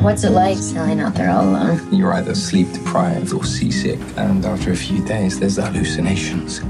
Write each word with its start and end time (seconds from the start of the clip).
What's 0.00 0.22
it 0.22 0.30
like 0.30 0.58
sailing 0.58 1.00
out 1.00 1.16
there 1.16 1.28
all 1.28 1.42
alone? 1.42 1.92
You're 1.92 2.12
either 2.12 2.32
sleep 2.36 2.72
deprived 2.72 3.32
or 3.32 3.44
seasick, 3.44 3.98
and 4.16 4.44
after 4.44 4.70
a 4.70 4.76
few 4.76 5.04
days, 5.04 5.40
there's 5.40 5.56
the 5.56 5.66
hallucinations. 5.66 6.60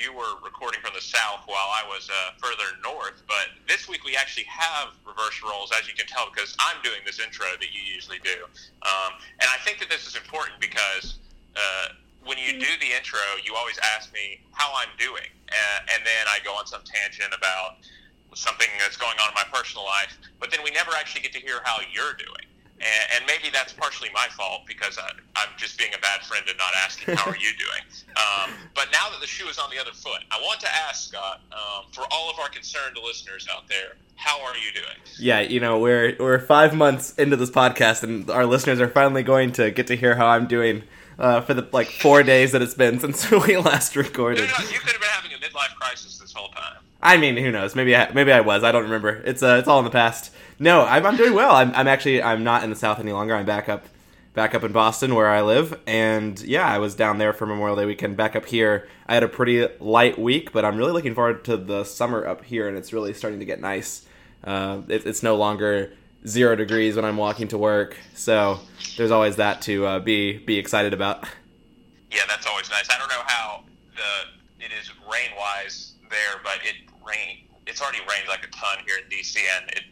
You 0.00 0.12
were 0.12 0.40
recording 0.42 0.80
from 0.80 0.96
the 0.96 1.04
south 1.04 1.44
while 1.44 1.68
I 1.76 1.84
was 1.84 2.08
uh, 2.08 2.32
further 2.40 2.72
north, 2.82 3.22
but 3.28 3.52
this 3.68 3.88
week 3.88 4.02
we 4.04 4.16
actually 4.16 4.48
have 4.48 4.96
reversed 5.04 5.44
roles, 5.44 5.70
as 5.76 5.86
you 5.86 5.94
can 5.94 6.06
tell, 6.06 6.32
because 6.32 6.56
I'm 6.58 6.80
doing 6.82 7.04
this 7.04 7.20
intro 7.20 7.46
that 7.60 7.70
you 7.70 7.84
usually 7.84 8.18
do. 8.24 8.48
Um, 8.82 9.20
and 9.38 9.48
I 9.52 9.60
think 9.62 9.78
that 9.78 9.90
this 9.92 10.08
is 10.08 10.16
important 10.16 10.58
because 10.58 11.20
uh, 11.54 11.92
when 12.24 12.38
you 12.38 12.56
do 12.56 12.72
the 12.80 12.96
intro, 12.96 13.20
you 13.44 13.54
always 13.54 13.78
ask 13.96 14.12
me 14.12 14.40
how 14.52 14.72
I'm 14.72 14.92
doing, 14.98 15.28
uh, 15.52 15.92
and 15.92 16.00
then 16.02 16.24
I 16.26 16.40
go 16.44 16.56
on 16.56 16.66
some 16.66 16.82
tangent 16.82 17.36
about 17.36 17.84
something 18.34 18.68
that's 18.80 18.96
going 18.96 19.18
on 19.20 19.28
in 19.28 19.36
my 19.36 19.46
personal 19.52 19.84
life, 19.84 20.16
but 20.38 20.50
then 20.50 20.60
we 20.64 20.70
never 20.70 20.92
actually 20.96 21.22
get 21.22 21.32
to 21.32 21.40
hear 21.40 21.60
how 21.64 21.80
you're 21.92 22.14
doing. 22.14 22.49
And, 22.80 23.06
and 23.14 23.24
maybe 23.26 23.52
that's 23.52 23.72
partially 23.72 24.08
my 24.14 24.26
fault 24.30 24.62
because 24.66 24.98
I, 24.98 25.10
I'm 25.36 25.48
just 25.56 25.78
being 25.78 25.92
a 25.94 25.98
bad 25.98 26.24
friend 26.24 26.44
and 26.48 26.56
not 26.56 26.72
asking 26.84 27.14
how 27.14 27.30
are 27.30 27.36
you 27.36 27.52
doing. 27.58 27.84
Um, 28.16 28.50
but 28.74 28.88
now 28.92 29.10
that 29.10 29.20
the 29.20 29.26
shoe 29.26 29.48
is 29.48 29.58
on 29.58 29.70
the 29.70 29.78
other 29.78 29.92
foot, 29.92 30.20
I 30.30 30.40
want 30.40 30.60
to 30.60 30.68
ask 30.88 31.08
Scott, 31.08 31.40
um, 31.52 31.84
for 31.92 32.04
all 32.10 32.30
of 32.30 32.38
our 32.38 32.48
concerned 32.48 32.96
listeners 33.04 33.46
out 33.54 33.68
there, 33.68 33.96
how 34.16 34.42
are 34.42 34.56
you 34.56 34.72
doing? 34.74 34.96
Yeah, 35.18 35.40
you 35.40 35.60
know, 35.60 35.78
we're 35.78 36.14
we're 36.18 36.38
five 36.38 36.74
months 36.74 37.14
into 37.14 37.36
this 37.36 37.50
podcast, 37.50 38.02
and 38.02 38.28
our 38.30 38.44
listeners 38.44 38.80
are 38.80 38.88
finally 38.88 39.22
going 39.22 39.52
to 39.52 39.70
get 39.70 39.86
to 39.86 39.96
hear 39.96 40.14
how 40.14 40.26
I'm 40.26 40.46
doing 40.46 40.82
uh, 41.18 41.40
for 41.42 41.54
the 41.54 41.66
like 41.72 41.88
four 41.88 42.22
days 42.22 42.52
that 42.52 42.62
it's 42.62 42.74
been 42.74 42.98
since 43.00 43.30
we 43.30 43.56
last 43.56 43.96
recorded. 43.96 44.48
no, 44.48 44.64
no, 44.64 44.70
you 44.70 44.78
could 44.78 44.92
have 44.92 45.00
been 45.00 45.10
having 45.10 45.32
a 45.32 45.36
midlife 45.36 45.74
crisis 45.76 46.18
this 46.18 46.32
whole 46.32 46.48
time. 46.48 46.78
I 47.02 47.16
mean, 47.16 47.36
who 47.36 47.50
knows? 47.50 47.74
Maybe 47.74 47.96
I, 47.96 48.12
maybe 48.12 48.30
I 48.32 48.40
was. 48.40 48.62
I 48.62 48.72
don't 48.72 48.84
remember. 48.84 49.22
It's 49.24 49.42
uh, 49.42 49.56
it's 49.58 49.68
all 49.68 49.78
in 49.78 49.84
the 49.84 49.90
past. 49.90 50.34
No, 50.62 50.82
I'm, 50.82 51.06
I'm 51.06 51.16
doing 51.16 51.32
well. 51.32 51.52
I'm, 51.56 51.74
I'm 51.74 51.88
actually 51.88 52.22
I'm 52.22 52.44
not 52.44 52.62
in 52.62 52.68
the 52.68 52.76
South 52.76 53.00
any 53.00 53.12
longer. 53.12 53.34
I'm 53.34 53.46
back 53.46 53.70
up 53.70 53.86
back 54.34 54.54
up 54.54 54.62
in 54.62 54.72
Boston 54.72 55.14
where 55.14 55.28
I 55.28 55.40
live, 55.40 55.80
and 55.86 56.38
yeah, 56.42 56.68
I 56.68 56.76
was 56.76 56.94
down 56.94 57.16
there 57.16 57.32
for 57.32 57.46
Memorial 57.46 57.76
Day 57.76 57.86
weekend. 57.86 58.18
Back 58.18 58.36
up 58.36 58.44
here, 58.44 58.86
I 59.06 59.14
had 59.14 59.22
a 59.22 59.28
pretty 59.28 59.66
light 59.80 60.18
week, 60.18 60.52
but 60.52 60.66
I'm 60.66 60.76
really 60.76 60.92
looking 60.92 61.14
forward 61.14 61.46
to 61.46 61.56
the 61.56 61.84
summer 61.84 62.26
up 62.26 62.44
here, 62.44 62.68
and 62.68 62.76
it's 62.76 62.92
really 62.92 63.14
starting 63.14 63.40
to 63.40 63.46
get 63.46 63.58
nice. 63.58 64.06
Uh, 64.44 64.82
it, 64.86 65.06
it's 65.06 65.22
no 65.22 65.34
longer 65.34 65.94
zero 66.26 66.54
degrees 66.54 66.94
when 66.94 67.06
I'm 67.06 67.16
walking 67.16 67.48
to 67.48 67.58
work, 67.58 67.96
so 68.14 68.60
there's 68.98 69.10
always 69.10 69.36
that 69.36 69.62
to 69.62 69.86
uh, 69.86 69.98
be 69.98 70.36
be 70.36 70.58
excited 70.58 70.92
about. 70.92 71.24
Yeah, 72.10 72.22
that's 72.28 72.46
always 72.46 72.68
nice. 72.68 72.86
I 72.90 72.98
don't 72.98 73.08
know 73.08 73.22
how 73.24 73.64
the 73.96 74.62
it 74.62 74.72
is 74.78 74.90
rain 75.10 75.30
wise 75.38 75.94
there, 76.10 76.38
but 76.44 76.58
it 76.64 76.76
rain. 77.02 77.46
It's 77.66 77.80
already 77.80 78.00
rained 78.00 78.28
like 78.28 78.44
a 78.44 78.50
ton 78.50 78.84
here 78.84 78.96
in 78.98 79.08
DC, 79.08 79.38
and 79.56 79.70
it 79.70 79.84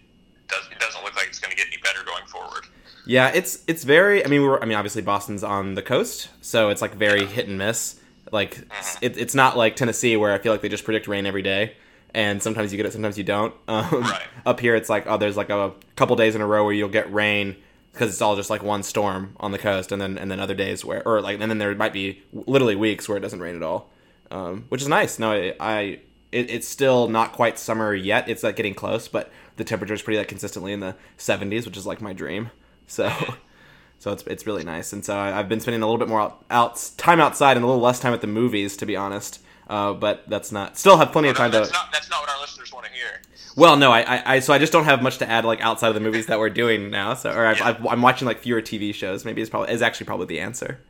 does. 0.49 0.65
It 0.71 0.79
doesn't 0.79 1.03
look 1.05 1.15
like 1.17 1.29
it's 1.29 1.39
going 1.39 1.51
to 1.51 1.57
get 1.57 1.67
any 1.67 1.77
better 1.83 2.05
going 2.05 2.27
forward. 2.27 2.65
Yeah, 3.07 3.29
it's 3.35 3.65
it's 3.67 3.85
very. 3.85 4.25
I 4.25 4.29
mean, 4.29 4.43
we're. 4.43 4.61
I 4.61 4.67
mean, 4.67 4.77
obviously 4.77 5.03
Boston's 5.03 5.43
on 5.43 5.75
the 5.75 5.83
coast, 5.83 6.29
so 6.41 6.69
it's 6.69 6.83
like 6.83 6.95
very 6.95 7.25
hit 7.25 7.49
and 7.49 7.57
miss. 7.57 7.99
Like 8.33 8.59
it, 9.01 9.17
it's 9.17 9.35
not 9.35 9.57
like 9.57 9.77
Tennessee 9.77 10.17
where 10.17 10.33
I 10.33 10.39
feel 10.39 10.53
like 10.53 10.61
they 10.61 10.69
just 10.69 10.85
predict 10.85 11.09
rain 11.09 11.25
every 11.25 11.41
day, 11.43 11.75
and 12.13 12.43
sometimes 12.43 12.73
you 12.73 12.77
get 12.77 12.85
it, 12.85 12.93
sometimes 12.93 13.17
you 13.17 13.25
don't. 13.25 13.55
Um, 13.69 14.03
Right. 14.03 14.27
Up 14.45 14.61
here, 14.61 14.75
it's 14.75 14.91
like 14.91 15.07
oh, 15.07 15.17
there's 15.17 15.37
like 15.37 15.51
a 15.51 15.73
couple 15.97 16.17
days 16.17 16.35
in 16.35 16.41
a 16.43 16.47
row 16.47 16.65
where 16.65 16.75
you'll 16.75 16.89
get 16.89 17.11
rain 17.13 17.57
because 17.93 18.11
it's 18.11 18.21
all 18.21 18.37
just 18.37 18.51
like 18.51 18.63
one 18.63 18.83
storm 18.83 19.35
on 19.41 19.53
the 19.53 19.59
coast, 19.59 19.91
and 19.93 20.01
then 20.03 20.19
and 20.19 20.31
then 20.31 20.39
other 20.41 20.55
days 20.55 20.85
where 20.85 21.07
or 21.09 21.23
like 21.23 21.41
and 21.41 21.51
then 21.51 21.57
there 21.59 21.75
might 21.75 21.95
be 21.95 22.23
literally 22.33 22.77
weeks 22.77 23.09
where 23.09 23.17
it 23.17 23.21
doesn't 23.21 23.41
rain 23.41 23.57
at 23.57 23.63
all, 23.63 23.91
um, 24.31 24.67
which 24.69 24.83
is 24.83 24.89
nice. 24.89 25.19
No, 25.19 25.33
I. 25.33 25.55
I 25.61 26.01
it, 26.31 26.51
it's 26.51 26.69
still 26.69 27.09
not 27.09 27.33
quite 27.33 27.59
summer 27.59 27.95
yet. 27.95 28.29
It's 28.29 28.43
like 28.43 28.55
getting 28.55 28.75
close, 28.75 29.09
but 29.09 29.33
the 29.59 29.65
temperature 29.65 29.93
is 29.95 30.01
pretty 30.01 30.17
like 30.19 30.29
consistently 30.29 30.73
in 30.73 30.81
the 30.81 30.97
70s, 31.19 31.67
which 31.67 31.77
is 31.77 31.87
like 31.87 32.01
my 32.01 32.15
dream. 32.15 32.51
So, 32.87 33.13
so 33.99 34.13
it's 34.13 34.23
it's 34.27 34.47
really 34.47 34.65
nice. 34.65 34.93
And 34.95 35.05
so 35.05 35.15
I, 35.15 35.39
I've 35.39 35.49
been 35.49 35.61
spending 35.61 35.83
a 35.83 35.87
little 35.87 35.99
bit 35.99 36.09
more 36.09 36.21
out, 36.23 36.45
out 36.51 36.91
time 36.97 37.21
outside 37.21 37.57
and 37.59 37.65
a 37.65 37.67
little 37.69 37.83
less 37.83 38.01
time 38.01 38.15
at 38.15 38.23
the 38.23 38.27
movies, 38.27 38.77
to 38.79 38.87
be 38.87 38.97
honest. 38.97 39.41
Uh, 39.69 39.93
but 39.93 40.27
that's 40.31 40.51
not 40.51 40.79
still 40.79 40.97
have 40.97 41.13
plenty 41.13 41.29
of 41.29 41.35
No, 41.35 41.39
time 41.43 41.51
that's 41.51 41.69
to. 41.69 41.75
not 41.75 41.93
that's 41.93 42.09
not 42.09 42.21
what 42.23 42.31
our 42.31 42.41
listeners 42.41 42.73
want 42.73 42.87
to 42.87 42.93
hear. 42.93 43.21
Well, 43.55 43.77
no, 43.77 43.91
I, 43.93 44.01
I, 44.01 44.35
I 44.37 44.39
so 44.39 44.55
I 44.55 44.59
just 44.59 44.73
don't 44.73 44.85
have 44.85 45.03
much 45.03 45.19
to 45.19 45.29
add 45.29 45.45
like 45.45 45.61
outside 45.61 45.89
of 45.89 45.95
the 45.95 46.01
movies 46.01 46.27
that 46.29 46.39
we're 46.39 46.49
doing 46.49 46.89
now. 46.91 47.13
So 47.15 47.31
or 47.33 47.45
I've, 47.45 47.59
Yeah. 47.59 47.67
I've, 47.69 47.87
I'm 47.87 48.01
watching 48.01 48.27
like 48.27 48.39
fewer 48.39 48.63
TV 48.63 48.95
shows. 48.95 49.25
Maybe 49.27 49.43
is 49.43 49.51
probably 49.51 49.75
is 49.75 49.83
actually 49.83 50.07
probably 50.07 50.27
the 50.27 50.41
answer. 50.41 50.81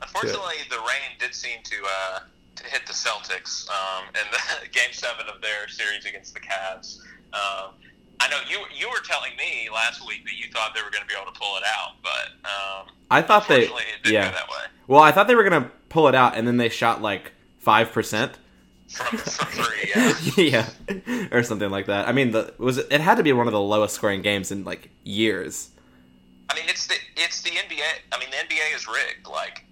Unfortunately, 0.00 0.54
the 0.70 0.78
rain 0.78 1.18
did 1.18 1.34
seem 1.34 1.58
to 1.64 1.76
uh, 1.84 2.18
to 2.56 2.64
hit 2.64 2.86
the 2.86 2.92
Celtics 2.94 3.68
um, 3.68 4.04
in 4.14 4.26
the 4.32 4.68
Game 4.72 4.92
Seven 4.92 5.26
of 5.34 5.42
their 5.42 5.68
series 5.68 6.06
against 6.06 6.32
the 6.32 6.40
Cavs. 6.40 7.00
Um, 7.32 7.74
I 8.20 8.28
know 8.28 8.38
you 8.48 8.58
you 8.76 8.88
were 8.88 9.02
telling 9.04 9.30
me 9.36 9.68
last 9.72 10.06
week 10.06 10.24
that 10.24 10.34
you 10.34 10.50
thought 10.52 10.74
they 10.74 10.82
were 10.82 10.90
going 10.90 11.02
to 11.02 11.08
be 11.08 11.14
able 11.20 11.32
to 11.32 11.38
pull 11.38 11.56
it 11.56 11.62
out, 11.66 11.94
but 12.02 12.48
um, 12.48 12.94
I 13.10 13.22
thought 13.22 13.48
they 13.48 13.64
it 13.64 13.70
didn't 14.02 14.14
yeah. 14.14 14.28
go 14.28 14.34
that 14.36 14.48
way. 14.48 14.64
Well, 14.86 15.02
I 15.02 15.12
thought 15.12 15.26
they 15.26 15.34
were 15.34 15.44
gonna 15.44 15.70
pull 15.88 16.08
it 16.08 16.14
out, 16.14 16.36
and 16.36 16.46
then 16.46 16.56
they 16.56 16.68
shot 16.68 17.00
like 17.00 17.32
five 17.58 17.92
percent. 17.92 18.32
From, 18.88 19.18
from 19.18 19.46
three, 19.64 19.92
yeah. 19.94 20.68
yeah, 20.86 21.28
or 21.30 21.42
something 21.44 21.70
like 21.70 21.86
that. 21.86 22.08
I 22.08 22.12
mean, 22.12 22.32
the 22.32 22.52
was 22.58 22.78
it, 22.78 22.88
it 22.90 23.00
had 23.00 23.16
to 23.16 23.22
be 23.22 23.32
one 23.32 23.46
of 23.46 23.52
the 23.52 23.60
lowest 23.60 23.94
scoring 23.94 24.20
games 24.20 24.50
in 24.50 24.64
like 24.64 24.90
years. 25.04 25.70
I 26.50 26.54
mean, 26.56 26.64
it's 26.68 26.88
the 26.88 26.96
it's 27.16 27.40
the 27.42 27.50
NBA. 27.50 27.82
I 28.12 28.18
mean, 28.18 28.30
the 28.30 28.36
NBA 28.36 28.74
is 28.74 28.86
rigged. 28.86 29.28
Like 29.28 29.64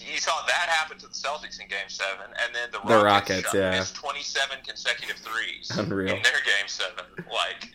you 0.00 0.18
saw 0.18 0.32
that 0.46 0.68
happen 0.68 0.98
to 0.98 1.06
the 1.06 1.14
Celtics 1.14 1.60
in 1.60 1.68
Game 1.68 1.88
Seven, 1.88 2.26
and 2.44 2.54
then 2.54 2.70
the 2.72 2.78
The 2.86 3.02
Rockets, 3.04 3.44
Rockets, 3.44 3.54
yeah. 3.54 3.70
missed 3.78 3.94
twenty-seven 3.96 4.58
consecutive 4.66 5.16
threes 5.16 5.70
Unreal. 5.76 6.14
in 6.16 6.22
their 6.22 6.42
Game 6.44 6.66
Seven. 6.68 7.04
Like 7.32 7.70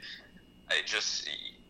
it 0.71 0.85
just 0.85 1.25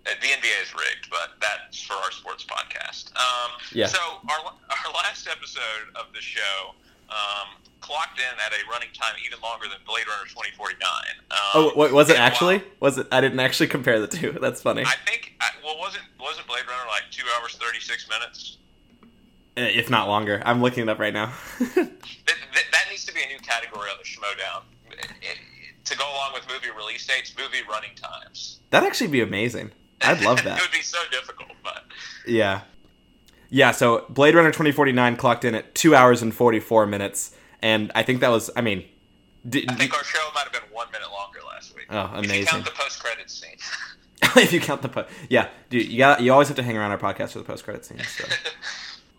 the 0.06 0.10
NBA 0.28 0.62
is 0.64 0.74
rigged, 0.74 1.10
but 1.10 1.32
that's 1.42 1.82
for 1.82 1.94
our 1.94 2.12
sports 2.12 2.46
podcast. 2.46 3.12
Um, 3.16 3.52
Yeah. 3.72 3.88
So 3.88 3.98
our 4.30 4.40
our 4.46 4.94
last 4.94 5.28
episode 5.28 5.90
of 5.96 6.08
the 6.14 6.22
show. 6.22 6.74
Um, 7.10 7.60
clocked 7.82 8.18
in 8.18 8.40
at 8.44 8.54
a 8.54 8.64
running 8.72 8.88
time 8.94 9.14
even 9.26 9.38
longer 9.42 9.68
than 9.68 9.78
Blade 9.86 10.08
Runner 10.08 10.24
2049. 10.26 10.80
Um, 11.30 11.38
Oh, 11.54 11.74
wait, 11.76 11.92
was 11.92 12.10
it 12.10 12.14
and 12.14 12.20
while- 12.22 12.28
actually? 12.28 12.64
Was 12.80 12.98
it? 12.98 13.08
I 13.12 13.20
didn't 13.22 13.40
actually 13.42 13.68
compare 13.68 14.00
the 14.00 14.08
two. 14.08 14.32
That's 14.42 14.62
funny. 14.62 14.82
I 14.84 14.96
think. 15.06 15.34
I, 15.42 15.50
well, 15.64 15.78
wasn't 15.78 16.06
wasn't 16.20 16.48
Blade 16.48 16.64
Runner 16.66 16.88
like 16.90 17.04
two 17.12 17.26
hours 17.38 17.56
thirty 17.56 17.80
six 17.82 18.08
minutes? 18.10 18.58
Eh, 19.58 19.66
if 19.76 19.90
not 19.90 20.08
longer. 20.08 20.42
I'm 20.46 20.62
looking 20.62 20.84
it 20.84 20.90
up 20.90 21.00
right 21.00 21.14
now. 21.14 21.34
That, 21.76 22.38
that, 22.54 22.64
that 22.72 22.86
needs 22.90 23.06
to 23.06 23.14
be 23.14 23.22
a 23.24 23.28
new 23.28 23.40
category 23.40 23.90
on 23.90 23.98
the 23.98 24.04
Schmoedown. 24.06 24.64
It- 24.92 25.06
it- 25.22 25.38
to 25.86 25.98
go 25.98 26.06
along 26.06 26.32
with 26.34 26.48
movie 26.48 26.70
release 26.78 27.06
dates, 27.06 27.34
movie 27.38 27.58
running 27.70 27.90
times. 27.96 28.60
That'd 28.70 28.88
actually 28.88 29.08
be 29.10 29.20
amazing. 29.22 29.72
I'd 30.02 30.22
love 30.22 30.38
that. 30.44 30.58
it 30.58 30.62
would 30.62 30.72
be 30.72 30.82
so 30.82 30.98
difficult, 31.12 31.50
but 31.64 31.84
Yeah. 32.26 32.62
Yeah, 33.50 33.72
so 33.72 34.06
Blade 34.10 34.34
Runner 34.34 34.50
2049 34.50 35.16
clocked 35.18 35.44
in 35.46 35.56
at 35.56 35.76
2 35.76 35.94
hours 35.94 36.22
and 36.22 36.34
44 36.34 36.86
minutes. 36.86 37.36
And 37.62 37.92
I 37.96 38.04
think 38.04 38.22
that 38.22 38.30
was, 38.30 38.50
I 38.56 38.62
mean, 38.62 38.86
d- 39.48 39.66
I 39.68 39.76
think 39.76 39.94
our 39.96 40.04
show 40.06 40.20
might 40.34 40.44
have 40.46 40.54
been 40.54 40.62
one 40.72 40.88
minute 40.92 41.10
longer 41.12 41.40
last 41.48 41.76
week. 41.76 41.86
Oh, 41.90 42.12
amazing! 42.14 42.32
If 42.32 42.40
you 42.40 42.46
count 42.48 42.66
the 42.66 42.72
post 42.72 43.04
credits 43.04 43.34
scene. 43.34 43.58
if 44.44 44.54
you 44.54 44.60
count 44.62 44.82
the 44.82 44.90
po- 44.90 45.06
yeah, 45.30 45.50
dude, 45.70 45.88
you 45.88 45.98
got 45.98 46.22
you 46.22 46.32
always 46.32 46.48
have 46.48 46.58
to 46.58 46.64
hang 46.64 46.78
around 46.78 46.92
our 46.92 46.98
podcast 46.98 47.32
for 47.34 47.40
the 47.40 47.46
post 47.46 47.64
credit 47.66 47.86
scene. 47.86 48.00
So. 48.00 48.24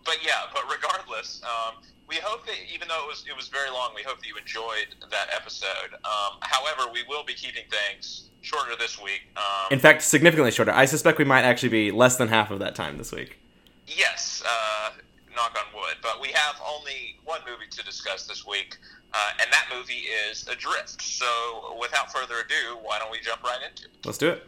But 0.05 0.17
yeah, 0.23 0.47
but 0.53 0.63
regardless, 0.71 1.41
um, 1.43 1.75
we 2.07 2.15
hope 2.17 2.45
that 2.45 2.55
even 2.73 2.87
though 2.87 3.01
it 3.03 3.07
was 3.07 3.25
it 3.27 3.35
was 3.35 3.47
very 3.47 3.69
long, 3.69 3.91
we 3.95 4.03
hope 4.03 4.19
that 4.19 4.27
you 4.27 4.37
enjoyed 4.37 4.95
that 5.11 5.27
episode. 5.35 5.93
Um, 6.05 6.37
however, 6.41 6.91
we 6.93 7.03
will 7.09 7.23
be 7.23 7.33
keeping 7.33 7.63
things 7.69 8.29
shorter 8.41 8.75
this 8.79 9.01
week. 9.01 9.21
Um, 9.35 9.71
In 9.71 9.79
fact, 9.79 10.03
significantly 10.03 10.51
shorter. 10.51 10.71
I 10.71 10.85
suspect 10.85 11.17
we 11.17 11.25
might 11.25 11.43
actually 11.43 11.69
be 11.69 11.91
less 11.91 12.15
than 12.17 12.27
half 12.27 12.51
of 12.51 12.59
that 12.59 12.75
time 12.75 12.97
this 12.97 13.11
week. 13.11 13.39
Yes, 13.87 14.43
uh, 14.45 14.91
knock 15.35 15.57
on 15.59 15.79
wood. 15.79 15.95
But 16.01 16.21
we 16.21 16.29
have 16.29 16.55
only 16.67 17.17
one 17.25 17.41
movie 17.47 17.69
to 17.71 17.83
discuss 17.83 18.27
this 18.27 18.45
week, 18.45 18.77
uh, 19.13 19.31
and 19.41 19.51
that 19.51 19.65
movie 19.75 20.05
is 20.29 20.47
Adrift. 20.47 21.01
So, 21.01 21.75
without 21.81 22.11
further 22.11 22.35
ado, 22.45 22.77
why 22.83 22.99
don't 22.99 23.11
we 23.11 23.19
jump 23.19 23.43
right 23.43 23.59
into 23.67 23.85
it? 23.85 23.91
Let's 24.05 24.17
do 24.19 24.29
it. 24.29 24.47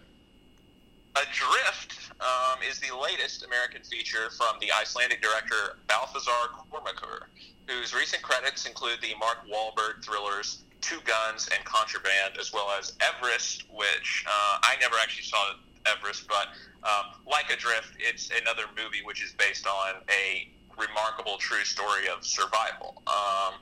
Adrift 1.21 2.11
um, 2.21 2.59
is 2.67 2.79
the 2.79 2.95
latest 2.95 3.43
American 3.43 3.81
feature 3.81 4.29
from 4.37 4.57
the 4.61 4.71
Icelandic 4.71 5.21
director 5.21 5.77
Baltasar 5.87 6.49
Kormakur, 6.71 7.25
whose 7.67 7.93
recent 7.93 8.21
credits 8.21 8.65
include 8.65 8.99
the 9.01 9.15
Mark 9.19 9.39
Wahlberg 9.47 10.03
thrillers 10.03 10.63
Two 10.81 10.99
Guns 11.05 11.49
and 11.55 11.65
Contraband, 11.65 12.37
as 12.39 12.53
well 12.53 12.69
as 12.77 12.93
Everest, 13.01 13.65
which 13.73 14.25
uh, 14.27 14.59
I 14.61 14.75
never 14.79 14.95
actually 15.01 15.23
saw 15.23 15.53
Everest, 15.85 16.27
but 16.27 16.47
um, 16.83 17.19
like 17.25 17.51
Adrift, 17.51 17.95
it's 17.97 18.29
another 18.41 18.63
movie 18.77 19.01
which 19.03 19.23
is 19.23 19.33
based 19.33 19.65
on 19.65 19.95
a 20.09 20.47
remarkable 20.77 21.37
true 21.37 21.63
story 21.63 22.07
of 22.07 22.23
survival. 22.23 23.01
Um, 23.07 23.55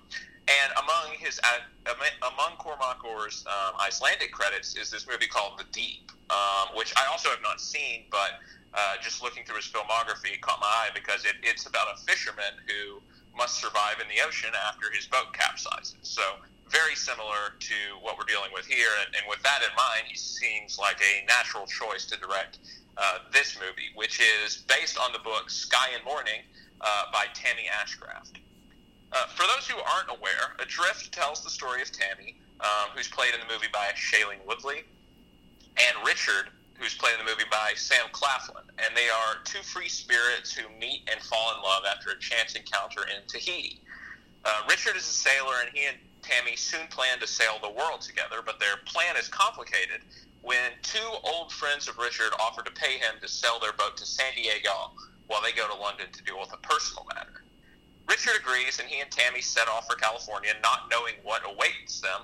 and 0.48 0.72
among 0.78 1.18
his 1.18 1.40
uh, 1.44 1.94
among 2.22 2.58
Kormakur's 2.58 3.46
um, 3.48 3.76
Icelandic 3.82 4.32
credits 4.32 4.76
is 4.76 4.92
this 4.92 5.08
movie 5.08 5.28
called 5.28 5.58
The 5.58 5.66
Deep, 5.72 6.12
um, 6.30 6.76
which 6.76 6.94
I 6.98 7.06
also 7.10 7.30
have 7.30 7.42
not 7.42 7.60
seen, 7.60 8.06
but 8.12 8.38
uh, 8.74 8.96
just 9.02 9.24
looking 9.24 9.44
through 9.46 9.58
his 9.58 9.66
filmography 9.66 10.40
caught 10.42 10.60
my 10.60 10.68
eye 10.68 10.90
because 10.94 11.26
it, 11.26 11.36
it's 11.42 11.66
about 11.66 11.88
a 11.96 11.98
fisherman 12.02 12.54
who 12.68 13.02
must 13.36 13.56
survive 13.56 13.98
in 14.02 14.08
the 14.08 14.22
ocean 14.26 14.52
after 14.68 14.92
his 14.92 15.08
boat 15.08 15.34
capsizes. 15.34 15.96
So 16.04 16.22
very 16.70 16.96
similar 16.96 17.58
to 17.60 17.76
what 18.02 18.18
we're 18.18 18.26
dealing 18.26 18.52
with 18.54 18.66
here, 18.66 18.90
and, 19.06 19.16
and 19.16 19.26
with 19.30 19.42
that 19.44 19.62
in 19.62 19.74
mind, 19.76 20.08
he 20.08 20.16
seems 20.16 20.78
like 20.78 20.98
a 21.02 21.26
natural 21.26 21.66
choice 21.66 22.06
to 22.08 22.20
direct 22.20 22.60
uh, 22.98 23.20
this 23.32 23.58
movie, 23.60 23.90
which 23.96 24.22
is 24.46 24.64
based 24.68 24.98
on 24.98 25.12
the 25.12 25.20
book 25.20 25.50
Sky 25.50 25.90
in 25.98 26.04
Mourning 26.06 26.42
uh, 26.82 27.04
by 27.12 27.26
Tammy 27.34 27.68
Ashcraft. 27.82 28.40
Uh, 29.12 29.26
for 29.28 29.44
those 29.44 29.68
who 29.68 29.78
aren't 29.78 30.10
aware, 30.10 30.56
Adrift 30.60 31.12
tells 31.12 31.44
the 31.44 31.50
story 31.50 31.82
of 31.82 31.92
Tammy, 31.92 32.36
um, 32.60 32.90
who's 32.96 33.08
played 33.08 33.34
in 33.34 33.40
the 33.40 33.54
movie 33.54 33.72
by 33.72 33.92
Shailene 33.96 34.44
Woodley, 34.46 34.84
and 35.78 36.06
Richard, 36.06 36.50
who's 36.76 36.96
played 36.96 37.14
in 37.20 37.26
the 37.26 37.32
movie 37.32 37.48
by 37.50 37.72
Sam 37.76 38.08
Claflin. 38.12 38.64
And 38.78 38.96
they 38.96 39.08
are 39.08 39.38
two 39.46 39.64
free 39.64 39.90
spirits 39.90 40.54
who 40.54 40.68
meet 40.80 41.08
and 41.12 41.22
fall 41.22 41.54
in 41.56 41.64
love 41.64 41.84
after 41.90 42.12
a 42.12 42.20
chance 42.20 42.56
encounter 42.56 43.02
in 43.08 43.24
Tahiti. 43.28 43.80
Uh, 44.44 44.62
Richard 44.70 44.96
is 44.96 45.04
a 45.04 45.16
sailor, 45.16 45.56
and 45.66 45.70
he 45.74 45.86
and 45.86 45.98
Tammy 46.22 46.56
soon 46.56 46.88
plan 46.90 47.20
to 47.20 47.28
sail 47.28 47.58
the 47.62 47.70
world 47.70 48.02
together, 48.02 48.42
but 48.46 48.60
their 48.60 48.78
plan 48.86 49.16
is 49.16 49.28
complicated 49.28 50.02
when 50.42 50.72
two 50.84 51.10
old 51.24 51.52
friends 51.52 51.88
of 51.88 51.98
Richard 51.98 52.32
offer 52.40 52.64
to 52.64 52.72
pay 52.72 52.98
him 52.98 53.16
to 53.22 53.28
sell 53.28 53.60
their 53.60 53.74
boat 53.74 53.98
to 53.98 54.06
San 54.06 54.34
Diego 54.36 54.92
while 55.28 55.42
they 55.42 55.52
go 55.52 55.68
to 55.68 55.74
London 55.74 56.08
to 56.12 56.24
deal 56.24 56.40
with 56.40 56.54
a 56.54 56.58
personal 56.58 57.06
matter. 57.16 57.25
Richard 58.08 58.40
agrees, 58.40 58.80
and 58.80 58.88
he 58.88 59.02
and 59.02 59.10
Tammy 59.12 59.42
set 59.42 59.68
off 59.68 59.88
for 59.88 59.96
California, 59.96 60.52
not 60.62 60.90
knowing 60.92 61.16
what 61.24 61.42
awaits 61.46 62.02
them. 62.02 62.22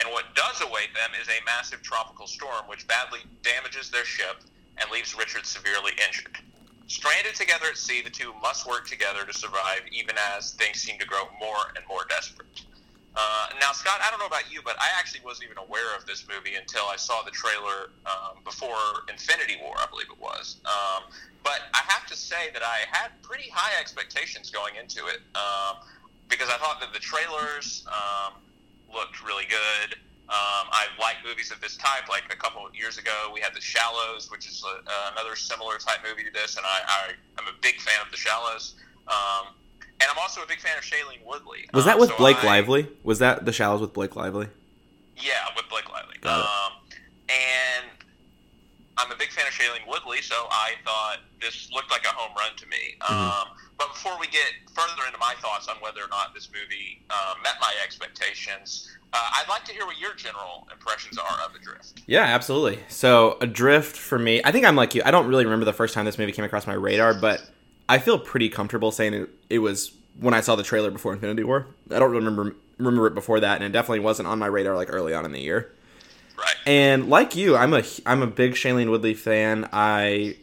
And 0.00 0.08
what 0.10 0.34
does 0.34 0.60
await 0.60 0.92
them 0.94 1.10
is 1.20 1.28
a 1.28 1.44
massive 1.44 1.82
tropical 1.82 2.26
storm 2.26 2.66
which 2.66 2.86
badly 2.86 3.20
damages 3.42 3.90
their 3.90 4.04
ship 4.04 4.42
and 4.78 4.90
leaves 4.90 5.16
Richard 5.16 5.46
severely 5.46 5.92
injured. 6.06 6.36
Stranded 6.86 7.34
together 7.34 7.66
at 7.66 7.78
sea, 7.78 8.02
the 8.02 8.10
two 8.10 8.32
must 8.42 8.66
work 8.66 8.86
together 8.86 9.24
to 9.24 9.32
survive, 9.32 9.82
even 9.90 10.16
as 10.36 10.52
things 10.52 10.80
seem 10.80 10.98
to 10.98 11.06
grow 11.06 11.24
more 11.40 11.72
and 11.76 11.84
more 11.88 12.04
desperate. 12.08 12.63
Uh, 13.16 13.46
now, 13.60 13.70
Scott, 13.72 14.00
I 14.02 14.10
don't 14.10 14.18
know 14.18 14.26
about 14.26 14.52
you, 14.52 14.60
but 14.64 14.76
I 14.80 14.88
actually 14.98 15.20
wasn't 15.24 15.46
even 15.46 15.58
aware 15.58 15.94
of 15.96 16.04
this 16.04 16.26
movie 16.26 16.56
until 16.56 16.82
I 16.90 16.96
saw 16.96 17.22
the 17.22 17.30
trailer 17.30 17.90
um, 18.06 18.42
before 18.42 19.06
Infinity 19.08 19.56
War, 19.62 19.74
I 19.78 19.86
believe 19.86 20.08
it 20.10 20.20
was. 20.20 20.56
Um, 20.64 21.04
but 21.44 21.70
I 21.74 21.82
have 21.86 22.06
to 22.08 22.16
say 22.16 22.50
that 22.52 22.62
I 22.62 22.82
had 22.90 23.10
pretty 23.22 23.50
high 23.52 23.78
expectations 23.80 24.50
going 24.50 24.74
into 24.76 25.06
it 25.06 25.20
um, 25.36 25.76
because 26.28 26.48
I 26.48 26.56
thought 26.58 26.80
that 26.80 26.92
the 26.92 26.98
trailers 26.98 27.86
um, 27.86 28.34
looked 28.92 29.22
really 29.24 29.46
good. 29.46 29.94
Um, 30.24 30.72
I 30.72 30.86
like 30.98 31.16
movies 31.22 31.52
of 31.52 31.60
this 31.60 31.76
type. 31.76 32.08
Like 32.08 32.24
a 32.32 32.36
couple 32.36 32.66
of 32.66 32.74
years 32.74 32.98
ago, 32.98 33.30
we 33.32 33.40
had 33.40 33.54
The 33.54 33.60
Shallows, 33.60 34.30
which 34.30 34.48
is 34.48 34.64
a, 34.64 35.12
another 35.12 35.36
similar 35.36 35.76
type 35.76 36.00
movie 36.02 36.24
to 36.24 36.32
this, 36.32 36.56
and 36.56 36.64
I, 36.66 36.80
I, 36.88 37.42
am 37.42 37.46
a 37.46 37.56
big 37.60 37.78
fan 37.78 38.00
of 38.04 38.10
The 38.10 38.16
Shallows. 38.16 38.74
Um, 39.06 39.54
and 40.00 40.10
I'm 40.10 40.18
also 40.18 40.42
a 40.42 40.46
big 40.46 40.60
fan 40.60 40.76
of 40.76 40.84
Shailene 40.84 41.24
Woodley. 41.24 41.68
Was 41.72 41.84
that 41.84 41.98
with 41.98 42.10
so 42.10 42.16
Blake 42.16 42.42
I, 42.42 42.46
Lively? 42.46 42.88
Was 43.02 43.20
that 43.20 43.44
The 43.44 43.52
Shallows 43.52 43.80
with 43.80 43.92
Blake 43.92 44.16
Lively? 44.16 44.48
Yeah, 45.16 45.32
with 45.56 45.68
Blake 45.68 45.90
Lively. 45.92 46.16
Got 46.20 46.40
it. 46.40 46.46
Um, 46.46 46.72
and 47.28 48.04
I'm 48.98 49.10
a 49.10 49.16
big 49.16 49.30
fan 49.30 49.46
of 49.46 49.52
Shailene 49.52 49.86
Woodley, 49.88 50.20
so 50.22 50.34
I 50.50 50.72
thought 50.84 51.18
this 51.40 51.70
looked 51.72 51.90
like 51.90 52.04
a 52.04 52.08
home 52.08 52.34
run 52.36 52.56
to 52.56 52.66
me. 52.66 52.96
Mm-hmm. 53.00 53.14
Um, 53.14 53.56
but 53.78 53.88
before 53.92 54.18
we 54.20 54.26
get 54.28 54.52
further 54.72 55.06
into 55.06 55.18
my 55.18 55.34
thoughts 55.40 55.68
on 55.68 55.76
whether 55.76 56.00
or 56.00 56.08
not 56.08 56.34
this 56.34 56.48
movie 56.52 57.02
uh, 57.10 57.34
met 57.42 57.54
my 57.60 57.72
expectations, 57.84 58.90
uh, 59.12 59.18
I'd 59.34 59.48
like 59.48 59.64
to 59.64 59.72
hear 59.72 59.86
what 59.86 59.98
your 59.98 60.14
general 60.14 60.68
impressions 60.72 61.18
are 61.18 61.38
of 61.44 61.54
Adrift. 61.54 62.02
Yeah, 62.06 62.22
absolutely. 62.22 62.80
So 62.88 63.36
Adrift 63.40 63.96
for 63.96 64.18
me, 64.18 64.40
I 64.44 64.52
think 64.52 64.64
I'm 64.64 64.76
like 64.76 64.94
you. 64.94 65.02
I 65.04 65.10
don't 65.10 65.26
really 65.26 65.44
remember 65.44 65.64
the 65.64 65.72
first 65.72 65.94
time 65.94 66.04
this 66.04 66.18
movie 66.18 66.32
came 66.32 66.44
across 66.44 66.66
my 66.66 66.74
radar, 66.74 67.14
but 67.14 67.48
I 67.88 67.98
feel 67.98 68.18
pretty 68.18 68.48
comfortable 68.48 68.90
saying 68.90 69.14
it, 69.14 69.30
it 69.50 69.58
was 69.58 69.92
when 70.18 70.34
I 70.34 70.40
saw 70.40 70.56
the 70.56 70.62
trailer 70.62 70.90
before 70.90 71.12
Infinity 71.12 71.44
War. 71.44 71.66
I 71.90 71.98
don't 71.98 72.12
remember 72.12 72.54
remember 72.78 73.06
it 73.06 73.14
before 73.14 73.40
that, 73.40 73.56
and 73.56 73.64
it 73.64 73.72
definitely 73.72 74.00
wasn't 74.00 74.28
on 74.28 74.38
my 74.38 74.46
radar 74.46 74.74
like 74.74 74.92
early 74.92 75.14
on 75.14 75.24
in 75.24 75.32
the 75.32 75.40
year. 75.40 75.72
Right. 76.36 76.56
And 76.66 77.08
like 77.08 77.36
you, 77.36 77.56
I'm 77.56 77.74
a 77.74 77.82
I'm 78.06 78.22
a 78.22 78.26
big 78.26 78.52
Shailene 78.52 78.90
Woodley 78.90 79.14
fan. 79.14 79.68
I 79.72 80.36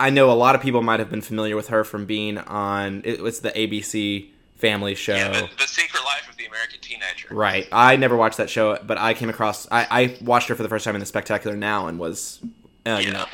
I 0.00 0.10
know 0.10 0.30
a 0.30 0.34
lot 0.34 0.54
of 0.54 0.62
people 0.62 0.82
might 0.82 1.00
have 1.00 1.10
been 1.10 1.20
familiar 1.20 1.56
with 1.56 1.68
her 1.68 1.84
from 1.84 2.06
being 2.06 2.38
on 2.38 3.02
it 3.04 3.20
was 3.20 3.40
the 3.40 3.50
ABC 3.50 4.30
Family 4.56 4.94
show. 4.94 5.14
Yeah, 5.14 5.32
the, 5.32 5.50
the 5.58 5.66
Secret 5.66 6.02
Life 6.02 6.28
of 6.30 6.36
the 6.38 6.46
American 6.46 6.80
Teenager. 6.80 7.28
Right. 7.30 7.68
I 7.70 7.96
never 7.96 8.16
watched 8.16 8.38
that 8.38 8.48
show, 8.48 8.78
but 8.86 8.96
I 8.96 9.12
came 9.12 9.28
across. 9.28 9.70
I, 9.70 9.86
I 9.90 10.16
watched 10.22 10.48
her 10.48 10.54
for 10.54 10.62
the 10.62 10.70
first 10.70 10.86
time 10.86 10.94
in 10.96 11.00
the 11.00 11.06
Spectacular 11.06 11.54
Now 11.54 11.88
and 11.88 11.98
was, 11.98 12.40
uh, 12.86 13.02
you 13.04 13.12
know, 13.12 13.26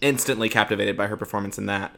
instantly 0.00 0.48
captivated 0.48 0.96
by 0.96 1.08
her 1.08 1.16
performance 1.18 1.58
in 1.58 1.66
that. 1.66 1.94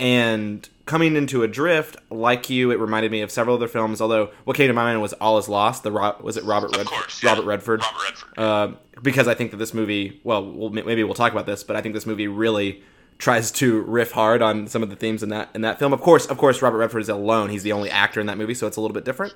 And 0.00 0.68
coming 0.86 1.16
into 1.16 1.42
Adrift, 1.42 1.96
like 2.10 2.50
you, 2.50 2.70
it 2.70 2.78
reminded 2.78 3.12
me 3.12 3.20
of 3.20 3.30
several 3.30 3.56
other 3.56 3.68
films. 3.68 4.00
Although 4.00 4.30
what 4.44 4.56
came 4.56 4.68
to 4.68 4.74
my 4.74 4.84
mind 4.84 5.00
was 5.00 5.12
All 5.14 5.38
Is 5.38 5.48
Lost. 5.48 5.82
The 5.82 5.92
Ro- 5.92 6.16
was 6.20 6.36
it 6.36 6.44
Robert 6.44 6.76
Redford? 6.76 6.86
course. 6.88 7.22
yeah. 7.22 7.30
Robert 7.30 7.44
Redford. 7.44 7.80
Robert 7.82 8.04
Redford. 8.04 8.38
Uh, 8.38 8.72
because 9.02 9.28
I 9.28 9.34
think 9.34 9.50
that 9.52 9.58
this 9.58 9.74
movie, 9.74 10.20
well, 10.24 10.44
we'll, 10.44 10.70
maybe 10.70 11.04
we'll 11.04 11.14
talk 11.14 11.32
about 11.32 11.46
this, 11.46 11.64
but 11.64 11.76
I 11.76 11.80
think 11.80 11.94
this 11.94 12.06
movie 12.06 12.28
really 12.28 12.82
tries 13.18 13.52
to 13.52 13.82
riff 13.82 14.10
hard 14.12 14.42
on 14.42 14.66
some 14.66 14.82
of 14.82 14.90
the 14.90 14.96
themes 14.96 15.22
in 15.22 15.28
that 15.28 15.48
in 15.54 15.60
that 15.60 15.78
film. 15.78 15.92
Of 15.92 16.00
course, 16.00 16.26
of 16.26 16.36
course, 16.38 16.60
Robert 16.60 16.78
Redford 16.78 17.02
is 17.02 17.08
alone; 17.08 17.48
he's 17.50 17.62
the 17.62 17.72
only 17.72 17.90
actor 17.90 18.20
in 18.20 18.26
that 18.26 18.38
movie, 18.38 18.54
so 18.54 18.66
it's 18.66 18.76
a 18.76 18.80
little 18.80 18.94
bit 18.94 19.04
different. 19.04 19.34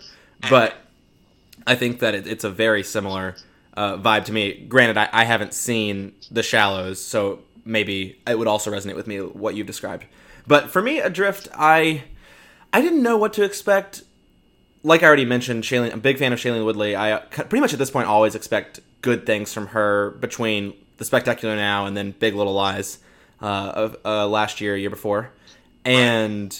But 0.51 0.75
I 1.67 1.75
think 1.77 2.01
that 2.01 2.15
it, 2.15 2.27
it's 2.27 2.45
a 2.45 2.51
very 2.51 2.83
similar 2.83 3.37
uh, 3.75 3.97
vibe 3.97 4.25
to 4.27 4.33
me. 4.33 4.65
Granted, 4.69 4.97
I, 4.97 5.09
I 5.13 5.25
haven't 5.25 5.55
seen 5.55 6.15
The 6.31 6.43
Shallows, 6.43 7.01
so 7.01 7.41
maybe 7.65 8.21
it 8.27 8.39
would 8.39 8.49
also 8.49 8.71
resonate 8.73 8.97
with 8.97 9.07
me 9.07 9.19
what 9.19 9.55
you've 9.55 9.67
described. 9.67 10.05
But 10.49 10.71
for 10.71 10.83
me, 10.83 10.99
Adrift, 10.99 11.49
I 11.55 12.05
I 12.73 12.81
didn't 12.81 13.03
know 13.03 13.17
what 13.17 13.35
to 13.35 13.45
expect 13.45 14.03
like 14.83 15.03
I 15.03 15.07
already 15.07 15.25
mentioned, 15.25 15.65
Shailene, 15.65 15.93
I'm 15.93 15.99
a 15.99 16.03
big 16.03 16.19
fan 16.19 16.33
of 16.33 16.39
Shailene 16.39 16.65
Woodley. 16.65 16.95
I 16.95 17.13
uh, 17.13 17.21
pretty 17.21 17.61
much 17.61 17.73
at 17.73 17.79
this 17.79 17.91
point 17.91 18.09
always 18.09 18.35
expect 18.35 18.81
good 19.03 19.27
things 19.27 19.53
from 19.53 19.69
her 19.69 20.11
between 20.13 20.75
The 20.97 21.05
Spectacular 21.05 21.57
Now 21.57 21.87
and 21.87 21.97
then 21.97 22.13
Big 22.13 22.35
Little 22.35 22.55
Lies 22.55 22.99
uh, 23.43 23.73
of 23.75 23.97
uh, 24.05 24.27
last 24.27 24.61
year, 24.61 24.77
year 24.77 24.91
before. 24.91 25.33
And 25.85 26.59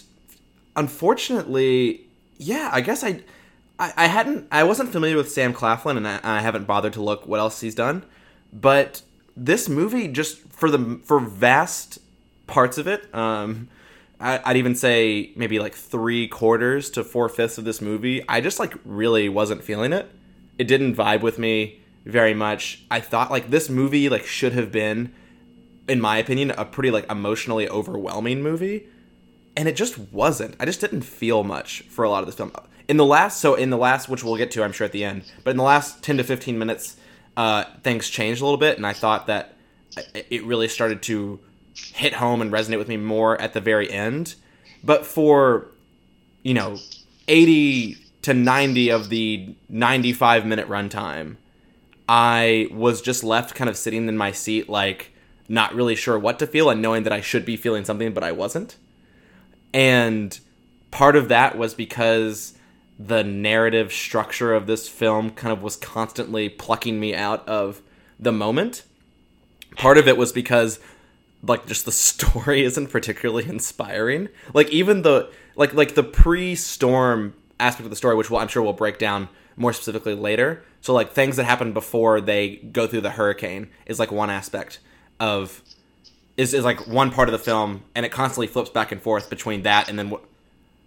unfortunately, 0.77 2.07
yeah, 2.39 2.71
I 2.73 2.81
guess 2.81 3.05
I, 3.05 3.23
I, 3.79 3.93
I 3.97 4.07
hadn't, 4.07 4.49
I 4.51 4.65
wasn't 4.65 4.91
familiar 4.91 5.17
with 5.17 5.31
Sam 5.31 5.53
Claflin, 5.53 5.97
and 5.97 6.07
I, 6.07 6.21
I 6.23 6.41
haven't 6.41 6.67
bothered 6.67 6.95
to 6.95 7.03
look 7.03 7.27
what 7.27 7.41
else 7.41 7.61
he's 7.61 7.75
done. 7.75 8.05
But 8.53 9.03
this 9.37 9.69
movie, 9.69 10.09
just 10.09 10.39
for 10.51 10.71
the 10.71 11.01
for 11.05 11.21
vast 11.21 11.99
parts 12.47 12.79
of 12.79 12.89
it, 12.89 13.13
um, 13.15 13.69
I'd 14.21 14.57
even 14.57 14.75
say 14.75 15.33
maybe 15.37 15.59
like 15.61 15.75
three 15.75 16.27
quarters 16.27 16.91
to 16.91 17.05
four 17.05 17.29
fifths 17.29 17.57
of 17.59 17.65
this 17.65 17.81
movie, 17.81 18.25
I 18.29 18.41
just 18.41 18.59
like 18.59 18.75
really 18.85 19.29
wasn't 19.29 19.63
feeling 19.63 19.93
it. 19.93 20.11
It 20.59 20.65
didn't 20.65 20.97
vibe 20.97 21.21
with 21.21 21.39
me 21.39 21.81
very 22.05 22.35
much. 22.35 22.83
I 22.91 22.99
thought 23.01 23.31
like 23.31 23.51
this 23.51 23.69
movie 23.69 24.09
like 24.09 24.27
should 24.27 24.55
have 24.55 24.73
been, 24.73 25.15
in 25.89 26.01
my 26.01 26.19
opinion, 26.19 26.51
a 26.51 26.65
pretty 26.65 26.91
like 26.91 27.09
emotionally 27.11 27.69
overwhelming 27.69 28.43
movie, 28.43 28.89
and 29.57 29.69
it 29.69 29.77
just 29.77 29.99
wasn't. 29.99 30.57
I 30.59 30.65
just 30.65 30.81
didn't 30.81 31.03
feel 31.03 31.45
much 31.45 31.83
for 31.83 32.05
a 32.05 32.11
lot 32.11 32.21
of 32.23 32.27
this 32.27 32.35
film. 32.35 32.51
In 32.89 32.97
the 32.97 33.05
last, 33.05 33.41
so 33.41 33.55
in 33.55 33.71
the 33.71 33.77
last, 33.77 34.09
which 34.09 34.25
we'll 34.25 34.37
get 34.37 34.51
to, 34.53 34.65
I'm 34.65 34.73
sure 34.73 34.85
at 34.85 34.93
the 34.93 35.05
end, 35.05 35.31
but 35.45 35.51
in 35.53 35.57
the 35.59 35.63
last 35.63 36.03
ten 36.03 36.17
to 36.17 36.25
fifteen 36.25 36.59
minutes, 36.59 36.97
uh, 37.37 37.65
things 37.85 38.09
changed 38.09 38.41
a 38.41 38.45
little 38.45 38.59
bit, 38.59 38.79
and 38.79 38.87
I 38.87 38.95
thought 38.95 39.27
that 39.29 39.55
it- 40.15 40.27
it 40.31 40.45
really 40.45 40.67
started 40.69 41.03
to 41.03 41.39
hit 41.95 42.15
home 42.15 42.41
and 42.41 42.53
resonate 42.53 42.79
with 42.79 42.89
me 42.89 42.97
more 42.97 43.41
at 43.41 43.53
the 43.53 43.61
very 43.61 43.91
end. 43.91 44.35
But 44.85 45.05
for, 45.07 45.69
you 46.43 46.55
know, 46.55 46.79
80 47.27 47.97
to 48.23 48.35
90 48.35 48.91
of 48.91 49.09
the 49.09 49.55
95 49.69 50.47
minute 50.47 50.69
runtime, 50.69 51.37
I 52.09 52.69
was 52.73 53.03
just 53.03 53.23
left 53.23 53.55
kind 53.55 53.69
of 53.69 53.77
sitting 53.77 54.09
in 54.09 54.17
my 54.17 54.33
seat, 54.33 54.69
like, 54.69 55.13
not 55.49 55.75
really 55.75 55.95
sure 55.95 56.19
what 56.19 56.39
to 56.39 56.47
feel 56.47 56.71
and 56.71 56.83
knowing 56.83 57.03
that 57.05 57.13
I 57.13 57.21
should 57.21 57.45
be 57.45 57.57
feeling 57.57 57.85
something, 57.85 58.13
but 58.13 58.23
I 58.23 58.33
wasn't. 58.33 58.77
And 59.73 60.39
part 60.91 61.17
of 61.17 61.29
that 61.29 61.59
was 61.59 61.75
because 61.75 62.55
the 62.99 63.23
narrative 63.23 63.93
structure 63.93 64.55
of 64.55 64.67
this 64.67 64.89
film 64.89 65.31
kind 65.31 65.53
of 65.53 65.63
was 65.63 65.77
constantly 65.77 66.49
plucking 66.49 66.99
me 66.99 67.15
out 67.15 67.47
of 67.49 67.81
the 68.19 68.33
moment. 68.33 68.85
Part 69.77 69.99
of 69.99 70.09
it 70.09 70.17
was 70.17 70.33
because 70.33 70.81
like 71.43 71.67
just 71.67 71.85
the 71.85 71.93
story 72.11 72.65
isn't 72.65 72.89
particularly 72.89 73.49
inspiring. 73.49 74.29
Like 74.55 74.71
even 74.71 75.03
the 75.03 75.31
like 75.57 75.75
like 75.75 75.95
the 75.95 76.05
pre-storm 76.05 77.35
aspect 77.61 77.85
of 77.85 77.91
the 77.91 77.97
story, 77.97 78.15
which 78.15 78.31
we'll, 78.31 78.41
I'm 78.41 78.49
sure 78.49 78.63
we'll 78.63 78.73
break 78.73 78.99
down 78.99 79.29
more 79.57 79.73
specifically 79.73 80.15
later. 80.15 80.63
So 80.81 80.95
like 80.95 81.13
things 81.13 81.37
that 81.37 81.45
happen 81.45 81.73
before 81.73 82.21
they 82.21 82.57
go 82.57 82.87
through 82.87 83.03
the 83.03 83.11
hurricane 83.11 83.69
is 83.87 83.99
like 83.99 84.13
one 84.13 84.31
aspect 84.31 84.79
of 85.21 85.63
is 86.37 86.55
is 86.55 86.65
like 86.65 86.87
one 86.87 87.11
part 87.11 87.29
of 87.29 87.33
the 87.33 87.39
film, 87.39 87.83
and 87.95 88.07
it 88.07 88.11
constantly 88.11 88.47
flips 88.47 88.71
back 88.71 88.93
and 88.93 89.03
forth 89.03 89.29
between 89.29 89.63
that 89.63 89.89
and 89.89 89.99
then 89.99 90.11
what 90.11 90.25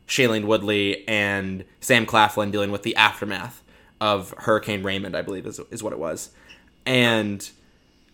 Shailene 0.08 0.46
Woodley 0.46 1.08
and 1.08 1.66
Sam 1.80 2.06
Claflin 2.06 2.52
dealing 2.52 2.72
with 2.72 2.84
the 2.84 2.96
aftermath 2.96 3.62
of 4.00 4.34
Hurricane 4.38 4.84
Raymond, 4.84 5.16
I 5.16 5.22
believe 5.22 5.46
is 5.46 5.60
is 5.70 5.84
what 5.84 5.94
it 5.94 6.00
was. 6.00 6.32
And 6.86 7.48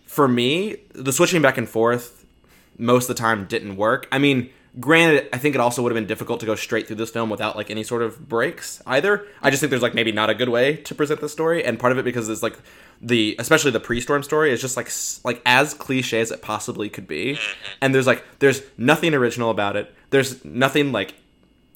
for 0.05 0.27
me, 0.27 0.77
the 0.93 1.13
switching 1.13 1.41
back 1.41 1.57
and 1.57 1.69
forth 1.69 2.16
most 2.77 3.09
of 3.09 3.15
the 3.15 3.21
time 3.21 3.45
didn't 3.45 3.75
work. 3.75 4.07
I 4.11 4.19
mean, 4.19 4.49
granted, 4.79 5.29
I 5.33 5.37
think 5.37 5.55
it 5.55 5.61
also 5.61 5.81
would 5.81 5.91
have 5.91 5.95
been 5.95 6.07
difficult 6.07 6.39
to 6.41 6.45
go 6.45 6.55
straight 6.55 6.87
through 6.87 6.97
this 6.97 7.09
film 7.09 7.29
without 7.29 7.55
like 7.55 7.69
any 7.69 7.83
sort 7.83 8.01
of 8.01 8.27
breaks 8.27 8.81
either. 8.85 9.25
I 9.41 9.49
just 9.49 9.59
think 9.59 9.69
there's 9.69 9.81
like 9.81 9.93
maybe 9.93 10.11
not 10.11 10.29
a 10.29 10.35
good 10.35 10.49
way 10.49 10.77
to 10.77 10.95
present 10.95 11.21
the 11.21 11.29
story, 11.29 11.63
and 11.63 11.79
part 11.79 11.91
of 11.91 11.97
it 11.97 12.03
because 12.03 12.29
it's 12.29 12.43
like 12.43 12.57
the 13.01 13.35
especially 13.39 13.71
the 13.71 13.79
pre-storm 13.79 14.23
story 14.23 14.51
is 14.51 14.61
just 14.61 14.77
like 14.77 14.91
like 15.23 15.41
as 15.45 15.73
cliche 15.73 16.19
as 16.19 16.31
it 16.31 16.41
possibly 16.41 16.89
could 16.89 17.07
be, 17.07 17.33
mm-hmm. 17.33 17.77
and 17.81 17.93
there's 17.93 18.07
like 18.07 18.23
there's 18.39 18.61
nothing 18.77 19.13
original 19.13 19.49
about 19.49 19.75
it. 19.75 19.93
There's 20.09 20.43
nothing 20.45 20.91
like 20.91 21.15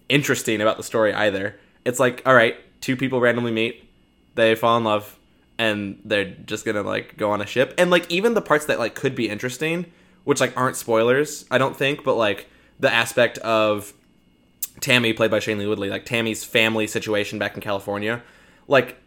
interesting 0.10 0.62
about 0.62 0.78
the 0.78 0.84
story 0.84 1.14
either. 1.14 1.60
It's 1.86 2.00
like 2.00 2.22
all 2.26 2.36
right, 2.36 2.56
two 2.82 2.96
people 2.96 3.20
randomly 3.20 3.52
meet, 3.52 3.90
they 4.36 4.56
fall 4.56 4.78
in 4.78 4.84
love, 4.84 5.18
and 5.58 6.00
they're 6.06 6.26
just 6.26 6.66
gonna 6.66 6.84
like 6.84 7.18
go 7.18 7.32
on 7.32 7.42
a 7.42 7.46
ship, 7.46 7.74
and 7.78 7.90
like 7.90 8.10
even 8.12 8.34
the 8.34 8.42
parts 8.42 8.66
that 8.66 8.80
like 8.80 8.96
could 8.96 9.16
be 9.16 9.30
interesting, 9.30 9.92
which 10.24 10.40
like 10.40 10.56
aren't 10.58 10.76
spoilers, 10.76 11.46
I 11.50 11.58
don't 11.58 11.76
think, 11.76 12.04
but 12.04 12.16
like 12.16 12.48
the 12.80 12.92
aspect 12.92 13.38
of 13.40 13.94
Tammy, 14.80 15.14
played 15.14 15.32
by 15.32 15.40
Shailene 15.40 15.68
Woodley, 15.68 15.90
like 15.90 16.06
Tammy's 16.06 16.44
family 16.44 16.88
situation 16.88 17.40
back 17.40 17.56
in 17.56 17.62
California, 17.62 18.24
like 18.68 18.98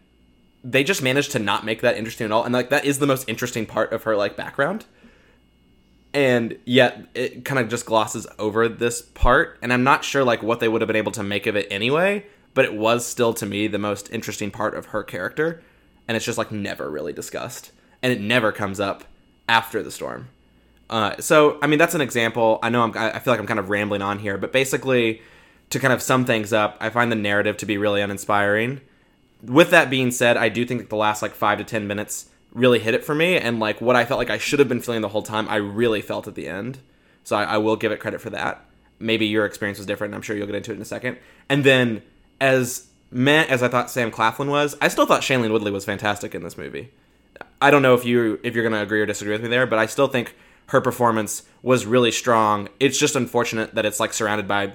they 0.62 0.84
just 0.84 1.02
managed 1.02 1.32
to 1.32 1.38
not 1.38 1.64
make 1.64 1.82
that 1.82 1.96
interesting 1.96 2.24
at 2.24 2.32
all, 2.32 2.44
and 2.44 2.54
like 2.54 2.70
that 2.70 2.84
is 2.84 2.98
the 2.98 3.06
most 3.06 3.28
interesting 3.28 3.66
part 3.66 3.92
of 3.92 4.04
her 4.04 4.16
like 4.16 4.36
background. 4.36 4.84
And 6.12 6.58
yet 6.64 7.06
it 7.14 7.44
kind 7.44 7.58
of 7.58 7.68
just 7.68 7.86
glosses 7.86 8.26
over 8.38 8.68
this 8.68 9.02
part, 9.02 9.58
and 9.62 9.72
I'm 9.72 9.82
not 9.82 10.04
sure 10.04 10.24
like 10.24 10.42
what 10.42 10.60
they 10.60 10.68
would 10.68 10.80
have 10.80 10.86
been 10.86 10.96
able 10.96 11.12
to 11.12 11.24
make 11.24 11.46
of 11.46 11.56
it 11.56 11.66
anyway, 11.70 12.24
but 12.54 12.64
it 12.64 12.74
was 12.74 13.04
still 13.04 13.34
to 13.34 13.46
me 13.46 13.66
the 13.66 13.78
most 13.78 14.12
interesting 14.12 14.50
part 14.50 14.74
of 14.74 14.86
her 14.86 15.02
character, 15.02 15.62
and 16.06 16.16
it's 16.16 16.24
just 16.24 16.38
like 16.38 16.52
never 16.52 16.88
really 16.88 17.12
discussed, 17.12 17.72
and 18.00 18.12
it 18.12 18.20
never 18.20 18.52
comes 18.52 18.78
up 18.78 19.04
after 19.48 19.82
the 19.82 19.90
storm. 19.90 20.28
Uh, 20.90 21.16
so, 21.18 21.58
I 21.62 21.66
mean, 21.66 21.78
that's 21.78 21.94
an 21.94 22.00
example. 22.00 22.58
I 22.62 22.68
know 22.68 22.82
I'm, 22.82 22.96
I 22.96 23.18
feel 23.18 23.32
like 23.32 23.40
I'm 23.40 23.46
kind 23.46 23.58
of 23.58 23.70
rambling 23.70 24.02
on 24.02 24.18
here, 24.18 24.36
but 24.36 24.52
basically, 24.52 25.22
to 25.70 25.80
kind 25.80 25.92
of 25.92 26.02
sum 26.02 26.24
things 26.24 26.52
up, 26.52 26.76
I 26.80 26.90
find 26.90 27.10
the 27.10 27.16
narrative 27.16 27.56
to 27.58 27.66
be 27.66 27.78
really 27.78 28.00
uninspiring. 28.00 28.80
With 29.42 29.70
that 29.70 29.90
being 29.90 30.10
said, 30.10 30.36
I 30.36 30.48
do 30.48 30.64
think 30.64 30.80
that 30.80 30.90
the 30.90 30.96
last 30.96 31.22
like 31.22 31.34
five 31.34 31.58
to 31.58 31.64
ten 31.64 31.86
minutes 31.86 32.28
really 32.52 32.78
hit 32.78 32.94
it 32.94 33.04
for 33.04 33.14
me, 33.14 33.36
and 33.36 33.58
like 33.58 33.80
what 33.80 33.96
I 33.96 34.04
felt 34.04 34.18
like 34.18 34.30
I 34.30 34.38
should 34.38 34.58
have 34.58 34.68
been 34.68 34.80
feeling 34.80 35.00
the 35.00 35.08
whole 35.08 35.22
time, 35.22 35.48
I 35.48 35.56
really 35.56 36.00
felt 36.02 36.28
at 36.28 36.34
the 36.34 36.48
end. 36.48 36.78
So 37.24 37.36
I, 37.36 37.44
I 37.44 37.58
will 37.58 37.76
give 37.76 37.90
it 37.90 38.00
credit 38.00 38.20
for 38.20 38.30
that. 38.30 38.64
Maybe 38.98 39.26
your 39.26 39.44
experience 39.44 39.78
was 39.78 39.86
different. 39.86 40.14
I'm 40.14 40.22
sure 40.22 40.36
you'll 40.36 40.46
get 40.46 40.54
into 40.54 40.70
it 40.70 40.76
in 40.76 40.82
a 40.82 40.86
second. 40.86 41.18
And 41.48 41.64
then, 41.64 42.02
as 42.40 42.88
meh 43.10 43.44
as 43.44 43.62
I 43.62 43.68
thought 43.68 43.90
Sam 43.90 44.10
Claflin 44.10 44.48
was, 44.48 44.76
I 44.80 44.88
still 44.88 45.06
thought 45.06 45.22
Shailene 45.22 45.50
Woodley 45.50 45.70
was 45.70 45.84
fantastic 45.84 46.34
in 46.34 46.42
this 46.42 46.56
movie. 46.56 46.92
I 47.60 47.70
don't 47.70 47.82
know 47.82 47.94
if 47.94 48.04
you 48.04 48.38
if 48.42 48.54
you're 48.54 48.64
gonna 48.64 48.82
agree 48.82 49.00
or 49.00 49.06
disagree 49.06 49.32
with 49.32 49.42
me 49.42 49.48
there, 49.48 49.66
but 49.66 49.78
I 49.78 49.86
still 49.86 50.06
think 50.06 50.36
her 50.66 50.80
performance 50.80 51.42
was 51.62 51.86
really 51.86 52.10
strong. 52.10 52.68
It's 52.80 52.98
just 52.98 53.16
unfortunate 53.16 53.74
that 53.74 53.86
it's 53.86 54.00
like 54.00 54.12
surrounded 54.12 54.48
by 54.48 54.72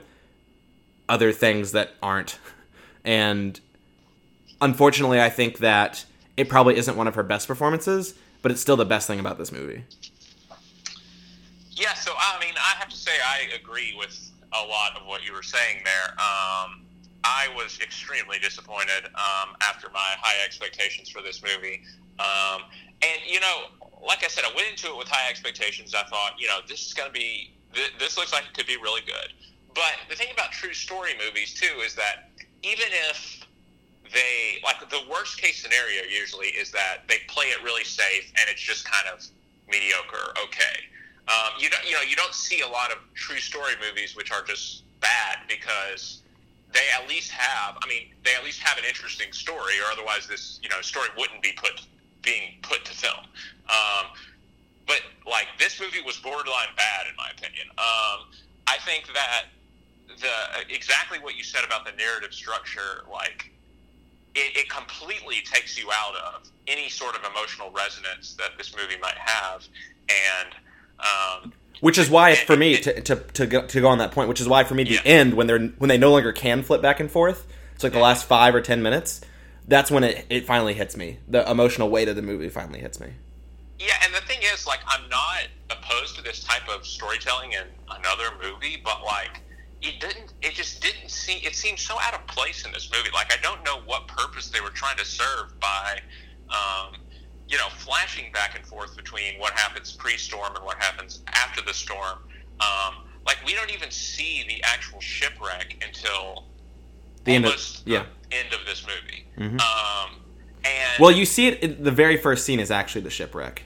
other 1.08 1.32
things 1.32 1.72
that 1.72 1.92
aren't. 2.02 2.38
And 3.04 3.60
unfortunately, 4.62 5.22
I 5.22 5.30
think 5.30 5.60
that 5.60 6.06
it 6.38 6.50
probably 6.50 6.78
isn't 6.78 6.96
one 6.96 7.08
of 7.08 7.16
her 7.16 7.24
best 7.24 7.48
performances, 7.48 8.14
but 8.42 8.52
it's 8.52 8.62
still 8.62 8.78
the 8.78 8.86
best 8.86 9.08
thing 9.08 9.20
about 9.20 9.38
this 9.38 9.52
movie. 9.52 9.84
Yeah, 11.72 11.94
so 11.94 12.12
I 12.18 12.40
mean, 12.40 12.54
I 12.58 12.78
have 12.78 12.90
to 12.90 12.96
say 12.96 13.12
I 13.26 13.56
agree 13.56 13.96
with 13.98 14.32
a 14.54 14.66
lot 14.68 15.00
of 15.00 15.06
what 15.08 15.26
you 15.26 15.34
were 15.34 15.44
saying 15.44 15.78
there. 15.86 16.12
Um, 16.14 16.86
I 17.24 17.48
was 17.56 17.80
extremely 17.82 18.38
disappointed 18.40 19.06
um, 19.16 19.56
after 19.62 19.90
my 19.90 20.16
high 20.20 20.44
expectations 20.46 21.10
for 21.10 21.22
this 21.22 21.42
movie. 21.44 21.82
Um, 22.20 22.64
and, 23.02 23.22
you 23.28 23.40
know, 23.40 23.72
like 24.06 24.24
I 24.24 24.28
said, 24.28 24.44
I 24.46 24.54
went 24.56 24.70
into 24.70 24.88
it 24.88 24.98
with 24.98 25.08
high 25.08 25.30
expectations. 25.30 25.94
I 25.94 26.04
thought, 26.04 26.36
you 26.38 26.48
know, 26.48 26.60
this 26.68 26.86
is 26.86 26.94
going 26.94 27.10
to 27.10 27.14
be, 27.14 27.54
th- 27.74 27.94
this 28.00 28.18
looks 28.18 28.34
like 28.34 28.44
it 28.44 28.54
could 28.54 28.68
be 28.68 28.78
really 28.78 29.02
good. 29.02 29.34
But 29.76 29.96
the 30.10 30.16
thing 30.16 30.30
about 30.34 30.52
true 30.52 30.74
story 30.74 31.12
movies, 31.24 31.54
too, 31.54 31.80
is 31.86 31.96
that 31.96 32.32
even 32.64 32.88
if 33.10 33.46
they, 34.12 34.60
like, 34.64 34.90
the 34.90 35.02
worst 35.10 35.40
case 35.40 35.62
scenario 35.62 36.04
usually 36.04 36.48
is 36.48 36.72
that 36.72 37.08
they 37.08 37.18
play 37.28 37.46
it 37.46 37.64
really 37.64 37.84
safe 37.84 38.32
and 38.40 38.50
it's 38.50 38.62
just 38.62 38.90
kind 38.90 39.08
of 39.14 39.26
mediocre, 39.70 40.34
okay. 40.44 40.84
Um, 41.28 41.54
you 41.60 41.70
don't, 41.70 41.86
you 41.88 41.94
know, 41.94 42.02
you 42.02 42.16
don't 42.16 42.34
see 42.34 42.62
a 42.62 42.68
lot 42.68 42.92
of 42.92 42.98
true 43.14 43.38
story 43.38 43.74
movies 43.88 44.16
which 44.16 44.32
are 44.32 44.44
just 44.44 44.84
bad 45.00 45.38
because 45.48 46.24
they 46.74 46.86
at 47.00 47.08
least 47.08 47.32
have, 47.32 47.78
I 47.84 47.88
mean, 47.88 48.10
they 48.26 48.34
at 48.34 48.44
least 48.44 48.62
have 48.62 48.78
an 48.78 48.84
interesting 48.86 49.32
story, 49.32 49.74
or 49.80 49.92
otherwise 49.92 50.28
this, 50.28 50.60
you 50.64 50.70
know, 50.70 50.82
story 50.82 51.10
wouldn't 51.18 51.42
be 51.42 51.54
put 51.56 51.82
being 52.22 52.60
put 52.62 52.86
to 52.86 52.92
film. 52.92 53.26
Um, 53.70 54.08
but 54.88 55.02
like 55.30 55.48
this 55.60 55.80
movie 55.80 56.02
was 56.06 56.18
borderline 56.18 56.74
bad 56.76 57.08
in 57.08 57.16
my 57.16 57.30
opinion. 57.32 57.68
Um, 57.78 58.28
I 58.68 58.78
think 58.86 59.08
that 59.14 59.46
the 60.20 60.74
exactly 60.74 61.20
what 61.20 61.38
you 61.38 61.44
said 61.44 61.64
about 61.64 61.86
the 61.86 61.92
narrative 61.92 62.34
structure, 62.34 63.06
like 63.12 63.52
it, 64.36 64.58
it 64.58 64.70
completely 64.70 65.38
takes 65.46 65.78
you 65.78 65.90
out 65.92 66.16
of 66.16 66.50
any 66.68 66.90
sort 66.90 67.16
of 67.16 67.22
emotional 67.24 67.72
resonance 67.72 68.34
that 68.36 68.58
this 68.58 68.76
movie 68.76 69.00
might 69.02 69.18
have, 69.18 69.68
and 70.10 70.56
um, 71.00 71.54
which 71.82 71.98
is 71.98 72.10
why 72.10 72.36
for 72.36 72.58
me 72.58 72.78
to, 72.78 73.02
to, 73.02 73.16
to, 73.16 73.48
go, 73.48 73.66
to 73.66 73.82
go 73.82 73.88
on 73.88 74.00
that 74.00 74.12
point 74.12 74.28
which 74.28 74.42
is 74.42 74.48
why 74.48 74.64
for 74.64 74.76
me 74.76 74.84
the 74.84 74.96
yeah. 74.96 75.02
end 75.06 75.34
when 75.34 75.48
they're 75.48 75.60
when 75.60 75.88
they 75.88 75.98
no 75.98 76.12
longer 76.12 76.32
can 76.32 76.62
flip 76.64 76.82
back 76.82 77.00
and 77.00 77.10
forth 77.10 77.48
it's 77.74 77.84
like 77.84 77.94
the 77.94 78.00
last 78.00 78.26
five 78.26 78.54
or 78.54 78.62
ten 78.62 78.82
minutes 78.82 79.22
that's 79.70 79.90
when 79.90 80.04
it, 80.04 80.26
it 80.30 80.46
finally 80.46 80.74
hits 80.74 80.98
me. 80.98 81.20
The 81.28 81.50
emotional 81.50 81.90
weight 81.90 82.08
of 82.08 82.16
the 82.16 82.22
movie 82.22 82.50
finally 82.50 82.80
hits 82.80 83.00
me. 83.00 83.10
Yeah 83.80 83.94
and 84.04 84.14
the 84.14 84.20
thing 84.22 84.40
is 84.54 84.68
like 84.68 84.80
i'm 84.88 85.08
not 85.08 85.48
opposed 85.70 86.18
to 86.18 86.22
this 86.22 86.44
type 86.44 86.68
of 86.68 86.86
storytelling 86.86 87.54
in 87.54 87.64
another 87.90 88.26
movie 88.44 88.82
but 88.84 89.06
like 89.06 89.42
it 89.82 90.02
didn't 90.02 90.34
it 90.42 90.54
just 90.54 90.82
didn't 90.82 91.10
seem 91.10 91.40
it 91.44 91.56
seemed 91.56 91.80
so 91.80 91.96
out 92.02 92.14
of 92.14 92.28
place 92.28 92.66
in 92.66 92.74
this 92.74 92.92
movie. 92.92 93.10
Like 93.14 93.32
i 93.32 93.42
don't 93.42 93.64
know 93.64 93.80
what 93.86 94.06
purpose 94.08 94.50
they 94.50 94.60
were 94.60 94.72
trying 94.72 94.98
to 94.98 95.06
serve 95.06 95.58
by 95.62 96.02
um, 96.50 96.96
you 97.50 97.58
know, 97.58 97.68
flashing 97.70 98.32
back 98.32 98.56
and 98.56 98.66
forth 98.66 98.96
between 98.96 99.40
what 99.40 99.54
happens 99.54 99.92
pre-storm 99.92 100.56
and 100.56 100.64
what 100.64 100.78
happens 100.78 101.22
after 101.28 101.62
the 101.64 101.74
storm. 101.74 102.20
Um, 102.60 103.06
like 103.26 103.38
we 103.46 103.56
don't 103.56 103.72
even 103.72 103.92
see 103.92 104.46
the 104.48 104.64
actual 104.64 105.00
shipwreck 105.02 105.84
until 105.86 106.46
the 107.24 107.34
end 107.34 107.46
of 107.46 107.82
yeah 107.86 108.06
end 108.32 108.54
of 108.54 108.66
this 108.66 108.86
movie. 108.86 109.26
Mm-hmm. 109.38 109.60
Um, 109.60 110.22
and 110.66 111.00
well, 111.00 111.12
you 111.12 111.26
see 111.26 111.48
it. 111.48 111.60
In 111.62 111.84
the 111.84 111.92
very 111.92 112.18
first 112.18 112.46
scene 112.46 112.60
is 112.60 112.72
actually 112.72 113.02
the 113.02 113.10
shipwreck. 113.10 113.64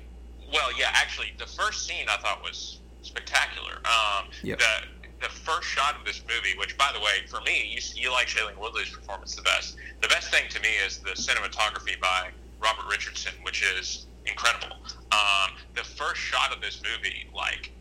Well, 0.51 0.69
yeah, 0.77 0.91
actually, 0.93 1.33
the 1.39 1.47
first 1.47 1.87
scene 1.87 2.05
I 2.09 2.17
thought 2.17 2.43
was 2.43 2.79
spectacular. 3.01 3.81
Um, 3.85 4.27
yep. 4.43 4.59
The 4.59 5.23
the 5.23 5.29
first 5.29 5.67
shot 5.67 5.95
of 5.97 6.05
this 6.05 6.21
movie, 6.27 6.57
which 6.59 6.77
by 6.77 6.91
the 6.93 6.99
way, 6.99 7.25
for 7.27 7.41
me, 7.41 7.65
you 7.73 7.79
you 7.95 8.11
like 8.11 8.27
Shailene 8.27 8.57
Woodley's 8.57 8.89
performance 8.89 9.35
the 9.35 9.41
best. 9.41 9.77
The 10.01 10.07
best 10.07 10.29
thing 10.31 10.43
to 10.49 10.59
me 10.59 10.69
is 10.85 10.99
the 10.99 11.11
cinematography 11.11 11.99
by 11.99 12.29
Robert 12.61 12.85
Richardson, 12.89 13.33
which 13.43 13.63
is 13.77 14.05
incredible. 14.25 14.75
Um, 15.11 15.55
the 15.75 15.83
first 15.83 16.19
shot 16.19 16.53
of 16.53 16.61
this 16.61 16.81
movie, 16.81 17.27
like, 17.35 17.71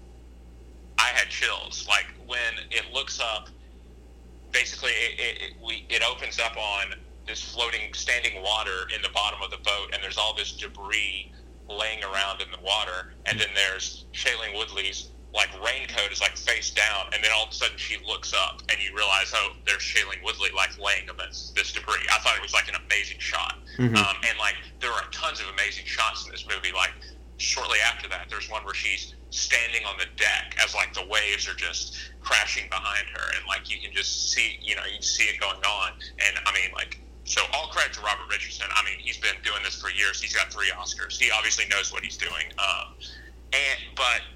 I 0.99 1.09
had 1.09 1.29
chills. 1.29 1.87
Like 1.89 2.07
when 2.27 2.67
it 2.71 2.93
looks 2.93 3.21
up, 3.21 3.49
basically, 4.53 4.91
it, 4.93 5.19
it, 5.21 5.43
it, 5.43 5.53
we 5.65 5.87
it 5.89 6.03
opens 6.03 6.39
up 6.39 6.57
on 6.57 6.95
this 7.27 7.43
floating, 7.43 7.93
standing 7.95 8.43
water 8.43 8.89
in 8.95 9.01
the 9.03 9.09
bottom 9.11 9.41
of 9.43 9.51
the 9.51 9.59
boat, 9.59 9.91
and 9.93 10.03
there's 10.03 10.19
all 10.19 10.35
this 10.35 10.53
debris 10.53 11.33
laying 11.69 12.03
around 12.05 12.43
in 12.43 12.51
the 12.51 12.59
water, 12.63 13.15
and 13.27 13.39
then 13.41 13.49
there's 13.55 14.05
Shailene 14.13 14.57
Woodley's 14.57 15.09
like 15.35 15.49
raincoat 15.65 16.13
is 16.13 16.21
like 16.21 16.37
face 16.37 16.71
down, 16.71 17.07
and 17.15 17.25
then 17.25 17.31
all 17.35 17.45
of 17.45 17.51
a 17.51 17.55
sudden 17.55 17.79
she 17.79 17.97
looks 18.07 18.35
up, 18.35 18.61
and 18.69 18.77
you 18.83 18.95
realize, 18.95 19.33
oh, 19.35 19.53
there's 19.65 19.81
Shailene 19.81 20.23
Woodley 20.23 20.51
like 20.55 20.77
laying 20.79 21.09
amidst 21.09 21.55
this 21.55 21.73
debris. 21.73 22.05
I 22.13 22.19
thought 22.19 22.37
it 22.37 22.43
was 22.43 22.53
like 22.53 22.69
an 22.69 22.75
amazing 22.87 23.19
shot, 23.19 23.57
Mhm. 23.79 23.97
um, 23.97 24.17
and 24.29 24.39
like 24.39 24.57
there 24.81 24.93
are 24.93 25.05
tons 25.11 25.41
of 25.41 25.47
amazing 25.55 25.87
shots 25.87 26.27
in 26.27 26.33
this 26.33 26.47
movie. 26.47 26.73
Like 26.75 26.93
shortly 27.39 27.79
after 27.81 28.09
that, 28.11 28.27
there's 28.29 28.51
one 28.51 28.63
where 28.65 28.75
she's 28.75 29.15
standing 29.33 29.83
on 29.85 29.99
the 29.99 30.07
deck 30.15 30.55
as 30.63 30.77
like 30.77 30.95
the 30.95 31.05
waves 31.11 31.49
are 31.49 31.59
just 31.59 31.99
crashing 32.21 32.69
behind 32.71 33.09
her, 33.11 33.27
and 33.35 33.43
like 33.49 33.67
you 33.67 33.81
can 33.83 33.91
just 33.93 34.31
see, 34.31 34.61
you 34.63 34.77
know, 34.77 34.87
you 34.87 35.03
see 35.03 35.25
it 35.25 35.41
going 35.41 35.61
on, 35.65 35.93
and 36.25 36.39
I 36.47 36.53
mean, 36.53 36.71
like. 36.73 37.01
So 37.25 37.41
all 37.55 37.69
credit 37.69 37.95
to 37.95 38.01
Robert 38.03 38.27
Richardson. 38.29 38.67
I 38.75 38.83
mean, 38.85 38.99
he's 38.99 39.17
been 39.17 39.39
doing 39.45 39.63
this 39.63 39.81
for 39.81 39.89
years. 39.91 40.21
He's 40.21 40.35
got 40.35 40.53
three 40.53 40.75
Oscars. 40.75 41.17
He 41.17 41.31
obviously 41.31 41.65
knows 41.71 41.93
what 41.93 42.03
he's 42.03 42.17
doing. 42.17 42.51
Um, 42.59 42.99
and 43.55 43.79
but 43.95 44.27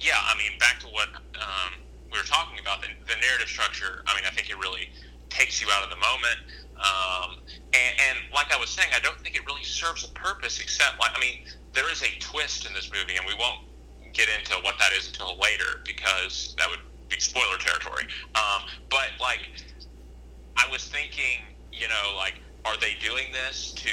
yeah, 0.00 0.16
I 0.16 0.32
mean, 0.38 0.58
back 0.58 0.80
to 0.80 0.86
what 0.88 1.08
um, 1.36 1.76
we 2.10 2.16
were 2.18 2.24
talking 2.24 2.58
about, 2.58 2.80
the, 2.80 2.88
the 3.04 3.20
narrative 3.20 3.48
structure. 3.48 4.02
I 4.06 4.16
mean, 4.16 4.24
I 4.26 4.30
think 4.30 4.48
it 4.48 4.56
really 4.56 4.88
takes 5.28 5.60
you 5.60 5.68
out 5.70 5.84
of 5.84 5.90
the 5.90 6.00
moment. 6.00 6.40
Um, 6.80 7.44
and, 7.76 7.92
and 8.00 8.18
like 8.32 8.50
I 8.50 8.56
was 8.56 8.70
saying, 8.70 8.88
I 8.96 9.00
don't 9.00 9.20
think 9.20 9.36
it 9.36 9.44
really 9.44 9.64
serves 9.64 10.02
a 10.02 10.08
purpose 10.16 10.58
except, 10.58 10.98
like, 10.98 11.12
I 11.14 11.20
mean, 11.20 11.44
there 11.74 11.92
is 11.92 12.02
a 12.02 12.18
twist 12.18 12.66
in 12.66 12.72
this 12.72 12.90
movie, 12.90 13.16
and 13.16 13.26
we 13.26 13.34
won't 13.36 13.60
get 14.12 14.28
into 14.38 14.54
what 14.62 14.76
that 14.78 14.92
is 14.92 15.08
until 15.08 15.38
later 15.38 15.80
because 15.84 16.54
that 16.58 16.68
would 16.68 16.80
be 17.08 17.20
spoiler 17.20 17.58
territory. 17.58 18.04
Um, 18.34 18.62
but 18.88 19.10
like, 19.20 19.40
I 20.56 20.70
was 20.70 20.86
thinking, 20.86 21.42
you 21.72 21.88
know, 21.88 22.16
like, 22.16 22.34
are 22.64 22.76
they 22.78 22.94
doing 23.00 23.32
this 23.32 23.72
to 23.72 23.90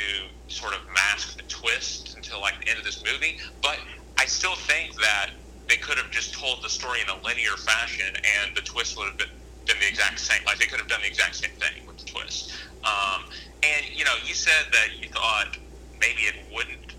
sort 0.54 0.74
of 0.74 0.82
mask 0.94 1.38
the 1.38 1.44
twist 1.44 2.16
until 2.16 2.42
like 2.42 2.60
the 2.62 2.70
end 2.70 2.80
of 2.80 2.86
this 2.86 3.04
movie? 3.04 3.40
But 3.62 3.80
I 4.18 4.26
still 4.26 4.56
think 4.56 4.96
that 4.96 5.32
they 5.68 5.78
could 5.78 5.98
have 5.98 6.12
just 6.12 6.34
told 6.34 6.64
the 6.64 6.70
story 6.70 7.00
in 7.02 7.10
a 7.10 7.22
linear 7.24 7.58
fashion, 7.58 8.16
and 8.16 8.56
the 8.56 8.62
twist 8.62 8.98
would 8.98 9.08
have 9.08 9.18
been, 9.18 9.30
been 9.66 9.80
the 9.80 9.88
exact 9.88 10.20
same. 10.20 10.44
Like 10.46 10.58
they 10.60 10.66
could 10.66 10.80
have 10.80 10.88
done 10.88 11.02
the 11.02 11.08
exact 11.08 11.36
same 11.36 11.52
thing 11.52 11.86
with 11.86 11.98
the 11.98 12.06
twist. 12.06 12.54
Um, 12.84 13.26
and 13.64 13.86
you 13.94 14.06
know, 14.06 14.16
you 14.26 14.34
said 14.34 14.72
that 14.72 15.00
you 15.00 15.10
thought 15.10 15.58
maybe 16.00 16.22
it 16.22 16.36
wouldn't 16.54 16.94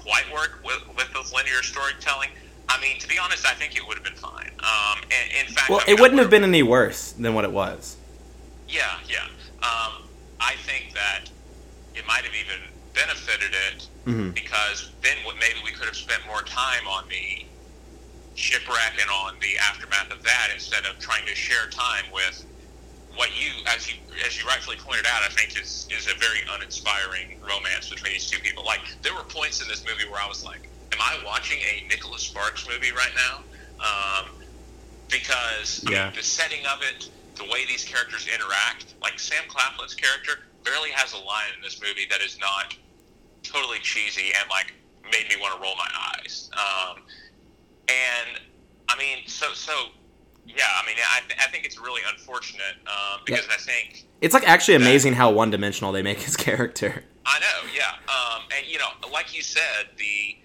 quite 0.00 0.24
work 0.32 0.60
with, 0.64 0.82
with 0.96 1.12
the 1.12 1.20
linear 1.34 1.62
storytelling. 1.62 2.30
I 2.68 2.80
mean, 2.80 2.98
to 3.00 3.08
be 3.08 3.18
honest, 3.18 3.46
I 3.46 3.54
think 3.54 3.76
it 3.76 3.86
would 3.86 3.96
have 3.96 4.04
been 4.04 4.14
fine. 4.14 4.50
Um, 4.60 5.02
and, 5.04 5.46
in 5.48 5.52
fact, 5.52 5.70
Well, 5.70 5.82
it 5.86 5.98
wouldn't 6.00 6.20
have 6.20 6.30
been 6.30 6.44
any 6.44 6.62
worse 6.62 7.12
than 7.12 7.34
what 7.34 7.44
it 7.44 7.52
was. 7.52 7.96
Yeah, 8.68 8.98
yeah. 9.08 9.24
Um, 9.62 10.04
I 10.38 10.54
think 10.64 10.94
that 10.94 11.28
it 11.94 12.06
might 12.06 12.24
have 12.24 12.34
even 12.34 12.60
benefited 12.94 13.52
it 13.68 13.86
Mhm. 14.06 14.34
because 14.34 14.90
then 15.02 15.16
what 15.24 15.36
maybe 15.38 15.58
we 15.64 15.72
could 15.72 15.86
have 15.86 15.96
spent 15.96 16.24
more 16.26 16.42
time 16.42 16.86
on 16.86 17.08
the 17.08 17.44
shipwreck 18.34 18.94
and 19.00 19.10
on 19.10 19.34
the 19.40 19.58
aftermath 19.58 20.10
of 20.10 20.22
that 20.22 20.48
instead 20.54 20.86
of 20.86 20.98
trying 20.98 21.26
to 21.26 21.34
share 21.34 21.68
time 21.68 22.04
with 22.12 22.44
what 23.16 23.28
you, 23.38 23.50
as 23.66 23.88
you 23.90 23.96
as 24.26 24.38
you 24.40 24.46
rightfully 24.46 24.76
pointed 24.76 25.06
out, 25.06 25.22
I 25.24 25.28
think 25.32 25.60
is 25.60 25.88
is 25.90 26.06
a 26.06 26.14
very 26.18 26.40
uninspiring 26.54 27.38
romance 27.42 27.90
between 27.90 28.12
these 28.12 28.30
two 28.30 28.40
people. 28.40 28.64
Like 28.64 28.80
there 29.02 29.14
were 29.14 29.24
points 29.24 29.60
in 29.62 29.68
this 29.68 29.84
movie 29.84 30.08
where 30.10 30.20
I 30.20 30.28
was 30.28 30.44
like, 30.44 30.68
"Am 30.92 30.98
I 31.00 31.18
watching 31.24 31.58
a 31.60 31.86
Nicholas 31.88 32.22
Sparks 32.22 32.66
movie 32.68 32.92
right 32.92 33.12
now?" 33.16 33.42
Um, 33.80 34.30
because 35.08 35.82
I 35.86 35.90
Yeah. 35.90 36.04
mean, 36.06 36.16
the 36.16 36.22
setting 36.22 36.64
of 36.66 36.82
it, 36.82 37.08
the 37.36 37.44
way 37.44 37.66
these 37.66 37.84
characters 37.84 38.26
interact, 38.28 38.94
like 39.02 39.18
Sam 39.18 39.42
Claflin's 39.48 39.94
character 39.94 40.46
barely 40.64 40.90
has 40.90 41.12
a 41.12 41.18
line 41.18 41.50
in 41.56 41.62
this 41.62 41.80
movie 41.80 42.06
that 42.10 42.20
is 42.20 42.38
not 42.38 42.74
totally 43.42 43.78
cheesy 43.80 44.32
and 44.38 44.48
like 44.50 44.72
made 45.10 45.28
me 45.28 45.36
want 45.40 45.54
to 45.56 45.60
roll 45.60 45.74
my 45.76 45.88
eyes. 46.14 46.50
Um, 46.52 47.02
and 47.88 48.40
I 48.88 48.96
mean, 48.96 49.26
so 49.26 49.52
so 49.54 49.88
yeah, 50.46 50.64
I 50.82 50.86
mean, 50.86 50.96
I, 50.98 51.20
th- 51.28 51.40
I 51.40 51.50
think 51.50 51.64
it's 51.64 51.78
really 51.80 52.02
unfortunate 52.10 52.76
um, 52.86 53.20
because 53.24 53.46
I 53.48 53.56
think 53.56 54.04
It's 54.20 54.34
like 54.34 54.48
actually 54.48 54.74
amazing 54.74 55.14
how 55.14 55.30
one 55.30 55.50
dimensional 55.50 55.92
they 55.92 56.02
make 56.02 56.20
his 56.20 56.36
character. 56.48 57.04
I 57.26 57.38
know, 57.40 57.68
yeah. 57.74 57.92
Um, 58.12 58.42
and 58.56 58.66
you 58.66 58.78
know, 58.78 58.88
like 59.12 59.34
you 59.34 59.42
said, 59.42 59.88
the 59.96 60.36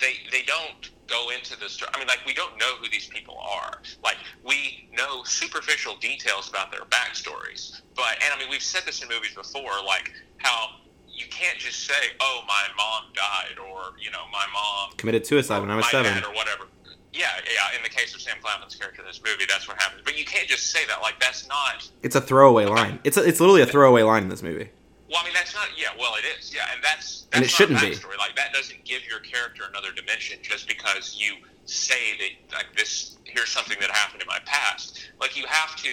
they 0.00 0.14
they 0.30 0.42
don't 0.42 0.90
go 1.06 1.28
into 1.30 1.58
the 1.58 1.68
story. 1.68 1.90
I 1.94 1.98
mean, 1.98 2.08
like 2.08 2.20
we 2.26 2.34
don't 2.34 2.56
know 2.58 2.74
who 2.80 2.88
these 2.88 3.06
people 3.08 3.36
are. 3.38 3.80
Like 4.02 4.16
we 4.44 4.88
know 4.96 5.22
superficial 5.24 5.96
details 5.96 6.48
about 6.48 6.70
their 6.72 6.80
backstories, 6.82 7.80
but 7.94 8.14
and 8.24 8.32
I 8.34 8.38
mean, 8.38 8.48
we've 8.50 8.62
said 8.62 8.82
this 8.86 9.02
in 9.02 9.08
movies 9.08 9.34
before, 9.34 9.72
like 9.86 10.10
how 10.38 10.70
you 11.14 11.26
can't 11.30 11.58
just 11.58 11.86
say, 11.86 11.94
"Oh, 12.20 12.40
my 12.48 12.62
mom 12.76 13.12
died," 13.14 13.58
or 13.58 13.92
you 14.00 14.10
know, 14.10 14.22
"My 14.32 14.46
mom 14.52 14.96
Committed 14.96 15.26
suicide 15.26 15.60
when 15.60 15.70
I 15.70 15.76
was 15.76 15.88
seven. 15.90 16.24
or 16.24 16.32
whatever. 16.34 16.64
Yeah, 17.12 17.26
yeah. 17.44 17.76
In 17.76 17.82
the 17.82 17.90
case 17.90 18.14
of 18.14 18.20
Sam 18.22 18.36
Claflin's 18.42 18.74
character 18.74 19.02
in 19.02 19.06
this 19.06 19.20
movie, 19.24 19.44
that's 19.48 19.68
what 19.68 19.80
happens. 19.80 20.02
But 20.04 20.18
you 20.18 20.24
can't 20.24 20.48
just 20.48 20.70
say 20.70 20.80
that. 20.86 21.02
Like 21.02 21.20
that's 21.20 21.46
not. 21.48 21.88
It's 22.02 22.16
a 22.16 22.20
throwaway 22.20 22.64
line. 22.66 23.00
It's 23.04 23.16
a, 23.16 23.22
it's 23.26 23.38
literally 23.40 23.62
a 23.62 23.66
throwaway 23.66 24.02
line 24.02 24.22
in 24.24 24.28
this 24.30 24.42
movie. 24.42 24.70
Well, 25.10 25.18
I 25.20 25.24
mean, 25.24 25.34
that's 25.34 25.54
not. 25.54 25.68
Yeah, 25.76 25.88
well, 25.98 26.14
it 26.16 26.24
is. 26.38 26.54
Yeah, 26.54 26.62
and 26.74 26.82
that's 26.82 27.22
that's 27.30 27.36
And 27.36 27.44
it 27.44 27.48
not 27.48 27.50
shouldn't 27.50 27.80
be. 27.80 27.90
backstory. 27.90 28.16
Like 28.18 28.34
that 28.36 28.52
doesn't 28.54 28.82
give 28.84 29.04
your 29.06 29.20
character 29.20 29.64
another 29.68 29.92
dimension 29.92 30.38
just 30.42 30.66
because 30.66 31.16
you 31.20 31.34
say 31.66 32.16
that 32.18 32.56
like 32.56 32.74
this. 32.76 33.16
Here's 33.24 33.50
something 33.50 33.76
that 33.80 33.90
happened 33.90 34.22
in 34.22 34.28
my 34.28 34.38
past. 34.46 34.98
Like 35.20 35.36
you 35.36 35.44
have 35.46 35.76
to. 35.76 35.90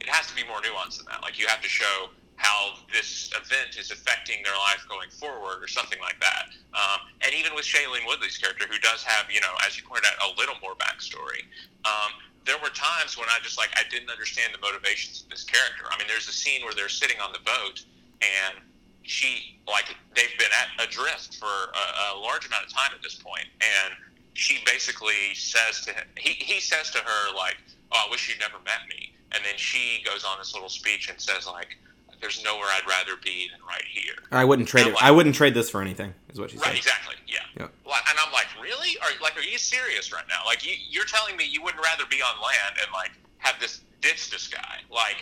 It 0.00 0.08
has 0.08 0.28
to 0.28 0.34
be 0.34 0.44
more 0.48 0.58
nuanced 0.60 0.96
than 0.98 1.06
that. 1.10 1.20
Like 1.22 1.38
you 1.38 1.46
have 1.48 1.60
to 1.60 1.68
show 1.68 2.08
how 2.38 2.78
this 2.94 3.30
event 3.34 3.76
is 3.78 3.90
affecting 3.90 4.42
their 4.42 4.56
life 4.70 4.86
going 4.88 5.10
forward, 5.10 5.62
or 5.62 5.68
something 5.68 5.98
like 6.00 6.18
that. 6.20 6.54
Um, 6.72 7.10
and 7.26 7.34
even 7.34 7.54
with 7.54 7.66
Shailene 7.66 8.06
Woodley's 8.06 8.38
character, 8.38 8.64
who 8.70 8.78
does 8.78 9.02
have, 9.02 9.26
you 9.30 9.40
know, 9.42 9.52
as 9.66 9.76
you 9.76 9.82
pointed 9.82 10.06
out, 10.06 10.16
a 10.22 10.30
little 10.38 10.54
more 10.62 10.78
backstory. 10.78 11.42
Um, 11.84 12.14
there 12.46 12.56
were 12.62 12.70
times 12.70 13.18
when 13.18 13.28
I 13.28 13.42
just 13.42 13.58
like 13.58 13.68
I 13.76 13.82
didn't 13.90 14.08
understand 14.08 14.54
the 14.54 14.62
motivations 14.62 15.22
of 15.22 15.28
this 15.28 15.44
character. 15.44 15.84
I 15.90 15.98
mean, 15.98 16.08
there's 16.08 16.28
a 16.28 16.32
scene 16.32 16.62
where 16.64 16.72
they're 16.72 16.88
sitting 16.88 17.20
on 17.20 17.32
the 17.32 17.42
boat 17.44 17.84
and 18.22 18.64
she 19.02 19.58
like 19.66 19.96
they've 20.14 20.36
been 20.38 20.52
at 20.52 20.88
adrift 20.88 21.36
for 21.36 21.46
a, 21.46 22.16
a 22.16 22.20
large 22.20 22.46
amount 22.46 22.64
of 22.64 22.72
time 22.72 22.90
at 22.94 23.02
this 23.02 23.14
point, 23.14 23.48
and 23.60 23.94
she 24.34 24.62
basically 24.64 25.34
says 25.34 25.84
to 25.86 25.92
him, 25.92 26.04
he 26.16 26.30
he 26.32 26.60
says 26.60 26.90
to 26.90 26.98
her 26.98 27.34
like, 27.34 27.56
"Oh, 27.92 28.04
I 28.06 28.10
wish 28.10 28.28
you'd 28.28 28.38
never 28.38 28.58
met 28.64 28.86
me," 28.88 29.12
and 29.32 29.44
then 29.44 29.56
she 29.56 30.02
goes 30.04 30.24
on 30.24 30.38
this 30.38 30.52
little 30.52 30.68
speech 30.68 31.08
and 31.08 31.20
says 31.20 31.46
like, 31.46 31.76
"There's 32.20 32.42
nowhere 32.44 32.66
I'd 32.66 32.86
rather 32.88 33.16
be 33.22 33.48
than 33.50 33.60
right 33.66 33.84
here." 33.84 34.14
I 34.30 34.44
wouldn't 34.44 34.68
trade 34.68 34.86
it. 34.86 34.94
I 35.00 35.10
wouldn't 35.10 35.34
trade 35.34 35.54
this 35.54 35.70
for 35.70 35.80
anything. 35.82 36.14
Is 36.30 36.38
what 36.40 36.50
she 36.50 36.56
Right, 36.58 36.66
said. 36.68 36.76
exactly. 36.76 37.14
Yeah. 37.26 37.38
Yep. 37.58 37.72
And 37.86 38.18
I'm 38.24 38.32
like, 38.32 38.46
really? 38.62 38.96
Are 39.02 39.08
like, 39.22 39.36
are 39.36 39.42
you 39.42 39.58
serious 39.58 40.12
right 40.12 40.24
now? 40.28 40.42
Like, 40.46 40.64
you, 40.66 40.74
you're 40.90 41.04
telling 41.06 41.36
me 41.36 41.44
you 41.44 41.62
wouldn't 41.62 41.82
rather 41.82 42.04
be 42.10 42.22
on 42.22 42.34
land 42.40 42.76
and 42.82 42.92
like 42.92 43.10
have 43.38 43.58
this 43.60 43.80
ditch 44.00 44.30
this 44.30 44.46
guy, 44.48 44.78
like, 44.90 45.16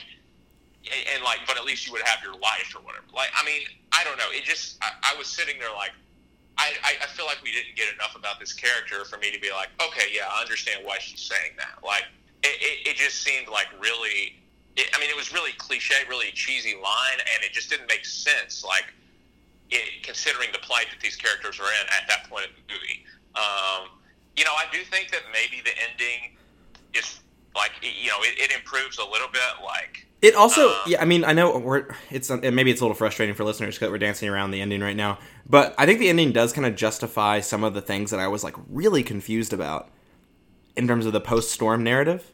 and, 0.85 1.03
and 1.15 1.25
like, 1.25 1.41
but 1.47 1.57
at 1.57 1.65
least 1.65 1.87
you 1.87 1.93
would 1.93 2.03
have 2.03 2.23
your 2.23 2.35
life 2.35 2.73
or 2.77 2.83
whatever. 2.83 3.05
Like, 3.15 3.29
I 3.35 3.45
mean, 3.45 3.63
I 3.93 4.05
don't 4.05 4.19
know. 4.19 4.29
It 4.31 4.45
just, 4.45 4.77
I, 4.83 4.91
I 5.15 5.17
was 5.19 5.27
sitting 5.29 5.59
there 5.59 5.73
like, 5.75 5.93
I, 6.59 6.73
I, 6.85 6.93
I 7.03 7.07
feel 7.07 7.27
like 7.27 7.39
we 7.43 7.53
didn't 7.53 7.77
get 7.77 7.93
enough 7.95 8.17
about 8.17 8.41
this 8.41 8.53
character 8.53 9.05
for 9.05 9.19
me 9.19 9.31
to 9.33 9.41
be 9.41 9.51
like, 9.51 9.69
okay, 9.81 10.07
yeah, 10.15 10.29
I 10.31 10.41
understand 10.41 10.85
why 10.85 10.99
she's 11.01 11.21
saying 11.21 11.53
that. 11.59 11.85
Like, 11.85 12.05
it, 12.43 12.57
it, 12.61 12.89
it 12.91 12.97
just 12.97 13.23
seemed 13.23 13.49
like 13.49 13.67
really. 13.81 14.37
It, 14.77 14.91
I 14.95 15.01
mean, 15.01 15.11
it 15.11 15.17
was 15.17 15.33
really 15.33 15.53
cliche, 15.53 15.95
really 16.09 16.31
cheesy 16.33 16.75
line, 16.75 17.19
and 17.35 17.45
it 17.45 17.53
just 17.53 17.71
didn't 17.71 17.89
make 17.89 18.05
sense. 18.05 18.65
Like, 18.65 18.93
it, 19.71 20.03
considering 20.03 20.51
the 20.53 20.59
plight 20.59 20.87
that 20.91 21.01
these 21.01 21.17
characters 21.17 21.59
are 21.59 21.65
in 21.65 21.87
at 21.89 22.09
that 22.09 22.29
point 22.29 22.47
in 22.47 22.51
the 22.57 22.75
movie. 22.75 23.05
Um, 23.35 23.89
you 24.37 24.45
know, 24.45 24.53
I 24.53 24.65
do 24.73 24.85
think 24.85 25.11
that 25.11 25.23
maybe 25.33 25.63
the 25.65 25.73
ending 25.91 26.37
is 26.95 27.21
like 27.55 27.73
you 27.83 28.11
know 28.11 28.19
it, 28.21 28.39
it 28.39 28.53
improves 28.57 28.99
a 28.99 29.05
little 29.05 29.29
bit. 29.33 29.43
Like 29.65 30.07
It 30.23 30.35
also, 30.35 30.69
Uh, 30.69 30.79
yeah. 30.87 31.03
I 31.03 31.05
mean, 31.05 31.25
I 31.25 31.33
know 31.33 31.59
we're 31.59 31.87
it's 32.11 32.31
maybe 32.31 32.71
it's 32.71 32.81
a 32.81 32.85
little 32.85 32.95
frustrating 32.95 33.35
for 33.35 33.45
listeners 33.45 33.77
because 33.77 33.91
we're 33.91 33.99
dancing 33.99 34.29
around 34.29 34.51
the 34.51 34.61
ending 34.61 34.81
right 34.81 34.97
now. 34.97 35.19
But 35.49 35.75
I 35.79 35.87
think 35.87 35.99
the 35.99 36.09
ending 36.09 36.33
does 36.33 36.53
kind 36.53 36.67
of 36.67 36.77
justify 36.77 37.41
some 37.41 37.65
of 37.65 37.75
the 37.75 37.81
things 37.83 38.11
that 38.11 38.21
I 38.21 38.29
was 38.29 38.45
like 38.45 38.55
really 38.69 39.03
confused 39.03 39.53
about 39.53 39.91
in 40.77 40.87
terms 40.87 41.07
of 41.07 41.13
the 41.13 41.21
post 41.21 41.51
storm 41.51 41.83
narrative. 41.83 42.33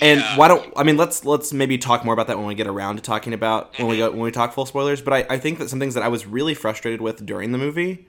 And 0.00 0.20
yeah, 0.20 0.36
why 0.36 0.48
don't 0.48 0.72
I 0.76 0.82
mean 0.82 0.96
let's 0.96 1.24
let's 1.24 1.52
maybe 1.52 1.76
talk 1.76 2.04
more 2.04 2.14
about 2.14 2.28
that 2.28 2.38
when 2.38 2.46
we 2.46 2.54
get 2.54 2.66
around 2.66 2.96
to 2.96 3.02
talking 3.02 3.32
about 3.32 3.76
when 3.78 3.88
we 3.88 3.96
go 3.96 4.08
mm-hmm. 4.08 4.18
when 4.18 4.24
we 4.24 4.30
talk 4.30 4.52
full 4.52 4.66
spoilers. 4.66 5.00
But 5.00 5.12
I, 5.12 5.34
I 5.34 5.38
think 5.38 5.58
that 5.58 5.68
some 5.68 5.80
things 5.80 5.94
that 5.94 6.02
I 6.02 6.08
was 6.08 6.26
really 6.26 6.54
frustrated 6.54 7.00
with 7.00 7.24
during 7.26 7.52
the 7.52 7.58
movie 7.58 8.06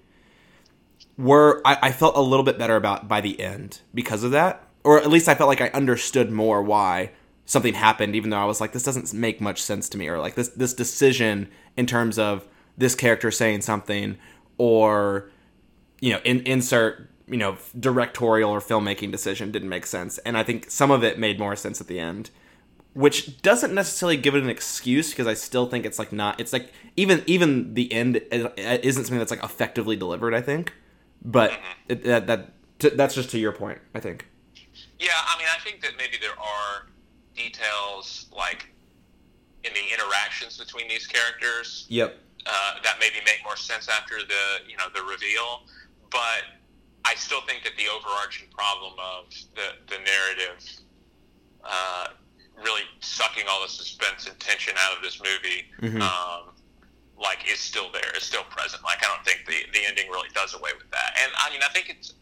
were 1.17 1.61
I, 1.65 1.77
I 1.83 1.91
felt 1.91 2.15
a 2.15 2.21
little 2.21 2.45
bit 2.45 2.57
better 2.57 2.75
about 2.75 3.07
by 3.07 3.21
the 3.21 3.39
end 3.39 3.81
because 3.93 4.23
of 4.23 4.31
that. 4.31 4.67
Or 4.83 4.97
at 4.99 5.09
least 5.09 5.27
I 5.27 5.35
felt 5.35 5.47
like 5.47 5.61
I 5.61 5.69
understood 5.69 6.31
more 6.31 6.61
why 6.61 7.11
something 7.45 7.75
happened, 7.75 8.15
even 8.15 8.31
though 8.31 8.37
I 8.37 8.45
was 8.45 8.59
like, 8.59 8.71
this 8.71 8.83
doesn't 8.83 9.13
make 9.13 9.39
much 9.41 9.61
sense 9.61 9.89
to 9.89 9.97
me, 9.97 10.07
or 10.07 10.19
like 10.19 10.35
this 10.35 10.49
this 10.49 10.73
decision 10.73 11.49
in 11.77 11.85
terms 11.85 12.17
of 12.19 12.47
this 12.77 12.95
character 12.95 13.31
saying 13.31 13.61
something 13.61 14.17
or 14.57 15.29
you 15.99 16.11
know, 16.11 16.19
in, 16.23 16.41
insert 16.41 17.10
you 17.31 17.37
know 17.37 17.57
directorial 17.79 18.51
or 18.51 18.59
filmmaking 18.59 19.11
decision 19.11 19.51
didn't 19.51 19.69
make 19.69 19.85
sense, 19.87 20.19
and 20.19 20.37
I 20.37 20.43
think 20.43 20.69
some 20.69 20.91
of 20.91 21.03
it 21.03 21.17
made 21.17 21.39
more 21.39 21.55
sense 21.55 21.81
at 21.81 21.87
the 21.87 21.99
end, 21.99 22.29
which 22.93 23.41
doesn't 23.41 23.73
necessarily 23.73 24.17
give 24.17 24.35
it 24.35 24.43
an 24.43 24.49
excuse 24.49 25.09
because 25.11 25.25
I 25.27 25.33
still 25.33 25.65
think 25.65 25.85
it's 25.85 25.97
like 25.97 26.11
not. 26.11 26.39
It's 26.39 26.53
like 26.53 26.71
even 26.95 27.23
even 27.25 27.73
the 27.73 27.91
end 27.91 28.21
isn't 28.57 29.05
something 29.05 29.17
that's 29.17 29.31
like 29.31 29.43
effectively 29.43 29.95
delivered. 29.95 30.33
I 30.35 30.41
think, 30.41 30.73
but 31.23 31.51
it, 31.87 32.03
that 32.03 32.27
that 32.27 32.49
t- 32.79 32.89
that's 32.89 33.15
just 33.15 33.29
to 33.31 33.39
your 33.39 33.53
point. 33.53 33.79
I 33.95 33.99
think. 33.99 34.27
yeah. 34.99 35.09
I 35.15 35.37
mean, 35.37 35.47
I 35.57 35.59
think 35.63 35.81
that 35.81 35.91
maybe 35.97 36.17
there 36.21 36.37
are 36.39 36.87
details 37.35 38.27
like 38.35 38.67
in 39.63 39.71
the 39.73 39.93
interactions 39.93 40.57
between 40.57 40.87
these 40.87 41.05
characters 41.07 41.85
Yep. 41.89 42.17
uh, 42.45 42.73
that 42.83 42.97
maybe 42.99 43.15
make 43.25 43.39
more 43.43 43.55
sense 43.55 43.87
after 43.87 44.15
the 44.17 44.43
you 44.69 44.75
know 44.77 44.85
the 44.93 45.01
reveal, 45.03 45.63
but 46.09 46.43
I 47.05 47.15
still 47.15 47.41
think 47.41 47.63
that 47.63 47.73
the 47.77 47.87
overarching 47.89 48.47
problem 48.51 48.93
of 48.99 49.25
the 49.55 49.67
the 49.87 49.97
narrative 50.03 50.63
uh, 51.63 52.07
really 52.63 52.81
sucking 52.99 53.45
all 53.49 53.61
the 53.61 53.67
suspense 53.69 54.27
and 54.27 54.39
tension 54.39 54.73
out 54.77 54.97
of 54.97 55.03
this 55.03 55.19
movie, 55.21 55.65
Mhm. 55.81 56.01
um, 56.01 56.53
like 57.17 57.49
is 57.51 57.59
still 57.59 57.91
there, 57.91 58.11
is 58.15 58.23
still 58.23 58.43
present. 58.45 58.83
Like 58.83 59.03
I 59.03 59.07
don't 59.07 59.25
think 59.25 59.45
the 59.47 59.65
the 59.73 59.85
ending 59.85 60.09
really 60.09 60.29
does 60.33 60.53
away 60.53 60.71
with 60.77 60.89
that. 60.91 61.17
And 61.21 61.31
I 61.37 61.49
mean, 61.51 61.61
I 61.63 61.69
think 61.69 61.89
it's 61.89 62.13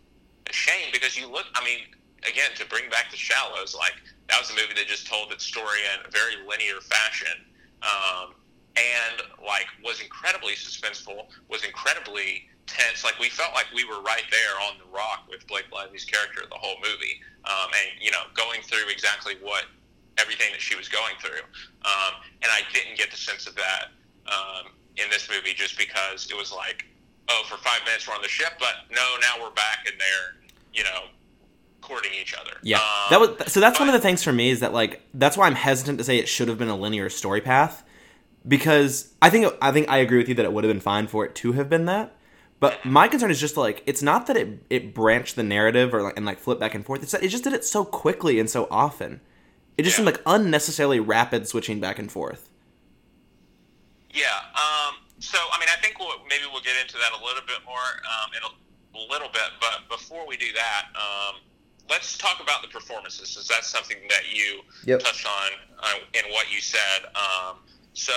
a 0.50 0.54
shame 0.54 0.89
because 0.92 1.18
you 1.18 1.28
look. 1.28 1.46
I 1.56 1.63
mean, 1.63 1.80
again, 2.28 2.52
to 2.56 2.65
bring 2.65 2.89
back 2.89 3.12
the 3.12 3.18
Shallows, 3.18 3.76
like 3.76 3.94
that 4.28 4.39
was 4.39 4.50
a 4.52 4.56
movie 4.56 4.74
that 4.76 4.88
just 4.88 5.08
told 5.08 5.32
its 5.32 5.46
story 5.46 5.80
in 5.94 6.06
a 6.08 6.12
very 6.12 6.36
linear 6.48 6.80
fashion. 6.82 7.46
Um, 7.82 8.36
and 8.76 9.24
like 9.46 9.68
was 9.84 10.00
incredibly 10.02 10.54
suspenseful, 10.54 11.28
was 11.50 11.63
incredibly 11.63 12.48
tense. 12.71 13.03
Like 13.03 13.17
we 13.19 13.29
felt 13.29 13.53
like 13.53 13.67
we 13.73 13.84
were 13.86 14.01
right 14.01 14.23
there 14.32 14.55
on 14.67 14.77
the 14.77 14.86
rock 14.95 15.25
with 15.29 15.45
Blake 15.47 15.65
Lively's 15.73 16.05
character 16.05 16.41
the 16.49 16.58
whole 16.58 16.77
movie, 16.82 17.21
um, 17.45 17.69
and 17.73 18.01
you 18.01 18.12
know 18.12 18.23
going 18.36 18.62
through 18.62 18.89
exactly 18.91 19.34
what 19.41 19.65
everything 20.17 20.47
that 20.51 20.62
she 20.62 20.75
was 20.75 20.88
going 20.89 21.15
through. 21.21 21.43
Um, 21.86 22.13
and 22.41 22.51
I 22.51 22.62
didn't 22.73 22.97
get 22.97 23.10
the 23.12 23.17
sense 23.17 23.47
of 23.47 23.55
that 23.55 23.86
um, 24.27 24.71
in 24.97 25.10
this 25.10 25.29
movie 25.29 25.53
just 25.53 25.77
because 25.77 26.29
it 26.29 26.36
was 26.36 26.51
like, 26.51 26.86
oh, 27.29 27.43
for 27.49 27.58
five 27.58 27.79
minutes 27.86 28.08
we're 28.08 28.15
on 28.15 28.21
the 28.21 28.27
ship, 28.27 28.53
but 28.60 28.73
no, 28.91 29.03
now 29.21 29.41
we're 29.43 29.53
back 29.55 29.88
in 29.91 29.97
they're 29.97 30.36
you 30.73 30.84
know 30.84 31.08
courting 31.82 32.12
each 32.19 32.34
other. 32.34 32.51
Yeah, 32.62 32.77
Um, 32.77 32.84
that 33.10 33.19
was 33.19 33.51
so. 33.51 33.60
That's 33.60 33.79
but- 33.79 33.86
one 33.86 33.89
of 33.89 33.93
the 33.93 34.05
things 34.05 34.23
for 34.23 34.34
me 34.34 34.49
is 34.49 34.60
that 34.60 34.73
like 34.73 35.01
that's 35.13 35.38
why 35.38 35.47
I'm 35.47 35.55
hesitant 35.55 35.97
to 35.99 36.03
say 36.03 36.17
it 36.17 36.27
should 36.27 36.47
have 36.49 36.58
been 36.58 36.67
a 36.69 36.75
linear 36.77 37.10
story 37.10 37.41
path 37.41 37.84
because 38.47 39.13
I 39.21 39.29
think 39.29 39.51
I 39.62 39.71
think 39.71 39.89
I 39.89 39.97
agree 39.97 40.17
with 40.17 40.29
you 40.29 40.36
that 40.36 40.45
it 40.45 40.51
would 40.53 40.63
have 40.63 40.71
been 40.73 40.82
fine 40.82 41.08
for 41.08 41.25
it 41.25 41.36
to 41.36 41.53
have 41.53 41.69
been 41.69 41.86
that. 41.86 42.15
But 42.60 42.84
my 42.84 43.08
concern 43.08 43.32
is 43.32 43.39
just 43.39 43.56
like 43.58 43.84
it's 43.86 44.02
not 44.02 44.28
that 44.28 44.36
it 44.36 44.63
it 44.69 44.93
branched 44.93 45.36
the 45.38 45.43
narrative 45.43 45.93
or 45.93 46.02
like 46.04 46.17
and 46.17 46.26
like 46.26 46.39
flipped 46.39 46.60
back 46.60 46.76
and 46.76 46.86
forth. 46.86 47.02
It's 47.04 47.12
that 47.13 47.24
it 47.24 47.30
just 47.30 47.43
did 47.45 47.54
it 47.54 47.63
so 47.63 47.86
quickly 47.86 48.39
and 48.39 48.50
so 48.50 48.67
often. 48.69 49.22
It 49.78 49.84
just 49.84 49.93
Yeah. 49.98 50.04
seemed 50.04 50.17
like 50.17 50.22
unnecessarily 50.26 51.00
rapid 51.00 51.48
switching 51.48 51.80
back 51.80 52.00
and 52.00 52.12
forth. 52.12 52.50
Yeah. 54.12 54.26
Um, 54.56 54.95
so, 55.19 55.38
I 55.54 55.60
mean, 55.60 55.69
I 55.72 55.80
think 55.82 56.00
we'll, 56.00 56.17
maybe 56.30 56.43
we'll 56.52 56.62
get 56.63 56.76
into 56.82 56.95
that 56.98 57.12
a 57.13 57.24
little 57.24 57.43
bit 57.45 57.60
more 57.65 57.78
um, 58.10 58.30
in 58.36 58.41
a, 58.43 58.52
a 58.98 59.04
little 59.12 59.30
bit. 59.30 59.50
But 59.62 59.88
before 59.89 60.28
we 60.28 60.36
do 60.38 60.48
that, 60.54 60.88
um, 60.95 61.36
let's 61.89 62.17
talk 62.17 62.41
about 62.41 62.62
the 62.62 62.67
performances, 62.69 63.38
Is 63.38 63.48
that 63.48 63.63
something 63.63 63.98
that 64.10 64.34
you 64.34 64.62
Yep. 64.86 65.00
touched 65.02 65.26
on 65.28 65.50
uh, 65.80 65.93
in 66.13 66.32
what 66.34 66.52
you 66.52 66.60
said. 66.62 67.06
Um, 67.15 67.58
so, 67.93 68.13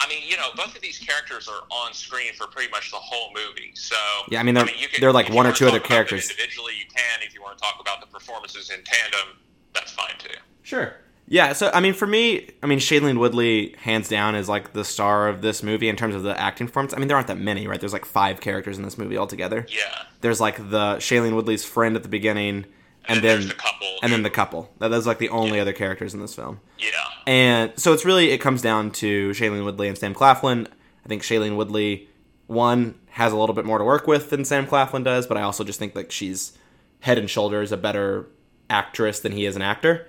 I 0.00 0.08
mean, 0.08 0.22
you 0.26 0.36
know, 0.36 0.48
both 0.56 0.76
of 0.76 0.82
these 0.82 0.98
characters 0.98 1.48
are 1.48 1.62
on 1.70 1.92
screen 1.94 2.32
for 2.34 2.46
pretty 2.46 2.70
much 2.70 2.90
the 2.90 2.96
whole 2.98 3.32
movie. 3.34 3.72
So, 3.74 3.96
Yeah, 4.30 4.40
I 4.40 4.42
mean, 4.42 4.54
they're- 4.54 4.68
you 4.68 4.88
they're 5.00 5.12
like 5.12 5.30
one 5.30 5.46
or 5.46 5.52
two 5.52 5.66
other 5.66 5.78
talk 5.78 5.86
about 5.86 5.88
them 5.88 5.88
characters. 6.08 6.30
Individually, 6.30 6.74
you 6.78 6.84
can. 6.94 7.22
If 7.26 7.34
you 7.34 7.42
want 7.42 7.56
to 7.58 7.62
talk 7.64 7.78
about 7.80 8.00
the 8.00 8.06
performances 8.06 8.70
in 8.70 8.82
tandem, 8.84 9.38
that's 9.74 9.92
fine 9.92 10.14
too. 10.18 10.36
Sure. 10.62 10.96
Yeah, 11.28 11.54
so 11.54 11.70
I 11.74 11.80
mean, 11.80 11.92
for 11.94 12.06
me, 12.06 12.50
I 12.62 12.66
mean, 12.66 12.78
Shailene 12.78 13.18
Woodley, 13.18 13.74
hands 13.80 14.08
down, 14.08 14.36
is 14.36 14.48
like 14.48 14.74
the 14.74 14.84
star 14.84 15.28
of 15.28 15.42
this 15.42 15.60
movie 15.62 15.88
in 15.88 15.96
terms 15.96 16.14
of 16.14 16.22
the 16.22 16.38
acting 16.40 16.68
performance. 16.68 16.94
I 16.94 16.98
mean, 16.98 17.08
there 17.08 17.16
aren't 17.16 17.26
that 17.28 17.38
many, 17.38 17.66
right? 17.66 17.80
There's 17.80 17.92
like 17.92 18.04
five 18.04 18.40
characters 18.40 18.76
in 18.78 18.84
this 18.84 18.96
movie 18.96 19.16
altogether. 19.18 19.66
Yeah. 19.68 20.02
There's 20.20 20.40
like 20.40 20.56
the 20.70 20.96
Shailene 20.98 21.34
Woodley's 21.34 21.64
friend 21.64 21.96
at 21.96 22.04
the 22.04 22.08
beginning, 22.08 22.66
and, 23.06 23.22
then 23.24 23.40
then 23.40 23.48
the 23.48 23.54
couple 23.54 23.96
and 24.04 24.12
then 24.12 24.22
the 24.22 24.30
couple. 24.30 24.70
That 24.78 24.88
those 24.88 25.04
like 25.06 25.18
the 25.18 25.30
only 25.30 25.58
other 25.58 25.72
characters 25.72 26.14
in 26.14 26.20
this 26.20 26.34
film. 26.34 26.60
Yeah. 26.78 26.90
And 27.26 27.72
so 27.76 27.92
it's 27.92 28.04
really 28.04 28.30
it 28.30 28.38
comes 28.38 28.62
down 28.62 28.92
to 28.92 29.30
Shailene 29.30 29.64
Woodley 29.64 29.88
and 29.88 29.98
Sam 29.98 30.14
Claflin. 30.14 30.68
I 31.04 31.08
think 31.08 31.22
Shailene 31.22 31.56
Woodley, 31.56 32.08
one, 32.46 32.94
has 33.10 33.32
a 33.32 33.36
little 33.36 33.54
bit 33.54 33.64
more 33.64 33.78
to 33.78 33.84
work 33.84 34.06
with 34.06 34.30
than 34.30 34.44
Sam 34.44 34.66
Claflin 34.66 35.02
does, 35.02 35.26
but 35.26 35.36
I 35.36 35.42
also 35.42 35.64
just 35.64 35.78
think 35.78 35.94
like 35.94 36.12
she's 36.12 36.56
head 37.00 37.18
and 37.18 37.28
shoulders 37.28 37.72
a 37.72 37.76
better 37.76 38.28
actress 38.70 39.20
than 39.20 39.32
he 39.32 39.44
is 39.44 39.56
an 39.56 39.62
actor. 39.62 40.08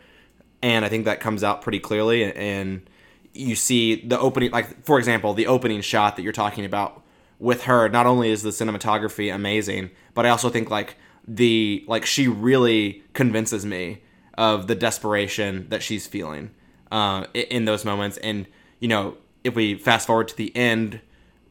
And 0.62 0.86
I 0.86 0.90
think 0.90 1.06
that 1.06 1.20
comes 1.20 1.44
out 1.44 1.62
pretty 1.62 1.80
clearly 1.80 2.32
and 2.32 2.88
you 3.34 3.56
see 3.56 4.06
the 4.06 4.20
opening 4.20 4.52
like 4.52 4.84
for 4.86 5.00
example, 5.00 5.34
the 5.34 5.48
opening 5.48 5.82
shot 5.82 6.16
that 6.16 6.22
you're 6.22 6.34
talking 6.34 6.66
about 6.66 7.04
with 7.40 7.64
her, 7.64 7.90
not 7.90 8.06
only 8.06 8.32
is 8.32 8.44
the 8.44 8.50
cinematography 8.50 9.34
amazing, 9.34 9.92
but 10.14 10.26
I 10.26 10.30
also 10.30 10.50
think 10.50 10.70
like 10.70 10.98
the 11.28 11.84
like 11.88 12.06
she 12.06 12.28
really 12.28 13.04
convinces 13.14 13.66
me 13.66 14.04
of 14.38 14.68
the 14.68 14.76
desperation 14.76 15.68
that 15.70 15.82
she's 15.82 16.06
feeling 16.06 16.52
uh, 16.92 17.26
in 17.34 17.66
those 17.66 17.86
moments. 17.86 18.18
And 18.18 18.48
you 18.80 18.88
know, 18.88 19.18
if 19.44 19.56
we 19.56 19.76
fast 19.76 20.08
forward 20.08 20.28
to 20.30 20.38
the 20.38 20.56
end, 20.56 21.02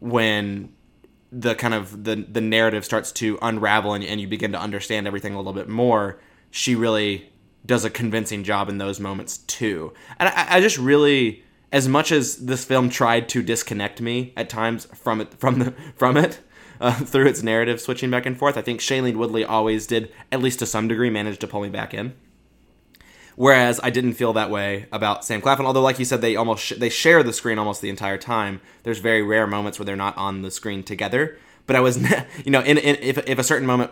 when 0.00 0.72
the 1.32 1.54
kind 1.54 1.74
of 1.74 2.04
the 2.04 2.16
the 2.16 2.40
narrative 2.40 2.84
starts 2.84 3.12
to 3.12 3.38
unravel 3.42 3.94
and, 3.94 4.04
and 4.04 4.20
you 4.20 4.28
begin 4.28 4.52
to 4.52 4.60
understand 4.60 5.06
everything 5.06 5.34
a 5.34 5.36
little 5.36 5.52
bit 5.52 5.68
more, 5.68 6.20
she 6.50 6.74
really 6.74 7.30
does 7.64 7.84
a 7.84 7.90
convincing 7.90 8.44
job 8.44 8.68
in 8.68 8.78
those 8.78 9.00
moments 9.00 9.38
too. 9.38 9.92
And 10.18 10.28
I, 10.28 10.56
I 10.56 10.60
just 10.60 10.78
really, 10.78 11.42
as 11.72 11.88
much 11.88 12.12
as 12.12 12.36
this 12.36 12.64
film 12.64 12.88
tried 12.88 13.28
to 13.30 13.42
disconnect 13.42 14.00
me 14.00 14.32
at 14.36 14.48
times 14.48 14.86
from 14.94 15.20
it 15.20 15.34
from 15.34 15.58
the 15.58 15.72
from 15.96 16.16
it. 16.16 16.40
Uh, 16.78 16.92
through 16.92 17.26
its 17.26 17.42
narrative 17.42 17.80
switching 17.80 18.10
back 18.10 18.26
and 18.26 18.36
forth, 18.36 18.58
I 18.58 18.60
think 18.60 18.80
Shailene 18.80 19.16
Woodley 19.16 19.46
always 19.46 19.86
did, 19.86 20.12
at 20.30 20.42
least 20.42 20.58
to 20.58 20.66
some 20.66 20.88
degree, 20.88 21.08
manage 21.08 21.38
to 21.38 21.46
pull 21.46 21.62
me 21.62 21.70
back 21.70 21.94
in. 21.94 22.12
Whereas 23.36 23.78
I 23.82 23.90
didn't 23.90 24.14
feel 24.14 24.32
that 24.32 24.50
way 24.50 24.86
about 24.90 25.24
Sam 25.24 25.42
Claflin. 25.42 25.66
Although, 25.66 25.82
like 25.82 25.98
you 25.98 26.06
said, 26.06 26.22
they 26.22 26.36
almost 26.36 26.64
sh- 26.64 26.72
they 26.78 26.88
share 26.88 27.22
the 27.22 27.34
screen 27.34 27.58
almost 27.58 27.82
the 27.82 27.90
entire 27.90 28.16
time. 28.16 28.62
There's 28.82 28.98
very 28.98 29.22
rare 29.22 29.46
moments 29.46 29.78
where 29.78 29.84
they're 29.84 29.94
not 29.94 30.16
on 30.16 30.40
the 30.40 30.50
screen 30.50 30.82
together. 30.82 31.38
But 31.66 31.76
I 31.76 31.80
was, 31.80 31.98
you 32.44 32.50
know, 32.50 32.60
in, 32.60 32.78
in 32.78 32.96
if 32.96 33.18
if 33.28 33.38
a 33.38 33.44
certain 33.44 33.66
moment 33.66 33.90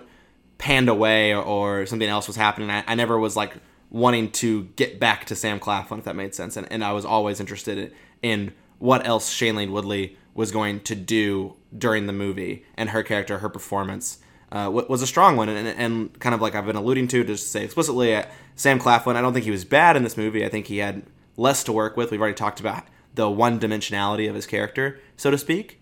panned 0.56 0.88
away 0.88 1.34
or, 1.34 1.42
or 1.42 1.86
something 1.86 2.08
else 2.08 2.26
was 2.26 2.36
happening, 2.36 2.70
I, 2.70 2.84
I 2.86 2.94
never 2.94 3.18
was 3.18 3.36
like 3.36 3.54
wanting 3.90 4.30
to 4.30 4.64
get 4.76 4.98
back 4.98 5.26
to 5.26 5.36
Sam 5.36 5.60
Claflin 5.60 5.98
if 5.98 6.06
that 6.06 6.16
made 6.16 6.34
sense. 6.34 6.56
And 6.56 6.66
and 6.72 6.82
I 6.82 6.92
was 6.92 7.04
always 7.04 7.38
interested 7.38 7.76
in, 7.76 7.90
in 8.22 8.52
what 8.78 9.06
else 9.06 9.32
Shailene 9.32 9.72
Woodley 9.72 10.16
was 10.32 10.52
going 10.52 10.80
to 10.80 10.94
do 10.94 11.54
during 11.76 12.06
the 12.06 12.12
movie 12.14 12.64
and 12.76 12.90
her 12.90 13.02
character, 13.02 13.38
her 13.38 13.50
performance 13.50 14.18
uh, 14.54 14.70
was 14.70 15.02
a 15.02 15.06
strong 15.06 15.36
one, 15.36 15.48
and, 15.48 15.66
and 15.66 16.18
kind 16.20 16.32
of 16.32 16.40
like 16.40 16.54
I've 16.54 16.64
been 16.64 16.76
alluding 16.76 17.08
to, 17.08 17.24
to 17.24 17.36
say 17.36 17.64
explicitly, 17.64 18.14
uh, 18.14 18.24
Sam 18.54 18.78
Claflin. 18.78 19.16
I 19.16 19.20
don't 19.20 19.32
think 19.32 19.44
he 19.44 19.50
was 19.50 19.64
bad 19.64 19.96
in 19.96 20.04
this 20.04 20.16
movie. 20.16 20.44
I 20.44 20.48
think 20.48 20.68
he 20.68 20.78
had 20.78 21.02
less 21.36 21.64
to 21.64 21.72
work 21.72 21.96
with. 21.96 22.12
We've 22.12 22.20
already 22.20 22.36
talked 22.36 22.60
about 22.60 22.84
the 23.14 23.28
one 23.28 23.58
dimensionality 23.58 24.28
of 24.28 24.36
his 24.36 24.46
character, 24.46 25.00
so 25.16 25.32
to 25.32 25.38
speak. 25.38 25.80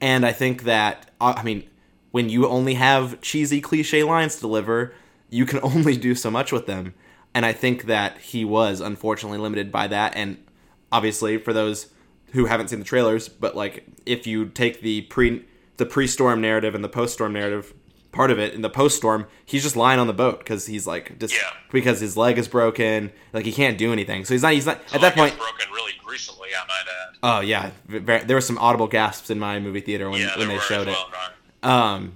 And 0.00 0.24
I 0.24 0.32
think 0.32 0.62
that 0.62 1.10
uh, 1.20 1.34
I 1.36 1.42
mean, 1.42 1.68
when 2.10 2.30
you 2.30 2.48
only 2.48 2.74
have 2.74 3.20
cheesy 3.20 3.60
cliche 3.60 4.02
lines 4.02 4.36
to 4.36 4.40
deliver, 4.40 4.94
you 5.28 5.44
can 5.44 5.60
only 5.62 5.98
do 5.98 6.14
so 6.14 6.30
much 6.30 6.52
with 6.52 6.64
them. 6.64 6.94
And 7.34 7.44
I 7.44 7.52
think 7.52 7.84
that 7.84 8.16
he 8.18 8.46
was 8.46 8.80
unfortunately 8.80 9.38
limited 9.38 9.70
by 9.70 9.88
that. 9.88 10.16
And 10.16 10.42
obviously, 10.90 11.36
for 11.36 11.52
those 11.52 11.88
who 12.32 12.46
haven't 12.46 12.68
seen 12.68 12.78
the 12.78 12.84
trailers, 12.86 13.28
but 13.28 13.54
like 13.54 13.84
if 14.06 14.26
you 14.26 14.46
take 14.46 14.80
the 14.80 15.02
pre 15.02 15.44
the 15.76 15.84
pre-storm 15.84 16.40
narrative 16.40 16.74
and 16.74 16.82
the 16.82 16.88
post-storm 16.88 17.34
narrative 17.34 17.74
part 18.16 18.30
of 18.30 18.38
it 18.38 18.54
in 18.54 18.62
the 18.62 18.70
post-storm 18.70 19.26
he's 19.44 19.62
just 19.62 19.76
lying 19.76 20.00
on 20.00 20.06
the 20.06 20.12
boat 20.12 20.38
because 20.38 20.66
he's 20.66 20.86
like 20.86 21.18
just 21.18 21.34
Yeah. 21.34 21.40
because 21.70 22.00
his 22.00 22.16
leg 22.16 22.38
is 22.38 22.48
broken 22.48 23.12
like 23.32 23.44
he 23.44 23.52
can't 23.52 23.76
do 23.78 23.92
anything 23.92 24.24
so 24.24 24.32
he's 24.34 24.42
not 24.42 24.52
he's 24.54 24.66
not 24.66 24.80
at 24.94 25.00
that 25.02 25.14
point 25.14 25.36
broken 25.36 25.66
really 25.72 25.92
recently, 26.08 26.48
I 26.54 26.64
might 26.66 26.86
add. 26.88 27.16
oh 27.22 27.40
yeah 27.40 27.70
there 28.26 28.36
were 28.36 28.40
some 28.40 28.58
audible 28.58 28.86
gasps 28.88 29.28
in 29.30 29.38
my 29.38 29.60
movie 29.60 29.80
theater 29.80 30.08
when, 30.10 30.20
yeah, 30.22 30.38
when 30.38 30.48
they 30.48 30.58
showed 30.60 30.88
as 30.88 30.94
it 30.96 30.98
well, 30.98 31.10
Ryan. 31.62 31.96
um 31.98 32.12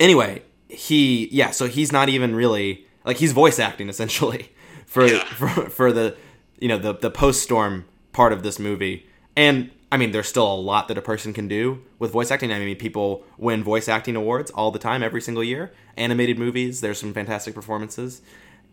anyway 0.00 0.42
he 0.68 1.28
yeah 1.30 1.50
so 1.50 1.66
he's 1.66 1.92
not 1.92 2.08
even 2.08 2.34
really 2.34 2.86
like 3.04 3.18
he's 3.18 3.32
voice 3.32 3.58
acting 3.58 3.88
essentially 3.88 4.50
for 4.86 5.06
Yeah. 5.06 5.24
for, 5.24 5.48
for 5.70 5.92
the 5.92 6.16
you 6.58 6.68
know 6.68 6.78
the 6.78 6.94
the 6.94 7.10
post 7.10 7.42
storm 7.42 7.84
part 8.12 8.32
of 8.32 8.42
this 8.42 8.58
movie 8.58 9.06
and 9.36 9.70
i 9.92 9.96
mean 9.96 10.10
there's 10.10 10.28
still 10.28 10.52
a 10.52 10.54
lot 10.54 10.88
that 10.88 10.98
a 10.98 11.02
person 11.02 11.32
can 11.32 11.48
do 11.48 11.82
with 11.98 12.10
voice 12.10 12.30
acting. 12.30 12.52
I 12.52 12.58
mean 12.58 12.76
people 12.76 13.24
win 13.38 13.62
voice 13.62 13.88
acting 13.88 14.16
awards 14.16 14.50
all 14.50 14.70
the 14.70 14.78
time 14.78 15.02
every 15.02 15.20
single 15.20 15.44
year. 15.44 15.72
Animated 15.96 16.38
movies 16.38 16.80
there's 16.80 16.98
some 16.98 17.14
fantastic 17.14 17.54
performances. 17.54 18.22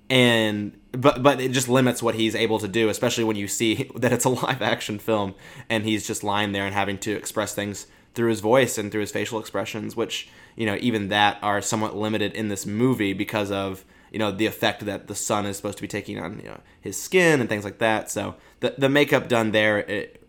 And 0.10 0.78
but 0.91 1.23
but 1.23 1.39
it 1.39 1.52
just 1.52 1.69
limits 1.69 2.04
what 2.04 2.15
he's 2.15 2.36
able 2.36 2.60
to 2.60 2.67
do 2.67 2.89
especially 2.89 3.23
when 3.23 3.36
you 3.36 3.47
see 3.47 3.89
that 3.95 4.12
it's 4.12 4.26
a 4.26 4.30
live 4.30 4.62
action 4.62 4.99
film 4.99 5.36
and 5.69 5.86
he's 5.86 6.06
just 6.06 6.23
lying 6.23 6.52
there 6.52 6.65
and 6.65 6.73
having 6.73 6.97
to 6.99 7.12
express 7.12 7.56
things 7.56 7.88
through 8.13 8.30
his 8.30 8.41
voice 8.41 8.78
and 8.78 8.91
through 8.91 9.02
his 9.02 9.12
facial 9.12 9.39
expressions 9.39 9.95
which 9.95 10.30
you 10.56 10.65
know 10.65 10.78
even 10.82 11.08
that 11.08 11.38
are 11.41 11.62
somewhat 11.62 11.95
limited 11.95 12.34
in 12.34 12.49
this 12.49 12.65
movie 12.65 13.13
because 13.13 13.49
of 13.49 13.86
you 14.13 14.19
know 14.19 14.32
the 14.32 14.45
effect 14.45 14.86
that 14.86 15.08
the 15.08 15.15
sun 15.15 15.45
is 15.45 15.58
supposed 15.58 15.78
to 15.78 15.82
be 15.82 15.88
taking 15.88 16.19
on 16.19 16.39
you 16.39 16.45
know 16.45 16.62
his 16.80 17.02
skin 17.02 17.39
and 17.41 17.49
things 17.49 17.65
like 17.65 17.80
that. 17.80 18.10
So 18.10 18.36
the 18.60 18.76
the 18.78 18.88
makeup 18.88 19.28
done 19.28 19.52
there 19.52 19.80
it 19.80 20.23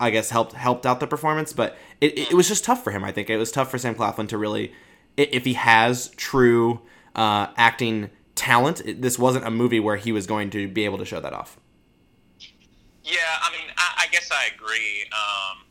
I 0.00 0.10
guess 0.10 0.30
helped 0.30 0.54
helped 0.54 0.86
out 0.86 0.98
the 0.98 1.06
performance, 1.06 1.52
but 1.52 1.76
it, 2.00 2.18
it 2.18 2.32
was 2.32 2.48
just 2.48 2.64
tough 2.64 2.82
for 2.82 2.90
him. 2.90 3.04
I 3.04 3.12
think 3.12 3.28
it 3.28 3.36
was 3.36 3.52
tough 3.52 3.70
for 3.70 3.78
Sam 3.78 3.94
Claflin 3.94 4.26
to 4.28 4.38
really, 4.38 4.72
if 5.16 5.44
he 5.44 5.52
has 5.52 6.08
true 6.16 6.80
uh, 7.14 7.48
acting 7.56 8.10
talent, 8.34 8.80
it, 8.84 9.02
this 9.02 9.18
wasn't 9.18 9.46
a 9.46 9.50
movie 9.50 9.78
where 9.78 9.96
he 9.96 10.10
was 10.10 10.26
going 10.26 10.48
to 10.50 10.66
be 10.66 10.86
able 10.86 10.98
to 10.98 11.04
show 11.04 11.20
that 11.20 11.34
off. 11.34 11.60
Yeah, 13.04 13.18
I 13.42 13.50
mean, 13.52 13.70
I, 13.76 14.04
I 14.04 14.06
guess 14.10 14.30
I 14.32 14.48
agree. 14.54 15.02
Um, 15.12 15.64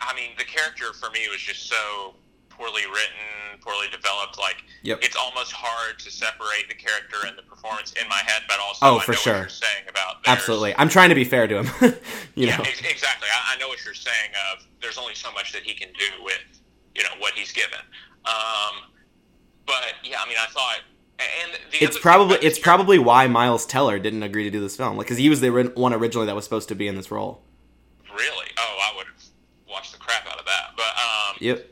I 0.00 0.14
mean, 0.14 0.30
the 0.36 0.44
character 0.44 0.92
for 0.92 1.10
me 1.10 1.20
was 1.30 1.40
just 1.40 1.68
so 1.68 2.14
poorly 2.58 2.82
written, 2.86 3.60
poorly 3.62 3.86
developed. 3.92 4.36
Like, 4.38 4.56
Yep. 4.82 4.98
it's 5.02 5.16
almost 5.16 5.52
hard 5.52 5.98
to 6.00 6.10
separate 6.10 6.68
the 6.68 6.74
character 6.74 7.16
and 7.26 7.38
the 7.38 7.42
performance 7.42 7.92
in 8.00 8.08
my 8.08 8.20
head. 8.26 8.42
But 8.48 8.58
also, 8.60 8.86
Oh, 8.86 8.98
for 8.98 9.12
sure. 9.14 9.32
what 9.34 9.40
you're 9.40 9.48
saying 9.48 9.84
about 9.88 10.22
theirs. 10.24 10.36
Absolutely, 10.38 10.74
I'm 10.76 10.88
trying 10.88 11.08
to 11.10 11.14
be 11.14 11.24
fair 11.24 11.46
to 11.46 11.62
him. 11.62 11.66
you 12.34 12.46
yeah, 12.48 12.56
know, 12.58 12.64
ex- 12.64 12.80
exactly. 12.80 13.28
I, 13.32 13.54
I 13.54 13.58
know 13.58 13.68
what 13.68 13.84
you're 13.84 13.94
saying. 13.94 14.30
Of 14.52 14.66
there's 14.82 14.98
only 14.98 15.14
so 15.14 15.30
much 15.32 15.52
that 15.52 15.62
he 15.62 15.74
can 15.74 15.88
do 15.94 16.22
with 16.24 16.40
you 16.94 17.02
know 17.04 17.10
what 17.18 17.34
he's 17.34 17.52
given. 17.52 17.78
Um, 18.26 18.90
but 19.66 19.94
yeah, 20.04 20.18
I 20.24 20.28
mean, 20.28 20.36
I 20.40 20.46
thought, 20.52 20.78
and 21.18 21.52
the 21.72 21.84
It's 21.84 21.98
probably 21.98 22.36
it's 22.38 22.58
probably 22.58 22.98
why 22.98 23.26
Miles 23.26 23.66
Teller 23.66 23.98
didn't 23.98 24.22
agree 24.22 24.44
to 24.44 24.50
do 24.50 24.60
this 24.60 24.76
film, 24.76 24.96
like 24.96 25.06
because 25.06 25.18
he 25.18 25.28
was 25.28 25.40
the 25.40 25.50
one 25.74 25.92
originally 25.94 26.26
that 26.26 26.34
was 26.34 26.44
supposed 26.44 26.68
to 26.68 26.74
be 26.74 26.86
in 26.88 26.94
this 26.96 27.10
role. 27.10 27.42
Really? 28.12 28.46
Oh, 28.58 28.78
I 28.92 28.96
would 28.96 29.06
have 29.06 29.24
watched 29.68 29.92
the 29.92 29.98
crap 29.98 30.26
out 30.26 30.38
of 30.38 30.46
that. 30.46 30.72
But 30.76 30.84
um, 30.96 31.36
Yep. 31.40 31.66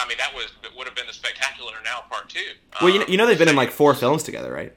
I 0.00 0.06
mean, 0.08 0.18
that 0.18 0.34
was 0.34 0.46
that 0.62 0.74
would 0.76 0.86
have 0.86 0.96
been 0.96 1.06
the 1.06 1.12
spectacular 1.12 1.72
now 1.84 2.02
part 2.10 2.28
two. 2.28 2.40
Well, 2.80 2.90
you 2.90 2.98
know, 3.00 3.04
Um, 3.04 3.10
you 3.10 3.16
know 3.18 3.26
they've 3.26 3.38
been 3.38 3.48
in 3.48 3.56
like 3.56 3.70
four 3.70 3.94
films 3.94 4.22
together, 4.22 4.52
right? 4.52 4.72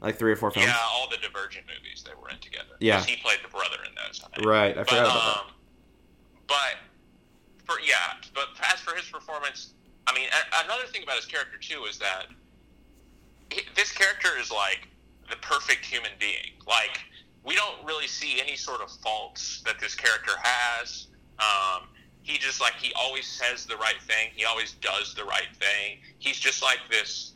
Like 0.00 0.18
three 0.18 0.32
or 0.32 0.36
four 0.36 0.50
films. 0.50 0.66
yeah, 0.68 0.76
all 0.92 1.08
the 1.10 1.16
Divergent 1.16 1.64
movies 1.66 2.04
they 2.06 2.12
were 2.20 2.28
in 2.30 2.38
together. 2.38 2.76
Yeah, 2.80 3.02
he 3.02 3.16
played 3.16 3.38
the 3.42 3.48
brother 3.48 3.76
in 3.88 3.94
those. 3.94 4.22
I 4.24 4.36
think. 4.36 4.46
Right, 4.46 4.72
I 4.76 4.80
But, 4.82 4.88
forgot 4.88 5.06
about 5.06 5.36
um, 5.38 5.46
But 6.46 6.76
for 7.64 7.80
yeah, 7.80 8.20
but 8.34 8.48
as 8.72 8.80
for 8.80 8.94
his 8.94 9.06
performance, 9.06 9.72
I 10.06 10.12
mean, 10.14 10.28
a- 10.28 10.64
another 10.64 10.84
thing 10.86 11.02
about 11.02 11.16
his 11.16 11.26
character 11.26 11.56
too 11.58 11.84
is 11.88 11.98
that 11.98 12.26
he, 13.50 13.62
this 13.76 13.92
character 13.92 14.28
is 14.38 14.50
like 14.50 14.88
the 15.30 15.36
perfect 15.36 15.84
human 15.86 16.10
being. 16.20 16.52
Like 16.66 16.98
we 17.44 17.54
don't 17.54 17.82
really 17.84 18.06
see 18.06 18.40
any 18.40 18.56
sort 18.56 18.80
of 18.82 18.90
faults 18.90 19.62
that 19.66 19.78
this 19.80 19.94
character 19.94 20.32
has. 20.42 21.06
Um, 21.38 21.88
he 22.24 22.38
just 22.38 22.60
like 22.60 22.74
he 22.80 22.92
always 22.94 23.26
says 23.26 23.66
the 23.66 23.76
right 23.76 24.00
thing. 24.02 24.30
He 24.34 24.44
always 24.44 24.72
does 24.80 25.14
the 25.14 25.24
right 25.24 25.52
thing. 25.60 25.98
He's 26.18 26.40
just 26.40 26.62
like 26.62 26.80
this. 26.90 27.34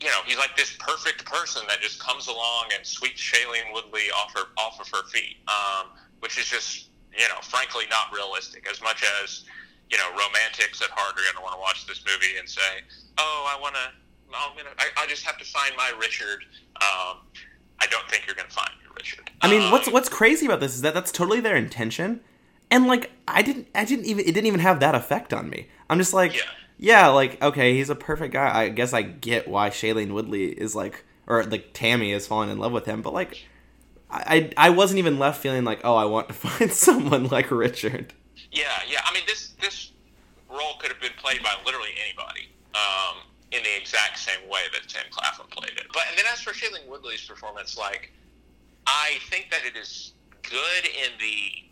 You 0.00 0.08
know, 0.08 0.20
he's 0.24 0.38
like 0.38 0.56
this 0.56 0.74
perfect 0.78 1.24
person 1.26 1.62
that 1.68 1.80
just 1.80 2.00
comes 2.00 2.26
along 2.28 2.70
and 2.74 2.86
sweeps 2.86 3.20
Shailene 3.20 3.72
Woodley 3.72 4.10
off 4.16 4.32
her 4.34 4.46
off 4.56 4.80
of 4.80 4.88
her 4.88 5.06
feet, 5.08 5.36
um, 5.48 5.90
which 6.20 6.38
is 6.38 6.46
just 6.46 6.88
you 7.12 7.28
know, 7.28 7.40
frankly, 7.42 7.84
not 7.90 8.14
realistic. 8.14 8.66
As 8.70 8.80
much 8.80 9.04
as 9.22 9.44
you 9.90 9.98
know, 9.98 10.08
romantics 10.10 10.80
at 10.80 10.88
heart 10.90 11.12
are 11.12 11.22
going 11.22 11.36
to 11.36 11.42
want 11.42 11.54
to 11.54 11.60
watch 11.60 11.86
this 11.86 12.02
movie 12.06 12.38
and 12.38 12.48
say, 12.48 12.80
"Oh, 13.18 13.54
I 13.54 13.60
want 13.60 13.74
to." 13.74 13.80
I'm 14.34 14.56
gonna. 14.56 14.70
I, 14.78 14.88
I 15.02 15.06
just 15.08 15.26
have 15.26 15.36
to 15.38 15.44
find 15.44 15.74
my 15.76 15.92
Richard. 16.00 16.44
Um, 16.76 17.18
I 17.80 17.86
don't 17.90 18.08
think 18.08 18.26
you're 18.26 18.36
going 18.36 18.48
to 18.48 18.54
find 18.54 18.70
your 18.82 18.92
Richard. 18.96 19.30
I 19.42 19.50
mean, 19.50 19.70
what's 19.70 19.88
Um, 19.88 19.92
what's 19.92 20.08
crazy 20.08 20.46
about 20.46 20.60
this 20.60 20.74
is 20.74 20.82
that 20.82 20.94
that's 20.94 21.12
totally 21.12 21.40
their 21.40 21.56
intention, 21.56 22.20
and 22.72 22.88
like 22.88 23.12
I 23.28 23.42
didn't 23.42 23.68
I 23.74 23.84
didn't 23.84 24.06
even 24.06 24.24
it 24.26 24.32
didn't 24.32 24.46
even 24.46 24.60
have 24.60 24.80
that 24.80 24.96
effect 24.96 25.32
on 25.32 25.48
me. 25.48 25.68
I'm 25.88 25.98
just 25.98 26.12
like, 26.12 26.34
Yeah. 26.34 26.42
yeah, 26.78 27.06
like 27.08 27.40
okay, 27.40 27.74
he's 27.76 27.90
a 27.90 27.94
perfect 27.94 28.32
guy. 28.32 28.62
I 28.62 28.68
guess 28.70 28.92
I 28.92 29.02
get 29.02 29.46
why 29.46 29.70
Shailene 29.70 30.12
Woodley 30.12 30.46
is 30.46 30.74
like, 30.74 31.04
or 31.28 31.44
like 31.44 31.70
Tammy 31.72 32.10
is 32.10 32.26
falling 32.26 32.50
in 32.50 32.58
love 32.58 32.72
with 32.72 32.86
him, 32.86 33.02
but 33.02 33.12
like. 33.14 33.46
I, 34.14 34.52
I 34.58 34.66
I 34.66 34.70
wasn't 34.70 34.98
even 34.98 35.18
left 35.18 35.40
feeling 35.40 35.64
like 35.64 35.80
oh 35.84 35.94
I 35.96 36.04
want 36.04 36.28
to 36.28 36.34
find 36.46 36.70
someone 36.70 37.28
like 37.28 37.50
Richard. 37.50 38.12
Yeah, 38.50 38.64
yeah. 38.86 39.00
I 39.06 39.14
mean, 39.14 39.22
this 39.26 39.54
this 39.58 39.92
role 40.50 40.74
could 40.78 40.90
have 40.92 41.00
been 41.00 41.16
played 41.16 41.42
by 41.42 41.54
literally 41.64 41.88
anybody 42.04 42.50
um, 42.74 43.22
in 43.52 43.62
the 43.62 43.74
exact 43.80 44.18
same 44.18 44.46
way 44.50 44.60
that 44.74 44.86
Tim 44.86 45.04
Claflin 45.10 45.48
played 45.48 45.78
it. 45.78 45.86
But 45.94 46.02
and 46.10 46.18
then 46.18 46.26
as 46.30 46.42
for 46.42 46.52
Shailene 46.52 46.86
Woodley's 46.90 47.24
performance, 47.26 47.78
like 47.78 48.12
I 48.86 49.16
think 49.30 49.48
that 49.50 49.60
it 49.64 49.78
is 49.78 50.12
good 50.42 50.84
in 50.84 51.12
the 51.18 51.71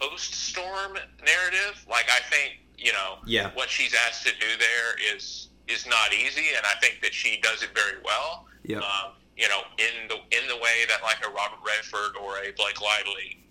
post-storm 0.00 0.94
narrative. 1.24 1.84
Like 1.88 2.06
I 2.10 2.20
think 2.30 2.58
you 2.76 2.92
know 2.92 3.18
Yeah. 3.26 3.50
what 3.54 3.68
she's 3.70 3.94
asked 4.06 4.26
to 4.26 4.32
do 4.32 4.46
there 4.58 5.14
is 5.14 5.48
is 5.68 5.86
not 5.86 6.12
easy, 6.14 6.46
and 6.56 6.64
I 6.64 6.78
think 6.80 7.00
that 7.02 7.12
she 7.12 7.40
does 7.42 7.62
it 7.62 7.70
very 7.74 8.00
well. 8.04 8.46
Yep. 8.64 8.82
Um, 8.82 9.12
you 9.36 9.48
know, 9.48 9.62
in 9.78 10.08
the 10.08 10.16
in 10.36 10.48
the 10.48 10.56
way 10.56 10.84
that 10.88 11.02
like 11.02 11.24
a 11.24 11.30
Robert 11.30 11.58
Redford 11.64 12.16
or 12.16 12.38
a 12.38 12.52
Blake 12.56 12.80
Lively, 12.80 13.44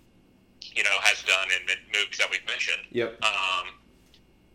you 0.62 0.82
know, 0.82 0.96
has 1.00 1.22
done 1.22 1.48
in 1.58 1.66
the 1.66 1.74
movies 1.98 2.18
that 2.18 2.28
we've 2.30 2.44
mentioned. 2.46 2.82
Yep. 2.90 3.22
Um, 3.24 3.68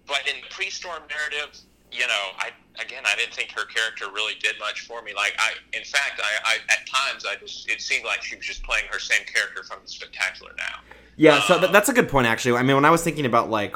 but 0.05 0.21
in 0.27 0.41
the 0.41 0.47
pre-storm 0.53 1.03
narrative, 1.09 1.57
you 1.91 2.05
know, 2.07 2.23
I 2.37 2.49
again, 2.79 3.03
I 3.05 3.15
didn't 3.15 3.33
think 3.33 3.51
her 3.51 3.65
character 3.65 4.11
really 4.13 4.35
did 4.41 4.55
much 4.59 4.81
for 4.81 5.01
me. 5.01 5.13
Like, 5.15 5.33
I, 5.39 5.53
in 5.77 5.83
fact, 5.83 6.19
I, 6.21 6.31
I 6.45 6.55
at 6.69 6.85
times, 6.87 7.25
I 7.25 7.35
just 7.37 7.69
it 7.69 7.81
seemed 7.81 8.05
like 8.05 8.21
she 8.23 8.35
was 8.35 8.45
just 8.45 8.63
playing 8.63 8.85
her 8.91 8.99
same 8.99 9.25
character 9.25 9.63
from 9.63 9.79
the 9.83 9.87
Spectacular 9.89 10.53
now. 10.57 10.81
Yeah, 11.15 11.41
so 11.41 11.59
th- 11.59 11.71
that's 11.71 11.89
a 11.89 11.93
good 11.93 12.09
point 12.09 12.27
actually. 12.27 12.57
I 12.57 12.63
mean, 12.63 12.75
when 12.75 12.85
I 12.85 12.89
was 12.89 13.03
thinking 13.03 13.25
about 13.25 13.49
like 13.49 13.75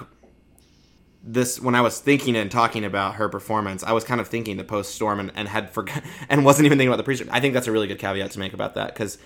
this, 1.24 1.60
when 1.60 1.76
I 1.76 1.82
was 1.82 2.00
thinking 2.00 2.36
and 2.36 2.50
talking 2.50 2.86
about 2.86 3.16
her 3.16 3.30
performance, 3.30 3.84
I 3.84 3.92
was 3.92 4.04
kind 4.04 4.22
of 4.22 4.28
thinking 4.28 4.58
the 4.58 4.64
post 4.64 4.96
storm 4.96 5.20
and, 5.20 5.32
and 5.36 5.48
had 5.48 5.70
forgot 5.70 6.04
and 6.30 6.46
wasn't 6.46 6.66
even 6.66 6.78
thinking 6.78 6.94
about 6.94 6.98
the 6.98 7.04
pre. 7.04 7.20
I 7.32 7.40
think 7.40 7.54
that's 7.54 7.68
a 7.68 7.72
really 7.72 7.88
good 7.88 8.00
caveat 8.00 8.32
to 8.32 8.40
make 8.40 8.54
about 8.54 8.76
that 8.76 8.94
because 8.94 9.18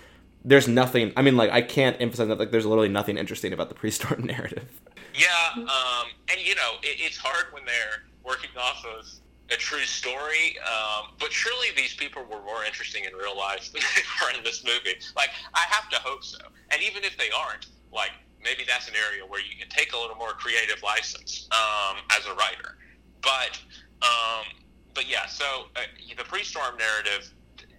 there's 0.43 0.67
nothing. 0.67 1.13
I 1.15 1.21
mean, 1.21 1.38
like 1.38 1.52
I 1.52 1.62
can't 1.62 1.95
emphasize 2.02 2.28
that 2.28 2.39
like 2.39 2.52
there's 2.52 2.65
literally 2.65 2.89
nothing 2.89 3.17
interesting 3.17 3.54
about 3.54 3.69
the 3.69 3.76
pre 3.76 3.91
storm 3.91 4.24
narrative. 4.26 4.82
Yeah, 5.13 5.28
um, 5.56 6.08
and 6.32 6.39
you 6.41 6.56
know, 6.56 6.74
it, 6.84 6.97
it's 7.00 7.17
hard 7.17 7.54
when 7.54 7.63
they're 7.65 8.04
working 8.24 8.52
off 8.58 8.84
of 8.86 9.06
a 9.52 9.56
true 9.58 9.84
story. 9.84 10.58
Um, 10.60 11.12
but 11.19 11.32
surely 11.32 11.67
these 11.76 11.93
people 11.93 12.24
were 12.24 12.41
more 12.41 12.63
interesting 12.65 13.04
in 13.06 13.13
real 13.13 13.38
life 13.38 13.71
than 13.74 13.82
they 13.95 14.02
were 14.21 14.38
in 14.38 14.43
this 14.43 14.63
movie. 14.63 14.97
Like, 15.15 15.30
I 15.54 15.65
have 15.69 15.89
to 15.89 15.97
hope 15.97 16.24
so. 16.24 16.39
And 16.71 16.82
even 16.82 17.04
if 17.04 17.17
they 17.17 17.30
aren't, 17.38 17.67
like, 17.93 18.12
maybe 18.43 18.63
that's 18.67 18.88
an 18.88 18.95
area 18.95 19.25
where 19.25 19.41
you 19.41 19.58
can 19.60 19.69
take 19.69 19.93
a 19.93 19.97
little 19.97 20.15
more 20.15 20.34
creative 20.34 20.82
license 20.84 21.47
um, 21.51 21.97
as 22.12 22.25
a 22.25 22.34
writer. 22.34 22.77
But, 23.21 23.60
um, 24.01 24.45
but 24.93 25.10
yeah. 25.10 25.27
So 25.27 25.45
uh, 25.75 25.82
the 26.17 26.23
pre-storm 26.23 26.77
narrative 26.77 27.32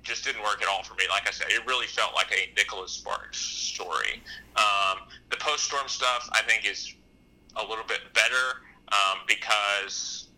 just 0.03 0.25
didn't 0.25 0.43
work 0.43 0.63
at 0.63 0.69
all 0.69 0.83
for 0.83 0.95
me. 0.95 1.05
Like 1.09 1.29
I 1.29 1.31
said, 1.31 1.47
it 1.51 1.67
really 1.67 1.87
felt 1.87 2.15
like 2.15 2.31
a 2.33 2.53
Nicholas 2.57 2.93
Sparks 2.93 3.39
story. 3.39 4.23
Um, 4.57 5.09
the 5.31 5.37
post-storm 5.37 5.89
stuff, 5.89 6.29
I 6.33 6.43
think, 6.43 6.69
is 6.69 6.95
a 7.57 7.63
little 7.63 7.85
bit 7.87 8.01
better 8.15 8.63
um, 8.89 9.19
because 9.27 10.29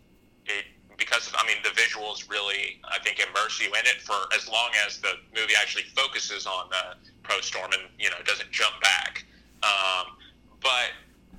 it 0.45 0.65
because 0.97 1.31
I 1.35 1.45
mean 1.45 1.57
the 1.63 1.69
visuals 1.69 2.29
really 2.29 2.79
I 2.85 2.99
think 2.99 3.19
immerse 3.19 3.59
you 3.59 3.67
in 3.67 3.85
it 3.85 4.01
for 4.01 4.15
as 4.33 4.47
long 4.47 4.69
as 4.85 4.99
the 4.99 5.13
movie 5.35 5.53
actually 5.59 5.83
focuses 5.83 6.47
on 6.47 6.69
the 6.69 7.09
post-storm 7.27 7.71
and 7.73 7.83
you 7.97 8.09
know 8.09 8.17
doesn't 8.25 8.51
jump 8.51 8.79
back. 8.81 9.25
Um, 9.63 10.17
but 10.61 10.91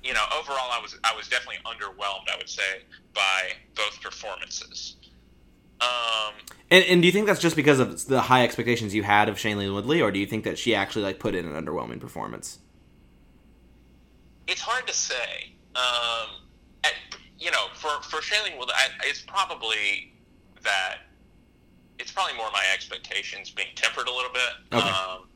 you 0.03 0.13
know 0.13 0.23
overall 0.39 0.69
I 0.71 0.79
was 0.81 0.97
I 1.03 1.15
was 1.15 1.27
definitely 1.27 1.59
underwhelmed 1.65 2.29
I 2.33 2.37
would 2.37 2.49
say 2.49 2.81
by 3.13 3.53
both 3.75 4.01
performances. 4.01 4.95
Um, 5.79 6.33
And, 6.71 6.83
and 6.85 7.01
do 7.01 7.05
you 7.05 7.11
think 7.11 7.27
that's 7.27 7.39
just 7.39 7.55
because 7.55 7.79
of 7.79 8.07
the 8.07 8.21
high 8.21 8.43
expectations 8.43 8.95
you 8.95 9.03
had 9.03 9.29
of 9.29 9.35
Shailene 9.37 9.73
Woodley, 9.73 10.01
or 10.01 10.11
do 10.11 10.19
you 10.19 10.25
think 10.25 10.43
that 10.43 10.57
she 10.57 10.73
actually 10.73 11.03
like 11.03 11.19
put 11.19 11.35
in 11.35 11.45
an 11.47 11.53
underwhelming 11.53 11.99
performance? 11.99 12.59
it's 14.47 14.61
hard 14.61 14.87
to 14.87 14.93
say. 14.93 15.53
Um, 15.75 16.41
at, 16.83 16.93
you 17.39 17.51
know, 17.51 17.67
for 17.73 18.01
for 18.01 18.21
Shailene 18.21 18.57
Woodley, 18.57 18.73
I, 18.75 18.87
it's 19.03 19.21
probably 19.21 20.13
that 20.63 20.99
it's 21.99 22.11
probably 22.11 22.35
more 22.37 22.47
my 22.51 22.63
expectations 22.73 23.51
being 23.51 23.69
tempered 23.75 24.07
a 24.07 24.11
little 24.11 24.31
bit. 24.31 24.77
Okay. 24.79 24.87
Um, 24.89 25.27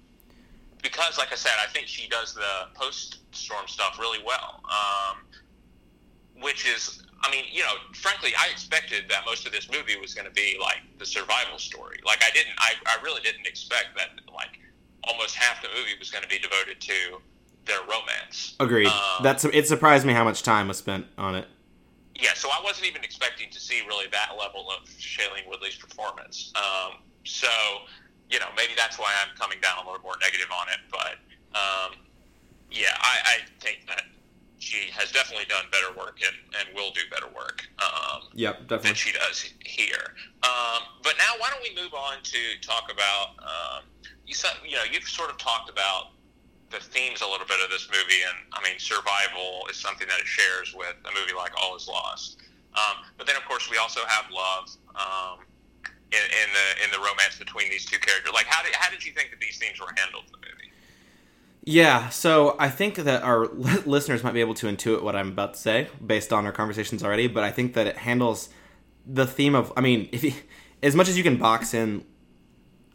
because, 0.81 1.17
like 1.17 1.31
I 1.31 1.35
said, 1.35 1.53
I 1.61 1.67
think 1.67 1.87
she 1.87 2.07
does 2.09 2.33
the 2.33 2.69
post-storm 2.73 3.67
stuff 3.67 3.97
really 3.99 4.19
well. 4.25 4.61
Um, 4.65 5.17
which 6.41 6.67
is, 6.67 7.03
I 7.21 7.29
mean, 7.29 7.45
you 7.51 7.61
know, 7.61 7.73
frankly, 7.93 8.31
I 8.37 8.49
expected 8.49 9.05
that 9.09 9.23
most 9.25 9.45
of 9.45 9.51
this 9.51 9.69
movie 9.71 9.99
was 9.99 10.13
going 10.13 10.25
to 10.25 10.33
be 10.33 10.57
like 10.59 10.81
the 10.97 11.05
survival 11.05 11.59
story. 11.59 11.99
Like, 12.05 12.23
I 12.23 12.31
didn't, 12.31 12.53
I, 12.57 12.73
I 12.87 13.01
really 13.03 13.21
didn't 13.21 13.45
expect 13.45 13.89
that, 13.97 14.09
like, 14.33 14.59
almost 15.03 15.35
half 15.35 15.61
the 15.61 15.67
movie 15.69 15.91
was 15.99 16.09
going 16.09 16.23
to 16.23 16.29
be 16.29 16.39
devoted 16.39 16.81
to 16.81 17.21
their 17.65 17.79
romance. 17.81 18.55
Agreed. 18.59 18.87
Um, 18.87 19.21
That's 19.21 19.45
it. 19.45 19.67
Surprised 19.67 20.05
me 20.05 20.13
how 20.13 20.23
much 20.23 20.41
time 20.41 20.67
was 20.67 20.77
spent 20.77 21.05
on 21.17 21.35
it. 21.35 21.47
Yeah, 22.15 22.33
so 22.33 22.49
I 22.49 22.59
wasn't 22.63 22.87
even 22.87 23.03
expecting 23.03 23.49
to 23.51 23.59
see 23.59 23.81
really 23.87 24.05
that 24.11 24.31
level 24.39 24.67
of 24.71 24.87
Shailene 24.89 25.47
Woodley's 25.47 25.75
performance. 25.75 26.51
Um, 26.55 26.97
so, 27.23 27.47
you 28.31 28.39
know, 28.39 28.47
maybe 28.55 28.73
that's 28.75 28.97
why 28.97 29.11
I'm 29.21 29.35
coming 29.37 29.59
down 29.61 29.83
a 29.83 29.87
little 29.87 30.01
more 30.01 30.15
negative 30.21 30.47
on 30.49 30.67
it. 30.69 30.79
But, 30.89 31.19
um, 31.53 31.99
yeah, 32.71 32.95
I, 32.99 33.15
I 33.25 33.37
think 33.59 33.85
that 33.87 34.03
she 34.57 34.89
has 34.93 35.11
definitely 35.11 35.45
done 35.45 35.65
better 35.71 35.91
work 35.97 36.19
and, 36.23 36.37
and 36.59 36.75
will 36.75 36.91
do 36.91 37.01
better 37.11 37.27
work 37.35 37.67
um, 37.81 38.29
Yep, 38.33 38.69
than 38.69 38.93
she 38.93 39.11
does 39.11 39.49
here. 39.65 40.15
Um, 40.43 40.83
but 41.03 41.15
now, 41.17 41.33
why 41.39 41.49
don't 41.49 41.61
we 41.61 41.75
move 41.75 41.93
on 41.93 42.23
to 42.23 42.39
talk 42.61 42.91
about, 42.91 43.35
um, 43.41 43.83
you, 44.25 44.33
said, 44.33 44.51
you 44.63 44.75
know, 44.75 44.83
you've 44.89 45.09
sort 45.09 45.29
of 45.29 45.37
talked 45.37 45.69
about 45.69 46.13
the 46.69 46.79
themes 46.79 47.21
a 47.21 47.27
little 47.27 47.47
bit 47.47 47.59
of 47.59 47.69
this 47.69 47.89
movie, 47.91 48.21
and 48.23 48.37
I 48.53 48.63
mean, 48.63 48.79
survival 48.79 49.67
is 49.69 49.75
something 49.75 50.07
that 50.07 50.19
it 50.19 50.27
shares 50.27 50.73
with 50.73 50.95
a 51.03 51.11
movie 51.19 51.35
like 51.35 51.51
All 51.61 51.75
Is 51.75 51.87
Lost. 51.87 52.39
Um, 52.73 53.03
but 53.17 53.27
then, 53.27 53.35
of 53.35 53.43
course, 53.43 53.69
we 53.69 53.77
also 53.77 53.99
have 54.07 54.31
love 54.31 54.69
um, 54.95 55.45
in, 56.11 56.19
in 56.19 56.49
the 56.53 56.83
in 56.85 56.91
the 56.91 56.97
romance 56.97 57.37
between 57.39 57.69
these 57.69 57.85
two 57.85 57.99
characters. 57.99 58.33
Like, 58.33 58.45
how 58.45 58.63
did 58.63 58.73
how 58.75 58.89
did 58.89 59.05
you 59.05 59.13
think 59.13 59.31
that 59.31 59.39
these 59.39 59.57
themes 59.57 59.79
were 59.79 59.93
handled 59.95 60.25
in 60.27 60.31
the 60.31 60.37
movie? 60.37 60.71
Yeah, 61.63 62.09
so 62.09 62.55
I 62.59 62.69
think 62.69 62.95
that 62.95 63.23
our 63.23 63.45
listeners 63.85 64.23
might 64.23 64.33
be 64.33 64.41
able 64.41 64.55
to 64.55 64.67
intuit 64.67 65.03
what 65.03 65.15
I'm 65.15 65.29
about 65.29 65.53
to 65.53 65.59
say 65.59 65.87
based 66.05 66.33
on 66.33 66.45
our 66.45 66.51
conversations 66.51 67.03
already, 67.03 67.27
but 67.27 67.43
I 67.43 67.51
think 67.51 67.73
that 67.73 67.87
it 67.87 67.97
handles 67.97 68.49
the 69.05 69.25
theme 69.25 69.55
of. 69.55 69.71
I 69.77 69.81
mean, 69.81 70.09
if 70.11 70.23
you, 70.23 70.33
as 70.83 70.95
much 70.95 71.07
as 71.07 71.17
you 71.17 71.23
can 71.23 71.37
box 71.37 71.73
in, 71.73 72.03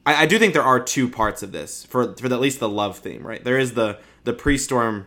I, 0.05 0.27
do 0.27 0.39
think 0.39 0.53
there 0.53 0.63
are 0.63 0.79
two 0.79 1.09
parts 1.09 1.43
of 1.43 1.53
this 1.53 1.85
for 1.85 2.15
for 2.17 2.27
at 2.27 2.41
least 2.41 2.61
the 2.61 2.69
love 2.69 2.99
theme, 2.99 3.27
right? 3.27 3.43
There 3.43 3.59
is 3.59 3.75
the 3.75 3.99
the 4.25 4.33
pre-storm, 4.33 5.07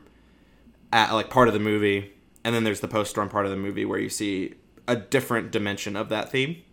like 0.91 1.29
part 1.29 1.47
of 1.47 1.53
the 1.53 1.59
movie, 1.59 2.11
and 2.43 2.55
then 2.55 2.63
there's 2.63 2.79
the 2.79 2.87
post-storm 2.87 3.29
part 3.29 3.45
of 3.45 3.51
the 3.51 3.57
movie 3.57 3.85
where 3.85 3.99
you 3.99 4.09
see 4.09 4.55
a 4.87 4.95
different 4.95 5.51
dimension 5.51 5.95
of 5.95 6.09
that 6.09 6.31
theme. 6.31 6.63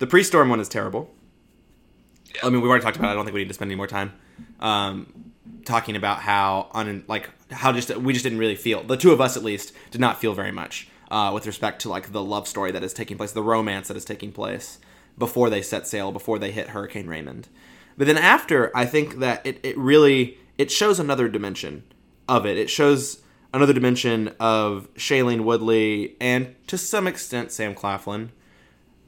The 0.00 0.06
pre-storm 0.06 0.48
one 0.48 0.58
is 0.58 0.68
terrible. 0.68 1.14
I 2.42 2.50
mean, 2.50 2.60
we've 2.60 2.70
already 2.70 2.82
talked 2.82 2.96
about. 2.96 3.08
it. 3.08 3.12
I 3.12 3.14
don't 3.14 3.24
think 3.24 3.34
we 3.34 3.42
need 3.42 3.48
to 3.48 3.54
spend 3.54 3.70
any 3.70 3.76
more 3.76 3.86
time 3.86 4.12
um, 4.58 5.32
talking 5.64 5.94
about 5.94 6.20
how 6.20 6.68
un 6.72 7.04
like 7.06 7.30
how 7.52 7.72
just 7.72 7.94
we 7.96 8.12
just 8.12 8.22
didn't 8.22 8.38
really 8.38 8.56
feel 8.56 8.82
the 8.82 8.96
two 8.96 9.12
of 9.12 9.20
us 9.20 9.36
at 9.36 9.44
least 9.44 9.72
did 9.90 10.00
not 10.00 10.20
feel 10.20 10.32
very 10.32 10.52
much 10.52 10.88
uh, 11.10 11.30
with 11.34 11.46
respect 11.46 11.82
to 11.82 11.88
like 11.88 12.12
the 12.12 12.22
love 12.22 12.48
story 12.48 12.72
that 12.72 12.82
is 12.82 12.92
taking 12.92 13.16
place, 13.16 13.32
the 13.32 13.42
romance 13.42 13.88
that 13.88 13.96
is 13.96 14.04
taking 14.04 14.32
place 14.32 14.78
before 15.18 15.50
they 15.50 15.60
set 15.60 15.86
sail, 15.86 16.12
before 16.12 16.38
they 16.38 16.50
hit 16.50 16.68
Hurricane 16.68 17.06
Raymond. 17.06 17.48
But 17.98 18.06
then 18.06 18.16
after, 18.16 18.74
I 18.76 18.86
think 18.86 19.18
that 19.18 19.44
it, 19.44 19.60
it 19.62 19.76
really 19.76 20.38
it 20.56 20.70
shows 20.70 20.98
another 20.98 21.28
dimension 21.28 21.84
of 22.28 22.46
it. 22.46 22.56
It 22.56 22.70
shows 22.70 23.20
another 23.52 23.72
dimension 23.72 24.28
of 24.38 24.88
Shailene 24.94 25.42
Woodley 25.42 26.16
and 26.20 26.54
to 26.68 26.78
some 26.78 27.06
extent 27.06 27.50
Sam 27.50 27.74
Claflin 27.74 28.30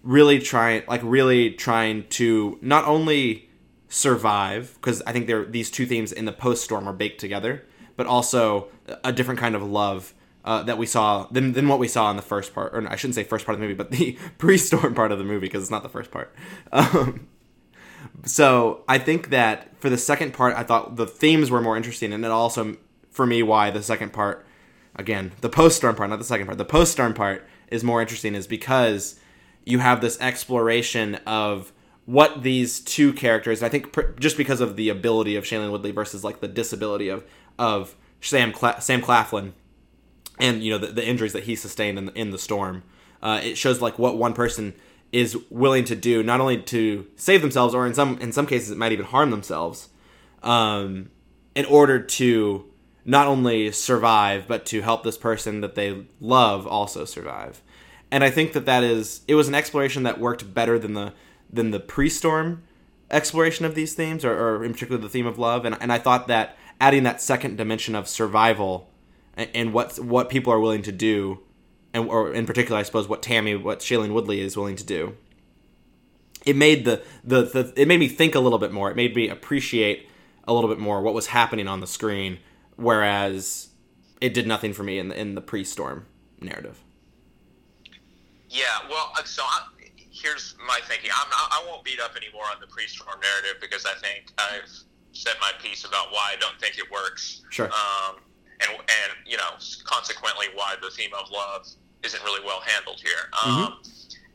really 0.03 0.39
trying 0.39 0.83
like 0.89 1.01
really 1.05 1.51
trying 1.51 2.07
to 2.09 2.59
not 2.61 2.85
only 2.85 3.49
survive 3.89 4.75
because 4.75 5.03
I 5.03 5.13
think 5.13 5.27
they're 5.27 5.45
these 5.45 5.71
two 5.71 5.87
themes 5.87 6.13
in 6.13 6.25
the 6.25 6.33
post 6.33 6.65
storm 6.65 6.89
are 6.89 6.93
baked 6.93 7.21
together, 7.21 7.65
but 7.97 8.07
also 8.07 8.69
a 9.05 9.13
different 9.13 9.39
kind 9.39 9.55
of 9.55 9.63
love 9.63 10.15
uh, 10.45 10.63
that 10.65 10.79
we 10.79 10.87
saw 10.87 11.27
than, 11.31 11.53
than 11.53 11.69
what 11.69 11.79
we 11.79 11.89
saw 11.89 12.11
in 12.11 12.17
the 12.17 12.23
first 12.23 12.55
part, 12.55 12.75
or 12.75 12.89
I 12.89 12.97
shouldn't 12.97 13.15
say 13.15 13.25
first 13.25 13.47
part 13.47 13.55
of 13.55 13.61
the 13.61 13.67
movie, 13.67 13.77
but 13.77 13.91
the 13.91 14.19
pre-storm 14.39 14.95
part 14.95 15.13
of 15.13 15.19
the 15.19 15.25
movie 15.25 15.47
because 15.47 15.63
it's 15.63 15.71
not 15.71 15.83
the 15.83 15.89
first 15.89 16.11
part. 16.11 16.35
Um, 16.73 17.29
so 18.25 18.83
I 18.89 18.99
think 18.99 19.31
that 19.31 19.77
for 19.81 19.89
the 19.89 19.99
second 19.99 20.35
part, 20.35 20.57
I 20.57 20.63
thought 20.63 20.97
the 20.97 21.07
themes 21.07 21.51
were 21.51 21.61
more 21.61 21.77
interesting, 21.77 22.13
and 22.13 22.25
then 22.25 22.31
also 22.31 22.77
for 23.11 23.27
me 23.27 23.43
why 23.43 23.71
the 23.71 23.83
second 23.83 24.13
part, 24.13 24.45
again, 24.97 25.33
the 25.41 25.49
post-storm 25.49 25.95
part, 25.95 26.11
not 26.11 26.19
the 26.19 26.25
second 26.25 26.47
part, 26.47 26.59
the 26.59 26.65
post-storm 26.65 27.15
part 27.15 27.47
is 27.71 27.85
more 27.85 28.01
interesting 28.01 28.35
is 28.35 28.47
because 28.47 29.19
you 29.65 29.79
have 29.79 30.01
this 30.01 30.21
exploration 30.21 31.17
of 31.27 31.73
what 32.05 32.43
these 32.43 32.81
two 32.81 33.13
characters. 33.13 33.63
I 33.63 33.69
think 33.69 33.93
pr- 33.93 34.13
just 34.19 34.37
because 34.37 34.61
of 34.61 34.77
the 34.77 34.89
ability 34.89 35.37
of 35.37 35.45
Shailene 35.45 35.71
Woodley 35.71 35.93
versus 35.93 36.25
like 36.25 36.41
the 36.41 36.49
disability 36.49 37.09
of 37.09 37.25
of 37.59 37.95
Sam 38.21 38.53
Cla- 38.53 38.81
Sam 38.81 39.01
Claflin, 39.01 39.55
and 40.39 40.63
you 40.63 40.71
know 40.71 40.79
the, 40.79 40.89
the 40.89 41.07
injuries 41.07 41.33
that 41.33 41.45
he 41.45 41.57
sustained 41.57 41.99
in 41.99 42.07
the, 42.07 42.13
in 42.13 42.31
the 42.31 42.39
storm. 42.39 42.83
Uh, 43.23 43.41
it 43.43 43.57
shows 43.57 43.81
like 43.81 43.99
what 43.99 44.17
one 44.17 44.35
person 44.35 44.75
is 45.13 45.37
willing 45.51 45.85
to 45.85 45.95
do, 45.95 46.23
not 46.23 46.41
only 46.41 46.61
to 46.61 47.07
save 47.17 47.43
themselves, 47.43 47.75
or 47.75 47.87
in 47.87 47.95
some 47.95 48.19
in 48.19 48.33
some 48.33 48.47
cases 48.47 48.71
it 48.71 48.79
might 48.79 48.93
even 48.93 49.07
harm 49.07 49.31
themselves, 49.31 49.89
um, 50.43 51.11
in 51.55 51.65
order 51.67 52.01
to 52.01 52.65
not 53.05 53.27
only 53.27 53.71
survive 53.73 54.47
but 54.47 54.65
to 54.65 54.81
help 54.81 55.03
this 55.03 55.19
person 55.19 55.61
that 55.61 55.75
they 55.75 56.05
love 56.21 56.67
also 56.67 57.05
survive. 57.05 57.63
And 58.13 58.23
I 58.23 58.31
think 58.31 58.53
that 58.53 58.67
that 58.67 58.85
is 58.85 59.23
it 59.27 59.35
was 59.35 59.49
an 59.49 59.55
exploration 59.55 60.03
that 60.03 60.21
worked 60.21 60.53
better 60.53 60.79
than 60.79 60.93
the 60.93 61.15
than 61.51 61.71
the 61.71 61.81
pre-storm 61.81 62.63
exploration 63.11 63.65
of 63.65 63.75
these 63.75 63.95
themes, 63.95 64.23
or, 64.23 64.33
or 64.33 64.65
in 64.65 64.75
particular 64.75 65.01
the 65.01 65.09
theme 65.09 65.27
of 65.27 65.39
love. 65.39 65.65
And 65.65 65.79
and 65.81 65.91
I 65.91 65.99
thought 65.99 66.29
that 66.29 66.59
adding 66.79 67.05
that 67.05 67.23
second 67.23 67.57
dimension 67.57 67.95
of 67.95 68.07
survival 68.07 68.91
and, 69.35 69.49
and 69.55 69.73
what 69.73 69.99
what 69.99 70.29
people 70.29 70.53
are 70.53 70.61
willing 70.61 70.83
to 70.83 70.93
do, 70.93 71.41
and 71.95 72.07
or 72.07 72.35
in 72.35 72.45
particular, 72.45 72.79
I 72.79 72.83
suppose 72.83 73.09
what 73.09 73.23
Tami, 73.23 73.61
what 73.61 73.81
Shailene 73.81 74.13
Woodley 74.13 74.43
is 74.43 74.59
willing 74.59 74.77
to 74.77 74.85
do. 74.85 75.17
It 76.45 76.55
made 76.55 76.85
the, 76.85 77.03
the 77.25 77.45
the 77.45 77.73
it 77.77 77.89
made 77.89 77.99
me 77.99 78.09
think 78.09 78.35
a 78.35 78.41
little 78.41 78.59
bit 78.59 78.73
more. 78.73 78.91
It 78.91 78.97
made 78.97 79.17
me 79.17 79.31
appreciate 79.31 80.07
a 80.47 80.53
little 80.53 80.69
bit 80.69 80.79
more 80.79 81.01
what 81.01 81.15
was 81.15 81.29
happening 81.29 81.67
on 81.67 81.81
the 81.81 81.87
screen, 81.87 82.41
whereas 82.77 83.71
it 84.21 84.35
did 84.35 84.47
nothing 84.47 84.75
for 84.75 84.83
me 84.83 84.99
in 84.99 85.09
the 85.09 85.19
in 85.19 85.35
the 85.35 85.41
pre-storm 85.41 86.05
narrative. 86.43 86.82
Yeah, 88.53 88.85
well, 88.91 89.13
uh, 89.17 89.25
so 89.25 89.43
I, 89.43 89.63
here's 89.97 90.55
my 90.69 90.79
thinking. 90.87 91.11
I'm 91.15 91.29
not, 91.31 91.49
I 91.51 91.65
won't 91.67 91.85
beat 91.85 92.01
up 92.01 92.15
anymore 92.17 92.45
on 92.53 92.61
the 92.61 92.67
pre-storm 92.67 93.19
narrative 93.19 93.61
because 93.63 93.87
I 93.87 93.95
think 93.95 94.31
I've 94.37 94.69
said 95.13 95.33
my 95.41 95.53
piece 95.59 95.85
about 95.87 96.13
why 96.13 96.35
I 96.35 96.37
don't 96.39 96.61
think 96.61 96.77
it 96.77 96.85
works. 96.93 97.43
Sure. 97.51 97.67
Um, 97.73 98.17
and 98.61 98.71
and 98.77 99.11
you 99.27 99.39
know, 99.39 99.57
consequently, 99.85 100.47
why 100.55 100.75
the 100.83 100.91
theme 100.91 101.11
of 101.19 101.31
love 101.31 101.67
isn't 102.05 102.23
really 102.25 102.45
well 102.45 102.61
handled 102.61 103.01
here. 103.01 103.31
Um, 103.43 103.81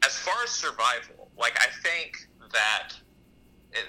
As 0.04 0.18
far 0.18 0.36
as 0.44 0.50
survival, 0.50 1.30
like 1.38 1.56
I 1.62 1.68
think 1.84 2.18
that 2.52 2.94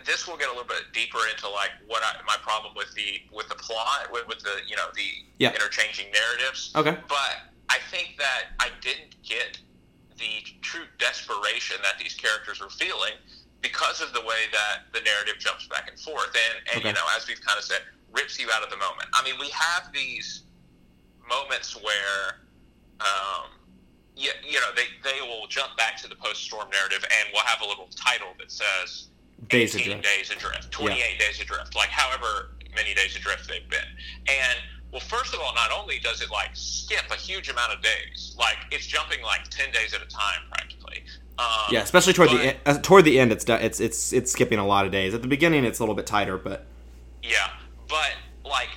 this 0.05 0.29
will 0.29 0.37
get 0.37 0.49
a 0.49 0.53
little 0.53 0.67
bit 0.69 0.93
deeper 0.93 1.19
into 1.33 1.49
like 1.49 1.71
what 1.87 2.03
I, 2.05 2.21
my 2.27 2.37
problem 2.43 2.75
with 2.77 2.93
the 2.95 3.23
with 3.33 3.49
the 3.49 3.55
plot 3.55 4.09
with, 4.12 4.29
with 4.29 4.41
the 4.41 4.61
you 4.67 4.77
know 4.77 4.87
the 4.95 5.09
Yeah. 5.38 5.53
interchanging 5.55 6.07
narratives. 6.12 6.71
Okay. 6.77 6.97
But 7.09 7.35
I 7.71 7.79
think 7.91 8.17
that 8.19 8.53
I 8.61 8.69
didn't 8.81 9.17
get 9.23 9.59
the 10.18 10.42
true 10.62 10.85
desperation 10.98 11.76
that 11.83 11.98
these 11.98 12.14
characters 12.14 12.61
were 12.61 12.70
feeling 12.70 13.14
because 13.62 14.00
of 14.00 14.12
the 14.12 14.20
way 14.20 14.46
that 14.52 14.92
the 14.92 15.00
narrative 15.00 15.35
jumps 15.38 15.66
back 15.68 15.88
and 15.90 15.98
forth, 15.98 16.31
and 16.35 16.59
and 16.68 16.78
Okay. 16.78 16.88
you 16.88 16.94
know 16.94 17.07
as 17.16 17.26
we've 17.26 17.40
kind 17.40 17.59
of 17.59 17.64
said, 17.64 17.81
rips 18.12 18.38
you 18.38 18.48
out 18.52 18.62
of 18.62 18.70
the 18.70 18.76
moment. 18.76 19.09
I 19.14 19.22
mean, 19.24 19.35
we 19.40 19.48
have 19.50 19.90
these 19.92 20.44
moments 21.28 21.74
where. 21.76 22.40
Um, 23.00 23.50
you, 24.16 24.31
you 24.44 24.59
know, 24.59 24.66
they, 24.74 24.87
they 25.04 25.20
will 25.20 25.46
jump 25.46 25.76
back 25.76 25.96
to 26.02 26.09
the 26.09 26.16
post-storm 26.16 26.68
narrative, 26.72 27.04
and 27.04 27.28
we'll 27.33 27.44
have 27.44 27.61
a 27.62 27.64
little 27.68 27.88
title 27.94 28.35
that 28.40 28.50
says 28.50 29.11
Days 29.48 29.76
18 29.76 29.92
adrift. 29.92 30.04
days 30.04 30.31
adrift, 30.33 30.70
28 30.72 31.18
days 31.20 31.40
adrift, 31.40 31.76
like 31.76 31.88
however 31.90 32.57
many 32.74 32.94
days 32.94 33.14
adrift 33.14 33.46
they've 33.48 33.68
been. 33.70 33.78
And 34.26 34.59
well, 34.92 35.01
first 35.01 35.35
of 35.35 35.40
all, 35.40 35.55
not 35.55 35.70
only 35.72 35.98
does 35.98 36.20
it 36.22 36.31
like 36.31 36.51
skip 36.55 37.05
a 37.11 37.16
huge 37.16 37.48
amount 37.48 37.72
of 37.72 37.83
days, 37.83 38.35
like 38.38 38.57
it's 38.70 38.87
jumping 38.87 39.22
like 39.22 39.44
10 39.51 39.70
days 39.72 39.92
at 39.94 40.01
a 40.03 40.07
time 40.07 40.40
practically. 40.51 41.05
Um, 41.38 41.46
Yeah, 41.70 41.83
especially 41.83 42.12
toward 42.14 42.31
but- 42.31 42.38
the 42.38 42.42
end, 42.48 42.59
uh, 42.66 42.79
toward 42.81 43.05
the 43.05 43.18
end, 43.20 43.31
it's 43.33 43.44
it's 43.48 43.81
it's 43.81 44.12
it's 44.12 44.33
skipping 44.33 44.59
a 44.59 44.66
lot 44.66 44.87
of 44.87 44.92
days. 44.92 45.14
At 45.14 45.22
the 45.22 45.29
beginning, 45.29 45.64
it's 45.64 45.79
a 45.79 45.83
little 45.83 45.94
bit 45.94 46.07
tighter, 46.07 46.37
but 46.38 46.66
Yeah, 47.22 47.51
but 47.88 48.12
like 48.44 48.70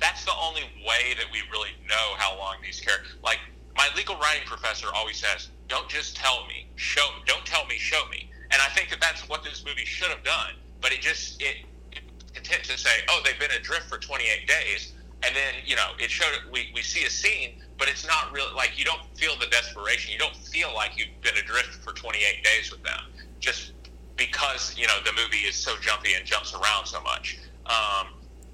that's 0.00 0.24
the 0.24 0.32
only 0.40 0.62
way 0.86 1.14
that 1.16 1.26
we 1.32 1.38
really 1.50 1.70
know 1.88 2.14
how 2.18 2.36
long 2.36 2.56
these 2.62 2.80
characters. 2.80 3.14
Like 3.22 3.38
my 3.76 3.88
legal 3.96 4.16
writing 4.16 4.46
professor 4.46 4.88
always 4.94 5.16
says, 5.18 5.48
"Don't 5.68 5.88
just 5.88 6.16
tell 6.16 6.44
me, 6.46 6.66
show. 6.76 7.06
Don't 7.26 7.46
tell 7.46 7.64
me, 7.66 7.78
show 7.78 8.06
me." 8.10 8.28
And 8.50 8.60
I 8.60 8.68
think 8.74 8.90
that 8.90 9.00
that's 9.00 9.26
what 9.28 9.42
this 9.44 9.64
movie 9.64 9.84
should 9.86 10.08
have 10.08 10.22
done. 10.24 10.54
But 10.82 10.92
it 10.92 11.00
just 11.00 11.40
it, 11.40 11.58
it 11.92 12.02
content 12.34 12.64
to 12.64 12.76
say, 12.76 12.90
"Oh, 13.08 13.22
they've 13.24 13.38
been 13.38 13.52
adrift 13.52 13.88
for 13.88 13.96
28 13.98 14.46
days," 14.48 14.92
and 15.24 15.34
then 15.34 15.54
you 15.64 15.76
know 15.76 15.88
it 15.98 16.10
showed 16.10 16.32
we 16.52 16.70
we 16.74 16.82
see 16.82 17.04
a 17.04 17.10
scene, 17.10 17.50
but 17.78 17.88
it's 17.88 18.06
not 18.06 18.32
real. 18.32 18.46
Like 18.56 18.78
you 18.78 18.84
don't 18.84 19.02
feel 19.14 19.32
the 19.38 19.46
desperation. 19.46 20.12
You 20.12 20.18
don't 20.18 20.36
feel 20.36 20.74
like 20.74 20.92
you've 20.98 21.08
been 21.22 21.36
adrift 21.42 21.74
for 21.84 21.92
28 21.92 22.44
days 22.44 22.70
with 22.70 22.82
them, 22.82 23.00
just 23.40 23.72
because 24.16 24.74
you 24.76 24.86
know 24.86 24.98
the 25.04 25.12
movie 25.12 25.44
is 25.48 25.54
so 25.54 25.72
jumpy 25.80 26.14
and 26.14 26.24
jumps 26.26 26.54
around 26.54 26.86
so 26.86 27.00
much. 27.02 27.38
Um, 27.66 28.08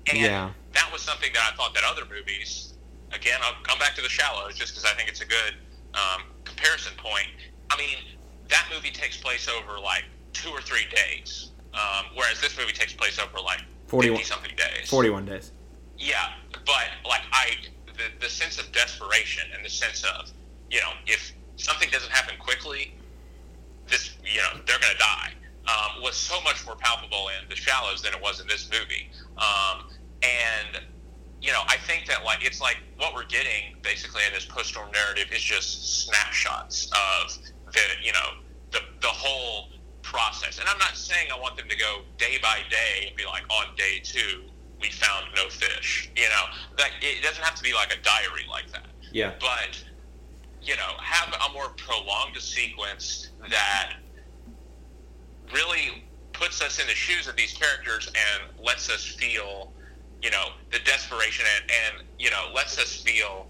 and 0.09 0.19
Yeah. 0.19 0.51
that 0.73 0.91
was 0.93 1.03
something 1.03 1.31
that 1.35 1.51
I 1.53 1.57
thought 1.57 1.75
that 1.75 1.85
other 1.85 2.05
movies, 2.11 2.75
again, 3.13 3.39
I'll 3.43 3.61
come 3.63 3.79
back 3.79 3.95
to 3.97 4.03
The 4.03 4.09
Shallows 4.09 4.55
just 4.57 4.75
because 4.75 4.85
I 4.91 4.95
think 4.95 5.09
it's 5.09 5.21
a 5.21 5.27
good 5.27 5.55
um, 5.95 6.23
comparison 6.45 6.93
point. 6.97 7.27
I 7.71 7.77
mean, 7.77 7.97
that 8.49 8.67
movie 8.75 8.91
takes 8.91 9.17
place 9.19 9.49
over 9.49 9.79
like 9.81 10.05
two 10.33 10.51
or 10.51 10.61
three 10.63 10.87
days, 10.95 11.51
um, 11.75 12.07
whereas 12.15 12.41
this 12.41 12.57
movie 12.57 12.73
takes 12.73 12.93
place 12.95 13.19
over 13.19 13.39
like 13.45 13.61
41 13.89 14.23
something 14.25 14.55
days. 14.57 14.89
forty-one 14.89 15.25
days. 15.25 15.53
Yeah, 15.99 16.33
but 16.53 16.87
like 17.07 17.23
I, 17.33 17.57
the, 17.87 18.05
the 18.21 18.29
sense 18.29 18.59
of 18.59 18.71
desperation 18.73 19.51
and 19.55 19.65
the 19.65 19.71
sense 19.71 20.05
of, 20.05 20.31
you 20.71 20.79
know, 20.79 20.91
if 21.07 21.33
something 21.57 21.91
doesn't 21.91 22.13
happen 22.13 22.37
quickly, 22.39 22.95
this, 23.89 24.17
you 24.25 24.39
know, 24.39 24.61
they're 24.67 24.79
going 24.79 24.93
to 24.93 24.99
die, 24.99 25.33
um, 25.67 26.03
was 26.03 26.15
so 26.15 26.41
much 26.43 26.65
more 26.67 26.77
palpable 26.77 27.29
in 27.29 27.49
The 27.49 27.57
Shallows 27.57 28.03
than 28.03 28.15
it 28.15 28.23
was 28.23 28.41
in 28.41 28.47
this 28.47 28.71
movie. 28.71 29.11
Um, 29.39 29.91
and, 30.23 30.85
you 31.41 31.53
know, 31.53 31.63
I 31.67 31.77
think 31.77 32.07
that 32.07 32.25
like 32.25 32.45
it's 32.45 32.61
like 32.61 32.77
what 32.97 33.15
we're 33.15 33.27
getting 33.27 33.77
basically 33.83 34.23
in 34.27 34.33
this 34.33 34.45
post-storm 34.45 34.91
narrative 34.93 35.33
is 35.33 35.43
just 35.43 36.07
snapshots 36.07 36.91
of 36.93 37.37
the, 37.73 37.81
you 38.03 38.13
know, 38.13 38.43
the 38.71 38.81
the 39.01 39.09
whole 39.09 39.69
process. 40.03 40.59
And 40.59 40.69
I'm 40.69 40.79
not 40.79 40.97
saying 40.97 41.29
I 41.35 41.39
want 41.39 41.57
them 41.57 41.69
to 41.69 41.77
go 41.77 42.01
day 42.19 42.39
by 42.43 42.61
day 42.71 43.07
and 43.09 43.17
be 43.17 43.25
like, 43.25 43.45
on 43.51 43.75
day 43.77 44.01
two, 44.03 44.45
we 44.81 44.91
found 44.91 45.27
no 45.35 45.49
fish. 45.49 46.11
You 46.17 46.25
know, 46.25 46.45
like 46.79 46.93
it 47.01 47.23
doesn't 47.23 47.43
have 47.43 47.55
to 47.57 47.63
be 47.63 47.73
like 47.73 47.93
a 47.93 48.03
diary 48.03 48.47
like 48.51 48.71
that. 48.73 48.87
Yeah. 49.13 49.33
But 49.41 49.83
you 50.63 50.77
know, 50.77 50.93
have 51.01 51.35
a 51.49 51.53
more 51.53 51.71
prolonged 51.77 52.37
sequence 52.37 53.31
that 53.49 53.95
really 55.55 56.05
puts 56.33 56.63
us 56.63 56.79
in 56.79 56.87
the 56.87 56.95
shoes 56.95 57.27
of 57.27 57.37
these 57.37 57.53
characters 57.53 58.09
and 58.09 58.65
lets 58.65 58.91
us 58.91 59.05
feel, 59.05 59.73
you 60.23 60.31
know, 60.31 60.51
the 60.71 60.79
desperation 60.81 61.47
and, 61.57 61.71
and 61.71 62.07
you 62.19 62.31
know, 62.31 62.51
lets 62.55 62.79
us 62.79 62.97
feel, 62.97 63.47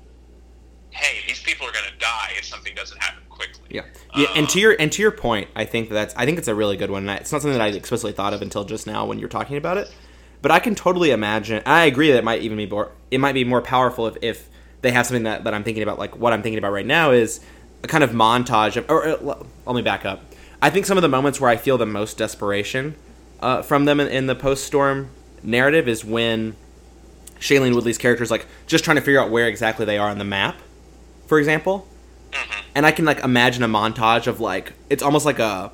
hey, 0.91 1.19
these 1.27 1.43
people 1.43 1.67
are 1.67 1.73
going 1.73 1.85
to 1.91 1.99
die 1.99 2.31
if 2.37 2.45
something 2.45 2.75
doesn't 2.75 3.03
happen 3.03 3.23
quickly. 3.29 3.67
Yeah, 3.71 3.83
yeah, 4.17 4.29
and 4.35 4.49
to 4.49 4.59
um, 4.59 4.63
your 4.63 4.77
and 4.79 4.93
to 4.93 5.03
your 5.03 5.11
point, 5.11 5.49
I 5.55 5.65
think 5.65 5.91
that's 5.91 6.15
I 6.17 6.25
think 6.25 6.39
it's 6.39 6.49
a 6.49 6.55
really 6.55 6.77
good 6.77 6.91
one. 6.91 7.09
And 7.09 7.21
it's 7.21 7.33
not 7.33 7.43
something 7.43 7.59
that 7.59 7.65
I 7.65 7.69
explicitly 7.69 8.13
thought 8.13 8.33
of 8.33 8.43
until 8.43 8.65
just 8.65 8.87
now 8.87 9.07
when 9.07 9.19
you're 9.19 9.29
talking 9.29 9.57
about 9.57 9.77
it. 9.77 9.93
But 10.41 10.51
I 10.51 10.59
can 10.61 10.75
totally 10.75 11.11
imagine. 11.11 11.63
I 11.67 11.85
agree 11.87 12.11
that 12.13 12.19
it 12.19 12.25
might 12.25 12.43
even 12.43 12.57
be 12.57 12.67
more. 12.67 12.93
It 13.11 13.19
might 13.19 13.33
be 13.33 13.45
more 13.45 13.61
powerful 13.61 14.07
if, 14.07 14.17
if 14.23 14.49
they 14.83 14.93
have 14.93 15.07
something 15.07 15.25
that, 15.25 15.45
that 15.45 15.55
I'm 15.55 15.65
thinking 15.65 15.83
about. 15.83 15.99
Like 15.99 16.17
what 16.17 16.33
I'm 16.33 16.43
thinking 16.43 16.59
about 16.59 16.73
right 16.73 16.87
now 16.87 17.11
is 17.11 17.41
a 17.83 17.89
kind 17.89 18.05
of 18.05 18.11
montage 18.11 18.77
of. 18.77 18.89
Or, 18.89 19.09
or 19.09 19.47
let 19.67 19.75
me 19.75 19.83
back 19.83 20.05
up. 20.05 20.23
I 20.61 20.71
think 20.71 20.87
some 20.87 20.99
of 20.99 21.03
the 21.03 21.09
moments 21.09 21.41
where 21.41 21.51
I 21.51 21.57
feel 21.57 21.79
the 21.79 21.87
most 21.87 22.19
desperation 22.19 22.97
uh, 23.41 23.63
from 23.63 23.85
them 23.85 24.01
in, 24.01 24.09
in 24.09 24.27
the 24.27 24.35
post 24.35 24.65
storm 24.65 25.11
narrative 25.43 25.89
is 25.89 26.05
when 26.05 26.57
Shailene 27.39 27.75
Woodley's 27.75 27.99
character 27.99 28.25
is 28.25 28.31
like 28.31 28.47
just 28.67 28.85
trying 28.85 28.97
to 28.97 29.01
figure 29.01 29.21
out 29.21 29.31
where 29.31 29.47
exactly 29.47 29.85
they 29.85 29.99
are 29.99 30.09
on 30.09 30.19
the 30.19 30.25
map, 30.25 30.57
for 31.27 31.39
example. 31.39 31.87
And 32.75 32.85
I 32.87 32.93
can 32.93 33.05
like 33.05 33.21
imagine 33.21 33.63
a 33.63 33.69
montage 33.69 34.27
of 34.27 34.41
like 34.41 34.73
it's 34.91 35.03
almost 35.03 35.25
like 35.25 35.39
a 35.39 35.73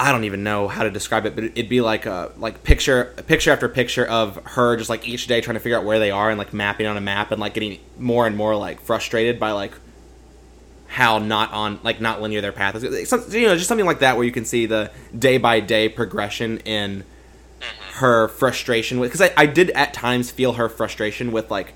I 0.00 0.12
don't 0.12 0.24
even 0.24 0.44
know 0.44 0.68
how 0.68 0.84
to 0.84 0.90
describe 0.90 1.26
it, 1.26 1.34
but 1.34 1.44
it'd 1.44 1.68
be 1.68 1.80
like 1.80 2.06
a 2.06 2.30
like 2.36 2.62
picture 2.62 3.14
picture 3.26 3.50
after 3.50 3.68
picture 3.68 4.06
of 4.06 4.36
her 4.44 4.76
just 4.76 4.88
like 4.88 5.08
each 5.08 5.26
day 5.26 5.40
trying 5.40 5.54
to 5.54 5.60
figure 5.60 5.76
out 5.76 5.84
where 5.84 5.98
they 5.98 6.12
are 6.12 6.30
and 6.30 6.38
like 6.38 6.52
mapping 6.52 6.86
on 6.86 6.96
a 6.96 7.00
map 7.00 7.32
and 7.32 7.40
like 7.40 7.54
getting 7.54 7.80
more 7.98 8.26
and 8.26 8.36
more 8.36 8.54
like 8.54 8.80
frustrated 8.80 9.40
by 9.40 9.50
like 9.50 9.72
how 10.86 11.18
not 11.18 11.52
on 11.52 11.80
like 11.82 12.00
not 12.00 12.22
linear 12.22 12.40
their 12.40 12.52
path 12.52 12.76
is. 12.76 13.34
You 13.34 13.48
know, 13.48 13.56
just 13.56 13.68
something 13.68 13.86
like 13.86 13.98
that 13.98 14.16
where 14.16 14.24
you 14.24 14.30
can 14.30 14.44
see 14.44 14.66
the 14.66 14.92
day 15.16 15.36
by 15.36 15.58
day 15.58 15.88
progression 15.88 16.58
in 16.58 17.02
mm-hmm. 17.02 17.98
her 17.98 18.28
frustration 18.28 19.00
with 19.00 19.10
because 19.10 19.30
I, 19.30 19.32
I 19.36 19.46
did 19.46 19.70
at 19.70 19.94
times 19.94 20.30
feel 20.30 20.52
her 20.54 20.68
frustration 20.68 21.32
with 21.32 21.50
like 21.50 21.74